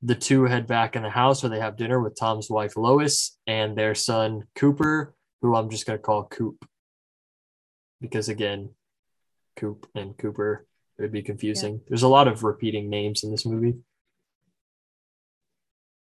The 0.00 0.14
two 0.14 0.44
head 0.44 0.66
back 0.66 0.96
in 0.96 1.02
the 1.02 1.10
house 1.10 1.42
where 1.42 1.50
they 1.50 1.60
have 1.60 1.76
dinner 1.76 2.00
with 2.00 2.18
Tom's 2.18 2.48
wife 2.48 2.78
Lois 2.78 3.36
and 3.46 3.76
their 3.76 3.94
son 3.94 4.44
Cooper, 4.54 5.14
who 5.42 5.54
I'm 5.54 5.68
just 5.68 5.84
going 5.84 5.98
to 5.98 6.02
call 6.02 6.24
Coop. 6.24 6.64
Because 8.00 8.30
again, 8.30 8.70
Coop 9.56 9.86
and 9.94 10.16
Cooper 10.16 10.66
would 10.98 11.12
be 11.12 11.22
confusing. 11.22 11.74
Yeah. 11.74 11.80
There's 11.88 12.02
a 12.02 12.08
lot 12.08 12.28
of 12.28 12.44
repeating 12.44 12.88
names 12.88 13.24
in 13.24 13.30
this 13.30 13.46
movie. 13.46 13.74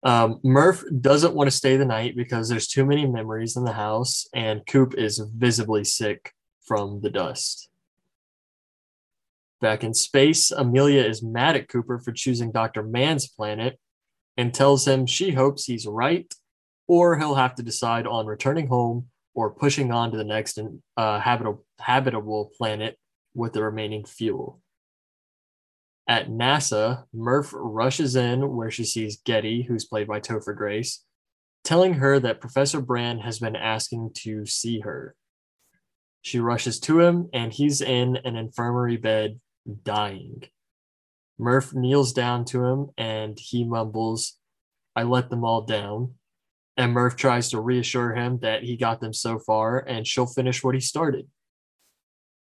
Um, 0.02 0.40
Murph 0.44 0.84
doesn't 1.00 1.34
want 1.34 1.48
to 1.50 1.56
stay 1.56 1.76
the 1.76 1.84
night 1.84 2.16
because 2.16 2.48
there's 2.48 2.68
too 2.68 2.84
many 2.84 3.06
memories 3.06 3.56
in 3.56 3.64
the 3.64 3.72
house, 3.72 4.28
and 4.32 4.66
Coop 4.66 4.94
is 4.94 5.18
visibly 5.18 5.82
sick 5.82 6.32
from 6.64 7.00
the 7.00 7.10
dust. 7.10 7.68
Back 9.60 9.82
in 9.82 9.94
space, 9.94 10.50
Amelia 10.50 11.02
is 11.02 11.22
mad 11.22 11.56
at 11.56 11.68
Cooper 11.68 11.98
for 11.98 12.12
choosing 12.12 12.52
Dr. 12.52 12.82
Mann's 12.82 13.26
planet 13.26 13.80
and 14.36 14.52
tells 14.52 14.86
him 14.86 15.06
she 15.06 15.32
hopes 15.32 15.64
he's 15.64 15.86
right, 15.86 16.32
or 16.86 17.18
he'll 17.18 17.34
have 17.34 17.54
to 17.54 17.62
decide 17.62 18.06
on 18.06 18.26
returning 18.26 18.66
home 18.66 19.08
or 19.34 19.50
pushing 19.50 19.90
on 19.90 20.10
to 20.10 20.16
the 20.16 20.24
next 20.24 20.58
uh, 20.96 21.20
habitable, 21.20 21.64
habitable 21.80 22.52
planet 22.56 22.98
with 23.34 23.54
the 23.54 23.62
remaining 23.62 24.04
fuel. 24.04 24.60
At 26.08 26.28
NASA, 26.28 27.04
Murph 27.12 27.50
rushes 27.52 28.14
in 28.14 28.54
where 28.54 28.70
she 28.70 28.84
sees 28.84 29.20
Getty, 29.24 29.62
who's 29.62 29.84
played 29.84 30.06
by 30.06 30.20
Topher 30.20 30.56
Grace, 30.56 31.04
telling 31.64 31.94
her 31.94 32.20
that 32.20 32.40
Professor 32.40 32.80
Brand 32.80 33.22
has 33.22 33.40
been 33.40 33.56
asking 33.56 34.10
to 34.18 34.46
see 34.46 34.80
her. 34.80 35.16
She 36.22 36.38
rushes 36.38 36.78
to 36.80 37.00
him, 37.00 37.28
and 37.32 37.52
he's 37.52 37.80
in 37.80 38.16
an 38.24 38.36
infirmary 38.36 38.96
bed, 38.96 39.40
dying. 39.84 40.44
Murph 41.38 41.74
kneels 41.74 42.12
down 42.12 42.44
to 42.46 42.64
him 42.64 42.90
and 42.96 43.38
he 43.38 43.64
mumbles, 43.64 44.38
I 44.94 45.02
let 45.02 45.28
them 45.28 45.44
all 45.44 45.62
down. 45.62 46.14
And 46.76 46.92
Murph 46.92 47.16
tries 47.16 47.50
to 47.50 47.60
reassure 47.60 48.14
him 48.14 48.38
that 48.40 48.62
he 48.62 48.76
got 48.76 49.00
them 49.00 49.12
so 49.12 49.38
far 49.38 49.78
and 49.78 50.06
she'll 50.06 50.26
finish 50.26 50.62
what 50.62 50.74
he 50.74 50.80
started. 50.80 51.26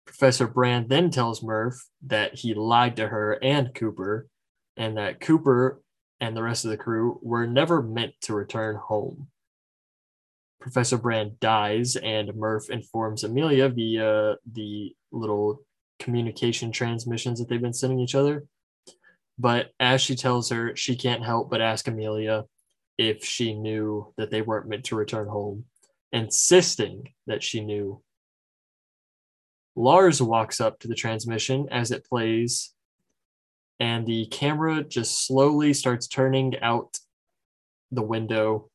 Professor 0.08 0.46
Brand 0.46 0.88
then 0.88 1.10
tells 1.10 1.42
Murph 1.42 1.86
that 2.06 2.34
he 2.34 2.54
lied 2.54 2.96
to 2.96 3.06
her 3.06 3.34
and 3.42 3.74
Cooper, 3.74 4.26
and 4.74 4.96
that 4.96 5.20
Cooper 5.20 5.82
and 6.18 6.34
the 6.34 6.42
rest 6.42 6.64
of 6.64 6.70
the 6.70 6.78
crew 6.78 7.20
were 7.22 7.46
never 7.46 7.82
meant 7.82 8.14
to 8.22 8.34
return 8.34 8.76
home. 8.76 9.28
Professor 10.60 10.96
Brand 10.96 11.38
dies, 11.40 11.94
and 11.96 12.34
Murph 12.34 12.70
informs 12.70 13.22
Amelia 13.22 13.68
via 13.68 14.36
the 14.50 14.96
little 15.12 15.60
communication 15.98 16.72
transmissions 16.72 17.38
that 17.38 17.50
they've 17.50 17.60
been 17.60 17.74
sending 17.74 18.00
each 18.00 18.14
other. 18.14 18.46
But 19.38 19.72
as 19.78 20.00
she 20.00 20.16
tells 20.16 20.48
her, 20.48 20.74
she 20.74 20.96
can't 20.96 21.24
help 21.24 21.50
but 21.50 21.60
ask 21.60 21.86
Amelia 21.86 22.46
if 22.96 23.22
she 23.22 23.52
knew 23.52 24.14
that 24.16 24.30
they 24.30 24.40
weren't 24.40 24.68
meant 24.68 24.84
to 24.84 24.96
return 24.96 25.28
home, 25.28 25.66
insisting 26.12 27.12
that 27.26 27.42
she 27.42 27.60
knew 27.60 28.02
Tars 29.78 30.20
walks 30.20 30.60
up 30.60 30.80
to 30.80 30.88
the 30.88 30.94
transmission 30.94 31.68
as 31.70 31.90
it 31.90 32.04
plays, 32.04 32.74
and 33.78 34.06
the 34.06 34.26
camera 34.26 34.82
just 34.82 35.26
slowly 35.26 35.72
starts 35.72 36.08
turning 36.08 36.58
out 36.60 36.98
the 37.92 38.02
window 38.02 38.70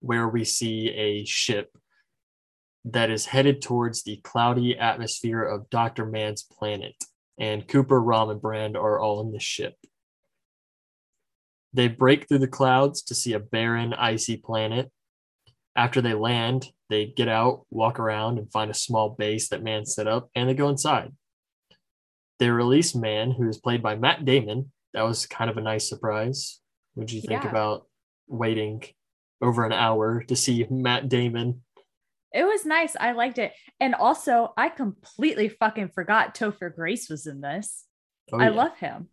where 0.00 0.28
we 0.28 0.44
see 0.44 0.88
a 0.88 1.24
ship 1.24 1.76
that 2.84 3.10
is 3.10 3.26
headed 3.26 3.60
towards 3.60 4.02
the 4.02 4.16
cloudy 4.24 4.78
atmosphere 4.78 5.42
of 5.42 5.70
Dr. 5.70 6.06
Mann's 6.06 6.42
planet. 6.42 6.94
And 7.38 7.66
Cooper, 7.66 8.00
Rom, 8.00 8.30
and 8.30 8.40
Brand 8.40 8.76
are 8.76 8.98
all 8.98 9.20
in 9.20 9.32
the 9.32 9.40
ship. 9.40 9.76
They 11.72 11.88
break 11.88 12.28
through 12.28 12.38
the 12.38 12.48
clouds 12.48 13.02
to 13.04 13.14
see 13.14 13.32
a 13.34 13.38
barren, 13.38 13.94
icy 13.94 14.36
planet. 14.36 14.90
After 15.76 16.00
they 16.00 16.14
land, 16.14 16.66
they 16.90 17.06
get 17.06 17.28
out, 17.28 17.64
walk 17.70 17.98
around, 17.98 18.38
and 18.38 18.50
find 18.52 18.70
a 18.70 18.74
small 18.74 19.10
base 19.10 19.48
that 19.48 19.62
man 19.62 19.86
set 19.86 20.06
up, 20.06 20.28
and 20.34 20.48
they 20.48 20.54
go 20.54 20.68
inside. 20.68 21.12
They 22.38 22.50
release 22.50 22.94
Mann, 22.94 23.30
who 23.30 23.48
is 23.48 23.58
played 23.58 23.82
by 23.82 23.96
Matt 23.96 24.24
Damon. 24.24 24.72
That 24.92 25.02
was 25.02 25.26
kind 25.26 25.48
of 25.50 25.56
a 25.56 25.60
nice 25.62 25.88
surprise. 25.88 26.60
What 26.94 27.06
did 27.06 27.14
you 27.14 27.20
think 27.22 27.44
Yeah. 27.44 27.50
about 27.50 27.86
waiting 28.26 28.82
over 29.40 29.64
an 29.64 29.72
hour 29.72 30.22
to 30.24 30.36
see 30.36 30.66
Matt 30.70 31.08
Damon? 31.08 31.62
It 32.32 32.44
was 32.44 32.64
nice. 32.64 32.96
I 32.98 33.12
liked 33.12 33.38
it. 33.38 33.52
And 33.80 33.94
also, 33.94 34.52
I 34.56 34.68
completely 34.68 35.48
fucking 35.48 35.88
forgot 35.90 36.34
Topher 36.34 36.74
Grace 36.74 37.08
was 37.08 37.26
in 37.26 37.40
this. 37.40 37.84
Oh, 38.32 38.38
I 38.38 38.44
yeah. 38.44 38.50
love 38.50 38.76
him. 38.78 39.08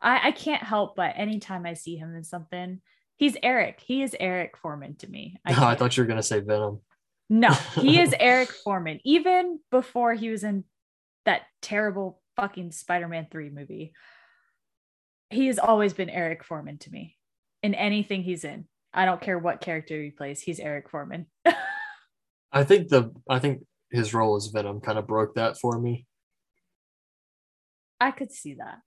I, 0.00 0.28
I 0.28 0.30
can't 0.32 0.62
help 0.62 0.96
but 0.96 1.14
anytime 1.16 1.64
I 1.66 1.74
see 1.74 1.96
him 1.96 2.14
in 2.14 2.24
something, 2.24 2.80
he's 3.16 3.36
Eric. 3.42 3.80
He 3.84 4.02
is 4.02 4.16
Eric 4.18 4.56
Forman 4.56 4.96
to 4.96 5.08
me. 5.10 5.38
Oh, 5.46 5.64
I 5.64 5.74
thought 5.76 5.96
you 5.96 6.02
were 6.02 6.08
gonna 6.08 6.22
say 6.22 6.40
Venom. 6.40 6.80
No, 7.32 7.50
he 7.80 7.98
is 7.98 8.14
Eric 8.20 8.50
Forman. 8.50 9.00
Even 9.04 9.58
before 9.70 10.12
he 10.12 10.28
was 10.28 10.44
in 10.44 10.64
that 11.24 11.40
terrible 11.62 12.20
fucking 12.36 12.72
Spider-Man 12.72 13.28
3 13.30 13.48
movie. 13.48 13.94
He 15.30 15.46
has 15.46 15.58
always 15.58 15.94
been 15.94 16.10
Eric 16.10 16.44
Forman 16.44 16.76
to 16.80 16.90
me. 16.90 17.16
In 17.62 17.74
anything 17.74 18.22
he's 18.22 18.44
in. 18.44 18.66
I 18.92 19.06
don't 19.06 19.22
care 19.22 19.38
what 19.38 19.62
character 19.62 20.02
he 20.02 20.10
plays, 20.10 20.42
he's 20.42 20.60
Eric 20.60 20.90
Foreman. 20.90 21.24
I 22.52 22.64
think 22.64 22.88
the 22.88 23.14
I 23.26 23.38
think 23.38 23.62
his 23.90 24.12
role 24.12 24.36
as 24.36 24.48
Venom 24.48 24.82
kind 24.82 24.98
of 24.98 25.06
broke 25.06 25.36
that 25.36 25.56
for 25.58 25.80
me. 25.80 26.04
I 27.98 28.10
could 28.10 28.30
see 28.30 28.54
that. 28.54 28.80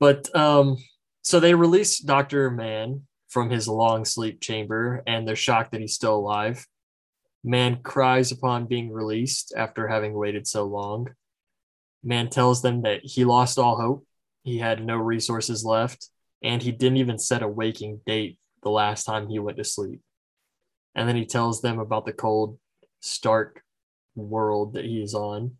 But 0.00 0.34
um, 0.34 0.78
so 1.20 1.38
they 1.38 1.54
released 1.54 2.06
Dr. 2.06 2.50
Mann 2.50 3.02
from 3.28 3.50
his 3.50 3.68
long 3.68 4.04
sleep 4.04 4.40
chamber 4.40 5.02
and 5.06 5.26
they're 5.26 5.36
shocked 5.36 5.72
that 5.72 5.80
he's 5.80 5.94
still 5.94 6.16
alive. 6.16 6.66
Mann 7.44 7.82
cries 7.82 8.32
upon 8.32 8.66
being 8.66 8.90
released 8.90 9.52
after 9.56 9.88
having 9.88 10.14
waited 10.14 10.46
so 10.46 10.64
long. 10.64 11.08
Mann 12.02 12.30
tells 12.30 12.62
them 12.62 12.82
that 12.82 13.00
he 13.04 13.24
lost 13.24 13.58
all 13.58 13.76
hope, 13.76 14.06
he 14.42 14.58
had 14.58 14.84
no 14.84 14.96
resources 14.96 15.64
left, 15.64 16.08
and 16.42 16.62
he 16.62 16.72
didn't 16.72 16.98
even 16.98 17.18
set 17.18 17.42
a 17.42 17.48
waking 17.48 18.00
date 18.06 18.38
the 18.62 18.70
last 18.70 19.04
time 19.04 19.28
he 19.28 19.38
went 19.38 19.56
to 19.58 19.64
sleep. 19.64 20.00
And 20.94 21.08
then 21.08 21.16
he 21.16 21.26
tells 21.26 21.60
them 21.60 21.78
about 21.78 22.06
the 22.06 22.12
cold, 22.12 22.58
stark 23.00 23.62
world 24.16 24.72
that 24.72 24.84
he 24.84 25.02
is 25.02 25.14
on, 25.14 25.56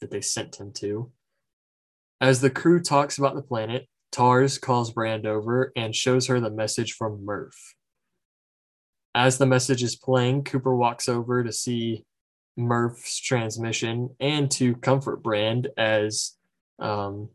that 0.00 0.10
they 0.10 0.20
sent 0.20 0.56
him 0.56 0.72
to. 0.72 1.10
As 2.20 2.40
the 2.40 2.50
crew 2.50 2.80
talks 2.80 3.18
about 3.18 3.34
the 3.34 3.42
planet, 3.42 3.88
Tars 4.14 4.58
calls 4.58 4.92
Brand 4.92 5.26
over 5.26 5.72
and 5.74 5.92
shows 5.92 6.28
her 6.28 6.38
the 6.38 6.48
message 6.48 6.92
from 6.92 7.24
Murph. 7.24 7.74
As 9.12 9.38
the 9.38 9.46
message 9.46 9.82
is 9.82 9.96
playing, 9.96 10.44
Cooper 10.44 10.76
walks 10.76 11.08
over 11.08 11.42
to 11.42 11.50
see 11.50 12.04
Murph's 12.56 13.18
transmission 13.18 14.10
and 14.20 14.48
to 14.52 14.76
comfort 14.76 15.20
Brand 15.20 15.66
as, 15.76 16.36
um, 16.78 17.28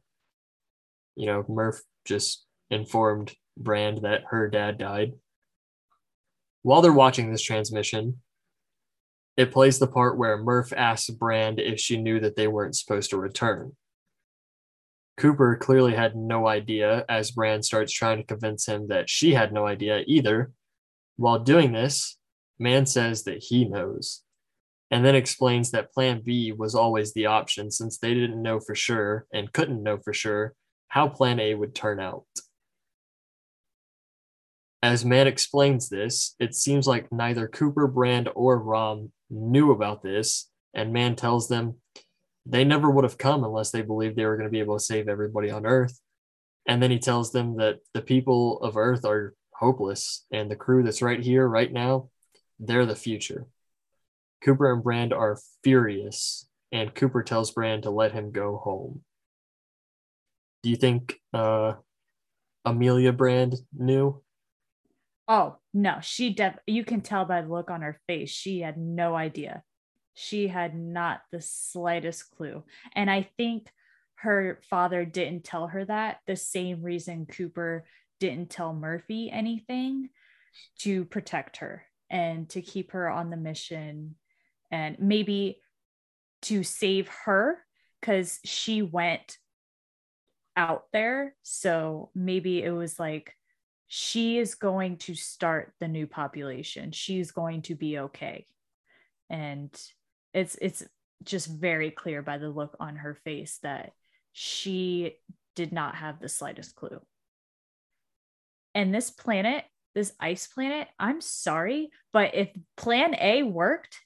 you 1.18 1.26
know, 1.26 1.44
Murph 1.50 1.82
just 2.06 2.46
informed 2.72 3.34
Brand 3.58 4.04
that 4.04 4.22
her 4.30 4.50
dad 4.50 4.78
died. 4.78 5.12
While 6.62 6.82
they're 6.82 6.94
watching 6.94 7.30
this 7.30 7.42
transmission, 7.42 8.22
it 9.36 9.52
plays 9.52 9.80
the 9.80 9.88
part 9.88 10.18
where 10.18 10.38
Murph 10.38 10.72
asks 10.72 11.10
Brand 11.10 11.60
if 11.60 11.78
she 11.78 11.98
knew 11.98 12.22
that 12.22 12.38
they 12.38 12.48
weren't 12.48 12.78
supposed 12.78 13.10
to 13.10 13.18
return. 13.18 13.74
Cooper 15.20 15.58
clearly 15.58 15.94
had 15.94 16.16
no 16.16 16.48
idea 16.48 17.06
as 17.10 17.32
Brand 17.32 17.66
starts 17.66 17.92
trying 17.92 18.18
to 18.18 18.24
convince 18.24 18.66
him 18.66 18.88
that 18.88 19.10
she 19.10 19.34
had 19.34 19.52
no 19.52 19.68
idea 19.68 20.04
either. 20.08 20.54
While 21.18 21.40
doing 21.40 21.74
this, 21.74 22.18
Mann 22.58 22.86
says 22.86 23.24
that 23.24 23.44
he 23.44 23.66
knows, 23.66 24.24
and 24.90 25.06
then 25.06 25.16
explains 25.16 25.72
that 25.72 25.92
Plan 25.92 26.22
B 26.24 26.54
was 26.54 26.74
always 26.74 27.14
the 27.14 27.26
option 27.26 27.70
since 27.70 27.98
they 27.98 28.14
didn't 28.14 28.42
know 28.42 28.62
for 28.62 28.76
sure 28.76 29.28
and 29.34 29.52
couldn't 29.52 29.84
know 29.84 29.98
for 29.98 30.14
sure 30.14 30.56
how 30.88 31.10
Plan 31.10 31.40
A 31.40 31.54
would 31.54 31.76
turn 31.76 32.00
out. 32.00 32.24
As 34.82 35.04
Mann 35.04 35.28
explains 35.28 35.90
this, 35.90 36.36
it 36.40 36.56
seems 36.56 36.88
like 36.88 37.12
neither 37.12 37.50
Cooper, 37.50 37.88
Brand, 37.88 38.30
or 38.36 38.58
Rom 38.58 39.12
knew 39.30 39.72
about 39.72 40.02
this, 40.02 40.50
and 40.74 40.94
Mann 40.94 41.18
tells 41.18 41.50
them 41.50 41.76
they 42.46 42.64
never 42.64 42.90
would 42.90 43.04
have 43.04 43.18
come 43.18 43.44
unless 43.44 43.72
they 43.72 43.82
believed 43.82 44.16
they 44.16 44.26
were 44.26 44.38
going 44.38 44.48
to 44.48 44.52
be 44.52 44.60
able 44.60 44.78
to 44.78 44.84
save 44.84 45.08
everybody 45.08 45.52
on 45.52 45.66
Earth. 45.66 46.00
And 46.68 46.82
then 46.82 46.92
he 46.92 47.00
tells 47.00 47.32
them 47.32 47.58
that 47.58 47.80
the 47.94 48.02
people 48.02 48.62
of 48.62 48.78
Earth 48.78 49.06
are 49.06 49.34
hopeless, 49.54 50.26
and 50.32 50.50
the 50.50 50.56
crew 50.56 50.84
that's 50.84 51.02
right 51.02 51.20
here, 51.20 51.48
right 51.48 51.72
now, 51.72 52.10
they're 52.60 52.86
the 52.86 52.96
future. 52.96 53.46
Cooper 54.42 54.72
and 54.72 54.84
Brand 54.84 55.14
are 55.14 55.40
furious, 55.64 56.48
and 56.72 56.96
Cooper 56.96 57.24
tells 57.24 57.52
Brand 57.52 57.84
to 57.84 57.90
let 57.90 58.14
him 58.14 58.32
go 58.32 58.58
home. 58.58 59.02
Do 60.64 60.70
you 60.70 60.76
think 60.76 61.16
uh, 61.34 61.74
Amelia 62.66 63.14
Brand 63.14 63.56
knew? 63.78 64.22
Oh, 65.28 65.58
no, 65.74 65.98
she 66.02 66.34
def 66.34 66.56
you 66.66 66.84
can 66.84 67.02
tell 67.02 67.26
by 67.26 67.42
the 67.42 67.50
look 67.50 67.70
on 67.70 67.82
her 67.82 68.00
face. 68.08 68.32
She 68.32 68.62
had 68.62 68.78
no 68.78 69.16
idea. 69.16 69.64
She 70.20 70.50
had 70.50 70.76
not 70.76 71.22
the 71.32 71.42
slightest 71.42 72.30
clue. 72.36 72.64
And 72.94 73.10
I 73.10 73.30
think 73.38 73.70
her 74.16 74.60
father 74.70 75.06
didn't 75.06 75.46
tell 75.46 75.68
her 75.68 75.86
that 75.86 76.20
the 76.28 76.36
same 76.36 76.84
reason 76.84 77.26
Cooper 77.26 77.86
didn't 78.20 78.50
tell 78.50 78.74
Murphy 78.74 79.32
anything 79.32 80.10
to 80.80 81.06
protect 81.06 81.58
her 81.58 81.86
and 82.10 82.50
to 82.50 82.62
keep 82.62 82.92
her 82.92 83.10
on 83.10 83.30
the 83.30 83.38
mission 83.38 84.16
and 84.72 84.98
maybe 85.00 85.62
to 86.42 86.64
save 86.64 87.08
her 87.26 87.58
because 88.02 88.40
she 88.44 88.82
went 88.82 89.38
out 90.58 90.84
there. 90.92 91.34
So 91.44 92.10
maybe 92.14 92.62
it 92.62 92.72
was 92.72 93.00
like, 93.00 93.36
she 93.88 94.38
is 94.38 94.56
going 94.56 94.98
to 94.98 95.16
start 95.16 95.74
the 95.80 95.88
new 95.88 96.08
population. 96.08 96.92
She's 96.92 97.32
going 97.32 97.62
to 97.64 97.76
be 97.76 98.00
okay. 98.00 98.48
And 99.30 99.72
it's 100.34 100.56
it's 100.62 100.84
just 101.24 101.48
very 101.48 101.92
clear 101.92 102.22
by 102.22 102.38
the 102.38 102.50
look 102.50 102.76
on 102.80 102.96
her 102.98 103.16
face 103.26 103.60
that 103.64 103.92
she 104.32 105.16
did 105.56 105.72
not 105.72 105.96
have 105.96 106.20
the 106.20 106.30
slightest 106.30 106.76
clue. 106.76 107.00
And 108.74 108.94
this 108.94 109.10
planet 109.10 109.66
this 109.96 110.14
ice 110.20 110.48
planet, 110.48 110.88
I'm 111.00 111.22
sorry, 111.22 111.90
but 112.14 112.36
if 112.36 112.50
plan 112.78 113.16
A 113.20 113.44
worked, 113.44 114.00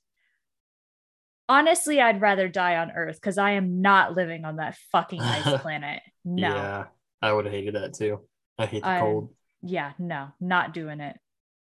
honestly, 1.50 2.00
I'd 2.00 2.22
rather 2.22 2.48
die 2.48 2.78
on 2.78 2.92
Earth 2.92 3.16
because 3.16 3.38
I 3.38 3.52
am 3.52 3.82
not 3.82 4.16
living 4.16 4.46
on 4.46 4.58
that 4.58 4.78
fucking 4.92 5.22
ice 5.22 5.62
planet. 5.62 6.02
No. 6.24 6.48
Yeah, 6.48 6.86
I 7.22 7.34
would 7.34 7.46
have 7.46 7.54
hated 7.54 7.76
that 7.76 7.94
too. 7.94 8.22
I 8.58 8.66
hate 8.66 8.84
the 8.84 8.90
I- 8.90 9.00
cold. 9.00 9.34
Yeah, 9.62 9.94
no, 9.98 10.28
not 10.42 10.74
doing 10.74 11.00
it. 11.00 11.18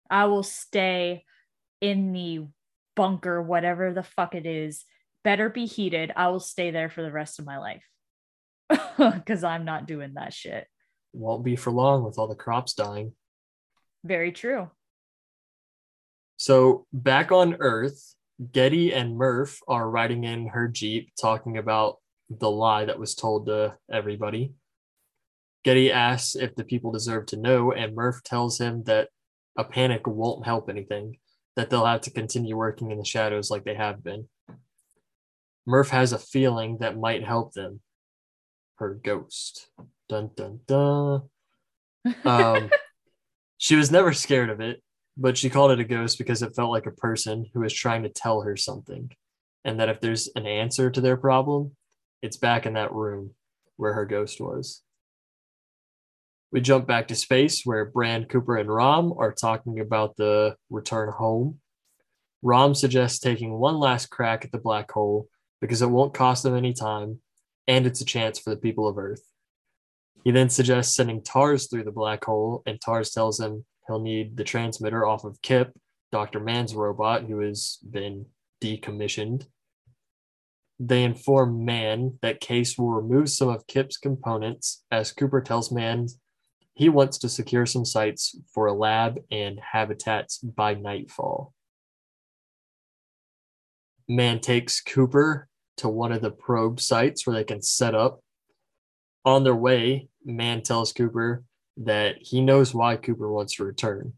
I 0.09 0.25
will 0.25 0.43
stay 0.43 1.25
in 1.79 2.11
the 2.11 2.47
bunker, 2.95 3.41
whatever 3.41 3.93
the 3.93 4.03
fuck 4.03 4.35
it 4.35 4.45
is. 4.45 4.85
Better 5.23 5.49
be 5.49 5.65
heated. 5.65 6.11
I 6.15 6.27
will 6.27 6.39
stay 6.39 6.71
there 6.71 6.89
for 6.89 7.01
the 7.01 7.11
rest 7.11 7.39
of 7.39 7.45
my 7.45 7.57
life 7.57 7.83
because 8.97 9.43
I'm 9.43 9.65
not 9.65 9.87
doing 9.87 10.13
that 10.15 10.33
shit. 10.33 10.67
Won't 11.13 11.45
be 11.45 11.55
for 11.55 11.71
long 11.71 12.03
with 12.03 12.17
all 12.17 12.27
the 12.27 12.35
crops 12.35 12.73
dying. 12.73 13.13
Very 14.03 14.31
true. 14.31 14.69
So 16.37 16.85
back 16.91 17.31
on 17.31 17.57
Earth, 17.59 18.15
Getty 18.51 18.93
and 18.93 19.15
Murph 19.15 19.59
are 19.67 19.89
riding 19.89 20.23
in 20.23 20.47
her 20.47 20.67
Jeep 20.67 21.11
talking 21.19 21.57
about 21.57 21.97
the 22.29 22.49
lie 22.49 22.85
that 22.85 22.99
was 22.99 23.15
told 23.15 23.45
to 23.45 23.77
everybody. 23.91 24.53
Getty 25.63 25.91
asks 25.91 26.35
if 26.35 26.55
the 26.55 26.63
people 26.63 26.91
deserve 26.91 27.27
to 27.27 27.37
know, 27.37 27.71
and 27.71 27.95
Murph 27.95 28.23
tells 28.23 28.57
him 28.57 28.83
that 28.83 29.09
a 29.57 29.63
panic 29.63 30.05
won't 30.07 30.45
help 30.45 30.69
anything, 30.69 31.17
that 31.55 31.69
they'll 31.69 31.85
have 31.85 32.01
to 32.01 32.11
continue 32.11 32.55
working 32.55 32.91
in 32.91 32.97
the 32.97 33.05
shadows 33.05 33.51
like 33.51 33.63
they 33.63 33.75
have 33.75 34.03
been. 34.03 34.27
Murph 35.65 35.89
has 35.89 36.11
a 36.11 36.19
feeling 36.19 36.77
that 36.79 36.97
might 36.97 37.23
help 37.23 37.53
them. 37.53 37.81
Her 38.75 38.93
ghost. 38.95 39.67
Dun 40.09 40.31
dun 40.35 40.59
dun. 40.67 41.23
Um, 42.25 42.69
she 43.57 43.75
was 43.75 43.91
never 43.91 44.13
scared 44.13 44.49
of 44.49 44.59
it, 44.59 44.81
but 45.15 45.37
she 45.37 45.49
called 45.49 45.71
it 45.71 45.79
a 45.79 45.85
ghost 45.85 46.17
because 46.17 46.41
it 46.41 46.55
felt 46.55 46.71
like 46.71 46.85
a 46.85 46.91
person 46.91 47.45
who 47.53 47.61
was 47.61 47.73
trying 47.73 48.03
to 48.03 48.09
tell 48.09 48.41
her 48.41 48.57
something. 48.57 49.11
And 49.63 49.79
that 49.79 49.89
if 49.89 50.01
there's 50.01 50.29
an 50.35 50.45
answer 50.45 50.91
to 50.91 50.99
their 50.99 51.15
problem, 51.15 51.75
it's 52.21 52.35
back 52.35 52.65
in 52.65 52.73
that 52.73 52.91
room 52.91 53.31
where 53.77 53.93
her 53.93 54.05
ghost 54.05 54.41
was. 54.41 54.81
We 56.53 56.61
jump 56.61 56.85
back 56.85 57.07
to 57.07 57.15
space 57.15 57.63
where 57.63 57.83
Brand, 57.83 58.29
Cooper, 58.29 58.57
and 58.57 58.69
Rom 58.69 59.15
are 59.17 59.33
talking 59.33 59.79
about 59.79 60.15
the 60.17 60.55
return 60.69 61.11
home. 61.11 61.59
Rom 62.43 62.75
suggests 62.75 63.17
taking 63.17 63.57
one 63.57 63.79
last 63.79 64.11
crack 64.11 64.45
at 64.45 64.51
the 64.51 64.59
black 64.59 64.91
hole 64.91 65.27
because 65.61 65.81
it 65.81 65.89
won't 65.89 66.13
cost 66.13 66.43
them 66.43 66.55
any 66.55 66.71
time 66.71 67.21
and 67.67 67.87
it's 67.87 68.01
a 68.01 68.05
chance 68.05 68.37
for 68.37 68.51
the 68.51 68.57
people 68.57 68.87
of 68.87 68.99
Earth. 68.99 69.23
He 70.23 70.29
then 70.29 70.47
suggests 70.47 70.95
sending 70.95 71.23
Tars 71.23 71.67
through 71.67 71.85
the 71.85 71.91
black 71.91 72.23
hole, 72.23 72.61
and 72.67 72.79
Tars 72.79 73.09
tells 73.09 73.39
him 73.39 73.65
he'll 73.87 73.99
need 73.99 74.37
the 74.37 74.43
transmitter 74.43 75.07
off 75.07 75.23
of 75.23 75.41
Kip, 75.41 75.73
Dr. 76.11 76.39
Mann's 76.39 76.75
robot, 76.75 77.23
who 77.23 77.39
has 77.39 77.79
been 77.89 78.27
decommissioned. 78.61 79.47
They 80.79 81.03
inform 81.03 81.65
Mann 81.65 82.19
that 82.21 82.41
Case 82.41 82.77
will 82.77 82.91
remove 82.91 83.29
some 83.29 83.49
of 83.49 83.65
Kip's 83.65 83.97
components 83.97 84.83
as 84.91 85.11
Cooper 85.11 85.41
tells 85.41 85.71
Mann 85.71 86.07
he 86.73 86.89
wants 86.89 87.17
to 87.19 87.29
secure 87.29 87.65
some 87.65 87.85
sites 87.85 88.35
for 88.53 88.65
a 88.65 88.73
lab 88.73 89.19
and 89.31 89.59
habitats 89.59 90.39
by 90.39 90.73
nightfall. 90.73 91.53
Mann 94.07 94.39
takes 94.39 94.81
Cooper 94.81 95.47
to 95.77 95.87
one 95.87 96.11
of 96.11 96.21
the 96.21 96.31
probe 96.31 96.79
sites 96.79 97.25
where 97.25 97.35
they 97.35 97.43
can 97.43 97.61
set 97.61 97.95
up. 97.95 98.21
On 99.25 99.43
their 99.43 99.55
way, 99.55 100.09
Mann 100.25 100.61
tells 100.61 100.91
Cooper 100.91 101.43
that 101.77 102.15
he 102.19 102.41
knows 102.41 102.73
why 102.73 102.97
Cooper 102.97 103.31
wants 103.31 103.55
to 103.55 103.63
return. 103.63 104.13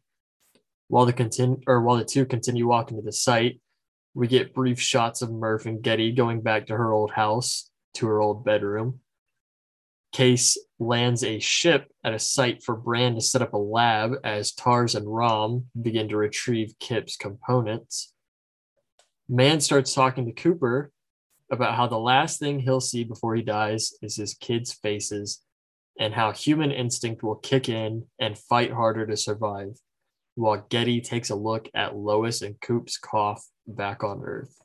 While 0.88 1.06
the 1.06 1.14
continue 1.14 1.62
or 1.68 1.82
while 1.82 1.98
the 1.98 2.06
two 2.06 2.26
continue 2.26 2.68
walking 2.68 2.98
to 2.98 3.04
the 3.04 3.12
site, 3.12 3.60
we 4.14 4.28
get 4.28 4.54
brief 4.54 4.80
shots 4.80 5.22
of 5.22 5.32
Murph 5.32 5.66
and 5.66 5.82
Getty 5.82 6.14
going 6.14 6.42
back 6.42 6.68
to 6.68 6.78
her 6.78 6.92
old 6.92 7.12
house, 7.12 7.70
to 7.96 8.08
her 8.08 8.22
old 8.22 8.46
bedroom. 8.46 9.02
Case 10.16 10.58
lands 10.80 11.26
a 11.26 11.40
ship 11.40 11.92
at 12.02 12.14
a 12.14 12.20
site 12.20 12.64
for 12.64 12.74
Brand 12.74 13.18
to 13.18 13.22
set 13.22 13.42
up 13.42 13.52
a 13.52 13.58
lab 13.58 14.14
as 14.24 14.54
Tars 14.54 14.96
and 14.96 15.14
Rom 15.14 15.66
begin 15.82 16.08
to 16.08 16.16
retrieve 16.16 16.74
Kip's 16.80 17.18
components. 17.18 18.14
Mann 19.28 19.60
starts 19.60 19.94
talking 19.94 20.26
to 20.26 20.32
Cooper 20.32 20.94
about 21.52 21.76
how 21.76 21.88
the 21.88 22.00
last 22.00 22.40
thing 22.40 22.62
he'll 22.62 22.80
see 22.80 23.04
before 23.04 23.36
he 23.36 23.42
dies 23.42 23.92
is 24.02 24.16
his 24.16 24.36
kids' 24.36 24.72
faces 24.72 25.42
and 26.00 26.14
how 26.14 26.32
human 26.32 26.72
instinct 26.72 27.22
will 27.22 27.36
kick 27.36 27.68
in 27.68 28.06
and 28.18 28.38
fight 28.38 28.72
harder 28.72 29.06
to 29.06 29.18
survive, 29.18 29.78
while 30.36 30.66
Getty 30.70 31.02
takes 31.02 31.30
a 31.30 31.36
look 31.36 31.68
at 31.76 31.98
Lois 31.98 32.42
and 32.42 32.58
Coop's 32.62 32.98
cough 32.98 33.46
back 33.68 34.02
on 34.02 34.22
Earth. 34.24 34.56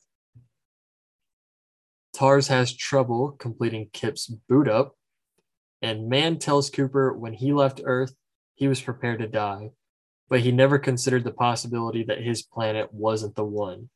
Tars 2.14 2.46
has 2.46 2.72
trouble 2.72 3.32
completing 3.32 3.88
Kip's 3.92 4.28
boot 4.28 4.68
up, 4.68 4.94
and 5.82 6.08
Mann 6.08 6.38
tells 6.38 6.70
Cooper 6.70 7.12
when 7.12 7.32
he 7.32 7.52
left 7.52 7.80
Earth, 7.84 8.14
he 8.54 8.68
was 8.68 8.80
prepared 8.80 9.20
to 9.20 9.26
die, 9.26 9.70
but 10.28 10.40
he 10.40 10.52
never 10.52 10.78
considered 10.78 11.24
the 11.24 11.32
possibility 11.32 12.04
that 12.04 12.22
his 12.22 12.42
planet 12.42 12.92
wasn't 12.92 13.34
the 13.34 13.44
one. 13.44 13.88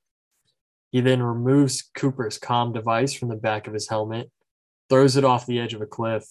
He 0.91 1.01
then 1.01 1.23
removes 1.23 1.83
Cooper's 1.95 2.39
comm 2.39 2.73
device 2.73 3.13
from 3.13 3.29
the 3.29 3.37
back 3.37 3.67
of 3.67 3.75
his 3.75 3.89
helmet, 3.89 4.31
throws 4.89 5.17
it 5.17 5.25
off 5.25 5.47
the 5.47 5.61
edge 5.61 5.75
of 5.75 5.83
a 5.83 5.87
cliff, 5.87 6.25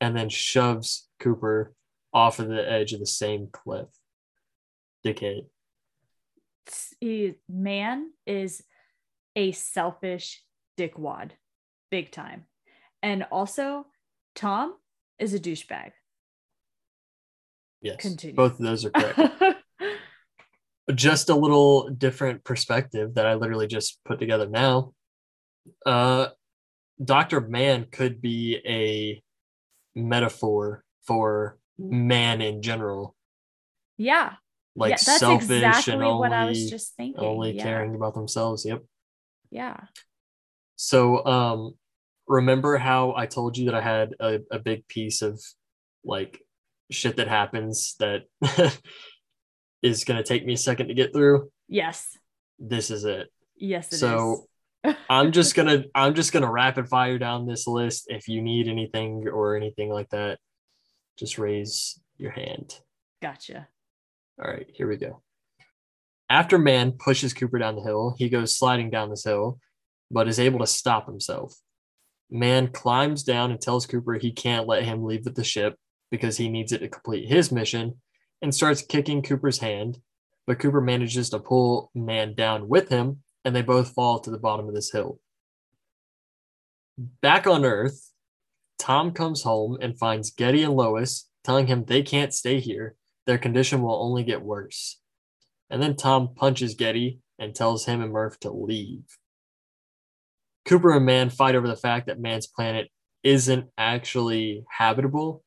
and 0.00 0.16
then 0.16 0.28
shoves 0.28 1.08
Cooper 1.20 1.72
off 2.12 2.38
of 2.38 2.48
the 2.48 2.70
edge 2.70 2.92
of 2.92 3.00
the 3.00 3.06
same 3.06 3.48
cliff. 3.52 3.88
Dickhead. 5.04 5.46
He- 7.00 7.36
Mann 7.48 8.12
is 8.26 8.62
a 9.36 9.52
selfish 9.52 10.42
dickwad, 10.76 11.30
big 11.90 12.10
time. 12.10 12.46
And 13.02 13.24
also, 13.30 13.86
Tom 14.38 14.72
is 15.18 15.34
a 15.34 15.40
douchebag. 15.40 15.90
Yes. 17.82 17.96
Continue. 17.98 18.36
Both 18.36 18.52
of 18.52 18.58
those 18.58 18.84
are 18.84 18.90
correct. 18.90 19.20
just 20.94 21.28
a 21.28 21.34
little 21.34 21.90
different 21.90 22.44
perspective 22.44 23.14
that 23.14 23.26
I 23.26 23.34
literally 23.34 23.66
just 23.66 23.98
put 24.04 24.20
together 24.20 24.48
now. 24.48 24.92
Uh, 25.84 26.28
Dr. 27.04 27.40
Mann 27.40 27.86
could 27.90 28.22
be 28.22 28.60
a 28.64 29.20
metaphor 29.98 30.84
for 31.04 31.58
man 31.76 32.40
in 32.40 32.62
general, 32.62 33.16
yeah. 33.96 34.34
like 34.76 34.90
yeah, 34.90 34.98
that's 35.04 35.18
selfish 35.18 35.50
exactly 35.50 35.94
and 35.94 36.02
only, 36.04 36.18
what 36.20 36.32
I 36.32 36.44
was 36.44 36.70
just 36.70 36.94
thinking. 36.96 37.24
only 37.24 37.56
yeah. 37.56 37.62
caring 37.64 37.96
about 37.96 38.14
themselves. 38.14 38.64
Yep. 38.64 38.84
Yeah. 39.50 39.78
So, 40.76 41.24
um, 41.26 41.74
remember 42.28 42.76
how 42.76 43.14
I 43.16 43.26
told 43.26 43.56
you 43.56 43.66
that 43.66 43.74
I 43.74 43.80
had 43.80 44.14
a, 44.20 44.40
a 44.52 44.58
big 44.58 44.86
piece 44.86 45.22
of 45.22 45.40
like 46.04 46.40
shit 46.90 47.16
that 47.16 47.28
happens 47.28 47.96
that 47.98 48.22
is 49.82 50.04
going 50.04 50.18
to 50.18 50.22
take 50.22 50.46
me 50.46 50.52
a 50.52 50.58
second 50.58 50.88
to 50.88 50.94
get 50.94 51.12
through? 51.12 51.50
Yes. 51.68 52.16
This 52.58 52.90
is 52.90 53.04
it. 53.04 53.28
Yes, 53.56 53.88
it 53.88 53.94
is. 53.94 54.00
so 54.00 54.46
I'm 55.10 55.32
just 55.32 55.54
gonna 55.54 55.84
I'm 55.94 56.14
just 56.14 56.32
gonna 56.32 56.50
rapid 56.50 56.88
fire 56.88 57.18
down 57.18 57.46
this 57.46 57.66
list. 57.66 58.06
If 58.08 58.28
you 58.28 58.40
need 58.40 58.68
anything 58.68 59.26
or 59.28 59.56
anything 59.56 59.90
like 59.90 60.08
that, 60.10 60.38
just 61.18 61.38
raise 61.38 62.00
your 62.16 62.30
hand. 62.30 62.78
Gotcha. 63.20 63.68
All 64.40 64.50
right, 64.50 64.66
here 64.72 64.88
we 64.88 64.96
go. 64.96 65.22
After 66.30 66.58
Mann 66.58 66.92
pushes 66.92 67.34
Cooper 67.34 67.58
down 67.58 67.74
the 67.74 67.82
hill, 67.82 68.14
he 68.16 68.28
goes 68.28 68.56
sliding 68.56 68.90
down 68.90 69.10
this 69.10 69.24
hill, 69.24 69.58
but 70.10 70.28
is 70.28 70.38
able 70.38 70.60
to 70.60 70.66
stop 70.66 71.06
himself. 71.06 71.54
Mann 72.30 72.68
climbs 72.68 73.22
down 73.22 73.50
and 73.50 73.60
tells 73.60 73.86
Cooper 73.86 74.14
he 74.14 74.32
can't 74.32 74.66
let 74.66 74.84
him 74.84 75.04
leave 75.04 75.24
with 75.24 75.34
the 75.34 75.44
ship 75.44 75.76
because 76.10 76.36
he 76.36 76.48
needs 76.48 76.72
it 76.72 76.78
to 76.78 76.88
complete 76.88 77.28
his 77.28 77.50
mission 77.50 78.00
and 78.42 78.54
starts 78.54 78.82
kicking 78.82 79.22
Cooper's 79.22 79.58
hand. 79.58 79.98
But 80.46 80.58
Cooper 80.58 80.80
manages 80.80 81.30
to 81.30 81.38
pull 81.38 81.90
Mann 81.94 82.34
down 82.34 82.68
with 82.68 82.88
him 82.88 83.22
and 83.44 83.54
they 83.54 83.62
both 83.62 83.92
fall 83.92 84.20
to 84.20 84.30
the 84.30 84.38
bottom 84.38 84.68
of 84.68 84.74
this 84.74 84.92
hill. 84.92 85.20
Back 87.22 87.46
on 87.46 87.64
Earth, 87.64 88.12
Tom 88.78 89.12
comes 89.12 89.42
home 89.42 89.78
and 89.80 89.98
finds 89.98 90.30
Getty 90.30 90.62
and 90.62 90.74
Lois 90.74 91.28
telling 91.44 91.66
him 91.66 91.84
they 91.84 92.02
can't 92.02 92.34
stay 92.34 92.60
here. 92.60 92.96
Their 93.26 93.38
condition 93.38 93.82
will 93.82 94.02
only 94.02 94.24
get 94.24 94.42
worse. 94.42 95.00
And 95.70 95.82
then 95.82 95.96
Tom 95.96 96.34
punches 96.34 96.74
Getty 96.74 97.20
and 97.38 97.54
tells 97.54 97.86
him 97.86 98.02
and 98.02 98.12
Murph 98.12 98.40
to 98.40 98.50
leave. 98.50 99.04
Cooper 100.68 100.90
and 100.90 101.06
Mann 101.06 101.30
fight 101.30 101.54
over 101.54 101.66
the 101.66 101.76
fact 101.76 102.06
that 102.06 102.20
Mann's 102.20 102.46
planet 102.46 102.90
isn't 103.22 103.68
actually 103.78 104.64
habitable, 104.70 105.42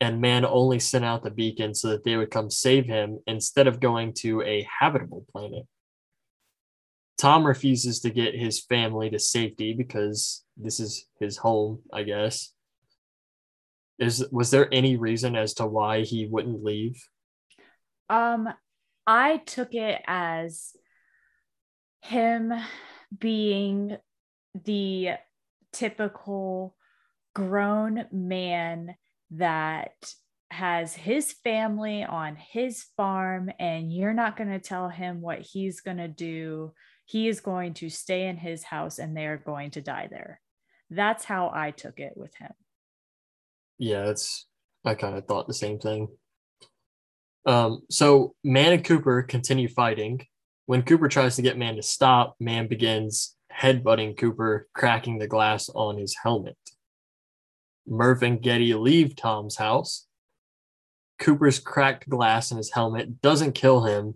and 0.00 0.20
Mann 0.20 0.44
only 0.44 0.80
sent 0.80 1.04
out 1.04 1.22
the 1.22 1.30
beacon 1.30 1.74
so 1.74 1.90
that 1.90 2.02
they 2.02 2.16
would 2.16 2.32
come 2.32 2.50
save 2.50 2.84
him 2.84 3.20
instead 3.28 3.68
of 3.68 3.78
going 3.78 4.12
to 4.14 4.42
a 4.42 4.66
habitable 4.80 5.24
planet. 5.30 5.62
Tom 7.16 7.46
refuses 7.46 8.00
to 8.00 8.10
get 8.10 8.34
his 8.34 8.64
family 8.64 9.08
to 9.10 9.18
safety 9.20 9.74
because 9.74 10.44
this 10.56 10.80
is 10.80 11.06
his 11.20 11.36
home, 11.36 11.78
I 11.92 12.02
guess. 12.02 12.52
Is 14.00 14.26
was 14.32 14.50
there 14.50 14.68
any 14.74 14.96
reason 14.96 15.36
as 15.36 15.54
to 15.54 15.66
why 15.66 16.00
he 16.00 16.26
wouldn't 16.26 16.64
leave? 16.64 17.00
Um, 18.10 18.48
I 19.06 19.36
took 19.36 19.72
it 19.72 20.02
as 20.08 20.72
him 22.02 22.52
being 23.16 23.96
the 24.54 25.10
typical 25.72 26.76
grown 27.34 28.06
man 28.12 28.94
that 29.32 30.14
has 30.50 30.94
his 30.94 31.32
family 31.32 32.04
on 32.04 32.36
his 32.36 32.84
farm 32.96 33.50
and 33.58 33.92
you're 33.92 34.14
not 34.14 34.36
going 34.36 34.50
to 34.50 34.60
tell 34.60 34.88
him 34.88 35.20
what 35.20 35.40
he's 35.40 35.80
going 35.80 35.96
to 35.96 36.08
do. 36.08 36.72
He 37.06 37.28
is 37.28 37.40
going 37.40 37.74
to 37.74 37.90
stay 37.90 38.28
in 38.28 38.36
his 38.36 38.62
house 38.62 38.98
and 38.98 39.16
they're 39.16 39.42
going 39.44 39.72
to 39.72 39.80
die 39.80 40.08
there. 40.08 40.40
That's 40.90 41.24
how 41.24 41.50
I 41.52 41.72
took 41.72 41.98
it 41.98 42.12
with 42.16 42.34
him. 42.36 42.52
Yeah, 43.78 44.10
it's 44.10 44.46
I 44.84 44.94
kind 44.94 45.16
of 45.16 45.26
thought 45.26 45.48
the 45.48 45.54
same 45.54 45.78
thing. 45.80 46.08
Um, 47.46 47.82
so 47.90 48.34
Mann 48.44 48.72
and 48.72 48.84
Cooper 48.84 49.22
continue 49.22 49.68
fighting. 49.68 50.24
When 50.66 50.82
Cooper 50.82 51.08
tries 51.08 51.36
to 51.36 51.42
get 51.42 51.58
Mann 51.58 51.76
to 51.76 51.82
stop, 51.82 52.36
Mann 52.38 52.68
begins 52.68 53.34
headbutting 53.60 54.16
Cooper, 54.16 54.68
cracking 54.74 55.18
the 55.18 55.26
glass 55.26 55.68
on 55.68 55.98
his 55.98 56.16
helmet. 56.22 56.56
Murph 57.86 58.22
and 58.22 58.40
Getty 58.40 58.74
leave 58.74 59.14
Tom's 59.14 59.56
house. 59.56 60.06
Cooper's 61.18 61.60
cracked 61.60 62.08
glass 62.08 62.50
in 62.50 62.56
his 62.56 62.72
helmet 62.72 63.20
doesn't 63.20 63.52
kill 63.52 63.84
him, 63.84 64.14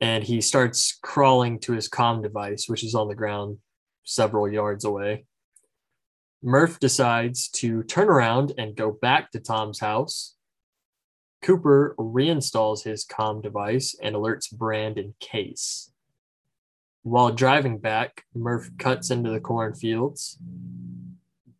and 0.00 0.24
he 0.24 0.40
starts 0.40 0.98
crawling 1.02 1.58
to 1.60 1.72
his 1.72 1.88
comm 1.88 2.22
device, 2.22 2.66
which 2.68 2.84
is 2.84 2.94
on 2.94 3.08
the 3.08 3.14
ground 3.14 3.58
several 4.04 4.50
yards 4.50 4.84
away. 4.84 5.26
Murph 6.42 6.78
decides 6.78 7.48
to 7.48 7.82
turn 7.84 8.08
around 8.08 8.52
and 8.58 8.76
go 8.76 8.90
back 8.90 9.30
to 9.32 9.40
Tom's 9.40 9.80
house. 9.80 10.36
Cooper 11.42 11.94
reinstalls 11.98 12.84
his 12.84 13.04
comm 13.04 13.42
device 13.42 13.96
and 14.02 14.14
alerts 14.14 14.50
Brand 14.50 14.98
and 14.98 15.18
Case. 15.20 15.90
While 17.04 17.32
driving 17.32 17.76
back, 17.80 18.24
Murph 18.34 18.70
cuts 18.78 19.10
into 19.10 19.28
the 19.28 19.38
cornfields. 19.38 20.38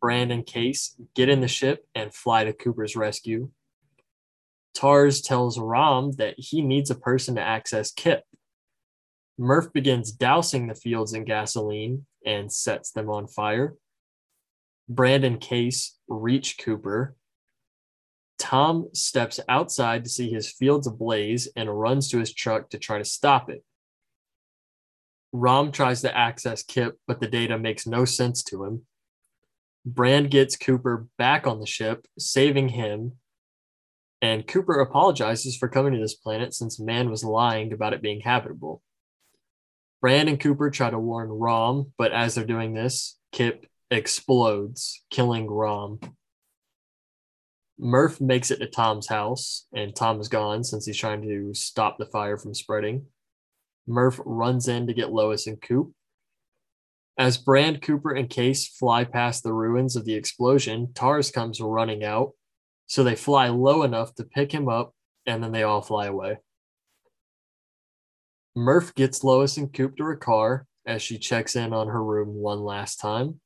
Brand 0.01 0.31
and 0.31 0.43
Case 0.43 0.95
get 1.13 1.29
in 1.29 1.39
the 1.39 1.47
ship 1.47 1.85
and 1.93 2.11
fly 2.11 2.43
to 2.45 2.51
Cooper's 2.51 2.95
rescue. 2.95 3.51
Tars 4.73 5.21
tells 5.21 5.59
Rom 5.59 6.13
that 6.13 6.33
he 6.39 6.63
needs 6.63 6.89
a 6.89 6.95
person 6.95 7.35
to 7.35 7.43
access 7.43 7.91
Kip. 7.91 8.23
Murph 9.37 9.71
begins 9.71 10.11
dousing 10.11 10.65
the 10.65 10.73
fields 10.73 11.13
in 11.13 11.25
gasoline 11.25 12.07
and 12.25 12.51
sets 12.51 12.89
them 12.89 13.07
on 13.11 13.27
fire. 13.27 13.75
Brand 14.89 15.23
and 15.23 15.39
Case 15.39 15.99
reach 16.07 16.57
Cooper. 16.57 17.15
Tom 18.39 18.87
steps 18.93 19.39
outside 19.47 20.05
to 20.05 20.09
see 20.09 20.31
his 20.31 20.51
fields 20.51 20.87
ablaze 20.87 21.47
and 21.55 21.79
runs 21.79 22.09
to 22.09 22.17
his 22.17 22.33
truck 22.33 22.71
to 22.71 22.79
try 22.79 22.97
to 22.97 23.05
stop 23.05 23.47
it. 23.47 23.63
Rom 25.35 25.71
tries 25.71 26.01
to 26.01 26.17
access 26.17 26.63
Kip, 26.63 26.97
but 27.07 27.19
the 27.19 27.27
data 27.27 27.57
makes 27.57 27.85
no 27.85 28.05
sense 28.05 28.43
to 28.43 28.63
him. 28.63 28.85
Brand 29.85 30.31
gets 30.31 30.55
Cooper 30.55 31.07
back 31.17 31.45
on 31.45 31.59
the 31.59 31.65
ship, 31.65 32.07
saving 32.17 32.69
him, 32.69 33.13
and 34.21 34.47
Cooper 34.47 34.79
apologizes 34.79 35.57
for 35.57 35.67
coming 35.67 35.93
to 35.93 35.99
this 35.99 36.15
planet 36.15 36.53
since 36.53 36.79
Mann 36.79 37.09
was 37.09 37.23
lying 37.23 37.73
about 37.73 37.93
it 37.93 38.01
being 38.01 38.21
habitable. 38.21 38.81
Brand 40.01 40.29
and 40.29 40.39
Cooper 40.39 40.69
try 40.69 40.89
to 40.89 40.97
warn 40.97 41.29
Rom, 41.29 41.91
but 41.97 42.11
as 42.11 42.35
they're 42.35 42.45
doing 42.45 42.73
this, 42.73 43.17
Kip 43.31 43.65
explodes, 43.91 45.03
killing 45.11 45.47
Rom. 45.47 45.99
Murph 47.77 48.21
makes 48.21 48.51
it 48.51 48.59
to 48.59 48.67
Tom's 48.67 49.07
house, 49.07 49.67
and 49.75 49.95
Tom 49.95 50.19
is 50.21 50.29
gone 50.29 50.63
since 50.63 50.85
he's 50.85 50.97
trying 50.97 51.21
to 51.23 51.53
stop 51.53 51.97
the 51.97 52.05
fire 52.05 52.37
from 52.37 52.53
spreading. 52.53 53.07
Murph 53.87 54.19
runs 54.25 54.67
in 54.67 54.87
to 54.87 54.93
get 54.93 55.11
Lois 55.11 55.47
and 55.47 55.61
Coop. 55.61 55.91
As 57.17 57.37
Brand, 57.37 57.81
Cooper, 57.81 58.11
and 58.11 58.29
Case 58.29 58.67
fly 58.67 59.03
past 59.03 59.43
the 59.43 59.53
ruins 59.53 59.95
of 59.95 60.05
the 60.05 60.15
explosion, 60.15 60.91
Tars 60.93 61.31
comes 61.31 61.61
running 61.61 62.03
out. 62.03 62.31
So 62.87 63.03
they 63.03 63.15
fly 63.15 63.47
low 63.47 63.83
enough 63.83 64.13
to 64.15 64.23
pick 64.23 64.51
him 64.51 64.69
up, 64.69 64.93
and 65.25 65.43
then 65.43 65.51
they 65.51 65.63
all 65.63 65.81
fly 65.81 66.05
away. 66.07 66.37
Murph 68.55 68.93
gets 68.95 69.23
Lois 69.23 69.57
and 69.57 69.73
Coop 69.73 69.97
to 69.97 70.03
her 70.03 70.15
car 70.15 70.67
as 70.85 71.01
she 71.01 71.17
checks 71.17 71.55
in 71.55 71.73
on 71.73 71.87
her 71.87 72.03
room 72.03 72.35
one 72.35 72.59
last 72.59 72.97
time. 72.97 73.39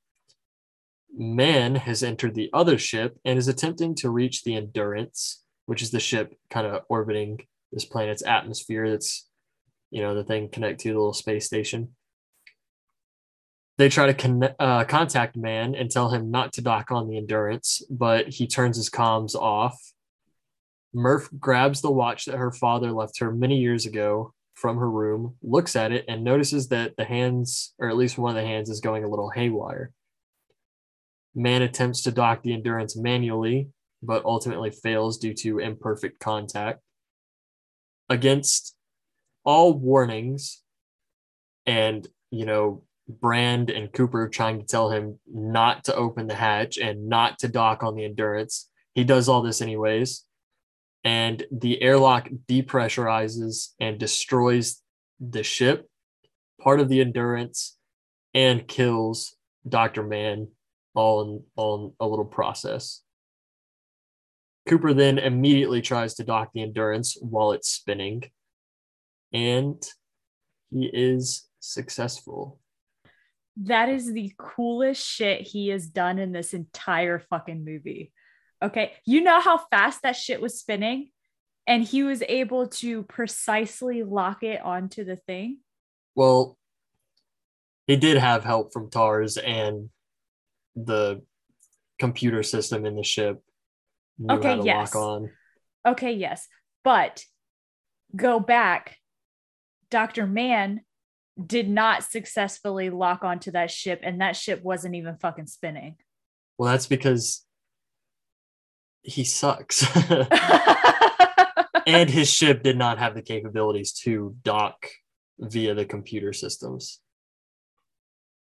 Mann 1.16 1.76
has 1.76 2.04
entered 2.04 2.36
the 2.36 2.50
other 2.54 2.78
ship 2.78 3.18
and 3.26 3.40
is 3.40 3.48
attempting 3.48 3.96
to 3.96 4.10
reach 4.10 4.44
the 4.44 4.56
Endurance, 4.56 5.44
which 5.66 5.82
is 5.82 5.92
the 5.92 6.00
ship 6.00 6.36
kind 6.50 6.68
of 6.68 6.84
orbiting 6.90 7.40
this 7.72 7.86
planet's 7.86 8.24
atmosphere. 8.24 8.90
That's, 8.90 9.29
you 9.92 10.02
know, 10.02 10.16
the 10.16 10.24
thing 10.24 10.50
connect 10.50 10.82
to 10.82 10.90
the 10.90 10.96
little 10.96 11.14
space 11.14 11.46
station. 11.46 11.96
They 13.78 13.90
try 13.90 14.08
to 14.08 14.14
con- 14.14 14.56
uh, 14.60 14.84
contact 14.84 15.38
Mann 15.38 15.74
and 15.74 15.90
tell 15.90 16.10
him 16.10 16.32
not 16.32 16.52
to 16.54 16.62
dock 16.62 16.92
on 16.92 17.08
the 17.08 17.18
Endurance, 17.18 17.82
but 17.90 18.28
he 18.28 18.46
turns 18.46 18.76
his 18.76 18.90
comms 18.90 19.36
off. 19.36 19.78
Murph 20.94 21.30
grabs 21.40 21.82
the 21.82 21.92
watch 21.92 22.26
that 22.26 22.36
her 22.36 22.52
father 22.52 22.92
left 22.92 23.20
her 23.20 23.32
many 23.32 23.58
years 23.58 23.86
ago 23.86 24.34
from 24.54 24.78
her 24.78 24.90
room, 24.90 25.36
looks 25.42 25.78
at 25.78 25.94
it, 25.94 26.04
and 26.10 26.24
notices 26.24 26.68
that 26.68 26.98
the 26.98 27.06
hands, 27.06 27.74
or 27.80 27.88
at 27.88 27.96
least 27.96 28.18
one 28.18 28.36
of 28.36 28.42
the 28.42 28.48
hands, 28.48 28.70
is 28.70 28.82
going 28.82 29.06
a 29.06 29.10
little 29.10 29.30
haywire. 29.30 29.92
Mann 31.34 31.62
attempts 31.62 32.02
to 32.04 32.12
dock 32.12 32.44
the 32.44 32.54
Endurance 32.54 32.98
manually, 32.98 33.70
but 34.04 34.26
ultimately 34.26 34.72
fails 34.72 35.18
due 35.18 35.34
to 35.36 35.60
imperfect 35.60 36.20
contact. 36.20 36.82
Against 38.10 38.76
all 39.44 39.74
warnings 39.74 40.62
and, 41.66 42.08
you 42.32 42.46
know, 42.46 42.84
Brand 43.08 43.70
and 43.70 43.92
Cooper 43.92 44.30
trying 44.30 44.60
to 44.60 44.66
tell 44.66 44.92
him 44.92 45.20
not 45.28 45.86
to 45.86 45.96
open 45.96 46.28
the 46.28 46.36
hatch 46.36 46.78
and 46.78 47.10
not 47.10 47.40
to 47.40 47.48
dock 47.48 47.84
on 47.84 47.96
the 47.96 48.06
Endurance, 48.06 48.70
he 48.94 49.04
does 49.04 49.28
all 49.28 49.42
this 49.42 49.62
anyways. 49.62 50.24
And 51.04 51.44
the 51.52 51.82
airlock 51.82 52.30
depressurizes 52.48 53.70
and 53.80 53.98
destroys 53.98 54.82
the 55.20 55.44
ship, 55.44 55.90
part 56.62 56.80
of 56.80 56.90
the 56.90 57.02
Endurance, 57.02 57.78
and 58.34 58.68
kills 58.68 59.36
Dr. 59.68 60.04
Mann 60.04 60.50
all 60.94 61.22
in, 61.22 61.44
all 61.56 61.86
in 61.86 61.94
a 62.00 62.08
little 62.08 62.26
process. 62.26 63.02
Cooper 64.68 64.94
then 64.94 65.18
immediately 65.18 65.82
tries 65.82 66.14
to 66.16 66.24
dock 66.24 66.52
the 66.54 66.62
Endurance 66.62 67.18
while 67.22 67.54
it's 67.54 67.70
spinning, 67.70 68.24
and 69.34 69.82
he 70.72 70.90
is 70.92 71.48
successful. 71.60 72.60
That 73.58 73.90
is 73.90 74.12
the 74.12 74.32
coolest 74.38 75.06
shit 75.06 75.42
he 75.42 75.70
has 75.70 75.88
done 75.88 76.20
in 76.20 76.32
this 76.32 76.54
entire 76.54 77.20
fucking 77.20 77.66
movie. 77.66 78.12
Okay. 78.64 78.94
You 79.06 79.22
know 79.22 79.42
how 79.42 79.58
fast 79.70 80.04
that 80.04 80.16
shit 80.16 80.42
was 80.42 80.60
spinning? 80.60 81.12
And 81.68 81.84
he 81.84 82.04
was 82.04 82.24
able 82.28 82.68
to 82.68 83.04
precisely 83.04 84.04
lock 84.04 84.44
it 84.44 84.62
onto 84.62 85.04
the 85.04 85.18
thing. 85.18 85.60
Well, 86.16 86.58
he 87.86 87.96
did 87.96 88.18
have 88.18 88.44
help 88.44 88.74
from 88.74 88.90
TARS 88.90 89.38
and 89.38 89.90
the 90.76 91.22
computer 92.00 92.44
system 92.44 92.86
in 92.86 92.96
the 92.96 93.04
ship 93.04 93.42
okay, 94.30 94.60
yes. 94.64 94.94
Okay, 95.88 96.14
yes. 96.14 96.48
But 96.84 97.24
go 98.16 98.40
back. 98.40 98.98
Dr. 99.90 100.28
Mann 100.28 100.82
did 101.44 101.70
not 101.70 102.04
successfully 102.04 102.90
lock 102.90 103.24
onto 103.24 103.52
that 103.52 103.72
ship, 103.72 104.02
and 104.04 104.22
that 104.22 104.36
ship 104.36 104.64
wasn't 104.64 104.96
even 104.96 105.18
fucking 105.18 105.48
spinning. 105.48 105.96
Well, 106.58 106.72
that's 106.72 106.88
because 106.88 107.46
he 109.02 109.24
sucks. 109.24 109.86
and 111.88 112.10
his 112.10 112.30
ship 112.30 112.64
did 112.64 112.78
not 112.78 113.00
have 113.00 113.16
the 113.16 113.22
capabilities 113.22 113.94
to 113.94 114.36
dock 114.44 114.88
via 115.40 115.74
the 115.74 115.86
computer 115.86 116.34
systems. 116.34 117.00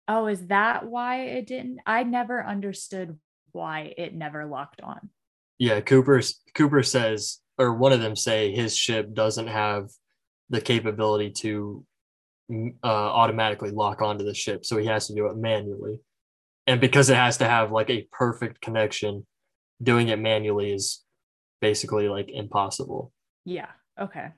Oh, 0.08 0.26
is 0.26 0.48
that 0.48 0.86
why 0.86 1.22
it 1.22 1.46
didn't? 1.46 1.80
I 1.86 2.02
never 2.02 2.44
understood 2.44 3.16
why 3.52 3.94
it 3.96 4.14
never 4.14 4.44
locked 4.44 4.80
on. 4.80 5.10
Yeah, 5.58 5.80
Cooper 5.80 6.20
Cooper 6.54 6.82
says, 6.82 7.38
or 7.58 7.74
one 7.74 7.92
of 7.92 8.00
them 8.00 8.16
say 8.16 8.52
his 8.52 8.76
ship 8.76 9.14
doesn't 9.14 9.46
have 9.46 9.90
the 10.50 10.60
capability 10.60 11.30
to 11.30 11.84
mm, 12.50 12.74
uh, 12.82 12.86
automatically 12.86 13.70
lock 13.70 14.02
onto 14.02 14.24
the 14.24 14.34
ship, 14.34 14.66
so 14.66 14.76
he 14.76 14.86
has 14.86 15.06
to 15.06 15.14
do 15.14 15.26
it 15.26 15.36
manually. 15.36 15.98
And 16.66 16.80
because 16.80 17.08
it 17.08 17.16
has 17.16 17.38
to 17.38 17.48
have 17.48 17.72
like 17.72 17.90
a 17.90 18.06
perfect 18.12 18.60
connection, 18.60 19.26
doing 19.82 20.08
it 20.08 20.18
manually 20.18 20.72
is 20.72 21.02
basically 21.60 22.08
like 22.08 22.30
impossible. 22.30 23.12
Yeah. 23.44 23.70
Okay. 23.98 24.28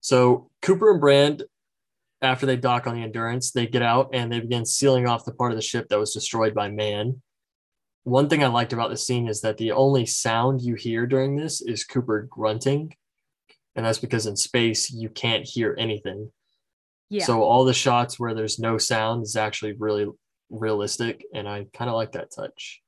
So 0.00 0.50
Cooper 0.62 0.92
and 0.92 1.00
Brand 1.00 1.42
after 2.22 2.46
they 2.46 2.56
dock 2.56 2.86
on 2.86 2.94
the 2.94 3.02
Endurance, 3.02 3.50
they 3.50 3.66
get 3.66 3.82
out 3.82 4.10
and 4.12 4.32
they 4.32 4.40
begin 4.40 4.64
sealing 4.64 5.06
off 5.06 5.24
the 5.24 5.34
part 5.34 5.52
of 5.52 5.58
the 5.58 5.62
ship 5.62 5.88
that 5.88 5.98
was 5.98 6.14
destroyed 6.14 6.54
by 6.54 6.70
Mann. 6.70 7.20
One 8.04 8.28
thing 8.28 8.42
I 8.42 8.48
liked 8.48 8.72
about 8.72 8.90
the 8.90 8.96
scene 8.96 9.28
is 9.28 9.40
that 9.42 9.58
the 9.58 9.72
only 9.72 10.06
sound 10.06 10.62
you 10.62 10.74
hear 10.74 11.06
during 11.06 11.36
this 11.36 11.60
is 11.60 11.84
Cooper 11.84 12.26
grunting 12.30 12.94
And 13.76 13.84
that's 13.84 13.98
because 13.98 14.26
in 14.26 14.36
space, 14.36 14.90
you 14.90 15.08
can't 15.08 15.46
hear 15.46 15.76
anything. 15.78 16.30
Yeah. 17.10 17.24
So 17.24 17.42
all 17.42 17.64
the 17.64 17.74
shots 17.74 18.18
where 18.18 18.34
there's 18.34 18.58
no 18.58 18.78
sound 18.78 19.22
is 19.22 19.36
actually 19.36 19.74
really 19.78 20.08
realistic. 20.50 21.24
And 21.32 21.46
I 21.48 21.66
kind 21.72 21.88
of 21.88 21.94
like 21.94 22.12
that 22.12 22.32
touch. 22.34 22.82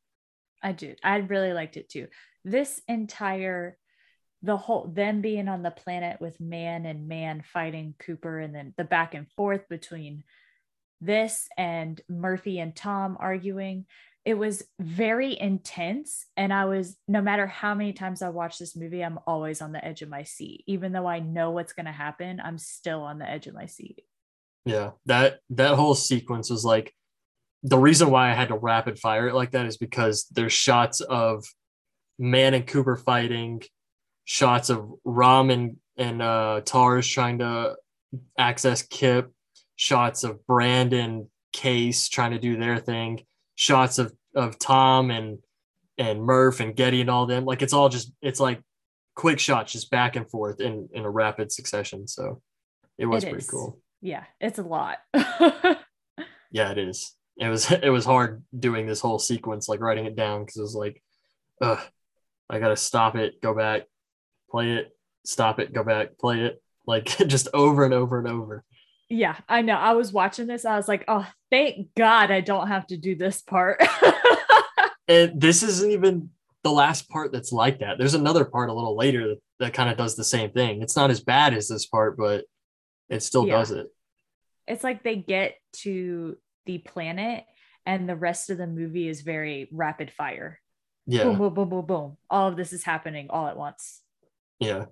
I 0.62 0.73
do. 0.73 0.94
I 1.05 1.19
really 1.19 1.52
liked 1.52 1.77
it 1.77 1.89
too. 1.89 2.09
This 2.44 2.81
entire 2.89 3.77
the 4.43 4.56
whole 4.56 4.86
them 4.86 5.20
being 5.20 5.48
on 5.48 5.62
the 5.62 5.70
planet 5.70 6.20
with 6.20 6.40
Mann 6.40 6.86
and 6.86 7.09
Mann 7.09 7.43
fighting 7.43 7.94
Cooper 7.98 8.39
and 8.39 8.55
then 8.55 8.73
the 8.77 8.85
back 8.85 9.15
and 9.15 9.31
forth 9.32 9.69
between 9.69 10.23
this 11.01 11.48
and 11.56 12.01
Murphy 12.09 12.60
and 12.60 12.74
Tom 12.74 13.16
arguing. 13.19 13.86
It 14.24 14.35
was 14.35 14.62
very 14.78 15.39
intense. 15.39 16.27
And 16.36 16.53
I 16.53 16.66
was, 16.66 16.97
no 17.07 17.23
matter 17.23 17.47
how 17.47 17.74
many 17.74 17.93
times 17.93 18.20
I 18.20 18.28
watch 18.28 18.59
this 18.59 18.77
movie, 18.77 19.03
I'm 19.03 19.19
always 19.27 19.62
on 19.62 19.73
the 19.73 19.82
edge 19.85 20.03
of 20.03 20.09
my 20.09 20.23
seat. 20.24 20.65
Even 20.66 20.93
though 20.93 21.07
I 21.07 21.20
know 21.20 21.51
what's 21.51 21.73
going 21.73 21.86
to 21.86 21.93
happen, 21.93 22.40
I'm 22.43 22.59
still 22.59 23.01
on 23.03 23.19
the 23.19 23.28
edge 23.28 23.47
of 23.47 23.55
my 23.55 23.66
seat. 23.66 24.03
Yeah. 24.66 24.90
That, 25.07 25.40
that 25.51 25.77
whole 25.77 25.95
sequence 25.95 26.51
was 26.51 26.65
like, 26.65 26.95
the 27.62 27.78
reason 27.78 28.11
why 28.11 28.31
I 28.31 28.35
had 28.35 28.49
to 28.49 28.57
rapid 28.57 28.99
fire 28.99 29.28
it 29.28 29.35
like 29.35 29.53
that 29.53 29.66
is 29.66 29.78
because 29.78 30.27
there's 30.31 30.53
shots 30.53 31.01
of 31.01 31.45
Mann 32.19 32.55
and 32.55 32.66
Cooper 32.66 32.97
fighting, 32.97 33.62
shots 34.24 34.70
of 34.70 34.93
Rom 35.05 35.51
and, 35.51 35.77
and 35.97 36.20
uh, 36.20 36.61
Tars 36.65 37.09
trying 37.09 37.39
to 37.39 37.77
access 38.39 38.82
Kip, 38.82 39.32
shots 39.77 40.23
of 40.23 40.47
Brand 40.47 40.93
and 40.93 41.27
Case 41.53 42.09
trying 42.09 42.32
to 42.32 42.39
do 42.39 42.57
their 42.57 42.78
thing, 42.78 43.24
shots 43.59 43.98
of 43.98 44.14
of 44.35 44.56
Tom 44.59 45.10
and 45.10 45.39
and 45.98 46.22
Murph 46.22 46.60
and 46.60 46.76
Getty 46.76 47.01
and 47.01 47.10
all 47.10 47.26
them. 47.26 47.44
Like 47.44 47.60
it's 47.60 47.72
all 47.72 47.89
just 47.89 48.12
it's 48.22 48.40
like 48.40 48.62
quick 49.16 49.40
shots 49.40 49.72
just 49.72 49.90
back 49.90 50.16
and 50.16 50.30
forth 50.30 50.60
in 50.60 50.89
in 50.93 51.05
a 51.05 51.10
rapid 51.10 51.51
succession. 51.52 52.06
So 52.06 52.40
it 52.97 53.06
was 53.06 53.24
it 53.24 53.30
pretty 53.30 53.47
cool. 53.47 53.80
Yeah, 54.01 54.24
it's 54.40 54.60
a 54.60 54.62
lot. 54.62 54.98
yeah, 56.52 56.70
it 56.70 56.78
is. 56.78 57.14
It 57.36 57.48
was 57.48 57.70
it 57.82 57.90
was 57.90 58.05
hard 58.05 58.44
doing 58.56 58.86
this 58.86 59.01
whole 59.01 59.18
sequence, 59.18 59.68
like 59.68 59.80
writing 59.80 60.06
it 60.06 60.16
down 60.16 60.43
because 60.43 60.56
it 60.56 60.62
was 60.62 60.76
like, 60.76 61.02
ugh, 61.60 61.80
I 62.48 62.60
gotta 62.60 62.76
stop 62.76 63.16
it, 63.16 63.43
go 63.43 63.55
back, 63.55 63.82
play 64.51 64.70
it, 64.70 64.97
stop 65.26 65.59
it, 65.59 65.72
go 65.72 65.82
back, 65.82 66.16
play 66.16 66.43
it, 66.43 66.62
like 66.86 67.06
just 67.26 67.48
over 67.52 67.85
and 67.85 67.93
over 67.93 68.20
and 68.20 68.28
over 68.28 68.64
yeah, 69.09 69.36
I 69.48 69.62
know. 69.62 69.74
I 69.74 69.93
was 69.93 70.12
watching 70.12 70.47
this. 70.47 70.64
I 70.64 70.76
was 70.76 70.86
like, 70.86 71.05
oh, 71.09 71.26
thank 71.50 71.88
God 71.96 72.30
I 72.30 72.40
don't 72.40 72.68
have 72.68 72.86
to 72.88 72.96
do 72.96 73.16
this 73.16 73.42
part. 73.42 73.82
and 75.08 75.40
this 75.40 75.62
isn't 75.62 75.90
even 75.90 76.30
the 76.62 76.72
last 76.72 77.08
part 77.08 77.32
that's 77.32 77.52
like 77.52 77.80
that. 77.80 77.98
There's 77.98 78.14
another 78.14 78.44
part 78.44 78.70
a 78.70 78.74
little 78.74 78.96
later 78.96 79.28
that, 79.28 79.38
that 79.60 79.74
kind 79.74 79.90
of 79.90 79.96
does 79.96 80.16
the 80.16 80.24
same 80.24 80.50
thing. 80.50 80.82
It's 80.82 80.96
not 80.96 81.10
as 81.10 81.20
bad 81.20 81.54
as 81.54 81.68
this 81.68 81.86
part, 81.86 82.16
but 82.16 82.44
it 83.08 83.22
still 83.22 83.46
yeah. 83.46 83.58
does 83.58 83.70
it. 83.70 83.86
It's 84.66 84.84
like 84.84 85.02
they 85.02 85.16
get 85.16 85.54
to 85.78 86.36
the 86.66 86.78
planet 86.78 87.44
and 87.86 88.08
the 88.08 88.16
rest 88.16 88.50
of 88.50 88.58
the 88.58 88.66
movie 88.66 89.08
is 89.08 89.22
very 89.22 89.68
rapid 89.72 90.10
fire. 90.10 90.60
Yeah. 91.06 91.24
Boom, 91.24 91.38
boom, 91.38 91.54
boom, 91.54 91.68
boom, 91.70 91.86
boom. 91.86 92.16
All 92.28 92.48
of 92.48 92.56
this 92.56 92.74
is 92.74 92.84
happening 92.84 93.28
all 93.30 93.46
at 93.46 93.56
once. 93.56 94.02
Yeah. 94.60 94.86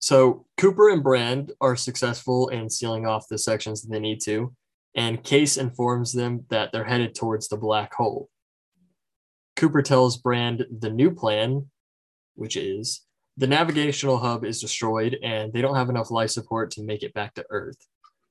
So 0.00 0.46
Cooper 0.58 0.90
and 0.90 1.02
Brand 1.02 1.52
are 1.62 1.76
successful 1.76 2.48
in 2.48 2.68
sealing 2.68 3.06
off 3.06 3.26
the 3.28 3.38
sections 3.38 3.82
that 3.82 3.90
they 3.90 3.98
need 3.98 4.20
to, 4.24 4.54
and 4.96 5.22
Case 5.22 5.58
informs 5.58 6.12
them 6.12 6.46
that 6.48 6.72
they're 6.72 6.84
headed 6.84 7.14
towards 7.14 7.48
the 7.48 7.58
black 7.58 7.94
hole. 7.94 8.30
Cooper 9.54 9.82
tells 9.82 10.16
Brand 10.16 10.66
the 10.80 10.90
new 10.90 11.10
plan, 11.10 11.70
which 12.34 12.56
is 12.56 13.02
the 13.36 13.46
navigational 13.46 14.18
hub 14.18 14.44
is 14.44 14.60
destroyed 14.60 15.18
and 15.22 15.52
they 15.52 15.60
don't 15.60 15.76
have 15.76 15.90
enough 15.90 16.10
life 16.10 16.30
support 16.30 16.70
to 16.72 16.82
make 16.82 17.02
it 17.02 17.14
back 17.14 17.34
to 17.34 17.44
Earth. 17.50 17.76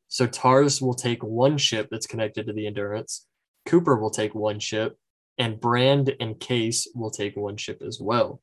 So 0.07 0.25
TARS 0.25 0.81
will 0.81 0.95
take 0.95 1.23
one 1.23 1.57
ship 1.57 1.87
that's 1.91 2.07
connected 2.07 2.47
to 2.47 2.53
the 2.53 2.67
Endurance, 2.67 3.27
Cooper 3.65 3.95
will 3.95 4.11
take 4.11 4.35
one 4.35 4.59
ship, 4.59 4.97
and 5.37 5.59
Brand 5.59 6.15
and 6.19 6.39
Case 6.39 6.87
will 6.95 7.11
take 7.11 7.35
one 7.35 7.57
ship 7.57 7.81
as 7.85 7.99
well. 7.99 8.41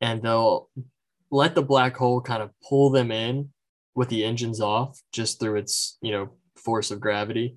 And 0.00 0.22
they'll 0.22 0.70
let 1.30 1.54
the 1.54 1.62
black 1.62 1.96
hole 1.96 2.20
kind 2.20 2.42
of 2.42 2.50
pull 2.66 2.90
them 2.90 3.10
in 3.10 3.50
with 3.94 4.08
the 4.08 4.24
engines 4.24 4.60
off 4.60 5.00
just 5.12 5.40
through 5.40 5.56
its, 5.56 5.98
you 6.00 6.12
know, 6.12 6.30
force 6.60 6.90
of 6.90 7.00
gravity. 7.00 7.56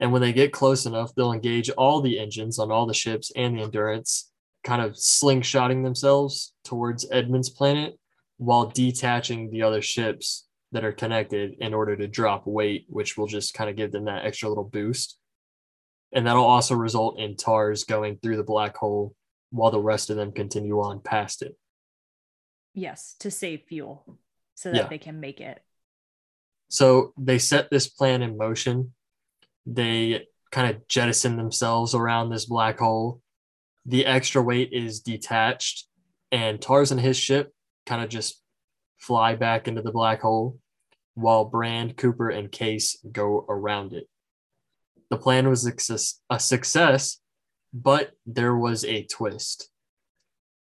And 0.00 0.12
when 0.12 0.22
they 0.22 0.32
get 0.32 0.52
close 0.52 0.86
enough, 0.86 1.14
they'll 1.14 1.32
engage 1.32 1.70
all 1.70 2.00
the 2.00 2.18
engines 2.18 2.58
on 2.58 2.72
all 2.72 2.86
the 2.86 2.94
ships 2.94 3.30
and 3.36 3.56
the 3.56 3.62
Endurance, 3.62 4.30
kind 4.64 4.82
of 4.82 4.92
slingshotting 4.92 5.84
themselves 5.84 6.54
towards 6.64 7.08
Edmund's 7.10 7.50
planet 7.50 7.98
while 8.38 8.66
detaching 8.66 9.50
the 9.50 9.62
other 9.62 9.82
ships 9.82 10.46
that 10.72 10.84
are 10.84 10.92
connected 10.92 11.54
in 11.60 11.74
order 11.74 11.96
to 11.96 12.08
drop 12.08 12.46
weight, 12.46 12.86
which 12.88 13.16
will 13.16 13.26
just 13.26 13.54
kind 13.54 13.70
of 13.70 13.76
give 13.76 13.92
them 13.92 14.06
that 14.06 14.24
extra 14.24 14.48
little 14.48 14.64
boost. 14.64 15.18
And 16.12 16.26
that'll 16.26 16.44
also 16.44 16.74
result 16.74 17.18
in 17.18 17.36
TARS 17.36 17.84
going 17.84 18.18
through 18.18 18.38
the 18.38 18.42
black 18.42 18.76
hole 18.76 19.14
while 19.50 19.70
the 19.70 19.80
rest 19.80 20.10
of 20.10 20.16
them 20.16 20.32
continue 20.32 20.80
on 20.80 21.00
past 21.00 21.42
it. 21.42 21.56
Yes, 22.74 23.14
to 23.20 23.30
save 23.30 23.62
fuel 23.68 24.18
so 24.54 24.70
that 24.70 24.76
yeah. 24.76 24.88
they 24.88 24.98
can 24.98 25.20
make 25.20 25.40
it. 25.40 25.62
So 26.72 27.12
they 27.18 27.38
set 27.38 27.68
this 27.68 27.86
plan 27.86 28.22
in 28.22 28.38
motion. 28.38 28.94
They 29.66 30.26
kind 30.50 30.74
of 30.74 30.88
jettison 30.88 31.36
themselves 31.36 31.94
around 31.94 32.30
this 32.30 32.46
black 32.46 32.78
hole. 32.78 33.20
The 33.84 34.06
extra 34.06 34.40
weight 34.40 34.70
is 34.72 35.00
detached, 35.00 35.86
and 36.30 36.62
Tars 36.62 36.90
and 36.90 36.98
his 36.98 37.18
ship 37.18 37.52
kind 37.84 38.02
of 38.02 38.08
just 38.08 38.40
fly 38.96 39.36
back 39.36 39.68
into 39.68 39.82
the 39.82 39.92
black 39.92 40.22
hole 40.22 40.58
while 41.12 41.44
Brand, 41.44 41.98
Cooper, 41.98 42.30
and 42.30 42.50
Case 42.50 42.96
go 43.12 43.44
around 43.50 43.92
it. 43.92 44.08
The 45.10 45.18
plan 45.18 45.50
was 45.50 45.66
a 46.30 46.40
success, 46.40 47.20
but 47.74 48.12
there 48.24 48.56
was 48.56 48.82
a 48.86 49.04
twist. 49.04 49.68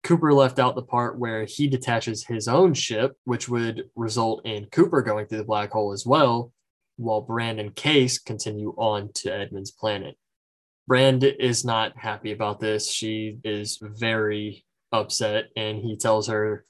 Cooper 0.04 0.32
left 0.32 0.58
out 0.58 0.74
the 0.74 0.82
part 0.82 1.18
where 1.18 1.44
he 1.44 1.68
detaches 1.68 2.24
his 2.26 2.48
own 2.48 2.74
ship, 2.74 3.12
which 3.24 3.48
would 3.48 3.84
result 3.94 4.44
in 4.44 4.66
Cooper 4.66 5.00
going 5.02 5.26
through 5.26 5.38
the 5.38 5.44
black 5.44 5.70
hole 5.70 5.92
as 5.92 6.04
well, 6.04 6.52
while 6.96 7.20
Brand 7.20 7.60
and 7.60 7.74
Case 7.74 8.18
continue 8.18 8.74
on 8.76 9.10
to 9.14 9.32
Edmund's 9.32 9.70
planet. 9.70 10.16
Brand 10.88 11.22
is 11.22 11.64
not 11.64 11.96
happy 11.96 12.32
about 12.32 12.58
this. 12.58 12.90
She 12.90 13.38
is 13.44 13.78
very 13.80 14.64
upset, 14.90 15.46
and 15.56 15.78
he 15.78 15.96
tells 15.96 16.26
her, 16.26 16.64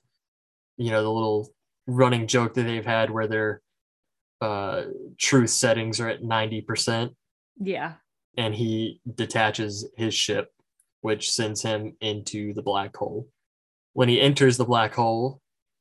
you 0.77 0.91
know, 0.91 1.03
the 1.03 1.11
little 1.11 1.49
running 1.87 2.27
joke 2.27 2.55
that 2.55 2.65
they've 2.65 2.85
had 2.85 3.11
where 3.11 3.27
their 3.27 3.63
uh, 4.43 4.83
truth 5.19 5.51
settings 5.51 6.01
are 6.01 6.09
at 6.09 6.23
90%. 6.23 7.11
Yeah. 7.59 7.95
And 8.37 8.55
he 8.55 9.01
detaches 9.15 9.89
his 9.97 10.15
ship 10.15 10.53
which 11.03 11.31
sends 11.31 11.63
him 11.63 11.95
into 12.01 12.55
the 12.55 12.63
black 12.63 12.97
hole. 12.97 13.29
When 13.93 14.09
he 14.09 14.21
enters 14.21 14.57
the 14.57 14.65
black 14.65 14.95
hole, 14.95 15.41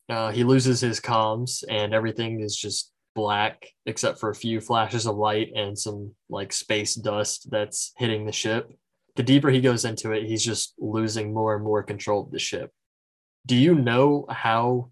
uh, 0.10 0.32
he 0.32 0.44
loses 0.44 0.82
his 0.82 1.00
comms 1.00 1.64
and 1.70 1.94
everything 1.94 2.42
is 2.42 2.56
just 2.56 2.92
black 3.16 3.68
except 3.86 4.20
for 4.20 4.30
a 4.30 4.36
few 4.36 4.60
flashes 4.60 5.06
of 5.06 5.16
light 5.16 5.52
and 5.56 5.78
some 5.78 6.14
like 6.30 6.52
space 6.52 6.96
dust 6.96 7.50
that's 7.50 7.94
hitting 7.98 8.26
the 8.26 8.32
ship. 8.32 8.72
The 9.16 9.24
deeper 9.24 9.50
he 9.50 9.62
goes 9.62 9.86
into 9.86 10.12
it, 10.12 10.26
he's 10.26 10.44
just 10.44 10.74
losing 10.80 11.34
more 11.34 11.56
and 11.56 11.64
more 11.64 11.84
control 11.84 12.24
of 12.24 12.32
the 12.32 12.40
ship. 12.40 12.72
Do 13.46 13.56
you 13.56 13.76
know 13.76 14.26
how 14.30 14.92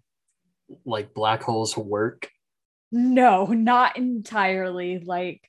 like 0.84 1.14
black 1.14 1.42
holes 1.42 1.76
work? 1.76 2.30
No, 2.92 3.46
not 3.46 3.96
entirely. 3.96 4.98
Like 4.98 5.42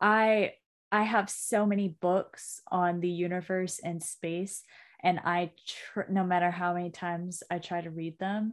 I 0.00 0.52
I 0.94 1.02
have 1.02 1.28
so 1.28 1.66
many 1.66 1.88
books 1.88 2.62
on 2.70 3.00
the 3.00 3.08
universe 3.08 3.80
and 3.82 4.00
space, 4.00 4.62
and 5.02 5.18
I, 5.24 5.50
tr- 5.66 6.08
no 6.08 6.22
matter 6.22 6.52
how 6.52 6.72
many 6.72 6.90
times 6.90 7.42
I 7.50 7.58
try 7.58 7.80
to 7.80 7.90
read 7.90 8.16
them, 8.20 8.52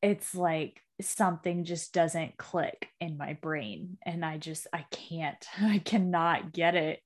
it's 0.00 0.36
like 0.36 0.80
something 1.00 1.64
just 1.64 1.92
doesn't 1.92 2.36
click 2.36 2.86
in 3.00 3.16
my 3.18 3.32
brain. 3.32 3.98
And 4.06 4.24
I 4.24 4.38
just, 4.38 4.68
I 4.72 4.86
can't, 4.92 5.44
I 5.60 5.78
cannot 5.78 6.52
get 6.52 6.76
it. 6.76 7.00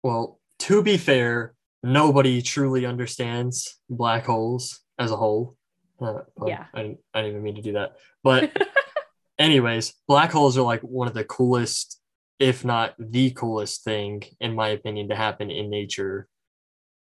Well, 0.00 0.38
to 0.60 0.80
be 0.84 0.96
fair, 0.96 1.52
nobody 1.82 2.42
truly 2.42 2.86
understands 2.86 3.80
black 3.90 4.26
holes 4.26 4.78
as 4.96 5.10
a 5.10 5.16
whole. 5.16 5.56
Uh, 6.00 6.20
well, 6.36 6.50
yeah. 6.50 6.66
I 6.72 6.82
didn't, 6.82 6.98
I 7.12 7.22
didn't 7.22 7.32
even 7.32 7.42
mean 7.42 7.56
to 7.56 7.62
do 7.62 7.72
that. 7.72 7.96
But, 8.22 8.56
anyways, 9.40 9.92
black 10.06 10.30
holes 10.30 10.56
are 10.56 10.62
like 10.62 10.82
one 10.82 11.08
of 11.08 11.14
the 11.14 11.24
coolest 11.24 12.00
if 12.38 12.64
not 12.64 12.94
the 12.98 13.30
coolest 13.30 13.84
thing, 13.84 14.22
in 14.40 14.54
my 14.54 14.68
opinion, 14.68 15.08
to 15.08 15.16
happen 15.16 15.50
in 15.50 15.70
nature 15.70 16.28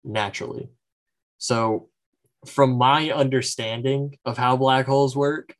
naturally. 0.04 0.70
So, 1.38 1.90
from 2.46 2.78
my 2.78 3.10
understanding 3.12 4.18
of 4.26 4.38
how 4.38 4.58
black 4.58 4.86
holes 4.86 5.16
work, 5.16 5.56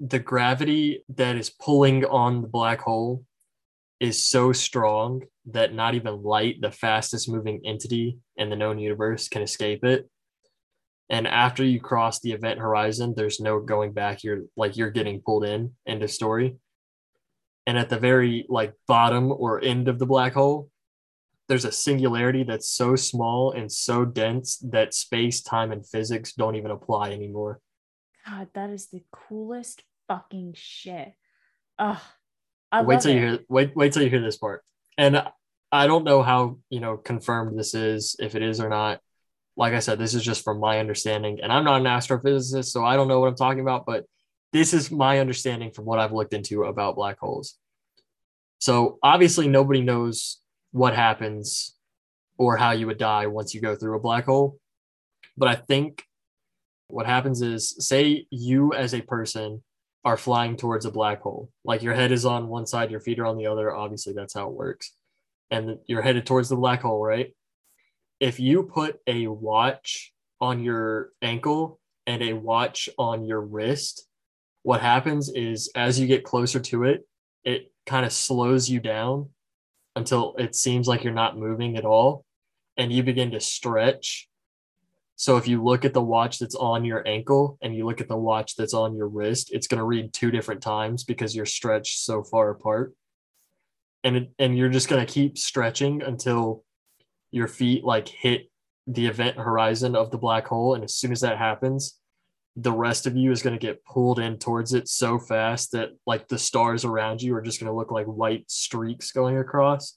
the 0.00 0.18
gravity 0.18 1.04
that 1.10 1.36
is 1.36 1.50
pulling 1.50 2.04
on 2.06 2.42
the 2.42 2.48
black 2.48 2.80
hole 2.80 3.24
is 4.00 4.22
so 4.22 4.52
strong 4.52 5.22
that 5.46 5.74
not 5.74 5.94
even 5.94 6.22
light, 6.22 6.60
the 6.60 6.70
fastest 6.70 7.28
moving 7.28 7.60
entity 7.64 8.18
in 8.36 8.50
the 8.50 8.56
known 8.56 8.78
universe, 8.78 9.28
can 9.28 9.42
escape 9.42 9.84
it. 9.84 10.08
And 11.10 11.26
after 11.26 11.62
you 11.62 11.80
cross 11.80 12.20
the 12.20 12.32
event 12.32 12.58
horizon, 12.58 13.14
there's 13.14 13.40
no 13.40 13.60
going 13.60 13.92
back. 13.92 14.24
You're 14.24 14.42
like 14.56 14.76
you're 14.76 14.90
getting 14.90 15.20
pulled 15.20 15.44
in. 15.44 15.72
End 15.86 16.02
of 16.02 16.10
story. 16.10 16.56
And 17.66 17.78
at 17.78 17.88
the 17.88 17.98
very 17.98 18.46
like 18.48 18.74
bottom 18.86 19.32
or 19.32 19.62
end 19.62 19.88
of 19.88 19.98
the 19.98 20.06
black 20.06 20.34
hole, 20.34 20.70
there's 21.48 21.64
a 21.64 21.72
singularity 21.72 22.42
that's 22.42 22.68
so 22.68 22.96
small 22.96 23.52
and 23.52 23.70
so 23.70 24.04
dense 24.04 24.58
that 24.70 24.94
space, 24.94 25.42
time, 25.42 25.72
and 25.72 25.86
physics 25.86 26.32
don't 26.32 26.56
even 26.56 26.70
apply 26.70 27.10
anymore. 27.10 27.60
God, 28.26 28.48
that 28.54 28.70
is 28.70 28.88
the 28.88 29.02
coolest 29.12 29.82
fucking 30.08 30.54
shit. 30.56 31.12
Ugh. 31.78 31.98
I 32.72 32.82
wait 32.82 33.00
till 33.00 33.12
it. 33.12 33.14
you 33.14 33.20
hear 33.20 33.38
wait 33.48 33.76
wait 33.76 33.92
till 33.92 34.02
you 34.02 34.10
hear 34.10 34.22
this 34.22 34.36
part. 34.36 34.64
And 34.98 35.22
I 35.70 35.86
don't 35.86 36.04
know 36.04 36.22
how 36.22 36.58
you 36.70 36.80
know 36.80 36.96
confirmed 36.96 37.58
this 37.58 37.74
is, 37.74 38.16
if 38.18 38.34
it 38.34 38.42
is 38.42 38.60
or 38.60 38.68
not. 38.68 39.00
Like 39.56 39.74
I 39.74 39.78
said, 39.78 39.98
this 39.98 40.14
is 40.14 40.24
just 40.24 40.42
from 40.42 40.58
my 40.58 40.80
understanding, 40.80 41.38
and 41.42 41.52
I'm 41.52 41.64
not 41.64 41.80
an 41.80 41.86
astrophysicist, 41.86 42.66
so 42.66 42.84
I 42.84 42.96
don't 42.96 43.06
know 43.06 43.20
what 43.20 43.28
I'm 43.28 43.36
talking 43.36 43.60
about. 43.60 43.86
But 43.86 44.04
this 44.54 44.72
is 44.72 44.92
my 44.92 45.18
understanding 45.18 45.72
from 45.72 45.84
what 45.84 45.98
I've 45.98 46.12
looked 46.12 46.32
into 46.32 46.62
about 46.62 46.94
black 46.94 47.18
holes. 47.18 47.58
So 48.60 49.00
obviously, 49.02 49.48
nobody 49.48 49.82
knows 49.82 50.38
what 50.70 50.94
happens 50.94 51.74
or 52.38 52.56
how 52.56 52.70
you 52.70 52.86
would 52.86 52.96
die 52.96 53.26
once 53.26 53.52
you 53.52 53.60
go 53.60 53.74
through 53.74 53.96
a 53.96 54.00
black 54.00 54.26
hole. 54.26 54.58
But 55.36 55.48
I 55.48 55.56
think 55.56 56.04
what 56.86 57.04
happens 57.04 57.42
is, 57.42 57.74
say 57.84 58.26
you 58.30 58.72
as 58.72 58.94
a 58.94 59.02
person 59.02 59.64
are 60.04 60.16
flying 60.16 60.56
towards 60.56 60.86
a 60.86 60.92
black 60.92 61.22
hole. 61.22 61.50
Like 61.64 61.82
your 61.82 61.94
head 61.94 62.12
is 62.12 62.24
on 62.24 62.46
one 62.46 62.66
side, 62.66 62.92
your 62.92 63.00
feet 63.00 63.18
are 63.18 63.26
on 63.26 63.38
the 63.38 63.48
other. 63.48 63.74
Obviously, 63.74 64.12
that's 64.12 64.34
how 64.34 64.48
it 64.48 64.54
works. 64.54 64.92
And 65.50 65.78
you're 65.86 66.02
headed 66.02 66.26
towards 66.26 66.48
the 66.48 66.56
black 66.56 66.82
hole, 66.82 67.04
right? 67.04 67.34
If 68.20 68.38
you 68.38 68.62
put 68.62 69.00
a 69.08 69.26
watch 69.26 70.12
on 70.40 70.62
your 70.62 71.10
ankle 71.22 71.80
and 72.06 72.22
a 72.22 72.34
watch 72.34 72.88
on 72.98 73.24
your 73.24 73.40
wrist, 73.40 74.06
what 74.64 74.80
happens 74.80 75.30
is 75.30 75.70
as 75.76 76.00
you 76.00 76.08
get 76.08 76.24
closer 76.24 76.58
to 76.58 76.82
it, 76.82 77.06
it 77.44 77.72
kind 77.86 78.04
of 78.04 78.12
slows 78.12 78.68
you 78.68 78.80
down 78.80 79.30
until 79.94 80.34
it 80.36 80.56
seems 80.56 80.88
like 80.88 81.04
you're 81.04 81.12
not 81.12 81.38
moving 81.38 81.76
at 81.76 81.84
all. 81.84 82.24
And 82.76 82.92
you 82.92 83.04
begin 83.04 83.30
to 83.30 83.40
stretch 83.40 84.28
so 85.16 85.36
if 85.36 85.46
you 85.46 85.62
look 85.62 85.84
at 85.84 85.94
the 85.94 86.02
watch 86.02 86.38
that's 86.38 86.56
on 86.56 86.84
your 86.84 87.06
ankle 87.06 87.58
and 87.62 87.74
you 87.74 87.86
look 87.86 88.00
at 88.00 88.08
the 88.08 88.16
watch 88.16 88.56
that's 88.56 88.74
on 88.74 88.96
your 88.96 89.08
wrist, 89.08 89.52
it's 89.52 89.68
going 89.68 89.78
to 89.78 89.84
read 89.84 90.12
two 90.12 90.30
different 90.30 90.60
times 90.60 91.04
because 91.04 91.36
you're 91.36 91.46
stretched 91.46 92.00
so 92.00 92.22
far 92.22 92.50
apart. 92.50 92.94
And 94.02 94.16
it, 94.16 94.30
and 94.38 94.58
you're 94.58 94.70
just 94.70 94.88
going 94.88 95.04
to 95.04 95.12
keep 95.12 95.38
stretching 95.38 96.02
until 96.02 96.64
your 97.30 97.46
feet 97.46 97.84
like 97.84 98.08
hit 98.08 98.50
the 98.86 99.06
event 99.06 99.38
horizon 99.38 99.96
of 99.96 100.10
the 100.10 100.18
black 100.18 100.46
hole 100.46 100.74
and 100.74 100.84
as 100.84 100.94
soon 100.94 101.12
as 101.12 101.20
that 101.20 101.38
happens, 101.38 101.98
the 102.56 102.72
rest 102.72 103.06
of 103.06 103.16
you 103.16 103.32
is 103.32 103.42
going 103.42 103.58
to 103.58 103.66
get 103.66 103.84
pulled 103.84 104.18
in 104.18 104.38
towards 104.38 104.74
it 104.74 104.88
so 104.88 105.18
fast 105.18 105.72
that 105.72 105.90
like 106.06 106.28
the 106.28 106.38
stars 106.38 106.84
around 106.84 107.20
you 107.20 107.34
are 107.34 107.42
just 107.42 107.58
going 107.60 107.70
to 107.70 107.76
look 107.76 107.90
like 107.90 108.06
white 108.06 108.48
streaks 108.50 109.10
going 109.12 109.38
across. 109.38 109.96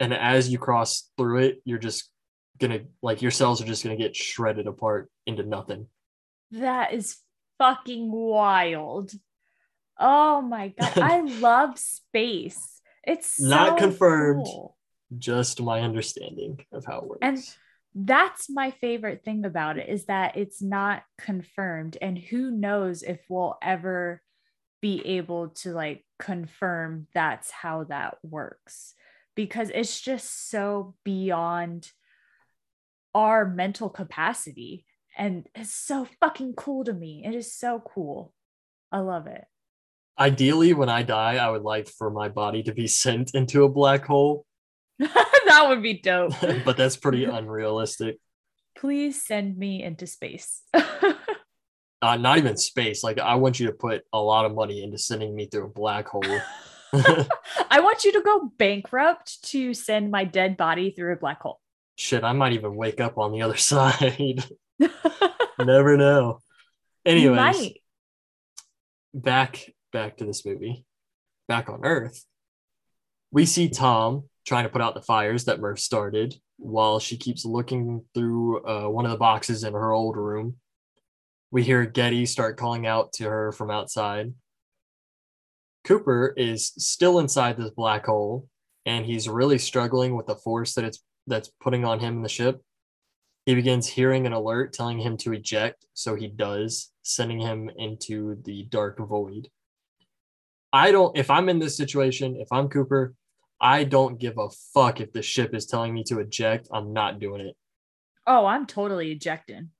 And 0.00 0.12
as 0.12 0.48
you 0.48 0.58
cross 0.58 1.08
through 1.16 1.38
it, 1.38 1.62
you're 1.64 1.78
just 1.78 2.10
gonna 2.58 2.80
like 3.02 3.22
your 3.22 3.30
cells 3.30 3.60
are 3.62 3.66
just 3.66 3.82
gonna 3.82 3.96
get 3.96 4.16
shredded 4.16 4.66
apart 4.66 5.10
into 5.26 5.42
nothing. 5.42 5.86
That 6.52 6.92
is 6.92 7.16
fucking 7.58 8.10
wild. 8.10 9.12
Oh 9.98 10.42
my 10.42 10.68
god, 10.68 10.92
I 10.98 11.20
love 11.20 11.78
space. 11.78 12.80
It's 13.04 13.36
so 13.36 13.48
Not 13.48 13.78
confirmed. 13.78 14.44
cool. 14.44 14.76
Just 15.18 15.62
my 15.62 15.80
understanding 15.80 16.64
of 16.72 16.84
how 16.84 16.98
it 16.98 17.08
works. 17.08 17.18
And 17.22 17.38
that's 17.98 18.50
my 18.50 18.72
favorite 18.72 19.24
thing 19.24 19.46
about 19.46 19.78
it 19.78 19.88
is 19.88 20.04
that 20.04 20.36
it's 20.36 20.60
not 20.60 21.02
confirmed 21.18 21.96
and 22.02 22.18
who 22.18 22.50
knows 22.50 23.02
if 23.02 23.20
we'll 23.28 23.56
ever 23.62 24.20
be 24.82 25.00
able 25.06 25.48
to 25.48 25.72
like 25.72 26.04
confirm 26.18 27.06
that's 27.14 27.50
how 27.50 27.84
that 27.84 28.18
works. 28.22 28.94
Because 29.34 29.70
it's 29.74 30.00
just 30.00 30.50
so 30.50 30.94
beyond 31.04 31.90
our 33.14 33.46
mental 33.46 33.88
capacity 33.88 34.84
and 35.16 35.46
it's 35.54 35.72
so 35.72 36.06
fucking 36.20 36.52
cool 36.54 36.84
to 36.84 36.92
me. 36.92 37.22
It 37.24 37.34
is 37.34 37.54
so 37.54 37.82
cool. 37.94 38.32
I 38.92 38.98
love 38.98 39.26
it. 39.26 39.44
Ideally, 40.18 40.72
when 40.72 40.88
I 40.88 41.02
die, 41.02 41.36
I 41.36 41.50
would 41.50 41.62
like 41.62 41.88
for 41.88 42.10
my 42.10 42.28
body 42.28 42.62
to 42.64 42.72
be 42.72 42.86
sent 42.86 43.34
into 43.34 43.64
a 43.64 43.68
black 43.68 44.06
hole, 44.06 44.45
that 45.46 45.66
would 45.68 45.82
be 45.82 45.94
dope 46.00 46.32
but 46.64 46.76
that's 46.76 46.96
pretty 46.96 47.24
unrealistic. 47.38 48.16
please 48.76 49.22
send 49.24 49.56
me 49.56 49.82
into 49.82 50.06
space 50.06 50.62
Uh, 52.02 52.16
not 52.18 52.36
even 52.36 52.58
space. 52.58 53.02
Like 53.02 53.18
I 53.18 53.36
want 53.36 53.58
you 53.58 53.66
to 53.68 53.72
put 53.72 54.02
a 54.12 54.20
lot 54.20 54.44
of 54.44 54.54
money 54.54 54.82
into 54.82 54.98
sending 54.98 55.34
me 55.34 55.46
through 55.46 55.64
a 55.64 55.68
black 55.70 56.06
hole. 56.06 56.22
I 56.92 57.80
want 57.80 58.04
you 58.04 58.12
to 58.12 58.20
go 58.20 58.52
bankrupt 58.58 59.42
to 59.46 59.72
send 59.72 60.10
my 60.10 60.24
dead 60.24 60.58
body 60.58 60.90
through 60.90 61.14
a 61.14 61.16
black 61.16 61.40
hole. 61.40 61.58
Shit, 61.96 62.22
I 62.22 62.32
might 62.32 62.52
even 62.52 62.76
wake 62.76 63.00
up 63.00 63.16
on 63.16 63.32
the 63.32 63.40
other 63.40 63.56
side. 63.56 64.44
Never 65.58 65.96
know. 65.96 66.40
Anyways, 67.06 67.72
back 69.14 69.72
back 69.90 70.18
to 70.18 70.26
this 70.26 70.44
movie. 70.44 70.84
Back 71.48 71.70
on 71.70 71.80
Earth, 71.82 72.24
we 73.32 73.46
see 73.46 73.70
Tom 73.70 74.24
trying 74.46 74.64
to 74.64 74.70
put 74.70 74.80
out 74.80 74.94
the 74.94 75.02
fires 75.02 75.44
that 75.44 75.60
Murph 75.60 75.80
started 75.80 76.34
while 76.56 76.98
she 76.98 77.16
keeps 77.16 77.44
looking 77.44 78.04
through 78.14 78.64
uh, 78.64 78.88
one 78.88 79.04
of 79.04 79.10
the 79.10 79.16
boxes 79.16 79.64
in 79.64 79.72
her 79.72 79.92
old 79.92 80.16
room. 80.16 80.56
We 81.50 81.62
hear 81.62 81.84
Getty 81.84 82.26
start 82.26 82.56
calling 82.56 82.86
out 82.86 83.12
to 83.14 83.24
her 83.24 83.52
from 83.52 83.70
outside. 83.70 84.34
Cooper 85.84 86.32
is 86.36 86.72
still 86.78 87.18
inside 87.18 87.56
this 87.56 87.70
black 87.70 88.06
hole, 88.06 88.48
and 88.84 89.04
he's 89.04 89.28
really 89.28 89.58
struggling 89.58 90.16
with 90.16 90.26
the 90.26 90.36
force 90.36 90.74
that 90.74 90.84
it's 90.84 91.02
that's 91.26 91.50
putting 91.60 91.84
on 91.84 91.98
him 91.98 92.16
in 92.16 92.22
the 92.22 92.28
ship. 92.28 92.62
He 93.46 93.54
begins 93.54 93.86
hearing 93.86 94.26
an 94.26 94.32
alert 94.32 94.72
telling 94.72 94.98
him 94.98 95.16
to 95.18 95.32
eject, 95.32 95.86
so 95.92 96.14
he 96.14 96.28
does, 96.28 96.92
sending 97.02 97.40
him 97.40 97.70
into 97.76 98.40
the 98.42 98.64
dark 98.64 98.98
void. 98.98 99.48
I 100.72 100.90
don't, 100.92 101.16
if 101.16 101.30
I'm 101.30 101.48
in 101.48 101.58
this 101.58 101.76
situation, 101.76 102.36
if 102.36 102.48
I'm 102.52 102.68
Cooper, 102.68 103.14
I 103.60 103.84
don't 103.84 104.18
give 104.18 104.38
a 104.38 104.48
fuck 104.74 105.00
if 105.00 105.12
the 105.12 105.22
ship 105.22 105.54
is 105.54 105.66
telling 105.66 105.94
me 105.94 106.04
to 106.04 106.20
eject. 106.20 106.68
I'm 106.72 106.92
not 106.92 107.18
doing 107.20 107.40
it. 107.40 107.56
Oh, 108.26 108.44
I'm 108.46 108.66
totally 108.66 109.12
ejecting. 109.12 109.70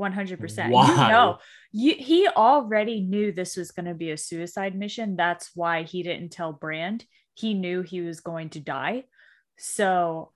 100%. 0.00 0.70
Why? 0.70 0.88
You 0.88 1.12
know, 1.12 1.38
you, 1.72 1.94
he 1.96 2.28
already 2.28 3.00
knew 3.00 3.32
this 3.32 3.56
was 3.56 3.70
going 3.70 3.86
to 3.86 3.94
be 3.94 4.10
a 4.10 4.16
suicide 4.16 4.76
mission. 4.76 5.16
That's 5.16 5.50
why 5.54 5.84
he 5.84 6.02
didn't 6.02 6.30
tell 6.30 6.52
Brand. 6.52 7.04
He 7.34 7.54
knew 7.54 7.82
he 7.82 8.00
was 8.00 8.20
going 8.20 8.50
to 8.50 8.60
die. 8.60 9.04
So 9.56 10.32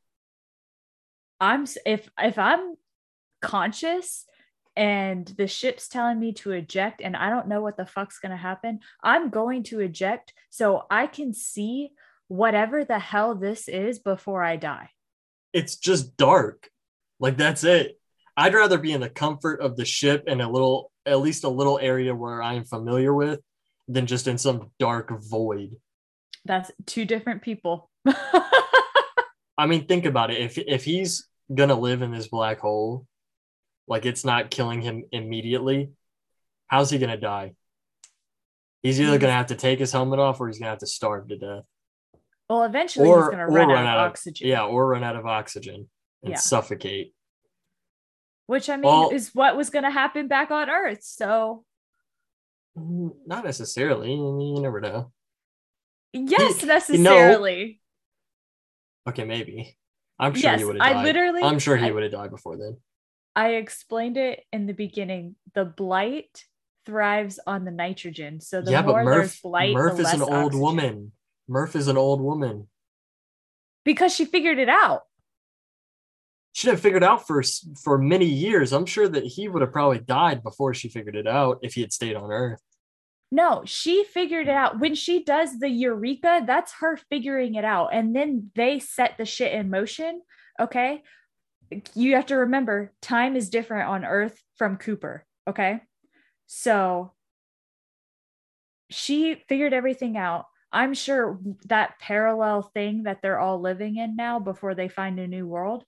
I'm 1.41 1.67
if 1.87 2.09
if 2.19 2.39
I'm 2.39 2.77
conscious 3.41 4.25
and 4.77 5.27
the 5.27 5.47
ship's 5.47 5.89
telling 5.89 6.19
me 6.19 6.33
to 6.35 6.53
eject 6.53 7.01
and 7.01 7.17
I 7.17 7.31
don't 7.31 7.49
know 7.49 7.61
what 7.61 7.77
the 7.77 7.87
fuck's 7.87 8.19
going 8.19 8.31
to 8.31 8.37
happen, 8.37 8.81
I'm 9.03 9.31
going 9.31 9.65
to 9.65 9.81
eject 9.81 10.33
so 10.51 10.85
I 10.91 11.07
can 11.07 11.33
see 11.33 11.91
whatever 12.29 12.85
the 12.85 12.99
hell 12.99 13.35
this 13.35 13.69
is 13.69 13.99
before 13.99 14.43
I 14.43 14.57
die. 14.57 14.91
It's 15.53 15.77
just 15.77 16.17
dark. 16.17 16.69
Like 17.19 17.37
that's 17.37 17.65
it. 17.65 17.99
I'd 18.37 18.55
rather 18.55 18.79
be 18.79 18.93
in 18.93 19.01
the 19.01 19.11
comfort 19.11 19.61
of 19.61 19.77
the 19.77 19.85
ship 19.85 20.25
and 20.29 20.41
a 20.41 20.49
little, 20.49 20.93
at 21.05 21.21
least 21.21 21.43
a 21.45 21.49
little 21.49 21.79
area 21.79 22.15
where 22.15 22.41
I'm 22.43 22.65
familiar 22.65 23.13
with 23.13 23.41
than 23.89 24.07
just 24.07 24.29
in 24.29 24.39
some 24.39 24.71
dark 24.79 25.11
void. 25.29 25.75
That's 26.45 26.71
two 26.87 27.05
different 27.05 27.43
people. 27.43 27.91
I 29.59 29.67
mean, 29.67 29.87
think 29.87 30.05
about 30.05 30.31
it. 30.31 30.41
If 30.41 30.57
if 30.57 30.85
he's 30.85 31.27
gonna 31.53 31.75
live 31.75 32.03
in 32.03 32.13
this 32.13 32.29
black 32.29 32.61
hole, 32.61 33.07
like 33.89 34.07
it's 34.07 34.25
not 34.25 34.51
killing 34.51 34.83
him 34.83 35.05
immediately, 35.11 35.91
how's 36.69 36.91
he 36.91 36.99
gonna 36.99 37.17
die? 37.17 37.55
He's 38.83 39.01
either 39.01 39.19
gonna 39.19 39.33
have 39.33 39.49
to 39.49 39.57
take 39.57 39.81
his 39.81 39.91
helmet 39.91 40.21
off 40.21 40.41
or 40.41 40.47
he's 40.47 40.59
gonna 40.59 40.71
have 40.71 40.79
to 40.79 40.87
starve 40.87 41.29
to 41.29 41.39
death. 41.39 41.65
Well, 42.49 42.65
eventually 42.65 43.09
Or, 43.09 43.19
he's 43.21 43.27
going 43.27 43.39
to 43.39 43.47
run, 43.47 43.69
run, 43.69 43.87
out 43.87 43.99
of 43.99 44.11
oxygen. 44.11 44.49
yeah, 44.49 44.65
or 44.65 44.89
run 44.89 45.05
out 45.05 45.17
of 45.17 45.27
oxygen 45.27 45.89
and 46.23 46.31
Yeah. 46.33 46.37
suffocate. 46.39 47.15
Which 48.47 48.71
I 48.71 48.77
mean 48.77 48.85
Well- 48.85 49.11
is 49.11 49.35
what 49.35 49.57
was 49.57 49.71
going 49.71 49.85
to 49.85 49.91
happen 49.91 50.29
back 50.29 50.51
on 50.51 50.71
Earth. 50.71 51.03
So, 51.03 51.65
Mm, 52.77 53.27
Not 53.27 53.45
necessarily. 53.45 54.13
I 54.13 54.17
mean, 54.17 54.55
you 54.57 54.63
never 54.63 54.81
know. 54.81 55.11
yes, 56.13 56.63
you 56.63 56.67
know- 56.69 56.75
necessarily. 56.75 57.81
Okay, 59.09 59.25
maybe. 59.25 59.77
I'm 60.21 60.35
sure 60.35 60.51
yes, 60.53 60.61
he 60.61 60.65
would 60.65 60.77
have 60.77 60.87
died. 60.87 60.97
I 60.97 61.03
literally 61.03 61.43
I'm 61.43 61.59
sure 61.59 61.77
he 61.77 61.91
would 61.91 62.03
have 62.05 62.13
died 62.13 62.31
before 62.31 62.57
then. 62.57 62.77
I 63.35 63.55
explained 63.55 64.17
it 64.17 64.45
in 64.53 64.67
the 64.67 64.75
beginning. 64.75 65.37
The 65.55 65.65
blight 65.65 66.45
thrives 66.87 67.39
on 67.47 67.65
the 67.65 67.71
nitrogen. 67.71 68.41
So 68.41 68.61
the 68.61 68.71
yeah, 68.73 68.83
more 68.83 69.05
but 69.05 69.11
there's 69.11 69.27
Murph, 69.27 69.43
blight, 69.43 69.75
Murph 69.75 69.97
the 69.97 70.03
is 70.03 70.13
an 70.13 70.21
less 70.21 70.29
old 70.29 70.33
oxygen. 70.47 70.61
woman. 70.61 71.13
Murph 71.49 71.75
is 71.75 71.89
an 71.89 71.97
old 71.97 72.21
woman. 72.21 72.69
Because 73.85 74.15
she 74.15 74.25
figured 74.25 74.59
it 74.59 74.69
out. 74.69 75.03
she 76.53 76.67
didn't 76.69 76.81
figure 76.81 76.99
it 76.99 77.05
out 77.05 77.27
for 77.27 77.43
for 77.83 77.97
many 77.99 78.27
years. 78.27 78.73
I'm 78.73 78.87
sure 78.87 79.09
that 79.09 79.25
he 79.25 79.49
would 79.49 79.63
have 79.63 79.73
probably 79.73 80.01
died 80.01 80.43
before 80.43 80.75
she 80.75 80.89
figured 80.89 81.17
it 81.17 81.27
out 81.27 81.59
if 81.63 81.75
he 81.75 81.81
had 81.81 81.93
stayed 81.93 82.17
on 82.17 82.31
Earth. 82.31 82.61
No, 83.31 83.63
she 83.65 84.05
figured 84.05 84.49
it 84.49 84.55
out. 84.55 84.81
When 84.81 84.95
she 84.95 85.23
does 85.23 85.59
the 85.59 85.69
Eureka, 85.69 86.43
that's 86.47 86.73
her 86.81 86.97
figuring 87.11 87.55
it 87.55 87.65
out. 87.65 87.91
And 87.93 88.15
then 88.17 88.51
they 88.55 88.79
set 88.79 89.19
the 89.19 89.25
shit 89.27 89.53
in 89.53 89.71
motion. 89.71 90.23
Okay. 90.59 91.03
You 91.95 92.15
have 92.15 92.27
to 92.27 92.37
remember 92.37 92.93
time 93.03 93.37
is 93.37 93.51
different 93.51 93.89
on 93.89 94.05
Earth 94.05 94.43
from 94.57 94.79
Cooper. 94.79 95.27
Okay. 95.47 95.83
So 96.47 97.13
she 98.91 99.35
figured 99.49 99.75
everything 99.75 100.17
out. 100.17 100.47
I'm 100.73 100.95
sure 100.95 101.39
that 101.67 101.99
parallel 101.99 102.63
thing 102.63 103.05
that 103.05 103.21
they're 103.23 103.39
all 103.39 103.61
living 103.61 103.97
in 103.97 104.17
now 104.17 104.39
before 104.39 104.75
they 104.75 104.89
find 104.89 105.19
a 105.19 105.27
new 105.27 105.47
world. 105.47 105.85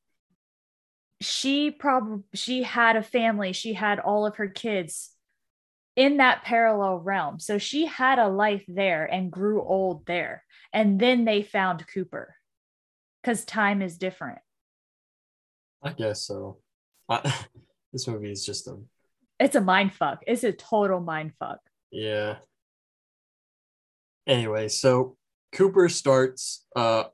She 1.20 1.70
probably 1.70 2.22
she 2.34 2.62
had 2.62 2.96
a 2.96 3.02
family, 3.02 3.52
she 3.52 3.74
had 3.74 3.98
all 4.00 4.26
of 4.26 4.36
her 4.36 4.48
kids 4.48 5.10
in 5.96 6.16
that 6.16 6.44
parallel 6.44 6.98
realm. 6.98 7.38
So 7.40 7.58
she 7.58 7.84
had 7.84 8.18
a 8.18 8.28
life 8.28 8.64
there 8.66 9.04
and 9.04 9.30
grew 9.30 9.62
old 9.62 10.06
there. 10.06 10.44
And 10.72 10.98
then 10.98 11.24
they 11.24 11.42
found 11.42 11.86
Cooper 11.86 12.34
because 13.22 13.44
time 13.44 13.82
is 13.82 13.98
different. 13.98 14.38
I 15.82 15.92
guess 15.92 16.22
so. 16.26 16.58
I, 17.08 17.34
this 17.92 18.08
movie 18.08 18.30
is 18.30 18.46
just 18.46 18.66
a. 18.68 18.78
It's 19.38 19.56
a 19.56 19.60
mind 19.60 19.94
fuck. 19.94 20.22
It's 20.26 20.44
a 20.44 20.52
total 20.52 21.00
mind 21.00 21.32
fuck. 21.38 21.58
Yeah. 21.90 22.36
Anyway, 24.30 24.68
so 24.68 25.16
Cooper 25.52 25.88
starts 25.88 26.64
uh 26.74 27.04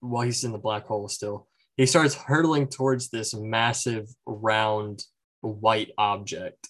while 0.00 0.22
he's 0.24 0.44
in 0.44 0.52
the 0.52 0.58
black 0.58 0.86
hole 0.86 1.08
still. 1.08 1.48
He 1.76 1.84
starts 1.84 2.14
hurtling 2.14 2.68
towards 2.68 3.10
this 3.10 3.34
massive 3.34 4.08
round 4.26 5.04
white 5.42 5.90
object 5.98 6.68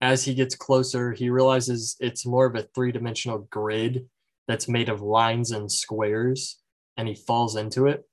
as 0.00 0.24
he 0.24 0.34
gets 0.34 0.54
closer, 0.54 1.12
he 1.12 1.30
realizes 1.30 1.96
it's 2.00 2.24
more 2.24 2.46
of 2.46 2.54
a 2.54 2.62
three 2.74 2.92
dimensional 2.92 3.46
grid 3.50 4.06
that's 4.46 4.68
made 4.68 4.88
of 4.88 5.02
lines 5.02 5.50
and 5.50 5.70
squares, 5.70 6.60
and 6.96 7.08
he 7.08 7.14
falls 7.14 7.56
into 7.56 7.86
it. 7.86 8.04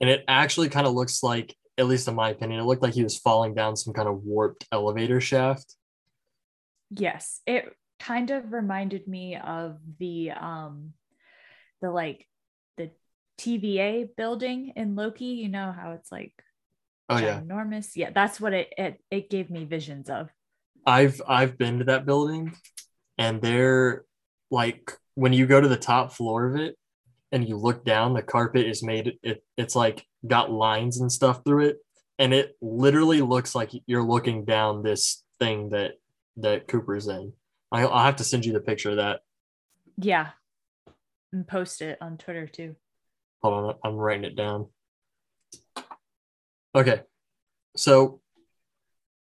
And 0.00 0.10
it 0.10 0.24
actually 0.28 0.68
kind 0.68 0.86
of 0.86 0.94
looks 0.94 1.22
like, 1.22 1.56
at 1.78 1.86
least 1.86 2.08
in 2.08 2.14
my 2.14 2.30
opinion, 2.30 2.60
it 2.60 2.64
looked 2.64 2.82
like 2.82 2.94
he 2.94 3.02
was 3.02 3.18
falling 3.18 3.54
down 3.54 3.76
some 3.76 3.94
kind 3.94 4.08
of 4.08 4.22
warped 4.22 4.66
elevator 4.70 5.20
shaft. 5.20 5.76
Yes, 6.90 7.40
it 7.46 7.72
kind 8.00 8.30
of 8.30 8.52
reminded 8.52 9.06
me 9.06 9.36
of 9.36 9.78
the 9.98 10.30
um 10.32 10.92
the 11.80 11.90
like 11.90 12.26
the 12.76 12.90
TVA 13.38 14.08
building 14.16 14.72
in 14.74 14.96
Loki, 14.96 15.26
you 15.26 15.48
know 15.48 15.72
how 15.72 15.92
it's 15.92 16.10
like 16.10 16.32
oh. 17.08 17.18
Yeah. 17.18 17.40
yeah, 17.94 18.10
that's 18.10 18.40
what 18.40 18.52
it, 18.52 18.72
it 18.76 19.00
it 19.10 19.30
gave 19.30 19.50
me 19.50 19.64
visions 19.64 20.08
of. 20.10 20.30
I've 20.86 21.20
I've 21.28 21.58
been 21.58 21.78
to 21.78 21.84
that 21.84 22.06
building 22.06 22.54
and 23.18 23.40
they're 23.42 24.04
like 24.50 24.92
when 25.14 25.32
you 25.32 25.46
go 25.46 25.60
to 25.60 25.68
the 25.68 25.76
top 25.76 26.12
floor 26.12 26.46
of 26.48 26.56
it 26.56 26.76
and 27.32 27.46
you 27.46 27.56
look 27.56 27.84
down, 27.84 28.14
the 28.14 28.22
carpet 28.22 28.66
is 28.66 28.82
made 28.82 29.18
it 29.22 29.44
it's 29.56 29.76
like 29.76 30.04
got 30.26 30.50
lines 30.50 31.00
and 31.00 31.12
stuff 31.12 31.42
through 31.44 31.66
it. 31.66 31.76
And 32.18 32.34
it 32.34 32.56
literally 32.60 33.22
looks 33.22 33.54
like 33.54 33.70
you're 33.86 34.02
looking 34.02 34.44
down 34.44 34.82
this 34.82 35.22
thing 35.38 35.70
that 35.70 35.92
that 36.38 36.68
Cooper's 36.68 37.08
in. 37.08 37.32
I, 37.72 37.82
I'll 37.82 38.04
have 38.04 38.16
to 38.16 38.24
send 38.24 38.44
you 38.44 38.52
the 38.52 38.60
picture 38.60 38.90
of 38.90 38.96
that. 38.96 39.20
Yeah, 39.96 40.30
and 41.32 41.46
post 41.46 41.82
it 41.82 41.98
on 42.00 42.16
Twitter 42.16 42.46
too. 42.46 42.76
Hold 43.42 43.54
on, 43.54 43.74
I'm 43.84 43.96
writing 43.96 44.24
it 44.24 44.36
down. 44.36 44.66
Okay, 46.74 47.02
so 47.76 48.20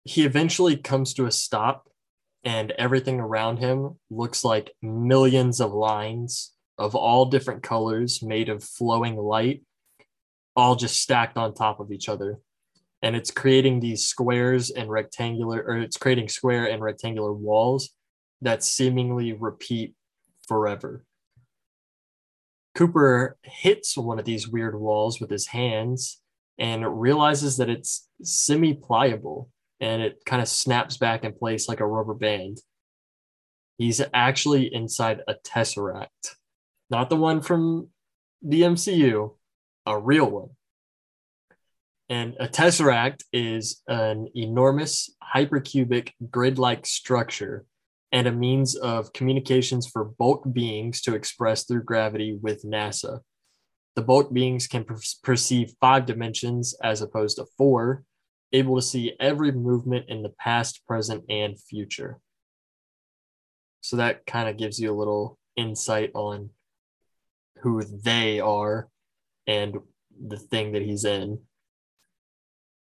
he 0.03 0.25
eventually 0.25 0.77
comes 0.77 1.13
to 1.15 1.25
a 1.25 1.31
stop 1.31 1.89
and 2.43 2.71
everything 2.71 3.19
around 3.19 3.57
him 3.57 3.95
looks 4.09 4.45
like 4.45 4.73
millions 4.81 5.59
of 5.59 5.73
lines 5.73 6.53
of 6.77 6.95
all 6.95 7.25
different 7.25 7.63
colors 7.63 8.23
made 8.23 8.49
of 8.49 8.63
flowing 8.63 9.17
light 9.17 9.63
all 10.55 10.75
just 10.75 11.01
stacked 11.01 11.37
on 11.37 11.53
top 11.53 11.79
of 11.79 11.91
each 11.91 12.07
other 12.07 12.39
and 13.01 13.15
it's 13.15 13.31
creating 13.31 13.79
these 13.79 14.07
squares 14.07 14.69
and 14.69 14.89
rectangular 14.89 15.61
or 15.67 15.77
it's 15.77 15.97
creating 15.97 16.29
square 16.29 16.69
and 16.69 16.81
rectangular 16.81 17.33
walls 17.33 17.89
that 18.41 18.63
seemingly 18.63 19.33
repeat 19.33 19.93
forever 20.47 21.03
cooper 22.77 23.35
hits 23.41 23.97
one 23.97 24.19
of 24.19 24.25
these 24.25 24.47
weird 24.47 24.79
walls 24.79 25.19
with 25.19 25.31
his 25.31 25.47
hands 25.47 26.21
and 26.59 27.01
realizes 27.01 27.57
that 27.57 27.71
it's 27.71 28.07
semi 28.21 28.75
pliable 28.75 29.49
and 29.79 30.03
it 30.03 30.21
kind 30.27 30.43
of 30.43 30.47
snaps 30.47 30.95
back 30.95 31.23
in 31.23 31.33
place 31.33 31.67
like 31.67 31.79
a 31.79 31.87
rubber 31.87 32.13
band. 32.13 32.59
He's 33.79 33.99
actually 34.13 34.71
inside 34.71 35.21
a 35.27 35.33
tesseract, 35.33 36.35
not 36.91 37.09
the 37.09 37.15
one 37.15 37.41
from 37.41 37.89
the 38.43 38.61
MCU, 38.61 39.35
a 39.87 39.99
real 39.99 40.29
one. 40.29 40.49
And 42.09 42.35
a 42.39 42.47
tesseract 42.47 43.23
is 43.33 43.81
an 43.87 44.27
enormous 44.35 45.09
hypercubic 45.35 46.11
grid 46.29 46.59
like 46.59 46.85
structure 46.85 47.65
and 48.11 48.27
a 48.27 48.31
means 48.31 48.75
of 48.75 49.13
communications 49.13 49.87
for 49.87 50.05
bulk 50.05 50.43
beings 50.51 51.01
to 51.01 51.15
express 51.15 51.65
through 51.65 51.83
gravity 51.83 52.37
with 52.41 52.63
NASA. 52.63 53.19
The 53.95 54.01
bulk 54.01 54.31
beings 54.31 54.67
can 54.67 54.83
per- 54.83 54.99
perceive 55.23 55.73
five 55.81 56.05
dimensions 56.05 56.75
as 56.83 57.01
opposed 57.01 57.37
to 57.37 57.45
four, 57.57 58.03
able 58.53 58.75
to 58.75 58.81
see 58.81 59.13
every 59.19 59.51
movement 59.51 60.05
in 60.07 60.23
the 60.23 60.33
past, 60.39 60.85
present, 60.85 61.23
and 61.29 61.59
future. 61.59 62.19
So 63.81 63.97
that 63.97 64.25
kind 64.25 64.47
of 64.47 64.57
gives 64.57 64.79
you 64.79 64.91
a 64.91 64.97
little 64.97 65.37
insight 65.55 66.11
on 66.13 66.51
who 67.61 67.83
they 67.83 68.39
are 68.39 68.87
and 69.47 69.77
the 70.27 70.37
thing 70.37 70.73
that 70.73 70.81
he's 70.81 71.05
in. 71.05 71.39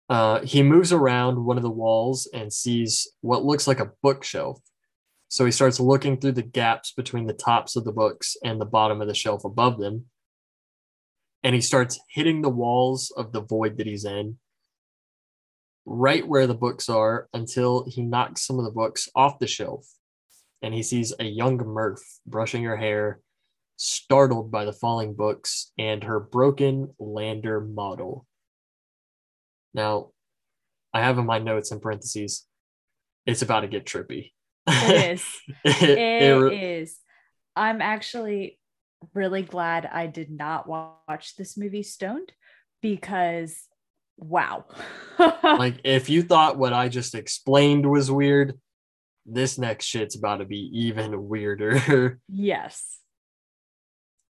Uh, 0.08 0.40
he 0.40 0.62
moves 0.62 0.92
around 0.92 1.44
one 1.44 1.56
of 1.56 1.62
the 1.62 1.70
walls 1.70 2.28
and 2.32 2.52
sees 2.52 3.08
what 3.22 3.44
looks 3.44 3.66
like 3.66 3.80
a 3.80 3.90
bookshelf. 4.02 4.60
So 5.32 5.46
he 5.46 5.50
starts 5.50 5.80
looking 5.80 6.18
through 6.18 6.32
the 6.32 6.42
gaps 6.42 6.92
between 6.92 7.24
the 7.26 7.32
tops 7.32 7.74
of 7.74 7.84
the 7.84 7.90
books 7.90 8.36
and 8.44 8.60
the 8.60 8.66
bottom 8.66 9.00
of 9.00 9.08
the 9.08 9.14
shelf 9.14 9.46
above 9.46 9.80
them. 9.80 10.04
And 11.42 11.54
he 11.54 11.62
starts 11.62 11.98
hitting 12.10 12.42
the 12.42 12.50
walls 12.50 13.10
of 13.16 13.32
the 13.32 13.40
void 13.40 13.78
that 13.78 13.86
he's 13.86 14.04
in 14.04 14.36
right 15.86 16.28
where 16.28 16.46
the 16.46 16.52
books 16.52 16.90
are 16.90 17.30
until 17.32 17.86
he 17.88 18.02
knocks 18.02 18.46
some 18.46 18.58
of 18.58 18.66
the 18.66 18.70
books 18.70 19.08
off 19.16 19.38
the 19.38 19.46
shelf 19.46 19.86
and 20.60 20.74
he 20.74 20.82
sees 20.82 21.14
a 21.18 21.24
young 21.24 21.56
Murph 21.56 22.02
brushing 22.26 22.64
her 22.64 22.76
hair, 22.76 23.22
startled 23.78 24.50
by 24.50 24.66
the 24.66 24.72
falling 24.74 25.14
books 25.14 25.72
and 25.78 26.04
her 26.04 26.20
broken 26.20 26.92
lander 26.98 27.58
model. 27.58 28.26
Now, 29.72 30.10
I 30.92 31.00
have 31.00 31.16
in 31.16 31.24
my 31.24 31.38
notes 31.38 31.72
in 31.72 31.80
parentheses, 31.80 32.46
it's 33.24 33.40
about 33.40 33.60
to 33.60 33.66
get 33.66 33.86
trippy. 33.86 34.32
It 34.66 35.12
is. 35.12 35.24
it, 35.64 35.98
it, 35.98 36.42
it 36.52 36.62
is. 36.62 36.98
I'm 37.56 37.80
actually 37.80 38.58
really 39.14 39.42
glad 39.42 39.86
I 39.86 40.06
did 40.06 40.30
not 40.30 40.68
watch 40.68 41.36
this 41.36 41.56
movie 41.56 41.82
stoned 41.82 42.32
because 42.80 43.56
wow. 44.16 44.64
like 45.42 45.80
if 45.84 46.08
you 46.08 46.22
thought 46.22 46.58
what 46.58 46.72
I 46.72 46.88
just 46.88 47.14
explained 47.14 47.88
was 47.90 48.10
weird, 48.10 48.58
this 49.26 49.58
next 49.58 49.86
shit's 49.86 50.16
about 50.16 50.38
to 50.38 50.44
be 50.44 50.70
even 50.72 51.28
weirder. 51.28 52.20
yes. 52.28 52.98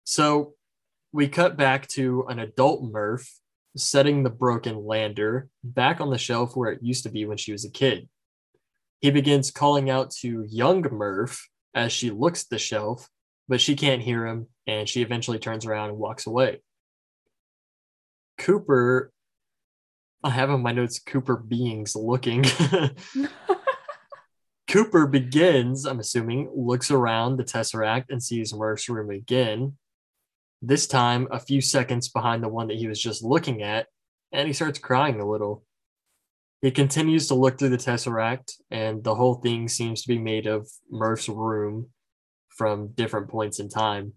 So 0.04 0.54
we 1.12 1.28
cut 1.28 1.56
back 1.56 1.88
to 1.88 2.26
an 2.28 2.38
adult 2.38 2.82
Murph 2.82 3.28
setting 3.76 4.22
the 4.22 4.30
broken 4.30 4.84
lander 4.84 5.48
back 5.64 6.00
on 6.00 6.10
the 6.10 6.18
shelf 6.18 6.54
where 6.54 6.72
it 6.72 6.82
used 6.82 7.04
to 7.04 7.10
be 7.10 7.24
when 7.24 7.38
she 7.38 7.52
was 7.52 7.64
a 7.64 7.70
kid. 7.70 8.08
He 9.02 9.10
begins 9.10 9.50
calling 9.50 9.90
out 9.90 10.10
to 10.20 10.46
young 10.48 10.86
Murph 10.90 11.46
as 11.74 11.92
she 11.92 12.10
looks 12.10 12.44
at 12.44 12.50
the 12.50 12.58
shelf, 12.58 13.08
but 13.48 13.60
she 13.60 13.76
can't 13.76 14.00
hear 14.00 14.26
him 14.26 14.46
and 14.66 14.88
she 14.88 15.02
eventually 15.02 15.38
turns 15.38 15.66
around 15.66 15.90
and 15.90 15.98
walks 15.98 16.26
away. 16.26 16.62
Cooper 18.38 19.12
I 20.24 20.30
have 20.30 20.50
on 20.50 20.62
my 20.62 20.72
notes 20.72 21.00
Cooper 21.00 21.36
beings 21.36 21.96
looking. 21.96 22.44
Cooper 24.68 25.08
begins, 25.08 25.84
I'm 25.84 25.98
assuming, 25.98 26.48
looks 26.54 26.92
around 26.92 27.36
the 27.36 27.44
Tesseract 27.44 28.04
and 28.08 28.22
sees 28.22 28.54
Murph's 28.54 28.88
room 28.88 29.10
again. 29.10 29.76
This 30.62 30.86
time, 30.86 31.26
a 31.32 31.40
few 31.40 31.60
seconds 31.60 32.08
behind 32.08 32.42
the 32.42 32.48
one 32.48 32.68
that 32.68 32.76
he 32.76 32.86
was 32.86 33.02
just 33.02 33.24
looking 33.24 33.62
at, 33.62 33.88
and 34.30 34.46
he 34.46 34.54
starts 34.54 34.78
crying 34.78 35.20
a 35.20 35.28
little. 35.28 35.64
He 36.62 36.70
continues 36.70 37.26
to 37.26 37.34
look 37.34 37.58
through 37.58 37.70
the 37.70 37.76
Tesseract, 37.76 38.52
and 38.70 39.02
the 39.02 39.16
whole 39.16 39.34
thing 39.34 39.68
seems 39.68 40.02
to 40.02 40.08
be 40.08 40.18
made 40.18 40.46
of 40.46 40.68
Murph's 40.88 41.28
room 41.28 41.90
from 42.48 42.92
different 42.94 43.28
points 43.28 43.58
in 43.58 43.68
time. 43.68 44.12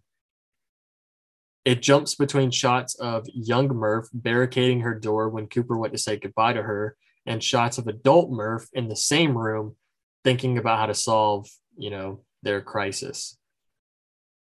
It 1.65 1.81
jumps 1.81 2.13
between 2.13 2.51
shots 2.51 2.93
of 2.95 3.25
young 3.33 3.69
Murph 3.69 4.07
barricading 4.13 4.81
her 4.81 4.93
door 4.93 5.29
when 5.29 5.47
Cooper 5.47 5.75
went 5.75 5.93
to 5.93 5.99
say 5.99 6.17
goodbye 6.17 6.53
to 6.53 6.61
her, 6.61 6.95
and 7.25 7.43
shots 7.43 7.79
of 7.79 7.87
adult 7.87 8.29
Murph 8.29 8.69
in 8.73 8.87
the 8.87 8.95
same 8.95 9.35
room 9.35 9.75
thinking 10.23 10.59
about 10.59 10.77
how 10.77 10.85
to 10.85 10.93
solve, 10.93 11.47
you 11.75 11.89
know, 11.89 12.23
their 12.43 12.61
crisis. 12.61 13.39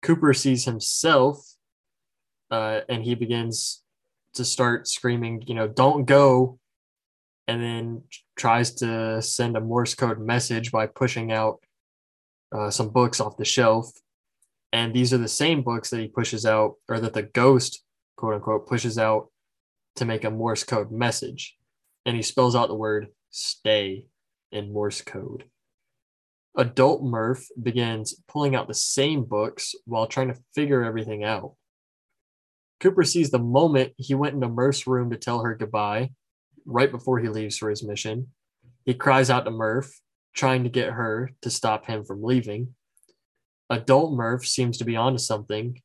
Cooper 0.02 0.35
sees 0.35 0.66
himself 0.66 1.43
uh, 2.51 2.81
and 2.90 3.02
he 3.02 3.15
begins 3.15 3.82
to 4.35 4.44
start 4.44 4.86
screaming, 4.86 5.43
you 5.47 5.55
know, 5.55 5.66
don't 5.66 6.05
go. 6.05 6.59
And 7.48 7.62
then 7.62 8.02
tries 8.36 8.74
to 8.76 9.20
send 9.20 9.56
a 9.56 9.60
Morse 9.60 9.94
code 9.94 10.20
message 10.20 10.70
by 10.70 10.86
pushing 10.86 11.32
out 11.32 11.60
uh, 12.52 12.70
some 12.70 12.90
books 12.90 13.20
off 13.20 13.36
the 13.36 13.44
shelf. 13.44 13.90
And 14.72 14.94
these 14.94 15.12
are 15.14 15.18
the 15.18 15.28
same 15.28 15.62
books 15.62 15.90
that 15.90 16.00
he 16.00 16.08
pushes 16.08 16.44
out, 16.44 16.74
or 16.88 17.00
that 17.00 17.14
the 17.14 17.22
ghost, 17.22 17.82
quote 18.16 18.34
unquote, 18.34 18.68
pushes 18.68 18.98
out 18.98 19.28
to 19.96 20.04
make 20.04 20.24
a 20.24 20.30
Morse 20.30 20.62
code 20.62 20.92
message. 20.92 21.56
And 22.04 22.14
he 22.14 22.22
spells 22.22 22.54
out 22.54 22.68
the 22.68 22.74
word 22.74 23.08
stay 23.30 24.04
in 24.52 24.72
Morse 24.72 25.00
code. 25.00 25.44
Adult 26.56 27.02
Murph 27.02 27.46
begins 27.62 28.20
pulling 28.26 28.56
out 28.56 28.68
the 28.68 28.74
same 28.74 29.24
books 29.24 29.74
while 29.84 30.06
trying 30.06 30.28
to 30.28 30.40
figure 30.54 30.82
everything 30.82 31.24
out. 31.24 31.54
Cooper 32.80 33.04
sees 33.04 33.30
the 33.30 33.38
moment 33.38 33.92
he 33.96 34.14
went 34.14 34.34
into 34.34 34.48
Murph's 34.48 34.86
room 34.86 35.10
to 35.10 35.16
tell 35.16 35.42
her 35.42 35.54
goodbye, 35.54 36.10
right 36.68 36.90
before 36.90 37.18
he 37.18 37.28
leaves 37.28 37.56
for 37.56 37.70
his 37.70 37.82
mission. 37.82 38.28
He 38.84 38.94
cries 38.94 39.30
out 39.30 39.44
to 39.44 39.50
Murph, 39.50 39.90
trying 40.34 40.64
to 40.64 40.70
get 40.70 40.90
her 40.92 41.30
to 41.42 41.50
stop 41.50 41.86
him 41.86 42.04
from 42.04 42.22
leaving. 42.22 42.74
Adult 43.70 44.12
Murph 44.12 44.46
seems 44.46 44.78
to 44.78 44.84
be 44.84 44.96
onto 44.96 45.18
something, 45.18 45.80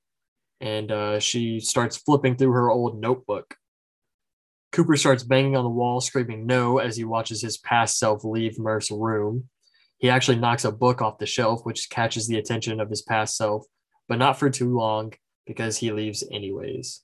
and 0.61 0.91
uh, 0.91 1.19
she 1.19 1.59
starts 1.59 1.97
flipping 1.97 2.35
through 2.35 2.51
her 2.51 2.69
old 2.69 2.99
notebook. 2.99 3.55
Cooper 4.71 4.95
starts 4.95 5.23
banging 5.23 5.55
on 5.55 5.63
the 5.63 5.69
wall, 5.69 6.01
screaming 6.01 6.45
no 6.45 6.79
as 6.79 6.97
he 6.97 7.03
watches 7.03 7.41
his 7.41 7.57
past 7.57 7.97
self 7.97 8.23
leave 8.23 8.59
Murph's 8.59 8.91
room. 8.91 9.49
He 9.97 10.09
actually 10.09 10.37
knocks 10.37 10.65
a 10.65 10.71
book 10.71 11.01
off 11.01 11.17
the 11.17 11.25
shelf, 11.25 11.61
which 11.63 11.89
catches 11.89 12.27
the 12.27 12.37
attention 12.37 12.79
of 12.79 12.89
his 12.89 13.01
past 13.01 13.37
self, 13.37 13.65
but 14.07 14.17
not 14.17 14.39
for 14.39 14.49
too 14.49 14.75
long 14.75 15.13
because 15.45 15.77
he 15.77 15.91
leaves 15.91 16.23
anyways. 16.31 17.01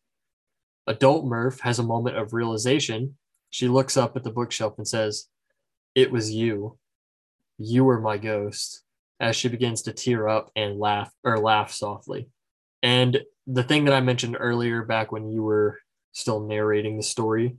Adult 0.88 1.26
Murph 1.26 1.60
has 1.60 1.80
a 1.80 1.84
moment 1.84 2.18
of 2.18 2.34
realization. 2.34 3.18
She 3.50 3.68
looks 3.68 3.98
up 3.98 4.16
at 4.16 4.24
the 4.24 4.32
bookshelf 4.32 4.76
and 4.78 4.88
says, 4.88 5.28
It 5.96 6.12
was 6.12 6.32
you. 6.32 6.78
You 7.58 7.84
were 7.84 8.00
my 8.00 8.18
ghost. 8.18 8.84
As 9.20 9.36
she 9.36 9.50
begins 9.50 9.82
to 9.82 9.92
tear 9.92 10.30
up 10.30 10.50
and 10.56 10.80
laugh 10.80 11.12
or 11.26 11.40
laugh 11.40 11.72
softly. 11.72 12.30
And 12.82 13.20
the 13.48 13.64
thing 13.64 13.86
that 13.86 13.94
I 13.94 14.00
mentioned 14.00 14.38
earlier, 14.40 14.84
back 14.84 15.12
when 15.12 15.30
you 15.30 15.44
were 15.44 15.80
still 16.14 16.40
narrating 16.40 16.96
the 16.96 17.04
story, 17.04 17.58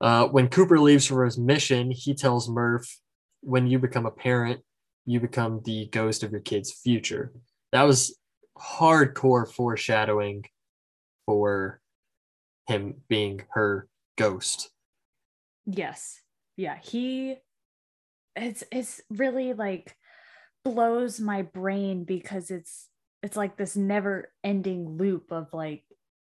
uh, 0.00 0.26
when 0.26 0.48
Cooper 0.48 0.78
leaves 0.78 1.06
for 1.06 1.24
his 1.24 1.38
mission, 1.38 1.90
he 1.90 2.14
tells 2.14 2.48
Murph, 2.48 2.98
When 3.40 3.66
you 3.66 3.78
become 3.78 4.06
a 4.06 4.10
parent, 4.10 4.60
you 5.04 5.20
become 5.20 5.62
the 5.64 5.86
ghost 5.86 6.22
of 6.22 6.32
your 6.32 6.40
kid's 6.40 6.72
future. 6.72 7.32
That 7.72 7.84
was 7.84 8.18
hardcore 8.58 9.50
foreshadowing 9.50 10.44
for 11.26 11.80
him 12.66 13.02
being 13.08 13.42
her 13.50 13.88
ghost. 14.16 14.70
Yes. 15.68 16.20
Yeah, 16.56 16.78
he 16.82 17.36
it's 18.34 18.64
it's 18.72 19.00
really 19.10 19.52
like 19.52 19.94
blows 20.64 21.20
my 21.20 21.42
brain 21.42 22.04
because 22.04 22.50
it's 22.50 22.88
it's 23.22 23.36
like 23.36 23.56
this 23.56 23.76
never 23.76 24.32
ending 24.42 24.96
loop 24.96 25.30
of 25.30 25.48
like 25.52 25.84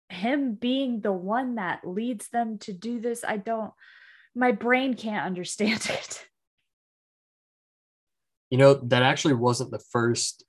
him 0.09 0.53
being 0.55 1.01
the 1.01 1.11
one 1.11 1.55
that 1.55 1.87
leads 1.87 2.29
them 2.29 2.59
to 2.59 2.73
do 2.73 2.99
this. 2.99 3.23
I 3.23 3.37
don't 3.37 3.73
my 4.35 4.51
brain 4.51 4.93
can't 4.93 5.25
understand 5.25 5.85
it. 5.89 6.25
You 8.51 8.57
know, 8.57 8.75
that 8.75 9.01
actually 9.01 9.33
wasn't 9.33 9.71
the 9.71 9.83
first 9.91 10.45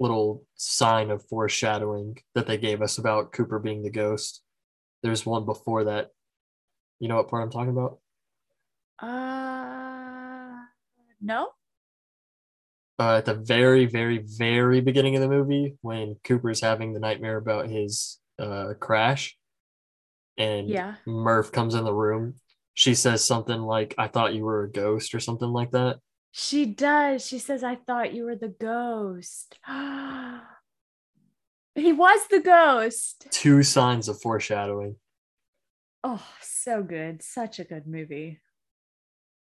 little 0.00 0.44
sign 0.56 1.10
of 1.10 1.26
foreshadowing 1.28 2.18
that 2.34 2.46
they 2.46 2.58
gave 2.58 2.82
us 2.82 2.98
about 2.98 3.32
Cooper 3.32 3.60
being 3.60 3.82
the 3.82 3.90
ghost. 3.90 4.42
There's 5.02 5.24
one 5.24 5.44
before 5.44 5.84
that. 5.84 6.10
You 6.98 7.08
know 7.08 7.16
what 7.16 7.28
part 7.28 7.44
I'm 7.44 7.50
talking 7.50 7.70
about? 7.70 7.98
Uh, 8.98 10.52
no. 11.20 11.48
Uh, 12.98 13.16
at 13.16 13.26
the 13.26 13.34
very, 13.34 13.86
very, 13.86 14.24
very 14.38 14.80
beginning 14.80 15.16
of 15.16 15.20
the 15.20 15.28
movie, 15.28 15.76
when 15.82 16.16
Cooper's 16.24 16.60
having 16.60 16.92
the 16.92 17.00
nightmare 17.00 17.36
about 17.36 17.68
his 17.68 18.18
uh, 18.38 18.72
crash, 18.80 19.36
and 20.38 20.68
yeah. 20.68 20.94
Murph 21.06 21.52
comes 21.52 21.74
in 21.74 21.84
the 21.84 21.92
room, 21.92 22.34
she 22.74 22.94
says 22.94 23.22
something 23.24 23.60
like, 23.60 23.94
"I 23.98 24.08
thought 24.08 24.34
you 24.34 24.44
were 24.44 24.64
a 24.64 24.70
ghost" 24.70 25.14
or 25.14 25.20
something 25.20 25.48
like 25.48 25.72
that. 25.72 25.98
She 26.38 26.66
does. 26.66 27.26
She 27.26 27.38
says, 27.38 27.64
I 27.64 27.76
thought 27.76 28.12
you 28.12 28.24
were 28.24 28.36
the 28.36 28.54
ghost. 28.60 29.58
he 31.74 31.92
was 31.94 32.26
the 32.28 32.40
ghost. 32.40 33.26
Two 33.30 33.62
signs 33.62 34.06
of 34.06 34.20
foreshadowing. 34.20 34.96
Oh, 36.04 36.22
so 36.42 36.82
good. 36.82 37.22
Such 37.22 37.58
a 37.58 37.64
good 37.64 37.86
movie. 37.86 38.42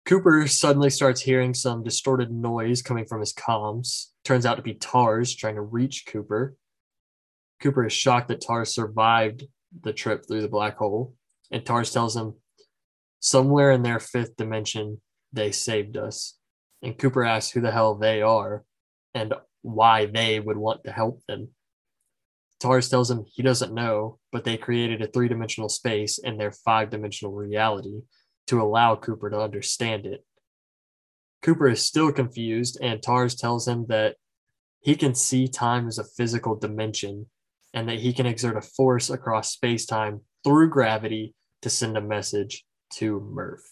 Cooper 0.04 0.46
suddenly 0.46 0.90
starts 0.90 1.22
hearing 1.22 1.54
some 1.54 1.82
distorted 1.82 2.30
noise 2.30 2.82
coming 2.82 3.06
from 3.06 3.20
his 3.20 3.32
comms. 3.32 4.08
Turns 4.22 4.44
out 4.44 4.56
to 4.56 4.62
be 4.62 4.74
Tars 4.74 5.34
trying 5.34 5.54
to 5.54 5.62
reach 5.62 6.04
Cooper. 6.06 6.56
Cooper 7.62 7.86
is 7.86 7.92
shocked 7.94 8.28
that 8.28 8.42
Tars 8.42 8.74
survived 8.74 9.44
the 9.82 9.94
trip 9.94 10.26
through 10.26 10.42
the 10.42 10.48
black 10.48 10.76
hole, 10.76 11.14
and 11.50 11.64
Tars 11.64 11.90
tells 11.90 12.14
him, 12.14 12.34
Somewhere 13.20 13.70
in 13.70 13.82
their 13.82 13.98
fifth 13.98 14.36
dimension, 14.36 15.00
they 15.32 15.50
saved 15.50 15.96
us. 15.96 16.36
And 16.82 16.98
Cooper 16.98 17.24
asks 17.24 17.52
who 17.52 17.62
the 17.62 17.70
hell 17.70 17.94
they 17.94 18.20
are 18.20 18.62
and 19.14 19.32
why 19.62 20.04
they 20.04 20.38
would 20.38 20.58
want 20.58 20.84
to 20.84 20.92
help 20.92 21.22
them. 21.26 21.48
Tars 22.60 22.90
tells 22.90 23.10
him 23.10 23.24
he 23.26 23.42
doesn't 23.42 23.72
know, 23.72 24.18
but 24.30 24.44
they 24.44 24.58
created 24.58 25.00
a 25.00 25.06
three 25.06 25.28
dimensional 25.28 25.70
space 25.70 26.18
in 26.18 26.36
their 26.36 26.52
five 26.52 26.90
dimensional 26.90 27.32
reality 27.32 28.02
to 28.46 28.60
allow 28.60 28.96
Cooper 28.96 29.30
to 29.30 29.40
understand 29.40 30.06
it. 30.06 30.24
Cooper 31.42 31.68
is 31.68 31.82
still 31.82 32.12
confused, 32.12 32.78
and 32.82 33.02
Tars 33.02 33.34
tells 33.34 33.68
him 33.68 33.86
that 33.88 34.16
he 34.80 34.96
can 34.96 35.14
see 35.14 35.48
time 35.48 35.88
as 35.88 35.98
a 35.98 36.04
physical 36.04 36.56
dimension 36.56 37.26
and 37.72 37.88
that 37.88 38.00
he 38.00 38.12
can 38.12 38.26
exert 38.26 38.56
a 38.56 38.62
force 38.62 39.10
across 39.10 39.52
space 39.52 39.84
time 39.84 40.20
through 40.44 40.70
gravity 40.70 41.34
to 41.62 41.70
send 41.70 41.96
a 41.96 42.00
message 42.00 42.64
to 42.92 43.20
Murph. 43.20 43.64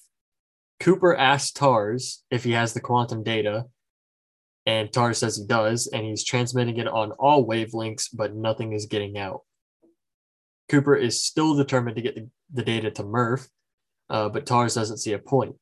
Cooper 0.81 1.17
asks 1.17 1.53
Tars 1.53 2.25
if 2.31 2.43
he 2.45 2.53
has 2.53 2.75
the 2.75 2.81
quantum 2.81 3.23
data, 3.23 3.67
and 4.67 4.93
Tars 4.93 5.19
says 5.19 5.37
he 5.37 5.47
does, 5.47 5.87
and 5.87 6.05
he's 6.05 6.25
transmitting 6.25 6.79
it 6.79 6.89
on 6.89 7.13
all 7.13 7.47
wavelengths, 7.47 8.09
but 8.13 8.35
nothing 8.35 8.73
is 8.73 8.87
getting 8.87 9.17
out. 9.17 9.43
Cooper 10.69 10.97
is 10.97 11.23
still 11.23 11.55
determined 11.55 11.97
to 11.97 12.03
get 12.03 12.15
the, 12.15 12.29
the 12.53 12.63
data 12.63 12.91
to 12.91 13.05
Murph, 13.05 13.49
uh, 14.13 14.29
but 14.29 14.47
Tars 14.47 14.75
doesn't 14.75 14.99
see 14.99 15.15
a 15.15 15.19
point. 15.19 15.57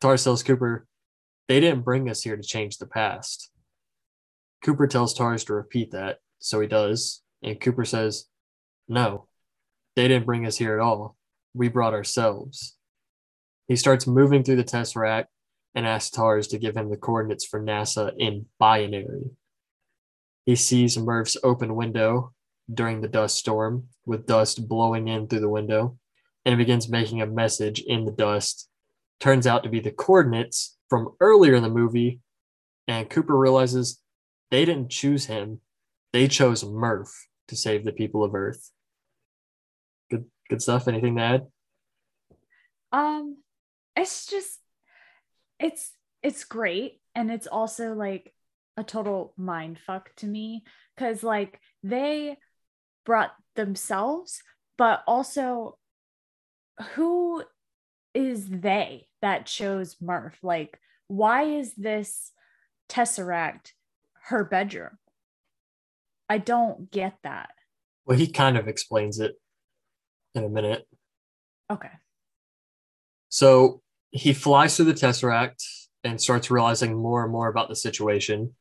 Tars 0.00 0.24
tells 0.24 0.42
Cooper, 0.42 0.86
they 1.46 1.60
didn't 1.60 1.84
bring 1.84 2.08
us 2.08 2.22
here 2.22 2.36
to 2.36 2.42
change 2.42 2.78
the 2.78 2.86
past. 2.86 3.50
Cooper 4.64 4.86
tells 4.86 5.12
Tars 5.12 5.44
to 5.44 5.54
repeat 5.54 5.92
that, 5.92 6.18
so 6.38 6.58
he 6.60 6.66
does, 6.66 7.22
and 7.42 7.60
Cooper 7.60 7.84
says, 7.84 8.26
no, 8.88 9.28
they 9.94 10.08
didn't 10.08 10.26
bring 10.26 10.46
us 10.46 10.56
here 10.56 10.74
at 10.74 10.82
all. 10.82 11.16
We 11.54 11.68
brought 11.68 11.92
ourselves. 11.92 12.76
He 13.68 13.76
starts 13.76 14.06
moving 14.06 14.42
through 14.42 14.56
the 14.56 14.64
Tesseract 14.64 15.26
and 15.74 15.86
asks 15.86 16.10
Tars 16.10 16.48
to 16.48 16.58
give 16.58 16.76
him 16.76 16.90
the 16.90 16.96
coordinates 16.96 17.44
for 17.44 17.62
NASA 17.62 18.12
in 18.18 18.46
binary. 18.58 19.30
He 20.46 20.56
sees 20.56 20.96
Murph's 20.96 21.36
open 21.44 21.74
window 21.74 22.32
during 22.72 23.00
the 23.02 23.08
dust 23.08 23.36
storm, 23.36 23.88
with 24.06 24.26
dust 24.26 24.66
blowing 24.66 25.08
in 25.08 25.28
through 25.28 25.40
the 25.40 25.48
window, 25.48 25.98
and 26.44 26.58
begins 26.58 26.88
making 26.88 27.22
a 27.22 27.26
message 27.26 27.80
in 27.80 28.04
the 28.04 28.12
dust. 28.12 28.68
Turns 29.20 29.46
out 29.46 29.62
to 29.62 29.68
be 29.68 29.80
the 29.80 29.90
coordinates 29.90 30.76
from 30.88 31.14
earlier 31.20 31.54
in 31.54 31.62
the 31.62 31.68
movie, 31.68 32.20
and 32.88 33.08
Cooper 33.08 33.36
realizes 33.36 34.00
they 34.50 34.64
didn't 34.64 34.90
choose 34.90 35.26
him, 35.26 35.60
they 36.12 36.28
chose 36.28 36.64
Murph 36.64 37.28
to 37.48 37.56
save 37.56 37.84
the 37.84 37.92
people 37.92 38.24
of 38.24 38.34
Earth. 38.34 38.70
Good, 40.10 40.26
good 40.50 40.60
stuff. 40.60 40.88
Anything 40.88 41.16
to 41.16 41.22
add? 41.22 41.46
Um, 42.90 43.38
it's 43.96 44.26
just 44.26 44.58
it's 45.58 45.92
it's 46.22 46.44
great 46.44 47.00
and 47.14 47.30
it's 47.30 47.46
also 47.46 47.94
like 47.94 48.34
a 48.76 48.84
total 48.84 49.34
mind 49.36 49.78
fuck 49.86 50.14
to 50.16 50.26
me 50.26 50.64
because 50.96 51.22
like 51.22 51.60
they 51.82 52.36
brought 53.04 53.32
themselves 53.54 54.42
but 54.78 55.02
also 55.06 55.76
who 56.94 57.42
is 58.14 58.48
they 58.48 59.06
that 59.22 59.46
chose 59.46 59.96
murph 60.00 60.36
like 60.42 60.78
why 61.08 61.44
is 61.44 61.72
this 61.74 62.32
tesseract 62.88 63.72
her 64.24 64.44
bedroom 64.44 64.98
i 66.28 66.38
don't 66.38 66.90
get 66.90 67.16
that 67.22 67.50
Well, 68.04 68.18
he 68.18 68.26
kind 68.26 68.56
of 68.56 68.66
explains 68.68 69.20
it 69.20 69.36
in 70.34 70.44
a 70.44 70.48
minute. 70.48 70.86
Okay. 71.70 71.90
So 73.28 73.80
he 74.10 74.32
flies 74.32 74.76
through 74.76 74.86
the 74.86 74.94
Tesseract 74.94 75.62
and 76.04 76.20
starts 76.20 76.50
realizing 76.50 76.96
more 76.96 77.22
and 77.22 77.32
more 77.32 77.48
about 77.48 77.68
the 77.68 77.76
situation. 77.76 78.54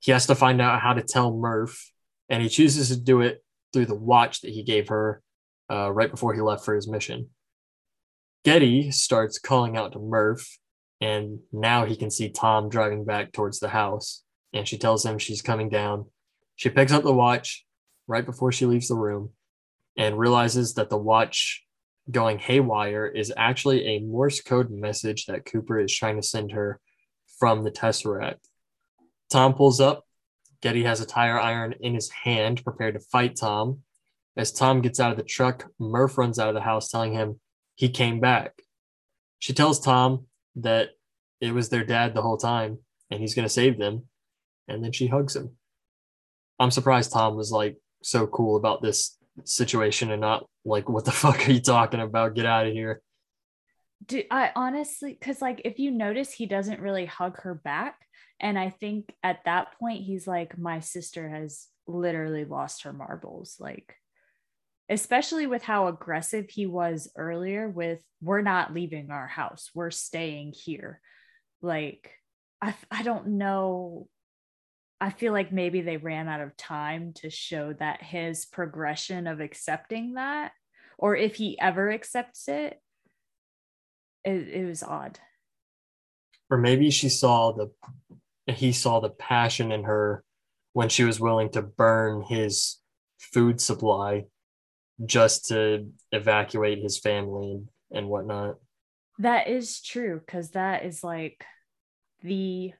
He 0.00 0.12
has 0.12 0.26
to 0.26 0.34
find 0.34 0.60
out 0.60 0.80
how 0.80 0.92
to 0.92 1.02
tell 1.02 1.34
Murph, 1.34 1.90
and 2.28 2.42
he 2.42 2.48
chooses 2.48 2.88
to 2.88 3.00
do 3.00 3.22
it 3.22 3.42
through 3.72 3.86
the 3.86 3.94
watch 3.94 4.42
that 4.42 4.50
he 4.50 4.62
gave 4.62 4.88
her 4.88 5.22
uh, 5.70 5.90
right 5.90 6.10
before 6.10 6.34
he 6.34 6.40
left 6.40 6.64
for 6.64 6.74
his 6.74 6.86
mission. 6.86 7.30
Getty 8.48 8.92
starts 8.92 9.38
calling 9.38 9.76
out 9.76 9.92
to 9.92 9.98
Murph, 9.98 10.58
and 11.02 11.40
now 11.52 11.84
he 11.84 11.94
can 11.96 12.10
see 12.10 12.30
Tom 12.30 12.70
driving 12.70 13.04
back 13.04 13.30
towards 13.30 13.60
the 13.60 13.68
house. 13.68 14.22
And 14.54 14.66
she 14.66 14.78
tells 14.78 15.04
him 15.04 15.18
she's 15.18 15.42
coming 15.42 15.68
down. 15.68 16.06
She 16.56 16.70
picks 16.70 16.90
up 16.90 17.02
the 17.02 17.12
watch 17.12 17.66
right 18.06 18.24
before 18.24 18.50
she 18.50 18.64
leaves 18.64 18.88
the 18.88 18.94
room 18.94 19.32
and 19.98 20.18
realizes 20.18 20.72
that 20.74 20.88
the 20.88 20.96
watch 20.96 21.62
going 22.10 22.38
haywire 22.38 23.04
is 23.06 23.30
actually 23.36 23.84
a 23.84 24.00
Morse 24.00 24.40
code 24.40 24.70
message 24.70 25.26
that 25.26 25.44
Cooper 25.44 25.78
is 25.78 25.94
trying 25.94 26.16
to 26.16 26.26
send 26.26 26.52
her 26.52 26.80
from 27.38 27.64
the 27.64 27.70
Tesseract. 27.70 28.40
Tom 29.30 29.52
pulls 29.52 29.78
up. 29.78 30.06
Getty 30.62 30.84
has 30.84 31.02
a 31.02 31.06
tire 31.06 31.38
iron 31.38 31.74
in 31.80 31.92
his 31.92 32.08
hand, 32.08 32.64
prepared 32.64 32.94
to 32.94 33.00
fight 33.00 33.36
Tom. 33.36 33.80
As 34.38 34.52
Tom 34.52 34.80
gets 34.80 35.00
out 35.00 35.10
of 35.10 35.18
the 35.18 35.22
truck, 35.22 35.66
Murph 35.78 36.16
runs 36.16 36.38
out 36.38 36.48
of 36.48 36.54
the 36.54 36.62
house, 36.62 36.88
telling 36.88 37.12
him 37.12 37.40
he 37.78 37.88
came 37.88 38.18
back. 38.18 38.60
She 39.38 39.52
tells 39.52 39.78
Tom 39.78 40.26
that 40.56 40.90
it 41.40 41.54
was 41.54 41.68
their 41.68 41.84
dad 41.84 42.12
the 42.12 42.22
whole 42.22 42.36
time 42.36 42.78
and 43.08 43.20
he's 43.20 43.34
going 43.34 43.46
to 43.46 43.48
save 43.48 43.78
them. 43.78 44.08
And 44.66 44.82
then 44.82 44.90
she 44.90 45.06
hugs 45.06 45.36
him. 45.36 45.50
I'm 46.58 46.72
surprised 46.72 47.12
Tom 47.12 47.36
was 47.36 47.52
like 47.52 47.76
so 48.02 48.26
cool 48.26 48.56
about 48.56 48.82
this 48.82 49.16
situation 49.44 50.10
and 50.10 50.20
not 50.20 50.44
like, 50.64 50.88
what 50.88 51.04
the 51.04 51.12
fuck 51.22 51.48
are 51.48 51.52
you 51.52 51.60
talking 51.60 52.00
about? 52.00 52.34
Get 52.34 52.46
out 52.46 52.66
of 52.66 52.72
here. 52.72 53.00
Do 54.04 54.24
I 54.28 54.50
honestly, 54.56 55.12
because 55.12 55.40
like 55.40 55.62
if 55.64 55.78
you 55.78 55.92
notice, 55.92 56.32
he 56.32 56.46
doesn't 56.46 56.80
really 56.80 57.06
hug 57.06 57.40
her 57.42 57.54
back. 57.54 57.94
And 58.40 58.58
I 58.58 58.70
think 58.70 59.14
at 59.22 59.44
that 59.44 59.78
point, 59.78 60.02
he's 60.02 60.26
like, 60.26 60.58
my 60.58 60.80
sister 60.80 61.28
has 61.28 61.68
literally 61.86 62.44
lost 62.44 62.82
her 62.82 62.92
marbles. 62.92 63.56
Like, 63.60 63.94
especially 64.88 65.46
with 65.46 65.62
how 65.62 65.88
aggressive 65.88 66.48
he 66.48 66.66
was 66.66 67.10
earlier 67.16 67.68
with 67.68 68.02
we're 68.22 68.42
not 68.42 68.72
leaving 68.72 69.10
our 69.10 69.26
house. 69.26 69.70
We're 69.74 69.90
staying 69.90 70.54
here. 70.54 71.00
Like 71.62 72.10
i 72.62 72.74
i 72.90 73.02
don't 73.02 73.28
know. 73.28 74.08
I 75.00 75.10
feel 75.10 75.32
like 75.32 75.52
maybe 75.52 75.80
they 75.80 75.96
ran 75.96 76.28
out 76.28 76.40
of 76.40 76.56
time 76.56 77.12
to 77.16 77.30
show 77.30 77.72
that 77.74 78.02
his 78.02 78.46
progression 78.46 79.28
of 79.28 79.40
accepting 79.40 80.14
that 80.14 80.52
or 80.98 81.14
if 81.14 81.36
he 81.36 81.58
ever 81.60 81.92
accepts 81.92 82.48
it 82.48 82.80
it, 84.24 84.48
it 84.48 84.66
was 84.66 84.82
odd. 84.82 85.18
Or 86.50 86.58
maybe 86.58 86.90
she 86.90 87.08
saw 87.08 87.52
the 87.52 87.70
he 88.52 88.72
saw 88.72 89.00
the 89.00 89.10
passion 89.10 89.70
in 89.70 89.84
her 89.84 90.24
when 90.72 90.88
she 90.88 91.04
was 91.04 91.20
willing 91.20 91.50
to 91.50 91.62
burn 91.62 92.22
his 92.22 92.78
food 93.18 93.60
supply 93.60 94.24
just 95.04 95.46
to 95.46 95.88
evacuate 96.12 96.82
his 96.82 96.98
family 96.98 97.62
and, 97.90 98.08
whatnot. 98.08 98.56
That 99.18 99.48
is 99.48 99.80
true 99.80 100.20
because 100.24 100.50
that 100.50 100.84
is 100.84 101.02
like 101.02 101.44
the 102.22 102.72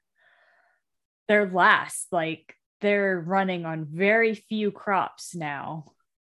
their 1.26 1.48
last 1.48 2.08
like 2.10 2.54
they're 2.80 3.20
running 3.20 3.66
on 3.66 3.86
very 3.90 4.34
few 4.34 4.70
crops 4.70 5.34
now. 5.34 5.92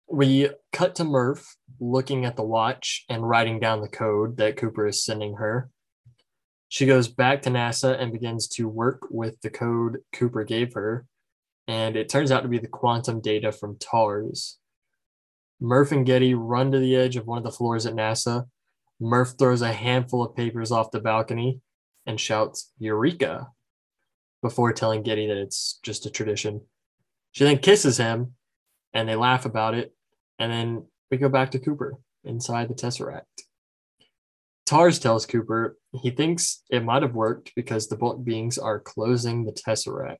We 0.07 0.49
cut 0.73 0.95
to 0.95 1.03
Murph 1.03 1.55
looking 1.79 2.25
at 2.25 2.35
the 2.35 2.43
watch 2.43 3.05
and 3.09 3.27
writing 3.27 3.59
down 3.59 3.81
the 3.81 3.87
code 3.87 4.37
that 4.37 4.57
Cooper 4.57 4.87
is 4.87 5.05
sending 5.05 5.35
her. 5.35 5.69
She 6.67 6.85
goes 6.85 7.07
back 7.07 7.41
to 7.43 7.49
NASA 7.49 7.99
and 8.01 8.11
begins 8.11 8.47
to 8.49 8.67
work 8.67 9.07
with 9.09 9.39
the 9.41 9.49
code 9.49 9.99
Cooper 10.13 10.43
gave 10.43 10.73
her, 10.73 11.05
and 11.67 11.95
it 11.95 12.09
turns 12.09 12.31
out 12.31 12.43
to 12.43 12.49
be 12.49 12.59
the 12.59 12.67
quantum 12.67 13.21
data 13.21 13.51
from 13.51 13.77
TARS. 13.77 14.57
Murph 15.61 15.91
and 15.91 16.05
Getty 16.05 16.33
run 16.33 16.71
to 16.71 16.79
the 16.79 16.95
edge 16.95 17.15
of 17.15 17.27
one 17.27 17.38
of 17.38 17.43
the 17.43 17.51
floors 17.51 17.85
at 17.85 17.93
NASA. 17.93 18.47
Murph 18.99 19.35
throws 19.38 19.61
a 19.61 19.71
handful 19.71 20.23
of 20.23 20.35
papers 20.35 20.71
off 20.71 20.89
the 20.89 20.99
balcony 20.99 21.61
and 22.07 22.19
shouts, 22.19 22.71
Eureka, 22.79 23.47
before 24.41 24.73
telling 24.73 25.03
Getty 25.03 25.27
that 25.27 25.38
it's 25.38 25.79
just 25.83 26.07
a 26.07 26.09
tradition. 26.09 26.61
She 27.31 27.43
then 27.43 27.59
kisses 27.59 27.97
him 27.97 28.33
and 28.93 29.07
they 29.07 29.15
laugh 29.15 29.45
about 29.45 29.75
it. 29.75 29.93
And 30.39 30.51
then 30.51 30.88
we 31.11 31.17
go 31.17 31.29
back 31.29 31.51
to 31.51 31.59
Cooper 31.59 31.93
inside 32.23 32.67
the 32.67 32.73
Tesseract. 32.73 33.21
Tars 34.65 34.97
tells 34.97 35.27
Cooper 35.27 35.77
he 36.01 36.09
thinks 36.09 36.63
it 36.71 36.83
might 36.83 37.03
have 37.03 37.13
worked 37.13 37.51
because 37.55 37.88
the 37.88 37.97
bulk 37.97 38.23
beings 38.23 38.57
are 38.57 38.79
closing 38.79 39.45
the 39.45 39.51
Tesseract. 39.51 40.17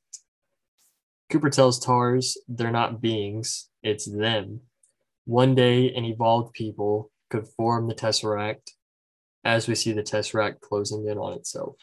Cooper 1.32 1.50
tells 1.50 1.80
Tars 1.80 2.38
they're 2.48 2.70
not 2.70 3.02
beings, 3.02 3.70
it's 3.82 4.06
them. 4.06 4.62
One 5.26 5.56
day, 5.56 5.94
an 5.94 6.06
evolved 6.06 6.54
people 6.54 7.12
could 7.30 7.48
form 7.48 7.88
the 7.88 7.96
Tesseract 7.96 8.72
as 9.44 9.68
we 9.68 9.76
see 9.76 9.92
the 9.92 10.04
Tesseract 10.04 10.62
closing 10.62 11.08
in 11.08 11.18
on 11.18 11.34
itself. 11.34 11.76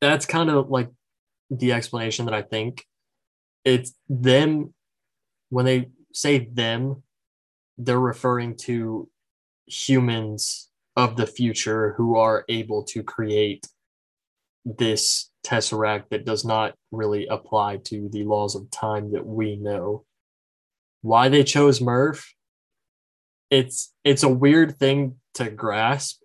That's 0.00 0.26
kind 0.26 0.50
of 0.50 0.70
like 0.70 0.90
the 1.50 1.72
explanation 1.72 2.26
that 2.26 2.34
I 2.34 2.42
think 2.42 2.84
it's 3.64 3.92
them 4.08 4.72
when 5.50 5.64
they 5.64 5.88
say 6.12 6.48
them, 6.52 7.02
they're 7.76 8.00
referring 8.00 8.56
to 8.56 9.08
humans 9.66 10.70
of 10.96 11.16
the 11.16 11.26
future 11.26 11.94
who 11.96 12.16
are 12.16 12.44
able 12.48 12.84
to 12.84 13.02
create 13.02 13.66
this 14.64 15.30
tesseract 15.46 16.10
that 16.10 16.24
does 16.24 16.44
not 16.44 16.74
really 16.92 17.26
apply 17.26 17.78
to 17.78 18.08
the 18.10 18.24
laws 18.24 18.54
of 18.54 18.70
time 18.70 19.12
that 19.12 19.26
we 19.26 19.56
know. 19.56 20.04
Why 21.02 21.28
they 21.28 21.44
chose 21.44 21.80
Murph, 21.80 22.34
it's 23.50 23.92
it's 24.04 24.22
a 24.22 24.28
weird 24.28 24.78
thing 24.78 25.16
to 25.34 25.50
grasp 25.50 26.20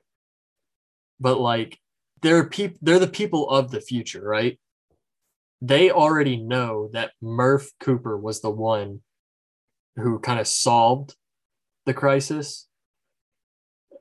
but 1.19 1.39
like 1.39 1.79
they're 2.21 2.47
people 2.47 2.77
they're 2.81 2.99
the 2.99 3.07
people 3.07 3.49
of 3.49 3.71
the 3.71 3.81
future 3.81 4.21
right? 4.21 4.59
They 5.61 5.89
already 5.89 6.37
know 6.37 6.89
that 6.93 7.11
murph 7.21 7.71
cooper 7.79 8.17
was 8.17 8.41
the 8.41 8.51
one 8.51 9.01
who 9.95 10.19
kind 10.19 10.39
of 10.39 10.47
solved 10.47 11.15
the 11.85 11.93
crisis 11.93 12.67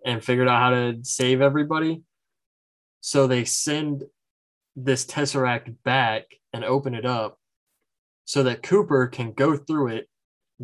and 0.05 0.22
figured 0.22 0.48
out 0.48 0.60
how 0.60 0.70
to 0.70 0.98
save 1.02 1.40
everybody. 1.40 2.02
So 3.01 3.26
they 3.26 3.44
send 3.44 4.05
this 4.76 5.06
tesseract 5.06 5.76
back 5.84 6.24
and 6.52 6.64
open 6.64 6.94
it 6.94 7.06
up 7.06 7.38
so 8.24 8.42
that 8.42 8.62
cooper 8.62 9.06
can 9.06 9.32
go 9.32 9.56
through 9.56 9.88
it 9.88 10.09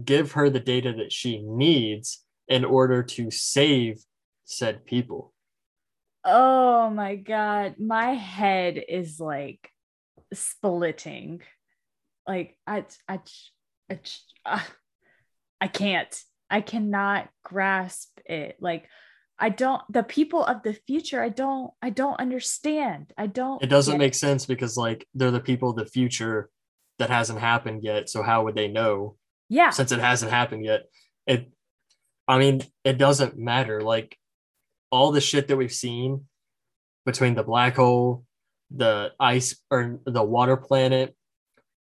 give 0.04 0.32
her 0.32 0.48
the 0.48 0.60
data 0.60 0.92
that 0.92 1.12
she 1.12 1.42
needs 1.42 2.24
in 2.50 2.64
order 2.64 3.02
to 3.02 3.30
save 3.30 4.04
said 4.44 4.84
people. 4.84 5.32
Oh 6.24 6.90
my 6.90 7.14
god, 7.14 7.76
my 7.78 8.12
head 8.12 8.82
is 8.88 9.18
like 9.18 9.70
splitting. 10.34 11.40
Like 12.26 12.58
I 12.66 12.84
I 13.08 13.20
I, 13.88 13.98
I, 14.44 14.62
I 15.62 15.68
can't. 15.68 16.22
I 16.50 16.60
cannot 16.60 17.28
grasp 17.44 18.10
it. 18.26 18.56
Like 18.60 18.86
I 19.38 19.48
don't 19.48 19.80
the 19.88 20.02
people 20.02 20.44
of 20.44 20.62
the 20.62 20.74
future 20.86 21.22
I 21.22 21.30
don't 21.30 21.70
I 21.80 21.90
don't 21.90 22.20
understand. 22.20 23.12
I 23.16 23.28
don't 23.28 23.62
It 23.62 23.68
doesn't 23.68 23.96
make 23.96 24.14
sense 24.14 24.44
because 24.44 24.76
like 24.76 25.06
they're 25.14 25.30
the 25.30 25.40
people 25.40 25.70
of 25.70 25.76
the 25.76 25.86
future 25.86 26.50
that 26.98 27.08
hasn't 27.08 27.38
happened 27.38 27.82
yet. 27.84 28.10
So 28.10 28.22
how 28.22 28.44
would 28.44 28.56
they 28.56 28.68
know? 28.68 29.16
Yeah. 29.48 29.70
Since 29.70 29.92
it 29.92 30.00
hasn't 30.00 30.32
happened 30.32 30.64
yet. 30.64 30.82
It 31.26 31.50
I 32.30 32.38
mean, 32.38 32.62
it 32.84 32.96
doesn't 32.96 33.36
matter. 33.36 33.80
Like 33.80 34.16
all 34.92 35.10
the 35.10 35.20
shit 35.20 35.48
that 35.48 35.56
we've 35.56 35.72
seen 35.72 36.26
between 37.04 37.34
the 37.34 37.42
black 37.42 37.74
hole, 37.74 38.24
the 38.70 39.10
ice 39.18 39.60
or 39.68 39.98
the 40.06 40.22
water 40.22 40.56
planet, 40.56 41.16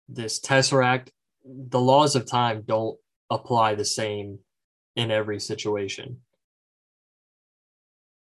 this 0.08 0.38
tesseract, 0.38 1.08
the 1.44 1.80
laws 1.80 2.14
of 2.14 2.24
time 2.24 2.62
don't 2.64 2.96
apply 3.30 3.74
the 3.74 3.84
same 3.84 4.38
in 4.94 5.10
every 5.10 5.40
situation. 5.40 6.18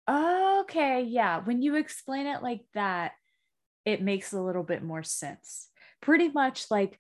Okay, 0.09 1.03
yeah. 1.03 1.39
When 1.39 1.61
you 1.61 1.77
explain 1.77 2.27
it 2.27 2.43
like 2.43 2.65
that, 2.73 3.13
it 3.85 4.01
makes 4.01 4.34
a 4.34 4.41
little 4.41 4.63
bit 4.63 4.84
more 4.84 5.03
sense. 5.03 5.69
Pretty 6.01 6.27
much 6.27 6.69
like 6.69 6.99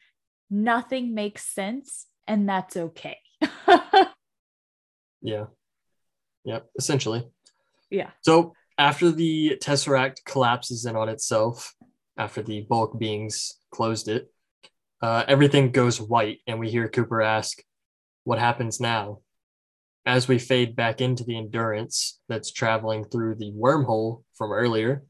nothing 0.49 1.13
makes 1.13 1.45
sense, 1.45 2.07
and 2.25 2.47
that's 2.47 2.77
okay. 2.77 3.17
Yeah. 5.23 5.45
Yep. 6.45 6.69
Essentially. 6.77 7.23
Yeah. 7.89 8.11
So 8.21 8.53
after 8.77 9.11
the 9.11 9.57
Tesseract 9.61 10.23
collapses 10.25 10.85
in 10.85 10.95
on 10.95 11.09
itself, 11.09 11.73
after 12.17 12.43
the 12.43 12.61
bulk 12.61 12.99
beings 12.99 13.53
closed 13.71 14.07
it, 14.07 14.29
uh, 15.01 15.23
everything 15.27 15.71
goes 15.71 15.99
white, 15.99 16.39
and 16.47 16.59
we 16.59 16.69
hear 16.69 16.87
Cooper 16.87 17.21
ask, 17.21 17.61
what 18.23 18.39
happens 18.39 18.79
now? 18.79 19.19
As 20.05 20.27
we 20.27 20.37
fade 20.37 20.75
back 20.75 21.01
into 21.01 21.23
the 21.23 21.37
endurance 21.37 22.19
that's 22.29 22.51
traveling 22.51 23.05
through 23.05 23.35
the 23.35 23.51
wormhole 23.51 24.23
from 24.35 24.51
earlier, 24.51 25.03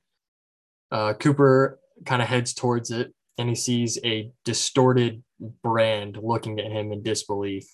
uh, 0.92 1.14
Cooper 1.14 1.80
kind 2.06 2.22
of 2.22 2.28
heads 2.28 2.54
towards 2.54 2.92
it 2.92 3.14
and 3.38 3.50
he 3.50 3.56
sees 3.56 3.98
a 4.04 4.32
distorted 4.46 5.24
brand 5.64 6.18
looking 6.22 6.60
at 6.60 6.72
him 6.72 6.92
in 6.92 7.02
disbelief. 7.02 7.66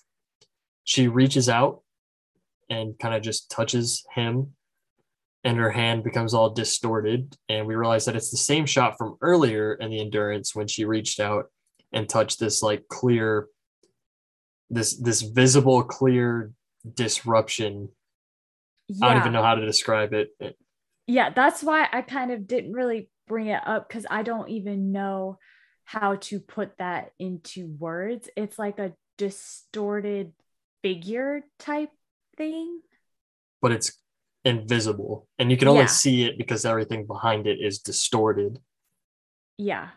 She 0.84 1.08
reaches 1.08 1.48
out 1.48 1.82
and 2.70 2.98
kind 2.98 3.14
of 3.14 3.22
just 3.22 3.50
touches 3.50 4.04
him, 4.14 4.54
and 5.44 5.58
her 5.58 5.70
hand 5.70 6.04
becomes 6.04 6.32
all 6.32 6.50
distorted. 6.50 7.36
And 7.48 7.66
we 7.66 7.74
realize 7.74 8.06
that 8.06 8.16
it's 8.16 8.30
the 8.30 8.36
same 8.36 8.64
shot 8.64 8.96
from 8.96 9.16
earlier 9.20 9.74
in 9.74 9.90
the 9.90 10.00
endurance 10.00 10.54
when 10.54 10.68
she 10.68 10.84
reached 10.84 11.20
out 11.20 11.46
and 11.92 12.08
touched 12.08 12.38
this 12.38 12.62
like 12.62 12.86
clear, 12.88 13.48
this 14.70 14.96
this 14.96 15.22
visible 15.22 15.82
clear 15.82 16.52
disruption. 16.94 17.88
Yeah. 18.88 19.06
I 19.06 19.08
don't 19.10 19.22
even 19.22 19.32
know 19.32 19.42
how 19.42 19.56
to 19.56 19.66
describe 19.66 20.12
it. 20.14 20.30
Yeah, 21.06 21.30
that's 21.30 21.62
why 21.62 21.88
I 21.92 22.02
kind 22.02 22.30
of 22.30 22.46
didn't 22.46 22.72
really 22.72 23.10
bring 23.26 23.48
it 23.48 23.62
up 23.66 23.88
because 23.88 24.06
I 24.08 24.22
don't 24.22 24.48
even 24.48 24.92
know 24.92 25.38
how 25.84 26.16
to 26.16 26.38
put 26.38 26.78
that 26.78 27.10
into 27.18 27.66
words. 27.66 28.30
It's 28.36 28.58
like 28.58 28.78
a 28.78 28.92
distorted 29.18 30.32
figure 30.82 31.42
type 31.58 31.90
thing. 32.36 32.80
But 33.62 33.72
it's 33.72 33.92
invisible 34.44 35.28
and 35.38 35.50
you 35.50 35.56
can 35.56 35.68
only 35.68 35.82
yeah. 35.82 35.86
see 35.86 36.24
it 36.24 36.38
because 36.38 36.64
everything 36.64 37.06
behind 37.06 37.46
it 37.46 37.58
is 37.60 37.80
distorted. 37.80 38.58
Yeah. 39.58 39.88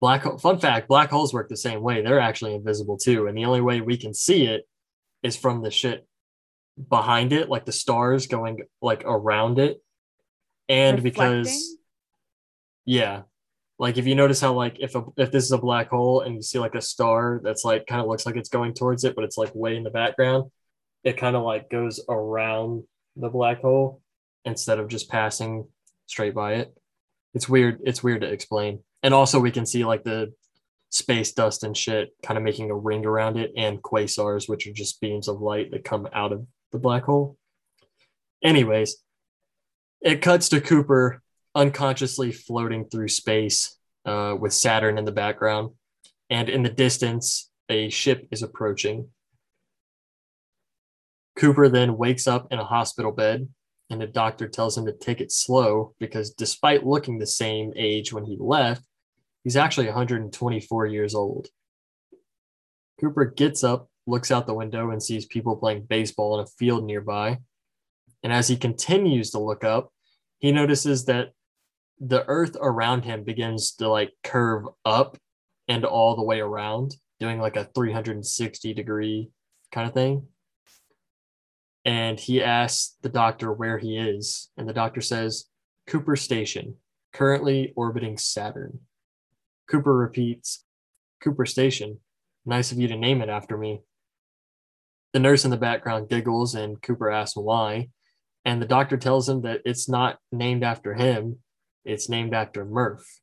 Black 0.00 0.24
fun 0.40 0.58
fact, 0.58 0.86
black 0.86 1.10
holes 1.10 1.34
work 1.34 1.48
the 1.48 1.56
same 1.56 1.82
way. 1.82 2.02
They're 2.02 2.20
actually 2.20 2.54
invisible 2.54 2.98
too. 2.98 3.26
And 3.26 3.36
the 3.36 3.46
only 3.46 3.60
way 3.60 3.80
we 3.80 3.96
can 3.96 4.14
see 4.14 4.44
it 4.44 4.68
is 5.22 5.36
from 5.36 5.62
the 5.62 5.70
shit 5.70 6.06
behind 6.88 7.32
it, 7.32 7.48
like 7.48 7.64
the 7.64 7.72
stars 7.72 8.26
going 8.26 8.62
like 8.80 9.02
around 9.04 9.58
it. 9.58 9.82
And 10.68 11.02
Reflecting? 11.02 11.42
because 11.42 11.76
yeah. 12.84 13.22
Like 13.78 13.96
if 13.96 14.06
you 14.06 14.14
notice 14.14 14.40
how 14.40 14.54
like 14.54 14.76
if 14.80 14.94
a 14.96 15.04
if 15.16 15.30
this 15.30 15.44
is 15.44 15.52
a 15.52 15.58
black 15.58 15.90
hole 15.90 16.22
and 16.22 16.34
you 16.34 16.42
see 16.42 16.58
like 16.58 16.74
a 16.74 16.80
star 16.80 17.40
that's 17.44 17.64
like 17.64 17.86
kind 17.86 18.00
of 18.00 18.08
looks 18.08 18.26
like 18.26 18.36
it's 18.36 18.48
going 18.48 18.74
towards 18.74 19.04
it, 19.04 19.14
but 19.14 19.24
it's 19.24 19.38
like 19.38 19.54
way 19.54 19.76
in 19.76 19.84
the 19.84 19.90
background, 19.90 20.50
it 21.04 21.16
kind 21.16 21.36
of 21.36 21.42
like 21.42 21.70
goes 21.70 22.00
around 22.08 22.82
the 23.16 23.28
black 23.28 23.60
hole 23.60 24.02
instead 24.44 24.78
of 24.78 24.88
just 24.88 25.08
passing 25.08 25.68
straight 26.06 26.34
by 26.34 26.54
it. 26.54 26.74
It's 27.34 27.48
weird. 27.48 27.80
It's 27.84 28.02
weird 28.02 28.22
to 28.22 28.32
explain. 28.32 28.80
And 29.02 29.14
also 29.14 29.38
we 29.38 29.52
can 29.52 29.66
see 29.66 29.84
like 29.84 30.02
the 30.02 30.32
space 30.90 31.32
dust 31.32 31.62
and 31.62 31.76
shit 31.76 32.10
kind 32.22 32.36
of 32.36 32.42
making 32.42 32.70
a 32.70 32.76
ring 32.76 33.06
around 33.06 33.36
it 33.36 33.52
and 33.56 33.82
quasars, 33.82 34.48
which 34.48 34.66
are 34.66 34.72
just 34.72 35.00
beams 35.00 35.28
of 35.28 35.40
light 35.40 35.70
that 35.70 35.84
come 35.84 36.08
out 36.12 36.32
of 36.32 36.46
the 36.72 36.78
black 36.78 37.04
hole. 37.04 37.36
Anyways, 38.42 38.96
it 40.00 40.22
cuts 40.22 40.48
to 40.48 40.60
Cooper 40.60 41.22
unconsciously 41.58 42.30
floating 42.30 42.84
through 42.84 43.08
space 43.08 43.76
uh, 44.06 44.36
with 44.38 44.54
Saturn 44.54 44.96
in 44.96 45.04
the 45.04 45.12
background. 45.12 45.72
And 46.30 46.48
in 46.48 46.62
the 46.62 46.70
distance, 46.70 47.50
a 47.68 47.90
ship 47.90 48.28
is 48.30 48.42
approaching. 48.42 49.08
Cooper 51.36 51.68
then 51.68 51.96
wakes 51.96 52.28
up 52.28 52.46
in 52.52 52.60
a 52.60 52.64
hospital 52.64 53.10
bed, 53.10 53.48
and 53.90 54.00
the 54.00 54.06
doctor 54.06 54.46
tells 54.46 54.78
him 54.78 54.86
to 54.86 54.92
take 54.92 55.20
it 55.20 55.32
slow 55.32 55.94
because 55.98 56.30
despite 56.30 56.86
looking 56.86 57.18
the 57.18 57.26
same 57.26 57.72
age 57.76 58.12
when 58.12 58.24
he 58.24 58.36
left, 58.38 58.84
he's 59.42 59.56
actually 59.56 59.86
124 59.86 60.86
years 60.86 61.14
old. 61.14 61.48
Cooper 63.00 63.24
gets 63.24 63.64
up, 63.64 63.88
looks 64.06 64.30
out 64.30 64.46
the 64.46 64.54
window, 64.54 64.90
and 64.90 65.02
sees 65.02 65.26
people 65.26 65.56
playing 65.56 65.86
baseball 65.88 66.38
in 66.38 66.44
a 66.44 66.48
field 66.58 66.84
nearby. 66.84 67.38
And 68.22 68.32
as 68.32 68.46
he 68.46 68.56
continues 68.56 69.30
to 69.32 69.38
look 69.38 69.64
up, 69.64 69.92
he 70.38 70.52
notices 70.52 71.04
that 71.06 71.32
the 72.00 72.24
earth 72.26 72.56
around 72.60 73.04
him 73.04 73.24
begins 73.24 73.72
to 73.72 73.88
like 73.88 74.12
curve 74.22 74.64
up 74.84 75.16
and 75.66 75.84
all 75.84 76.16
the 76.16 76.22
way 76.22 76.40
around, 76.40 76.96
doing 77.20 77.40
like 77.40 77.56
a 77.56 77.68
360 77.74 78.74
degree 78.74 79.30
kind 79.72 79.86
of 79.86 79.94
thing 79.94 80.26
and 81.88 82.20
he 82.20 82.42
asks 82.42 82.96
the 83.00 83.08
doctor 83.08 83.50
where 83.50 83.78
he 83.78 83.96
is, 83.96 84.50
and 84.58 84.68
the 84.68 84.74
doctor 84.74 85.00
says, 85.00 85.46
Cooper 85.86 86.16
Station, 86.16 86.76
currently 87.14 87.72
orbiting 87.76 88.18
Saturn. 88.18 88.80
Cooper 89.70 89.96
repeats, 89.96 90.66
Cooper 91.22 91.46
Station, 91.46 92.00
nice 92.44 92.72
of 92.72 92.78
you 92.78 92.88
to 92.88 92.96
name 92.96 93.22
it 93.22 93.30
after 93.30 93.56
me. 93.56 93.80
The 95.14 95.18
nurse 95.18 95.46
in 95.46 95.50
the 95.50 95.56
background 95.56 96.10
giggles, 96.10 96.54
and 96.54 96.80
Cooper 96.82 97.10
asks 97.10 97.38
why, 97.38 97.88
and 98.44 98.60
the 98.60 98.66
doctor 98.66 98.98
tells 98.98 99.26
him 99.26 99.40
that 99.42 99.62
it's 99.64 99.88
not 99.88 100.18
named 100.30 100.64
after 100.64 100.92
him, 100.92 101.38
it's 101.84 102.08
named 102.08 102.34
after 102.34 102.64
Murph. 102.64 103.20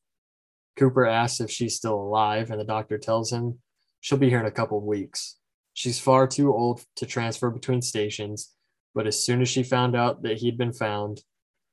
Cooper 0.76 1.06
asks 1.06 1.40
if 1.40 1.50
she's 1.50 1.76
still 1.76 1.96
alive, 1.96 2.52
and 2.52 2.60
the 2.60 2.66
doctor 2.66 2.98
tells 2.98 3.32
him 3.32 3.60
she'll 4.02 4.18
be 4.18 4.30
here 4.30 4.40
in 4.40 4.46
a 4.46 4.52
couple 4.52 4.86
weeks. 4.86 5.38
She's 5.74 6.00
far 6.00 6.28
too 6.28 6.54
old 6.54 6.84
to 6.98 7.06
transfer 7.06 7.50
between 7.50 7.82
stations, 7.82 8.54
but 8.94 9.08
as 9.08 9.24
soon 9.24 9.42
as 9.42 9.50
she 9.50 9.64
found 9.64 9.96
out 9.96 10.24
that 10.24 10.38
he'd 10.38 10.58
been 10.58 10.74
found, 10.74 11.22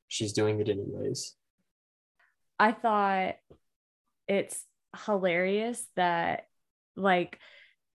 she's 0.07 0.33
doing 0.33 0.59
it 0.59 0.69
anyways. 0.69 1.35
I 2.59 2.71
thought 2.71 3.35
it's 4.27 4.65
hilarious 5.05 5.85
that, 5.95 6.47
like, 6.95 7.39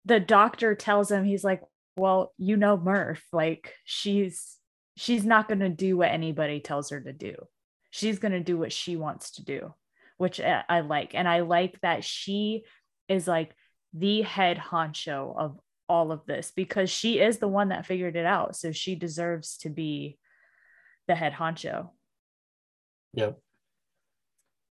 the 0.05 0.21
doctor 0.21 0.75
tells 0.75 1.11
him, 1.11 1.25
he's 1.25 1.45
like, 1.45 1.63
well, 1.97 2.33
you 2.39 2.57
know, 2.57 2.77
Murph, 2.77 3.23
like, 3.33 3.75
she's 3.85 4.59
she's 4.97 5.25
not 5.25 5.49
going 5.49 5.61
to 5.61 5.69
do 5.69 5.97
what 5.97 6.11
anybody 6.11 6.61
tells 6.61 6.91
her 6.91 7.01
to 7.01 7.13
do. 7.13 7.35
She's 7.95 8.19
going 8.19 8.33
to 8.33 8.41
do 8.41 8.59
what 8.59 8.73
she 8.73 8.97
wants 8.97 9.31
to 9.37 9.45
do, 9.45 9.73
which 10.17 10.41
eh, 10.41 10.63
I 10.69 10.81
like. 10.81 11.15
And 11.15 11.29
I 11.29 11.43
like 11.43 11.81
that 11.83 12.03
she 12.03 12.65
is 13.09 13.29
like 13.29 13.55
the 13.93 14.23
head 14.23 14.59
honcho 14.59 15.33
of 15.39 15.61
all 15.89 16.11
of 16.11 16.27
this 16.27 16.51
because 16.57 16.91
she 16.91 17.21
is 17.21 17.39
the 17.39 17.47
one 17.47 17.69
that 17.69 17.87
figured 17.87 18.17
it 18.17 18.27
out. 18.27 18.57
So 18.57 18.73
she 18.73 18.97
deserves 18.97 19.59
to 19.59 19.71
be 19.71 20.19
the 21.07 21.15
head 21.15 21.35
honcho. 21.35 21.91
Yep. 23.13 23.39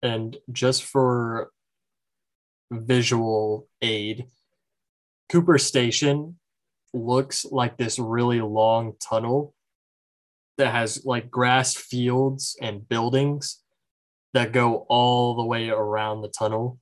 And 0.03 0.39
just 0.51 0.85
for 0.85 1.51
visual 2.71 3.69
aid, 3.83 4.29
Cooper 5.29 5.59
Station 5.59 6.39
looks 6.95 7.45
like 7.45 7.77
this 7.77 7.99
really 7.99 8.41
long 8.41 8.95
tunnel 8.99 9.55
that 10.61 10.73
has 10.73 11.05
like 11.05 11.31
grass 11.31 11.74
fields 11.74 12.57
and 12.61 12.89
buildings 12.89 13.59
that 14.35 14.53
go 14.53 14.87
all 14.89 15.35
the 15.35 15.45
way 15.45 15.70
around 15.70 16.20
the 16.20 16.28
tunnel. 16.28 16.78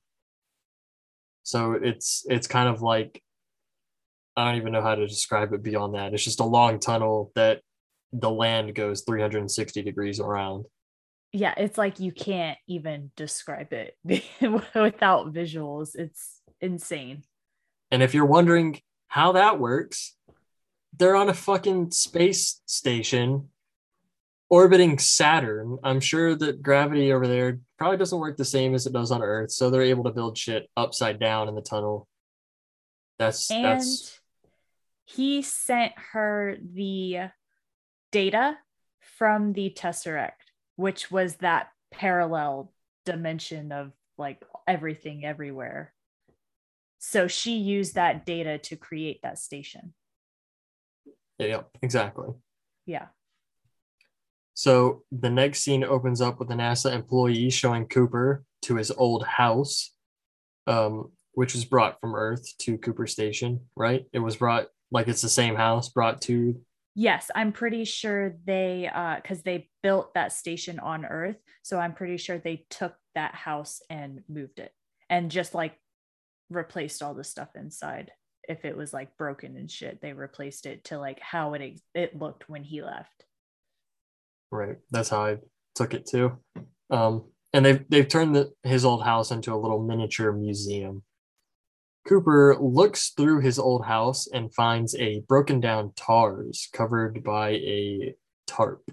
So 1.43 1.73
it's 1.73 2.25
it's 2.29 2.47
kind 2.47 2.69
of 2.69 2.81
like 2.81 3.23
I 4.37 4.45
don't 4.45 4.61
even 4.61 4.73
know 4.73 4.81
how 4.81 4.95
to 4.95 5.07
describe 5.07 5.53
it 5.53 5.63
beyond 5.63 5.95
that. 5.95 6.13
It's 6.13 6.23
just 6.23 6.39
a 6.39 6.45
long 6.45 6.79
tunnel 6.79 7.31
that 7.35 7.61
the 8.13 8.29
land 8.29 8.75
goes 8.75 9.01
360 9.01 9.81
degrees 9.81 10.19
around. 10.19 10.65
Yeah, 11.31 11.53
it's 11.57 11.77
like 11.77 11.99
you 11.99 12.11
can't 12.11 12.57
even 12.67 13.11
describe 13.15 13.73
it 13.73 13.95
without 14.03 15.33
visuals. 15.33 15.95
It's 15.95 16.41
insane. 16.59 17.23
And 17.91 18.03
if 18.03 18.13
you're 18.13 18.25
wondering 18.25 18.79
how 19.07 19.33
that 19.33 19.59
works, 19.59 20.15
they're 20.97 21.15
on 21.15 21.29
a 21.29 21.33
fucking 21.33 21.91
space 21.91 22.61
station 22.65 23.49
orbiting 24.49 24.97
Saturn. 24.97 25.77
I'm 25.83 25.99
sure 25.99 26.35
that 26.35 26.61
gravity 26.61 27.11
over 27.13 27.27
there 27.27 27.59
probably 27.77 27.97
doesn't 27.97 28.19
work 28.19 28.37
the 28.37 28.45
same 28.45 28.73
as 28.73 28.85
it 28.85 28.93
does 28.93 29.11
on 29.11 29.21
Earth, 29.21 29.51
so 29.51 29.69
they're 29.69 29.81
able 29.81 30.03
to 30.05 30.11
build 30.11 30.37
shit 30.37 30.69
upside 30.75 31.19
down 31.19 31.47
in 31.47 31.55
the 31.55 31.61
tunnel. 31.61 32.07
That's 33.17 33.51
and 33.51 33.65
that's 33.65 34.19
he 35.05 35.41
sent 35.41 35.93
her 36.11 36.57
the 36.61 37.29
data 38.11 38.57
from 38.99 39.53
the 39.53 39.73
Tesseract, 39.75 40.51
which 40.75 41.11
was 41.11 41.35
that 41.37 41.69
parallel 41.91 42.71
dimension 43.05 43.71
of 43.71 43.91
like 44.17 44.43
everything 44.67 45.25
everywhere. 45.25 45.93
So 46.99 47.27
she 47.27 47.57
used 47.57 47.95
that 47.95 48.25
data 48.25 48.57
to 48.57 48.75
create 48.75 49.21
that 49.23 49.39
station. 49.39 49.93
Yeah, 51.37 51.61
exactly. 51.81 52.29
Yeah. 52.85 53.07
So 54.59 55.03
the 55.09 55.29
next 55.29 55.61
scene 55.61 55.85
opens 55.85 56.19
up 56.19 56.37
with 56.37 56.51
a 56.51 56.53
NASA 56.53 56.93
employee 56.93 57.49
showing 57.49 57.87
Cooper 57.87 58.43
to 58.63 58.75
his 58.75 58.91
old 58.91 59.25
house, 59.25 59.93
um, 60.67 61.13
which 61.31 61.53
was 61.53 61.63
brought 61.63 62.01
from 62.01 62.13
Earth 62.13 62.45
to 62.63 62.77
Cooper 62.77 63.07
Station, 63.07 63.61
right? 63.77 64.03
It 64.11 64.19
was 64.19 64.35
brought 64.35 64.67
like 64.91 65.07
it's 65.07 65.21
the 65.21 65.29
same 65.29 65.55
house 65.55 65.87
brought 65.87 66.19
to 66.23 66.59
yes 66.95 67.29
i'm 67.35 67.51
pretty 67.51 67.85
sure 67.85 68.35
they 68.45 68.89
uh 68.91 69.17
because 69.17 69.43
they 69.43 69.69
built 69.83 70.11
that 70.15 70.33
station 70.33 70.79
on 70.79 71.05
earth 71.05 71.35
so 71.61 71.77
i'm 71.77 71.93
pretty 71.93 72.17
sure 72.17 72.39
they 72.39 72.65
took 72.71 72.95
that 73.13 73.35
house 73.35 73.83
and 73.91 74.23
moved 74.27 74.57
it 74.57 74.71
and 75.07 75.29
just 75.29 75.53
like 75.53 75.75
replaced 76.49 77.03
all 77.03 77.13
the 77.13 77.23
stuff 77.23 77.49
inside 77.55 78.11
if 78.49 78.65
it 78.65 78.75
was 78.75 78.91
like 78.91 79.15
broken 79.15 79.55
and 79.55 79.69
shit. 79.69 80.01
They 80.01 80.11
replaced 80.11 80.65
it 80.65 80.83
to 80.85 80.97
like 80.97 81.19
how 81.21 81.53
it 81.53 81.79
it 81.93 82.17
looked 82.17 82.49
when 82.49 82.63
he 82.63 82.81
left. 82.81 83.25
Right. 84.51 84.77
That's 84.91 85.09
how 85.09 85.25
I 85.25 85.37
took 85.75 85.93
it 85.93 86.05
too. 86.05 86.37
Um, 86.89 87.25
and 87.53 87.65
they've 87.65 87.83
they've 87.89 88.07
turned 88.07 88.35
the, 88.35 88.51
his 88.63 88.85
old 88.85 89.03
house 89.03 89.31
into 89.31 89.53
a 89.53 89.57
little 89.57 89.81
miniature 89.81 90.31
museum. 90.31 91.03
Cooper 92.07 92.57
looks 92.59 93.09
through 93.09 93.41
his 93.41 93.59
old 93.59 93.85
house 93.85 94.27
and 94.27 94.53
finds 94.53 94.95
a 94.95 95.19
broken 95.27 95.59
down 95.59 95.93
TARS 95.95 96.69
covered 96.73 97.23
by 97.23 97.51
a 97.51 98.15
tarp. 98.47 98.89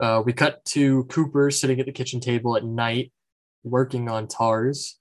Uh, 0.00 0.22
we 0.24 0.32
cut 0.32 0.64
to 0.64 1.04
Cooper 1.04 1.50
sitting 1.50 1.78
at 1.78 1.86
the 1.86 1.92
kitchen 1.92 2.18
table 2.18 2.56
at 2.56 2.64
night 2.64 3.12
working 3.62 4.08
on 4.08 4.26
TARS. 4.26 4.98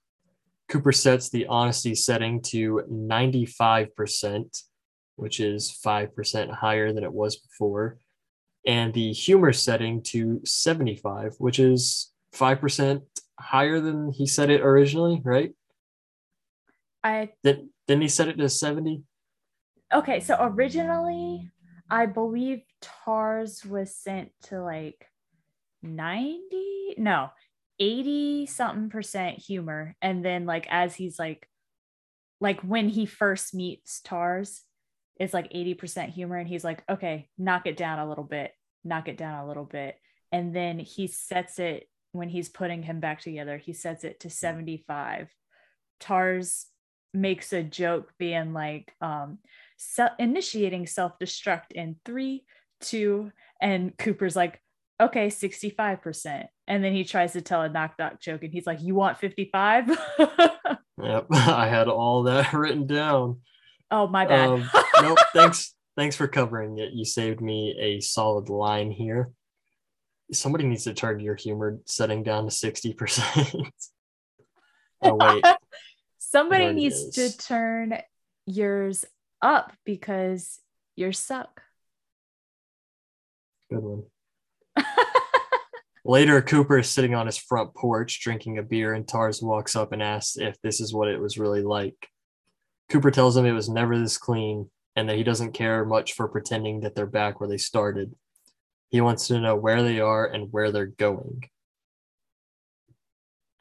Cooper 0.70 0.92
sets 0.92 1.30
the 1.30 1.48
honesty 1.48 1.96
setting 1.96 2.42
to 2.44 2.84
95%, 2.90 4.64
which 5.16 5.40
is 5.40 5.76
5% 5.84 6.52
higher 6.52 6.94
than 6.94 7.04
it 7.04 7.12
was 7.12 7.36
before, 7.38 7.98
and 8.66 8.94
the 8.94 9.12
humor 9.12 9.54
setting 9.54 10.02
to 10.04 10.42
75, 10.46 11.36
which 11.40 11.60
is 11.60 12.12
5% 12.36 13.02
higher 13.40 13.80
than 13.80 14.12
he 14.12 14.26
set 14.28 14.50
it 14.50 14.62
originally, 14.62 15.22
right? 15.24 15.52
I 17.04 17.30
Did, 17.44 17.70
didn't 17.88 18.04
he 18.04 18.08
set 18.08 18.28
it 18.28 18.38
to 18.38 18.50
70? 18.50 19.04
okay, 19.94 20.22
so 20.22 20.38
originally 20.40 21.50
I 21.90 22.06
believe 22.06 22.62
TARS 22.82 23.66
was 23.66 23.94
sent 23.94 24.32
to 24.44 24.62
like 24.62 25.08
90, 25.84 26.96
no, 26.98 27.30
80 27.80 28.46
something 28.46 28.90
percent 28.90 29.40
humor. 29.40 29.96
And 30.02 30.24
then 30.24 30.46
like 30.46 30.68
as 30.70 30.96
he's 30.96 31.20
like 31.20 31.48
like 32.40 32.62
when 32.62 32.88
he 32.90 33.06
first 33.06 33.54
meets 33.54 34.00
TARS, 34.02 34.62
it's 35.22 35.36
like 35.36 35.52
80% 35.52 36.10
humor 36.10 36.38
and 36.38 36.48
he's 36.48 36.64
like, 36.64 36.84
okay, 36.90 37.30
knock 37.38 37.68
it 37.68 37.78
down 37.78 38.00
a 38.00 38.10
little 38.10 38.24
bit, 38.24 38.54
knock 38.84 39.08
it 39.08 39.18
down 39.18 39.44
a 39.44 39.48
little 39.48 39.66
bit. 39.66 39.96
And 40.32 40.56
then 40.56 40.80
he 40.80 41.06
sets 41.06 41.60
it 41.60 41.88
when 42.12 42.28
he's 42.28 42.50
putting 42.50 42.82
him 42.82 43.00
back 43.00 43.22
together, 43.22 43.58
he 43.58 43.72
sets 43.72 44.04
it 44.04 44.22
to 44.22 44.32
75. 44.32 45.30
TARS 46.00 46.66
makes 47.14 47.54
a 47.54 47.62
joke 47.62 48.12
being 48.18 48.54
like 48.54 48.94
um 49.02 49.38
initiating 50.18 50.88
self-destruct 50.88 51.74
in 51.76 51.98
three 52.06 52.46
two 52.80 53.30
and 53.62 53.96
cooper's 53.98 54.34
like 54.34 54.62
okay 55.02 55.28
65% 55.28 56.46
and 56.68 56.82
then 56.82 56.94
he 56.94 57.04
tries 57.04 57.34
to 57.34 57.42
tell 57.42 57.64
a 57.64 57.70
knock 57.70 57.96
knock 58.00 58.22
joke 58.22 58.44
and 58.44 58.54
he's 58.54 58.66
like 58.66 58.82
you 58.82 58.96
want 58.96 59.18
55 59.18 59.92
Yep, 61.02 61.28
I 61.32 61.68
had 61.68 61.88
all 61.88 62.24
that 62.24 62.54
written 62.54 62.88
down. 62.88 63.42
Oh 63.92 64.08
my 64.08 64.26
bad 64.26 64.50
Um, 64.50 64.70
nope, 65.02 65.18
thanks. 65.34 65.76
Thanks 65.98 66.16
for 66.16 66.28
covering 66.28 66.78
it. 66.80 66.94
You 66.94 67.04
saved 67.04 67.42
me 67.42 67.76
a 67.80 68.00
solid 68.00 68.50
line 68.50 68.92
here. 68.92 69.32
Somebody 70.32 70.64
needs 70.64 70.86
to 70.86 70.94
turn 70.94 71.20
your 71.20 71.36
humor 71.36 71.80
setting 71.86 72.24
down 72.24 72.46
to 72.46 72.50
60%. 72.50 73.70
oh, 75.02 75.16
wait. 75.16 75.44
somebody 76.18 76.66
There 76.66 76.74
needs 76.74 77.10
to 77.16 77.38
turn 77.38 77.98
yours 78.46 79.04
up 79.42 79.74
because 79.84 80.60
you're 80.96 81.12
suck 81.12 81.62
Good 83.72 83.84
one. 83.84 84.04
Later, 86.06 86.42
Cooper 86.42 86.80
is 86.80 86.90
sitting 86.90 87.16
on 87.16 87.26
his 87.26 87.38
front 87.38 87.74
porch 87.74 88.22
drinking 88.22 88.58
a 88.58 88.64
beer, 88.64 88.94
and 88.94 89.08
Tars 89.08 89.42
walks 89.42 89.78
up 89.78 89.94
and 89.94 90.04
asks 90.04 90.36
if 90.38 90.60
this 90.62 90.82
is 90.82 90.94
what 90.94 91.08
it 91.08 91.22
was 91.22 91.38
really 91.38 91.62
like. 91.62 91.96
Cooper 92.92 93.10
tells 93.10 93.38
him 93.38 93.46
it 93.46 93.54
was 93.54 93.70
never 93.70 93.98
this 93.98 94.18
clean 94.18 94.70
and 94.98 95.08
that 95.08 95.16
he 95.16 95.24
doesn't 95.24 95.54
care 95.54 95.86
much 95.86 96.12
for 96.12 96.28
pretending 96.28 96.82
that 96.82 96.94
they're 96.94 97.06
back 97.06 97.40
where 97.40 97.48
they 97.48 97.58
started. 97.58 98.14
He 98.90 99.00
wants 99.00 99.28
to 99.28 99.40
know 99.40 99.56
where 99.56 99.82
they 99.82 100.02
are 100.02 100.26
and 100.26 100.52
where 100.52 100.74
they're 100.74 100.88
going. 100.88 101.50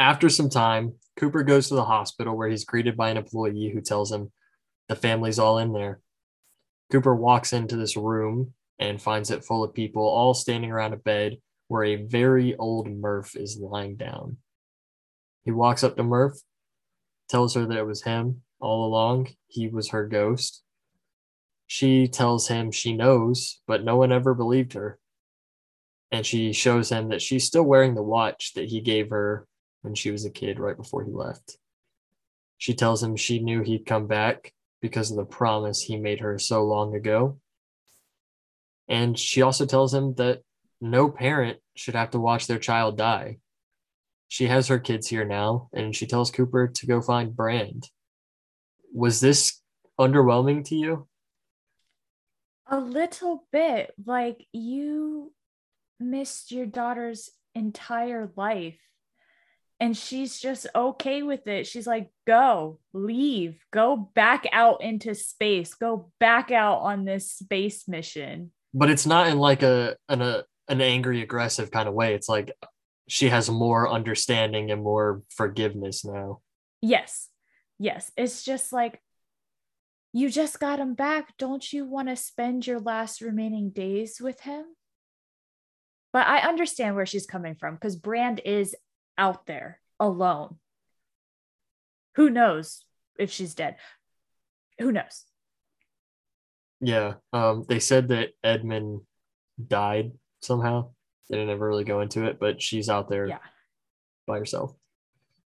After 0.00 0.28
some 0.28 0.50
time, 0.50 0.94
Cooper 1.16 1.44
goes 1.44 1.68
to 1.68 1.76
the 1.76 1.84
hospital 1.84 2.36
where 2.36 2.48
he's 2.48 2.64
greeted 2.64 2.96
by 2.96 3.10
an 3.10 3.18
employee 3.18 3.70
who 3.72 3.80
tells 3.80 4.10
him 4.10 4.32
the 4.88 4.96
family's 4.96 5.38
all 5.38 5.58
in 5.58 5.72
there. 5.72 6.00
Cooper 6.90 7.14
walks 7.14 7.52
into 7.52 7.76
this 7.76 7.96
room 7.96 8.54
and 8.80 9.00
finds 9.00 9.30
it 9.30 9.44
full 9.44 9.62
of 9.62 9.72
people 9.72 10.02
all 10.02 10.34
standing 10.34 10.72
around 10.72 10.92
a 10.92 10.96
bed 10.96 11.36
where 11.68 11.84
a 11.84 12.02
very 12.04 12.56
old 12.56 12.90
Murph 12.90 13.36
is 13.36 13.60
lying 13.60 13.94
down. 13.94 14.38
He 15.44 15.52
walks 15.52 15.84
up 15.84 15.96
to 15.96 16.02
Murph, 16.02 16.40
tells 17.28 17.54
her 17.54 17.64
that 17.64 17.78
it 17.78 17.86
was 17.86 18.02
him 18.02 18.42
all 18.60 18.86
along. 18.86 19.28
He 19.48 19.68
was 19.68 19.90
her 19.90 20.06
ghost. 20.06 20.62
She 21.66 22.08
tells 22.08 22.48
him 22.48 22.70
she 22.70 22.92
knows, 22.92 23.60
but 23.66 23.84
no 23.84 23.96
one 23.96 24.12
ever 24.12 24.34
believed 24.34 24.72
her. 24.72 24.98
And 26.10 26.26
she 26.26 26.52
shows 26.52 26.90
him 26.90 27.08
that 27.10 27.22
she's 27.22 27.46
still 27.46 27.62
wearing 27.62 27.94
the 27.94 28.02
watch 28.02 28.54
that 28.54 28.68
he 28.68 28.80
gave 28.80 29.10
her 29.10 29.46
when 29.82 29.94
she 29.94 30.10
was 30.10 30.24
a 30.24 30.30
kid 30.30 30.58
right 30.58 30.76
before 30.76 31.04
he 31.04 31.12
left. 31.12 31.56
She 32.58 32.74
tells 32.74 33.02
him 33.02 33.16
she 33.16 33.38
knew 33.38 33.62
he'd 33.62 33.86
come 33.86 34.06
back 34.06 34.52
because 34.80 35.10
of 35.10 35.16
the 35.16 35.24
promise 35.24 35.80
he 35.80 35.96
made 35.96 36.20
her 36.20 36.38
so 36.38 36.64
long 36.64 36.94
ago. 36.94 37.38
And 38.88 39.18
she 39.18 39.42
also 39.42 39.66
tells 39.66 39.94
him 39.94 40.14
that 40.14 40.42
no 40.80 41.08
parent 41.08 41.58
should 41.76 41.94
have 41.94 42.10
to 42.10 42.18
watch 42.18 42.46
their 42.46 42.58
child 42.58 42.98
die. 42.98 43.38
She 44.28 44.46
has 44.46 44.68
her 44.68 44.78
kids 44.78 45.06
here 45.06 45.24
now, 45.24 45.68
and 45.72 45.94
she 45.94 46.06
tells 46.06 46.30
Cooper 46.30 46.68
to 46.68 46.86
go 46.86 47.00
find 47.00 47.34
Brand. 47.34 47.88
Was 48.92 49.20
this 49.20 49.60
underwhelming 49.98 50.64
to 50.66 50.76
you? 50.76 51.06
a 52.72 52.78
little 52.78 53.44
bit 53.50 53.92
like 54.06 54.46
you 54.52 55.32
missed 55.98 56.52
your 56.52 56.66
daughter's 56.66 57.28
entire 57.54 58.30
life 58.36 58.78
and 59.80 59.96
she's 59.96 60.38
just 60.38 60.68
okay 60.72 61.24
with 61.24 61.48
it 61.48 61.66
she's 61.66 61.86
like 61.86 62.10
go 62.28 62.78
leave 62.92 63.58
go 63.72 63.96
back 64.14 64.46
out 64.52 64.82
into 64.82 65.16
space 65.16 65.74
go 65.74 66.12
back 66.20 66.52
out 66.52 66.78
on 66.78 67.04
this 67.04 67.28
space 67.32 67.88
mission 67.88 68.52
But 68.72 68.88
it's 68.88 69.04
not 69.04 69.26
in 69.26 69.38
like 69.38 69.64
a 69.64 69.96
an 70.08 70.22
a, 70.22 70.44
an 70.68 70.80
angry, 70.80 71.22
aggressive 71.22 71.72
kind 71.72 71.88
of 71.88 71.94
way. 71.94 72.14
It's 72.14 72.28
like 72.28 72.52
she 73.08 73.30
has 73.30 73.50
more 73.50 73.90
understanding 73.90 74.70
and 74.70 74.80
more 74.80 75.22
forgiveness 75.28 76.04
now. 76.04 76.40
yes 76.80 77.29
yes 77.80 78.12
it's 78.16 78.44
just 78.44 78.72
like 78.72 79.00
you 80.12 80.30
just 80.30 80.60
got 80.60 80.78
him 80.78 80.94
back 80.94 81.36
don't 81.38 81.72
you 81.72 81.84
want 81.84 82.08
to 82.08 82.14
spend 82.14 82.64
your 82.64 82.78
last 82.78 83.20
remaining 83.20 83.70
days 83.70 84.20
with 84.20 84.40
him 84.42 84.64
but 86.12 86.26
i 86.28 86.38
understand 86.38 86.94
where 86.94 87.06
she's 87.06 87.26
coming 87.26 87.56
from 87.56 87.74
because 87.74 87.96
brand 87.96 88.40
is 88.44 88.76
out 89.18 89.46
there 89.46 89.80
alone 89.98 90.56
who 92.14 92.30
knows 92.30 92.84
if 93.18 93.32
she's 93.32 93.54
dead 93.54 93.74
who 94.78 94.92
knows 94.92 95.24
Yeah. 96.80 97.14
Um, 97.34 97.64
they 97.68 97.78
said 97.78 98.08
that 98.08 98.30
Edmund 98.42 99.02
died 99.60 100.12
somehow. 100.40 100.92
They 101.28 101.36
didn't 101.36 101.50
ever 101.50 101.68
really 101.68 101.84
go 101.84 102.00
into 102.00 102.24
it, 102.24 102.38
but 102.40 102.62
she's 102.62 102.88
out 102.88 103.10
there 103.10 103.26
yeah 103.26 103.38
by 104.26 104.38
herself. 104.38 104.74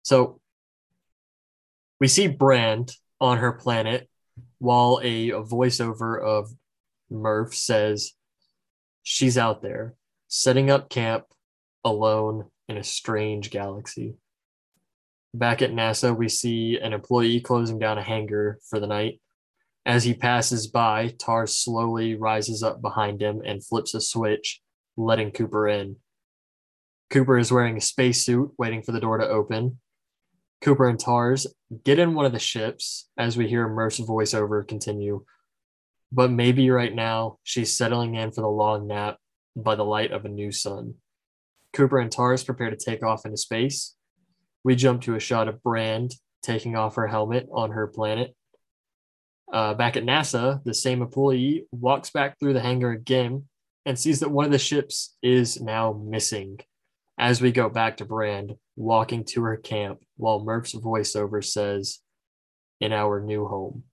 So 0.03 0.41
we 2.01 2.07
see 2.07 2.27
Brand 2.27 2.91
on 3.21 3.37
her 3.37 3.51
planet 3.51 4.09
while 4.57 4.99
a, 5.03 5.29
a 5.29 5.43
voiceover 5.43 6.19
of 6.19 6.49
Murph 7.11 7.53
says 7.53 8.13
she's 9.03 9.37
out 9.37 9.61
there 9.61 9.93
setting 10.27 10.71
up 10.71 10.89
camp 10.89 11.25
alone 11.85 12.49
in 12.67 12.77
a 12.77 12.83
strange 12.83 13.51
galaxy. 13.51 14.15
Back 15.33 15.61
at 15.61 15.71
NASA, 15.71 16.17
we 16.17 16.27
see 16.27 16.79
an 16.79 16.91
employee 16.91 17.39
closing 17.39 17.77
down 17.77 17.99
a 17.99 18.03
hangar 18.03 18.57
for 18.67 18.79
the 18.79 18.87
night. 18.87 19.21
As 19.85 20.03
he 20.03 20.13
passes 20.15 20.67
by, 20.67 21.09
Tars 21.19 21.55
slowly 21.55 22.15
rises 22.15 22.63
up 22.63 22.81
behind 22.81 23.21
him 23.21 23.41
and 23.45 23.63
flips 23.63 23.93
a 23.93 24.01
switch, 24.01 24.61
letting 24.97 25.31
Cooper 25.31 25.67
in. 25.67 25.97
Cooper 27.11 27.37
is 27.37 27.51
wearing 27.51 27.77
a 27.77 27.81
spacesuit, 27.81 28.51
waiting 28.57 28.81
for 28.81 28.91
the 28.91 28.99
door 28.99 29.19
to 29.19 29.27
open. 29.27 29.79
Cooper 30.61 30.87
and 30.87 30.99
Tars 30.99 31.47
get 31.83 31.99
in 31.99 32.13
one 32.13 32.25
of 32.25 32.31
the 32.31 32.39
ships 32.39 33.09
as 33.17 33.35
we 33.35 33.47
hear 33.47 33.67
Murph's 33.67 33.99
voiceover 33.99 34.67
continue. 34.67 35.25
But 36.11 36.31
maybe 36.31 36.69
right 36.69 36.93
now 36.93 37.37
she's 37.43 37.75
settling 37.75 38.15
in 38.15 38.31
for 38.31 38.41
the 38.41 38.47
long 38.47 38.87
nap 38.87 39.17
by 39.55 39.75
the 39.75 39.85
light 39.85 40.11
of 40.11 40.25
a 40.25 40.29
new 40.29 40.51
sun. 40.51 40.95
Cooper 41.73 41.99
and 41.99 42.11
Tars 42.11 42.43
prepare 42.43 42.69
to 42.69 42.75
take 42.75 43.03
off 43.03 43.25
into 43.25 43.37
space. 43.37 43.95
We 44.63 44.75
jump 44.75 45.01
to 45.03 45.15
a 45.15 45.19
shot 45.19 45.47
of 45.47 45.63
Brand 45.63 46.13
taking 46.43 46.75
off 46.75 46.95
her 46.95 47.07
helmet 47.07 47.47
on 47.51 47.71
her 47.71 47.87
planet. 47.87 48.35
Uh, 49.51 49.73
back 49.73 49.97
at 49.97 50.03
NASA, 50.03 50.63
the 50.63 50.73
same 50.73 51.01
employee 51.01 51.65
walks 51.71 52.09
back 52.09 52.39
through 52.39 52.53
the 52.53 52.61
hangar 52.61 52.91
again 52.91 53.45
and 53.85 53.97
sees 53.97 54.19
that 54.19 54.31
one 54.31 54.45
of 54.45 54.51
the 54.51 54.59
ships 54.59 55.17
is 55.21 55.59
now 55.59 55.93
missing. 55.93 56.59
As 57.17 57.41
we 57.41 57.51
go 57.51 57.69
back 57.69 57.97
to 57.97 58.05
Brand, 58.05 58.55
walking 58.75 59.23
to 59.25 59.43
her 59.43 59.57
camp, 59.57 59.99
while 60.21 60.43
Murph's 60.43 60.73
voiceover 60.75 61.43
says, 61.43 61.99
In 62.79 62.93
our 62.93 63.19
new 63.19 63.47
home. 63.47 63.83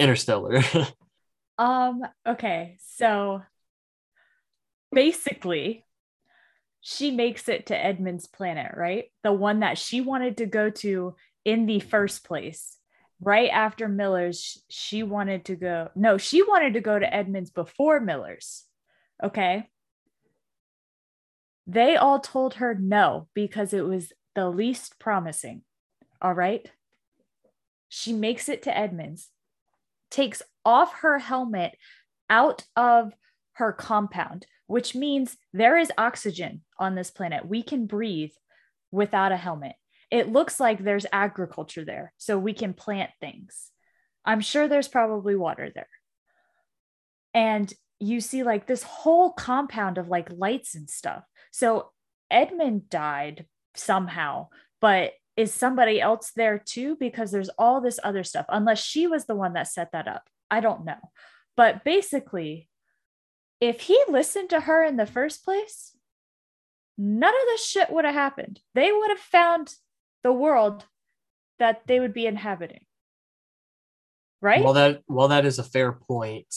Interstellar. 0.00 0.60
um, 1.58 2.02
okay, 2.26 2.76
so 2.80 3.42
basically, 4.92 5.84
she 6.80 7.12
makes 7.12 7.48
it 7.48 7.66
to 7.66 7.76
Edmund's 7.76 8.26
planet, 8.26 8.72
right? 8.76 9.04
The 9.22 9.32
one 9.32 9.60
that 9.60 9.78
she 9.78 10.00
wanted 10.00 10.38
to 10.38 10.46
go 10.46 10.70
to 10.70 11.14
in 11.44 11.66
the 11.66 11.80
first 11.80 12.24
place. 12.24 12.76
Right 13.20 13.50
after 13.50 13.88
Miller's, 13.88 14.62
she 14.68 15.04
wanted 15.04 15.44
to 15.46 15.54
go. 15.54 15.90
No, 15.94 16.18
she 16.18 16.42
wanted 16.42 16.74
to 16.74 16.80
go 16.80 16.98
to 16.98 17.14
Edmund's 17.14 17.50
before 17.50 18.00
Miller's. 18.00 18.64
Okay. 19.22 19.68
They 21.66 21.96
all 21.96 22.20
told 22.20 22.54
her 22.54 22.74
no 22.74 23.28
because 23.34 23.72
it 23.72 23.84
was 23.84 24.12
the 24.34 24.48
least 24.50 24.98
promising. 24.98 25.62
All 26.20 26.34
right. 26.34 26.70
She 27.88 28.12
makes 28.12 28.48
it 28.48 28.62
to 28.62 28.76
Edmund's, 28.76 29.30
takes 30.10 30.42
off 30.64 31.00
her 31.00 31.18
helmet 31.18 31.76
out 32.28 32.64
of 32.76 33.12
her 33.52 33.72
compound, 33.72 34.46
which 34.66 34.94
means 34.94 35.36
there 35.52 35.78
is 35.78 35.92
oxygen 35.96 36.62
on 36.78 36.94
this 36.94 37.10
planet. 37.10 37.46
We 37.46 37.62
can 37.62 37.86
breathe 37.86 38.32
without 38.90 39.32
a 39.32 39.36
helmet. 39.36 39.74
It 40.10 40.32
looks 40.32 40.60
like 40.60 40.82
there's 40.82 41.06
agriculture 41.12 41.84
there, 41.84 42.12
so 42.18 42.38
we 42.38 42.52
can 42.52 42.74
plant 42.74 43.10
things. 43.20 43.70
I'm 44.24 44.40
sure 44.40 44.68
there's 44.68 44.88
probably 44.88 45.36
water 45.36 45.70
there. 45.74 45.88
And 47.32 47.72
you 48.00 48.20
see 48.20 48.42
like 48.42 48.66
this 48.66 48.82
whole 48.82 49.32
compound 49.32 49.98
of 49.98 50.08
like 50.08 50.28
lights 50.30 50.74
and 50.74 50.88
stuff. 50.88 51.24
So 51.54 51.90
Edmund 52.32 52.90
died 52.90 53.46
somehow, 53.76 54.48
but 54.80 55.12
is 55.36 55.54
somebody 55.54 56.00
else 56.00 56.32
there 56.34 56.58
too? 56.58 56.96
Because 56.98 57.30
there's 57.30 57.48
all 57.50 57.80
this 57.80 58.00
other 58.02 58.24
stuff, 58.24 58.46
unless 58.48 58.82
she 58.82 59.06
was 59.06 59.26
the 59.26 59.36
one 59.36 59.52
that 59.52 59.68
set 59.68 59.92
that 59.92 60.08
up. 60.08 60.28
I 60.50 60.58
don't 60.58 60.84
know. 60.84 60.98
But 61.56 61.84
basically, 61.84 62.68
if 63.60 63.82
he 63.82 63.96
listened 64.08 64.50
to 64.50 64.62
her 64.62 64.82
in 64.82 64.96
the 64.96 65.06
first 65.06 65.44
place, 65.44 65.96
none 66.98 67.32
of 67.32 67.46
this 67.46 67.64
shit 67.64 67.88
would 67.88 68.04
have 68.04 68.14
happened. 68.14 68.58
They 68.74 68.90
would 68.90 69.10
have 69.10 69.20
found 69.20 69.76
the 70.24 70.32
world 70.32 70.84
that 71.60 71.82
they 71.86 72.00
would 72.00 72.14
be 72.14 72.26
inhabiting. 72.26 72.84
Right? 74.40 74.64
Well, 74.64 74.72
that 74.72 75.02
well, 75.06 75.28
that 75.28 75.46
is 75.46 75.60
a 75.60 75.62
fair 75.62 75.92
point. 75.92 76.52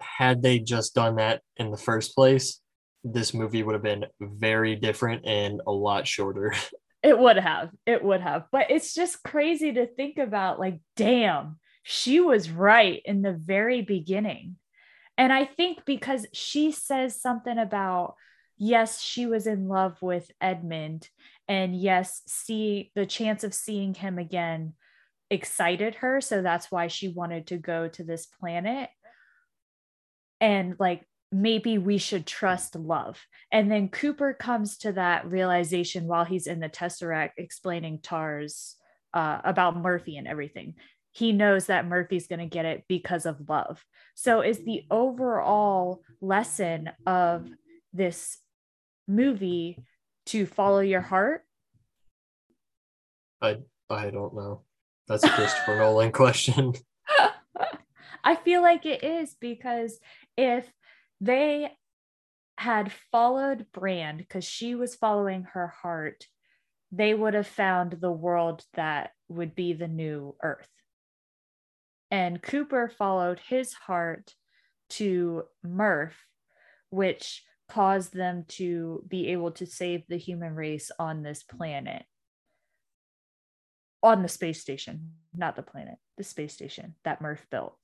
Had 0.00 0.40
they 0.40 0.60
just 0.60 0.94
done 0.94 1.16
that 1.16 1.42
in 1.58 1.70
the 1.70 1.76
first 1.76 2.14
place, 2.14 2.58
this 3.04 3.32
movie 3.34 3.62
would 3.62 3.74
have 3.74 3.82
been 3.82 4.06
very 4.20 4.76
different 4.76 5.26
and 5.26 5.60
a 5.66 5.72
lot 5.72 6.06
shorter. 6.06 6.54
It 7.02 7.18
would 7.18 7.38
have. 7.38 7.70
It 7.86 8.04
would 8.04 8.20
have. 8.20 8.44
But 8.52 8.70
it's 8.70 8.92
just 8.92 9.22
crazy 9.22 9.72
to 9.72 9.86
think 9.86 10.18
about 10.18 10.60
like, 10.60 10.80
damn, 10.96 11.58
she 11.82 12.20
was 12.20 12.50
right 12.50 13.00
in 13.04 13.22
the 13.22 13.32
very 13.32 13.80
beginning. 13.80 14.56
And 15.16 15.32
I 15.32 15.44
think 15.44 15.84
because 15.84 16.26
she 16.32 16.72
says 16.72 17.20
something 17.20 17.58
about, 17.58 18.16
yes, 18.58 19.00
she 19.00 19.26
was 19.26 19.46
in 19.46 19.66
love 19.66 19.96
with 20.02 20.30
Edmund, 20.40 21.08
and 21.48 21.74
yes, 21.74 22.22
see 22.26 22.92
the 22.94 23.06
chance 23.06 23.44
of 23.44 23.54
seeing 23.54 23.94
him 23.94 24.18
again 24.18 24.74
excited 25.30 25.96
her. 25.96 26.20
So 26.20 26.42
that's 26.42 26.70
why 26.70 26.88
she 26.88 27.08
wanted 27.08 27.48
to 27.48 27.56
go 27.56 27.88
to 27.88 28.04
this 28.04 28.26
planet. 28.26 28.90
And 30.40 30.76
like, 30.78 31.06
maybe 31.32 31.78
we 31.78 31.98
should 31.98 32.26
trust 32.26 32.74
love. 32.74 33.20
And 33.52 33.70
then 33.70 33.88
Cooper 33.88 34.34
comes 34.34 34.78
to 34.78 34.92
that 34.92 35.30
realization 35.30 36.06
while 36.06 36.24
he's 36.24 36.46
in 36.46 36.60
the 36.60 36.68
Tesseract 36.68 37.32
explaining 37.36 38.00
TARS 38.00 38.76
uh, 39.14 39.40
about 39.44 39.76
Murphy 39.76 40.16
and 40.16 40.26
everything 40.26 40.74
he 41.12 41.32
knows 41.32 41.66
that 41.66 41.86
Murphy's 41.86 42.26
going 42.26 42.40
to 42.40 42.46
get 42.46 42.64
it 42.64 42.84
because 42.88 43.26
of 43.26 43.48
love. 43.48 43.84
So, 44.14 44.42
is 44.42 44.64
the 44.64 44.84
overall 44.90 46.02
lesson 46.20 46.90
of 47.06 47.48
this 47.92 48.38
movie 49.08 49.78
to 50.26 50.46
follow 50.46 50.80
your 50.80 51.00
heart? 51.00 51.44
I 53.42 53.58
I 53.88 54.10
don't 54.10 54.34
know. 54.34 54.62
That's 55.08 55.24
a 55.24 55.30
Christopher 55.30 55.76
Nolan 55.78 56.12
question. 56.12 56.74
I 58.24 58.36
feel 58.36 58.62
like 58.62 58.86
it 58.86 59.02
is 59.02 59.34
because 59.40 59.98
if 60.36 60.70
they 61.20 61.72
had 62.56 62.92
followed 63.10 63.66
Brand 63.72 64.18
because 64.18 64.44
she 64.44 64.74
was 64.74 64.94
following 64.94 65.44
her 65.52 65.68
heart, 65.68 66.26
they 66.92 67.14
would 67.14 67.34
have 67.34 67.46
found 67.46 67.92
the 67.92 68.12
world 68.12 68.64
that 68.74 69.12
would 69.28 69.54
be 69.54 69.72
the 69.72 69.88
new 69.88 70.36
Earth. 70.42 70.68
And 72.10 72.42
Cooper 72.42 72.88
followed 72.88 73.40
his 73.48 73.72
heart 73.72 74.34
to 74.90 75.44
Murph, 75.62 76.26
which 76.90 77.44
caused 77.68 78.12
them 78.12 78.44
to 78.48 79.04
be 79.08 79.28
able 79.28 79.52
to 79.52 79.66
save 79.66 80.02
the 80.08 80.18
human 80.18 80.54
race 80.54 80.90
on 80.98 81.22
this 81.22 81.44
planet. 81.44 82.04
On 84.02 84.22
the 84.22 84.28
space 84.28 84.60
station, 84.60 85.12
not 85.34 85.56
the 85.56 85.62
planet, 85.62 85.96
the 86.16 86.24
space 86.24 86.52
station 86.52 86.96
that 87.04 87.20
Murph 87.20 87.46
built. 87.50 87.76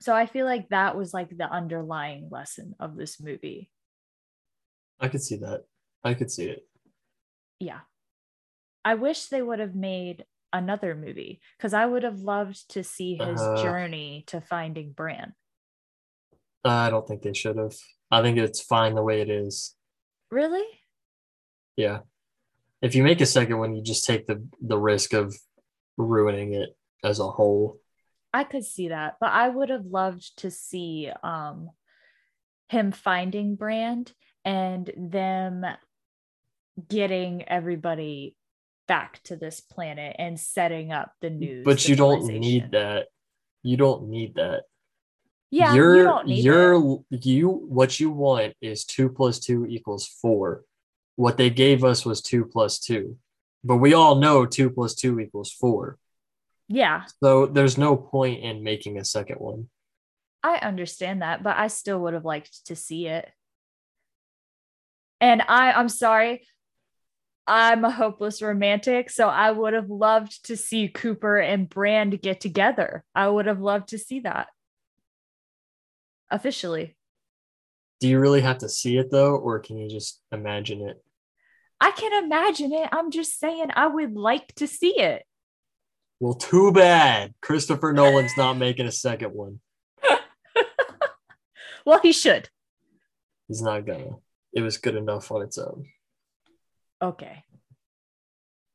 So 0.00 0.14
I 0.14 0.26
feel 0.26 0.46
like 0.46 0.68
that 0.68 0.96
was 0.96 1.12
like 1.12 1.36
the 1.36 1.50
underlying 1.50 2.28
lesson 2.30 2.74
of 2.78 2.96
this 2.96 3.20
movie. 3.20 3.70
I 5.00 5.08
could 5.08 5.22
see 5.22 5.36
that. 5.36 5.64
I 6.04 6.14
could 6.14 6.30
see 6.30 6.46
it. 6.46 6.66
Yeah. 7.58 7.80
I 8.84 8.94
wish 8.94 9.26
they 9.26 9.42
would 9.42 9.58
have 9.58 9.74
made 9.74 10.24
another 10.52 10.94
movie 10.94 11.40
because 11.56 11.74
I 11.74 11.84
would 11.84 12.04
have 12.04 12.20
loved 12.20 12.70
to 12.70 12.84
see 12.84 13.16
his 13.16 13.40
uh, 13.40 13.62
journey 13.62 14.24
to 14.28 14.40
finding 14.40 14.92
Brand. 14.92 15.32
I 16.64 16.90
don't 16.90 17.06
think 17.06 17.22
they 17.22 17.34
should 17.34 17.56
have. 17.56 17.74
I 18.10 18.22
think 18.22 18.38
it's 18.38 18.62
fine 18.62 18.94
the 18.94 19.02
way 19.02 19.20
it 19.20 19.30
is. 19.30 19.74
Really? 20.30 20.64
Yeah. 21.76 22.00
If 22.80 22.94
you 22.94 23.02
make 23.02 23.20
a 23.20 23.26
second 23.26 23.58
one, 23.58 23.74
you 23.74 23.82
just 23.82 24.04
take 24.04 24.26
the 24.26 24.46
the 24.60 24.78
risk 24.78 25.12
of 25.12 25.36
ruining 25.96 26.54
it 26.54 26.70
as 27.02 27.18
a 27.18 27.28
whole. 27.28 27.80
I 28.32 28.44
could 28.44 28.64
see 28.64 28.88
that, 28.88 29.16
but 29.20 29.30
I 29.32 29.48
would 29.48 29.70
have 29.70 29.86
loved 29.86 30.38
to 30.38 30.50
see 30.50 31.10
um 31.22 31.70
him 32.68 32.92
finding 32.92 33.56
Brand 33.56 34.12
and 34.44 34.90
them 34.96 35.64
getting 36.88 37.48
everybody 37.48 38.36
back 38.86 39.22
to 39.24 39.36
this 39.36 39.60
planet 39.60 40.16
and 40.18 40.38
setting 40.38 40.92
up 40.92 41.12
the 41.20 41.30
new. 41.30 41.62
But 41.64 41.88
you 41.88 41.96
don't 41.96 42.26
need 42.26 42.72
that. 42.72 43.06
You 43.62 43.76
don't 43.76 44.08
need 44.08 44.36
that. 44.36 44.62
Yeah, 45.50 45.74
you're, 45.74 45.96
you 45.96 46.02
don't 46.02 46.26
need 46.26 46.44
you're 46.44 46.80
that. 46.80 47.24
you 47.24 47.48
what 47.48 47.98
you 47.98 48.10
want 48.10 48.54
is 48.60 48.84
two 48.84 49.08
plus 49.08 49.38
two 49.38 49.66
equals 49.66 50.06
four. 50.06 50.64
What 51.16 51.36
they 51.36 51.50
gave 51.50 51.84
us 51.84 52.04
was 52.04 52.20
two 52.20 52.44
plus 52.44 52.78
two, 52.78 53.16
but 53.64 53.78
we 53.78 53.94
all 53.94 54.16
know 54.16 54.46
two 54.46 54.70
plus 54.70 54.94
two 54.94 55.18
equals 55.20 55.50
four. 55.50 55.98
Yeah. 56.68 57.04
So 57.22 57.46
there's 57.46 57.78
no 57.78 57.96
point 57.96 58.42
in 58.42 58.62
making 58.62 58.98
a 58.98 59.04
second 59.04 59.36
one. 59.36 59.68
I 60.42 60.56
understand 60.58 61.22
that, 61.22 61.42
but 61.42 61.56
I 61.56 61.68
still 61.68 62.00
would 62.00 62.14
have 62.14 62.24
liked 62.24 62.66
to 62.66 62.76
see 62.76 63.06
it. 63.06 63.28
And 65.20 65.42
I, 65.48 65.72
I'm 65.72 65.88
sorry, 65.88 66.46
I'm 67.46 67.84
a 67.84 67.90
hopeless 67.90 68.42
romantic, 68.42 69.10
so 69.10 69.26
I 69.26 69.50
would 69.50 69.72
have 69.72 69.88
loved 69.88 70.46
to 70.46 70.56
see 70.56 70.88
Cooper 70.88 71.38
and 71.38 71.68
Brand 71.68 72.20
get 72.20 72.40
together. 72.40 73.02
I 73.14 73.28
would 73.28 73.46
have 73.46 73.60
loved 73.60 73.88
to 73.88 73.98
see 73.98 74.20
that 74.20 74.48
officially. 76.30 76.94
Do 78.00 78.08
you 78.08 78.20
really 78.20 78.42
have 78.42 78.58
to 78.58 78.68
see 78.68 78.98
it 78.98 79.10
though, 79.10 79.34
or 79.34 79.58
can 79.58 79.78
you 79.78 79.88
just 79.88 80.20
imagine 80.30 80.82
it? 80.82 81.02
I 81.80 81.90
can 81.90 82.24
imagine 82.24 82.72
it. 82.72 82.88
I'm 82.92 83.10
just 83.10 83.40
saying 83.40 83.70
I 83.74 83.86
would 83.86 84.14
like 84.14 84.54
to 84.56 84.66
see 84.66 84.98
it. 85.00 85.24
Well, 86.20 86.34
too 86.34 86.72
bad. 86.72 87.34
Christopher 87.40 87.92
Nolan's 87.92 88.36
not 88.36 88.56
making 88.56 88.86
a 88.86 88.92
second 88.92 89.32
one. 89.32 89.60
well, 91.84 92.00
he 92.00 92.12
should. 92.12 92.48
He's 93.46 93.62
not 93.62 93.86
gonna. 93.86 94.16
It 94.52 94.62
was 94.62 94.78
good 94.78 94.96
enough 94.96 95.30
on 95.30 95.42
its 95.42 95.58
own. 95.58 95.86
Okay. 97.00 97.44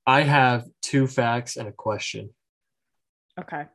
I 0.05 0.21
have 0.21 0.65
two 0.81 1.07
facts 1.07 1.57
and 1.57 1.67
a 1.67 1.71
question. 1.71 2.29
Okay. 3.39 3.65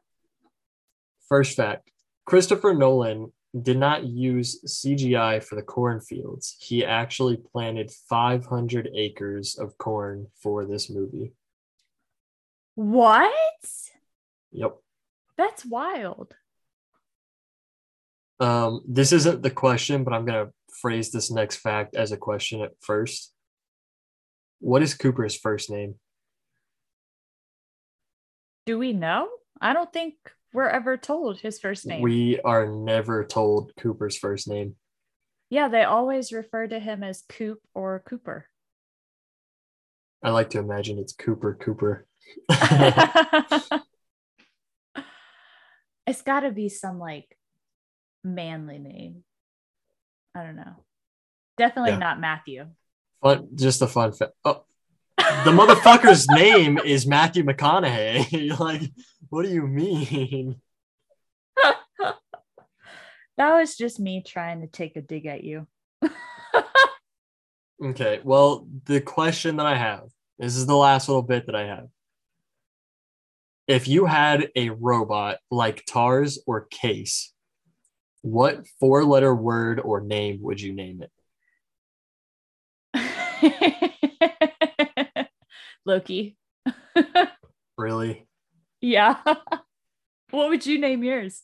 First 1.28 1.56
fact 1.56 1.90
Christopher 2.26 2.74
Nolan 2.74 3.32
did 3.62 3.78
not 3.78 4.05
use 4.05 4.60
CGI 4.66 5.42
for 5.42 5.56
the 5.56 5.62
cornfields. 5.62 6.56
He 6.60 6.84
actually 6.84 7.38
planted 7.38 7.90
500 8.08 8.90
acres 8.94 9.56
of 9.58 9.76
corn 9.78 10.26
for 10.42 10.66
this 10.66 10.90
movie. 10.90 11.32
What? 12.78 13.32
Yep. 14.52 14.76
That's 15.36 15.65
wild. 15.65 16.36
Um, 18.39 18.82
this 18.86 19.12
isn't 19.12 19.42
the 19.42 19.50
question, 19.50 20.05
but 20.05 20.15
I'm 20.15 20.24
going 20.24 20.47
to 20.47 20.52
phrase 20.81 21.10
this 21.10 21.28
next 21.28 21.57
fact 21.57 21.97
as 21.97 22.12
a 22.12 22.16
question 22.16 22.62
at 22.62 22.70
first. 22.81 23.32
What 24.60 24.82
is 24.82 24.94
Cooper's 24.94 25.36
first 25.36 25.70
name? 25.70 25.97
Do 28.65 28.78
we 28.78 28.92
know? 28.92 29.28
I 29.60 29.73
don't 29.73 29.92
think 29.92 30.15
we're 30.52 30.68
ever 30.68 30.97
told 30.97 31.40
his 31.40 31.58
first 31.58 31.84
name. 31.84 32.00
We 32.00 32.39
are 32.42 32.68
never 32.68 33.24
told 33.24 33.73
Cooper's 33.76 34.16
first 34.16 34.47
name. 34.47 34.76
yeah, 35.50 35.66
they 35.66 35.82
always 35.82 36.31
refer 36.31 36.68
to 36.68 36.78
him 36.78 37.02
as 37.02 37.24
Coop 37.28 37.58
or 37.74 38.05
Cooper. 38.08 38.47
I 40.23 40.31
like 40.31 40.50
to 40.50 40.60
imagine 40.60 41.00
it's 41.00 41.12
Cooper 41.12 41.58
Cooper. 41.60 42.07
it's 46.07 46.23
got 46.23 46.40
to 46.40 46.50
be 46.50 46.68
some 46.68 46.98
like 46.98 47.36
manly 48.24 48.78
name. 48.78 49.24
I 50.34 50.42
don't 50.44 50.57
know. 50.57 50.84
Definitely 51.57 51.92
Yeah. 51.92 51.98
not 51.98 52.20
Matthew. 52.20 52.66
Fun, 53.23 53.48
just 53.55 53.82
a 53.82 53.86
fun 53.86 54.12
fact. 54.12 54.32
Oh, 54.44 54.65
the 55.16 55.50
motherfucker's 55.50 56.28
name 56.31 56.78
is 56.78 57.07
Matthew 57.07 57.42
McConaughey. 57.44 58.58
like, 58.60 58.82
what 59.28 59.44
do 59.44 59.50
you 59.50 59.66
mean? 59.66 60.60
That 63.36 63.55
was 63.57 63.76
just 63.76 64.00
me 64.00 64.23
trying 64.26 64.62
to 64.62 64.66
take 64.66 64.97
a 64.97 65.00
dig 65.00 65.26
at 65.26 65.44
you. 65.44 65.66
Okay, 67.81 68.20
well, 68.24 68.66
the 68.86 69.00
question 69.00 69.57
that 69.57 69.66
I 69.66 69.76
have 69.76 70.08
this 70.40 70.57
is 70.57 70.66
the 70.66 70.76
last 70.76 71.08
little 71.08 71.23
bit 71.23 71.47
that 71.47 71.55
I 71.55 71.66
have. 71.66 71.89
If 73.68 73.86
you 73.86 74.06
had 74.06 74.48
a 74.56 74.70
robot 74.70 75.36
like 75.50 75.84
Tars 75.84 76.38
or 76.47 76.62
Case, 76.70 77.34
what 78.22 78.66
four 78.80 79.05
letter 79.05 79.34
word 79.34 79.78
or 79.78 80.00
name 80.00 80.38
would 80.40 80.58
you 80.58 80.72
name 80.72 81.02
it? 82.94 82.94
Loki. 85.84 86.38
Really? 87.76 88.26
yeah. 88.80 89.18
what 90.30 90.48
would 90.48 90.64
you 90.64 90.80
name 90.80 91.05
yours? 91.05 91.42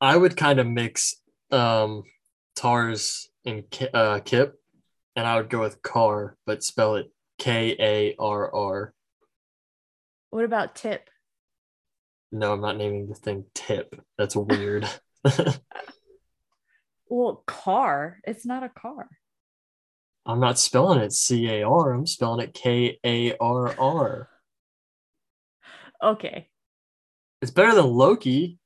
I 0.00 0.16
would 0.16 0.36
kind 0.36 0.58
of 0.58 0.66
mix 0.66 1.14
um, 1.52 2.02
Tars 2.56 3.28
and 3.46 3.62
uh, 3.94 4.18
KIPP, 4.18 4.50
and 5.14 5.26
I 5.26 5.36
would 5.36 5.48
go 5.48 5.60
with 5.60 5.80
Car, 5.80 6.36
but 6.44 6.64
spell 6.64 6.96
it 6.96 7.12
K 7.38 7.76
A 7.78 8.16
R 8.18 8.52
R. 8.52 8.94
What 10.32 10.44
about 10.44 10.74
Tip? 10.74 11.08
No, 12.32 12.52
I'm 12.54 12.60
not 12.60 12.76
naming 12.76 13.06
the 13.06 13.14
thing 13.14 13.44
Tip. 13.54 13.94
That's 14.18 14.34
weird. 14.34 14.88
Well, 17.14 17.42
car. 17.46 18.20
It's 18.24 18.46
not 18.46 18.62
a 18.62 18.70
car. 18.70 19.06
I'm 20.24 20.40
not 20.40 20.58
spelling 20.58 20.98
it 21.00 21.12
C 21.12 21.46
A 21.46 21.62
R. 21.62 21.92
I'm 21.92 22.06
spelling 22.06 22.40
it 22.42 22.54
K 22.54 22.98
A 23.04 23.36
R 23.36 23.78
R. 23.78 24.28
Okay. 26.02 26.48
It's 27.42 27.50
better 27.50 27.74
than 27.74 27.84
Loki. 27.84 28.58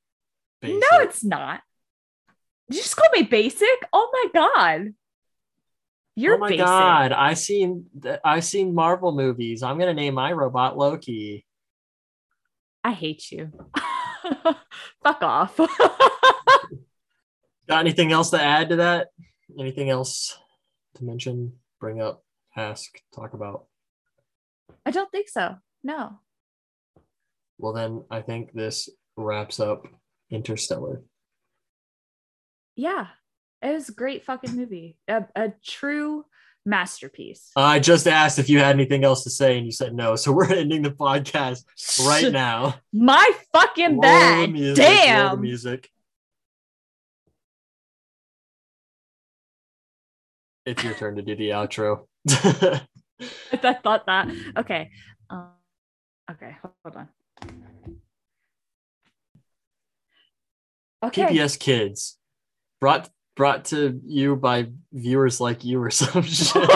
No, 0.62 0.78
it's 1.00 1.24
not. 1.24 1.60
Did 2.70 2.76
you 2.76 2.82
just 2.84 2.94
call 2.94 3.08
me 3.12 3.22
basic? 3.22 3.66
Oh 3.92 4.10
my 4.12 4.40
god. 4.40 4.94
You're 6.14 6.36
oh 6.36 6.38
my 6.38 6.50
basic. 6.50 6.64
god! 6.64 7.10
I 7.10 7.34
seen 7.34 7.86
I've 8.24 8.44
seen 8.44 8.76
Marvel 8.76 9.12
movies. 9.12 9.64
I'm 9.64 9.76
gonna 9.76 9.92
name 9.92 10.14
my 10.14 10.30
robot 10.30 10.78
Loki. 10.78 11.45
I 12.86 12.92
hate 12.92 13.32
you. 13.32 13.50
Fuck 15.02 15.22
off. 15.22 15.56
Got 17.68 17.80
anything 17.80 18.12
else 18.12 18.30
to 18.30 18.40
add 18.40 18.68
to 18.68 18.76
that? 18.76 19.08
Anything 19.58 19.90
else 19.90 20.38
to 20.94 21.04
mention? 21.04 21.54
Bring 21.80 22.00
up, 22.00 22.22
ask, 22.56 22.88
talk 23.12 23.34
about? 23.34 23.64
I 24.86 24.92
don't 24.92 25.10
think 25.10 25.28
so. 25.28 25.56
No. 25.82 26.20
Well, 27.58 27.72
then 27.72 28.04
I 28.08 28.20
think 28.20 28.52
this 28.52 28.88
wraps 29.16 29.58
up 29.58 29.88
Interstellar. 30.30 31.02
Yeah. 32.76 33.08
It 33.62 33.72
was 33.72 33.88
a 33.88 33.94
great 33.94 34.24
fucking 34.24 34.54
movie. 34.54 34.96
A, 35.08 35.26
a 35.34 35.52
true 35.64 36.24
masterpiece. 36.66 37.50
I 37.56 37.78
just 37.78 38.06
asked 38.06 38.38
if 38.38 38.50
you 38.50 38.58
had 38.58 38.74
anything 38.74 39.04
else 39.04 39.24
to 39.24 39.30
say, 39.30 39.56
and 39.56 39.64
you 39.64 39.72
said 39.72 39.94
no. 39.94 40.16
So 40.16 40.32
we're 40.36 40.52
ending 40.52 40.82
the 40.82 40.90
podcast 40.90 41.64
right 42.06 42.32
now. 42.32 42.74
My 42.92 43.30
fucking 43.52 44.00
bad. 44.00 44.52
music, 44.52 44.84
Damn. 44.84 45.40
music. 45.40 45.88
It's 50.66 50.82
your 50.82 50.94
turn 50.94 51.14
to 51.14 51.22
do 51.22 51.36
the 51.36 51.50
outro. 51.50 52.06
I 52.28 53.74
thought 53.82 54.06
that. 54.06 54.28
Okay. 54.56 54.90
Um, 55.30 55.50
okay. 56.28 56.56
Hold 56.84 56.96
on. 56.96 57.08
Okay. 61.04 61.26
PBS 61.26 61.56
Kids, 61.60 62.18
brought 62.80 63.08
brought 63.36 63.66
to 63.66 64.00
you 64.04 64.34
by 64.34 64.70
viewers 64.92 65.40
like 65.40 65.64
you 65.64 65.80
or 65.80 65.90
some 65.90 66.22
shit. 66.22 66.68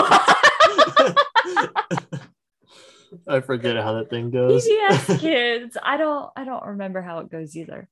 I 3.27 3.41
forget 3.41 3.75
how 3.77 3.93
that 3.93 4.09
thing 4.09 4.31
goes. 4.31 4.67
PBS 4.67 5.19
kids. 5.19 5.77
I 5.81 5.97
don't 5.97 6.31
I 6.35 6.45
don't 6.45 6.65
remember 6.65 7.01
how 7.01 7.19
it 7.19 7.29
goes 7.29 7.55
either. 7.55 7.89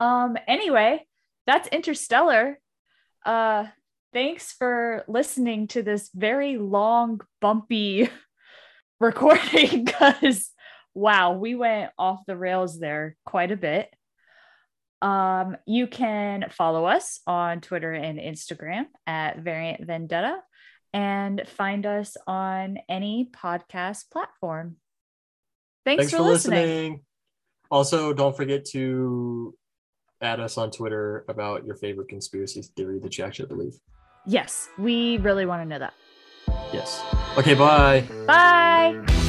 Um 0.00 0.36
anyway, 0.46 1.06
that's 1.46 1.68
Interstellar. 1.68 2.58
Uh 3.24 3.66
thanks 4.12 4.52
for 4.52 5.04
listening 5.06 5.68
to 5.68 5.82
this 5.82 6.10
very 6.14 6.56
long 6.56 7.20
bumpy 7.40 8.10
recording 9.00 9.86
cuz 9.86 10.50
wow, 10.94 11.32
we 11.32 11.54
went 11.54 11.92
off 11.98 12.20
the 12.26 12.36
rails 12.36 12.78
there 12.78 13.16
quite 13.24 13.52
a 13.52 13.56
bit. 13.56 13.92
Um 15.02 15.56
you 15.66 15.86
can 15.86 16.46
follow 16.50 16.84
us 16.86 17.20
on 17.26 17.60
Twitter 17.60 17.92
and 17.92 18.18
Instagram 18.18 18.86
at 19.06 19.38
Variant 19.38 19.86
Vendetta 19.86 20.38
and 20.92 21.42
find 21.46 21.86
us 21.86 22.16
on 22.26 22.78
any 22.88 23.30
podcast 23.34 24.10
platform. 24.10 24.76
Thanks, 25.84 26.02
Thanks 26.02 26.10
for, 26.12 26.18
for 26.18 26.22
listening. 26.22 26.58
listening. 26.58 27.00
Also, 27.70 28.12
don't 28.12 28.36
forget 28.36 28.64
to 28.66 29.54
add 30.20 30.40
us 30.40 30.58
on 30.58 30.70
Twitter 30.70 31.24
about 31.28 31.64
your 31.64 31.76
favorite 31.76 32.08
conspiracy 32.08 32.62
theory 32.76 32.98
that 33.00 33.16
you 33.16 33.24
actually 33.24 33.48
believe. 33.48 33.74
Yes, 34.26 34.68
we 34.78 35.18
really 35.18 35.46
want 35.46 35.62
to 35.62 35.68
know 35.68 35.78
that. 35.78 35.94
Yes. 36.72 37.02
Okay, 37.36 37.54
bye. 37.54 38.04
Bye. 38.26 39.24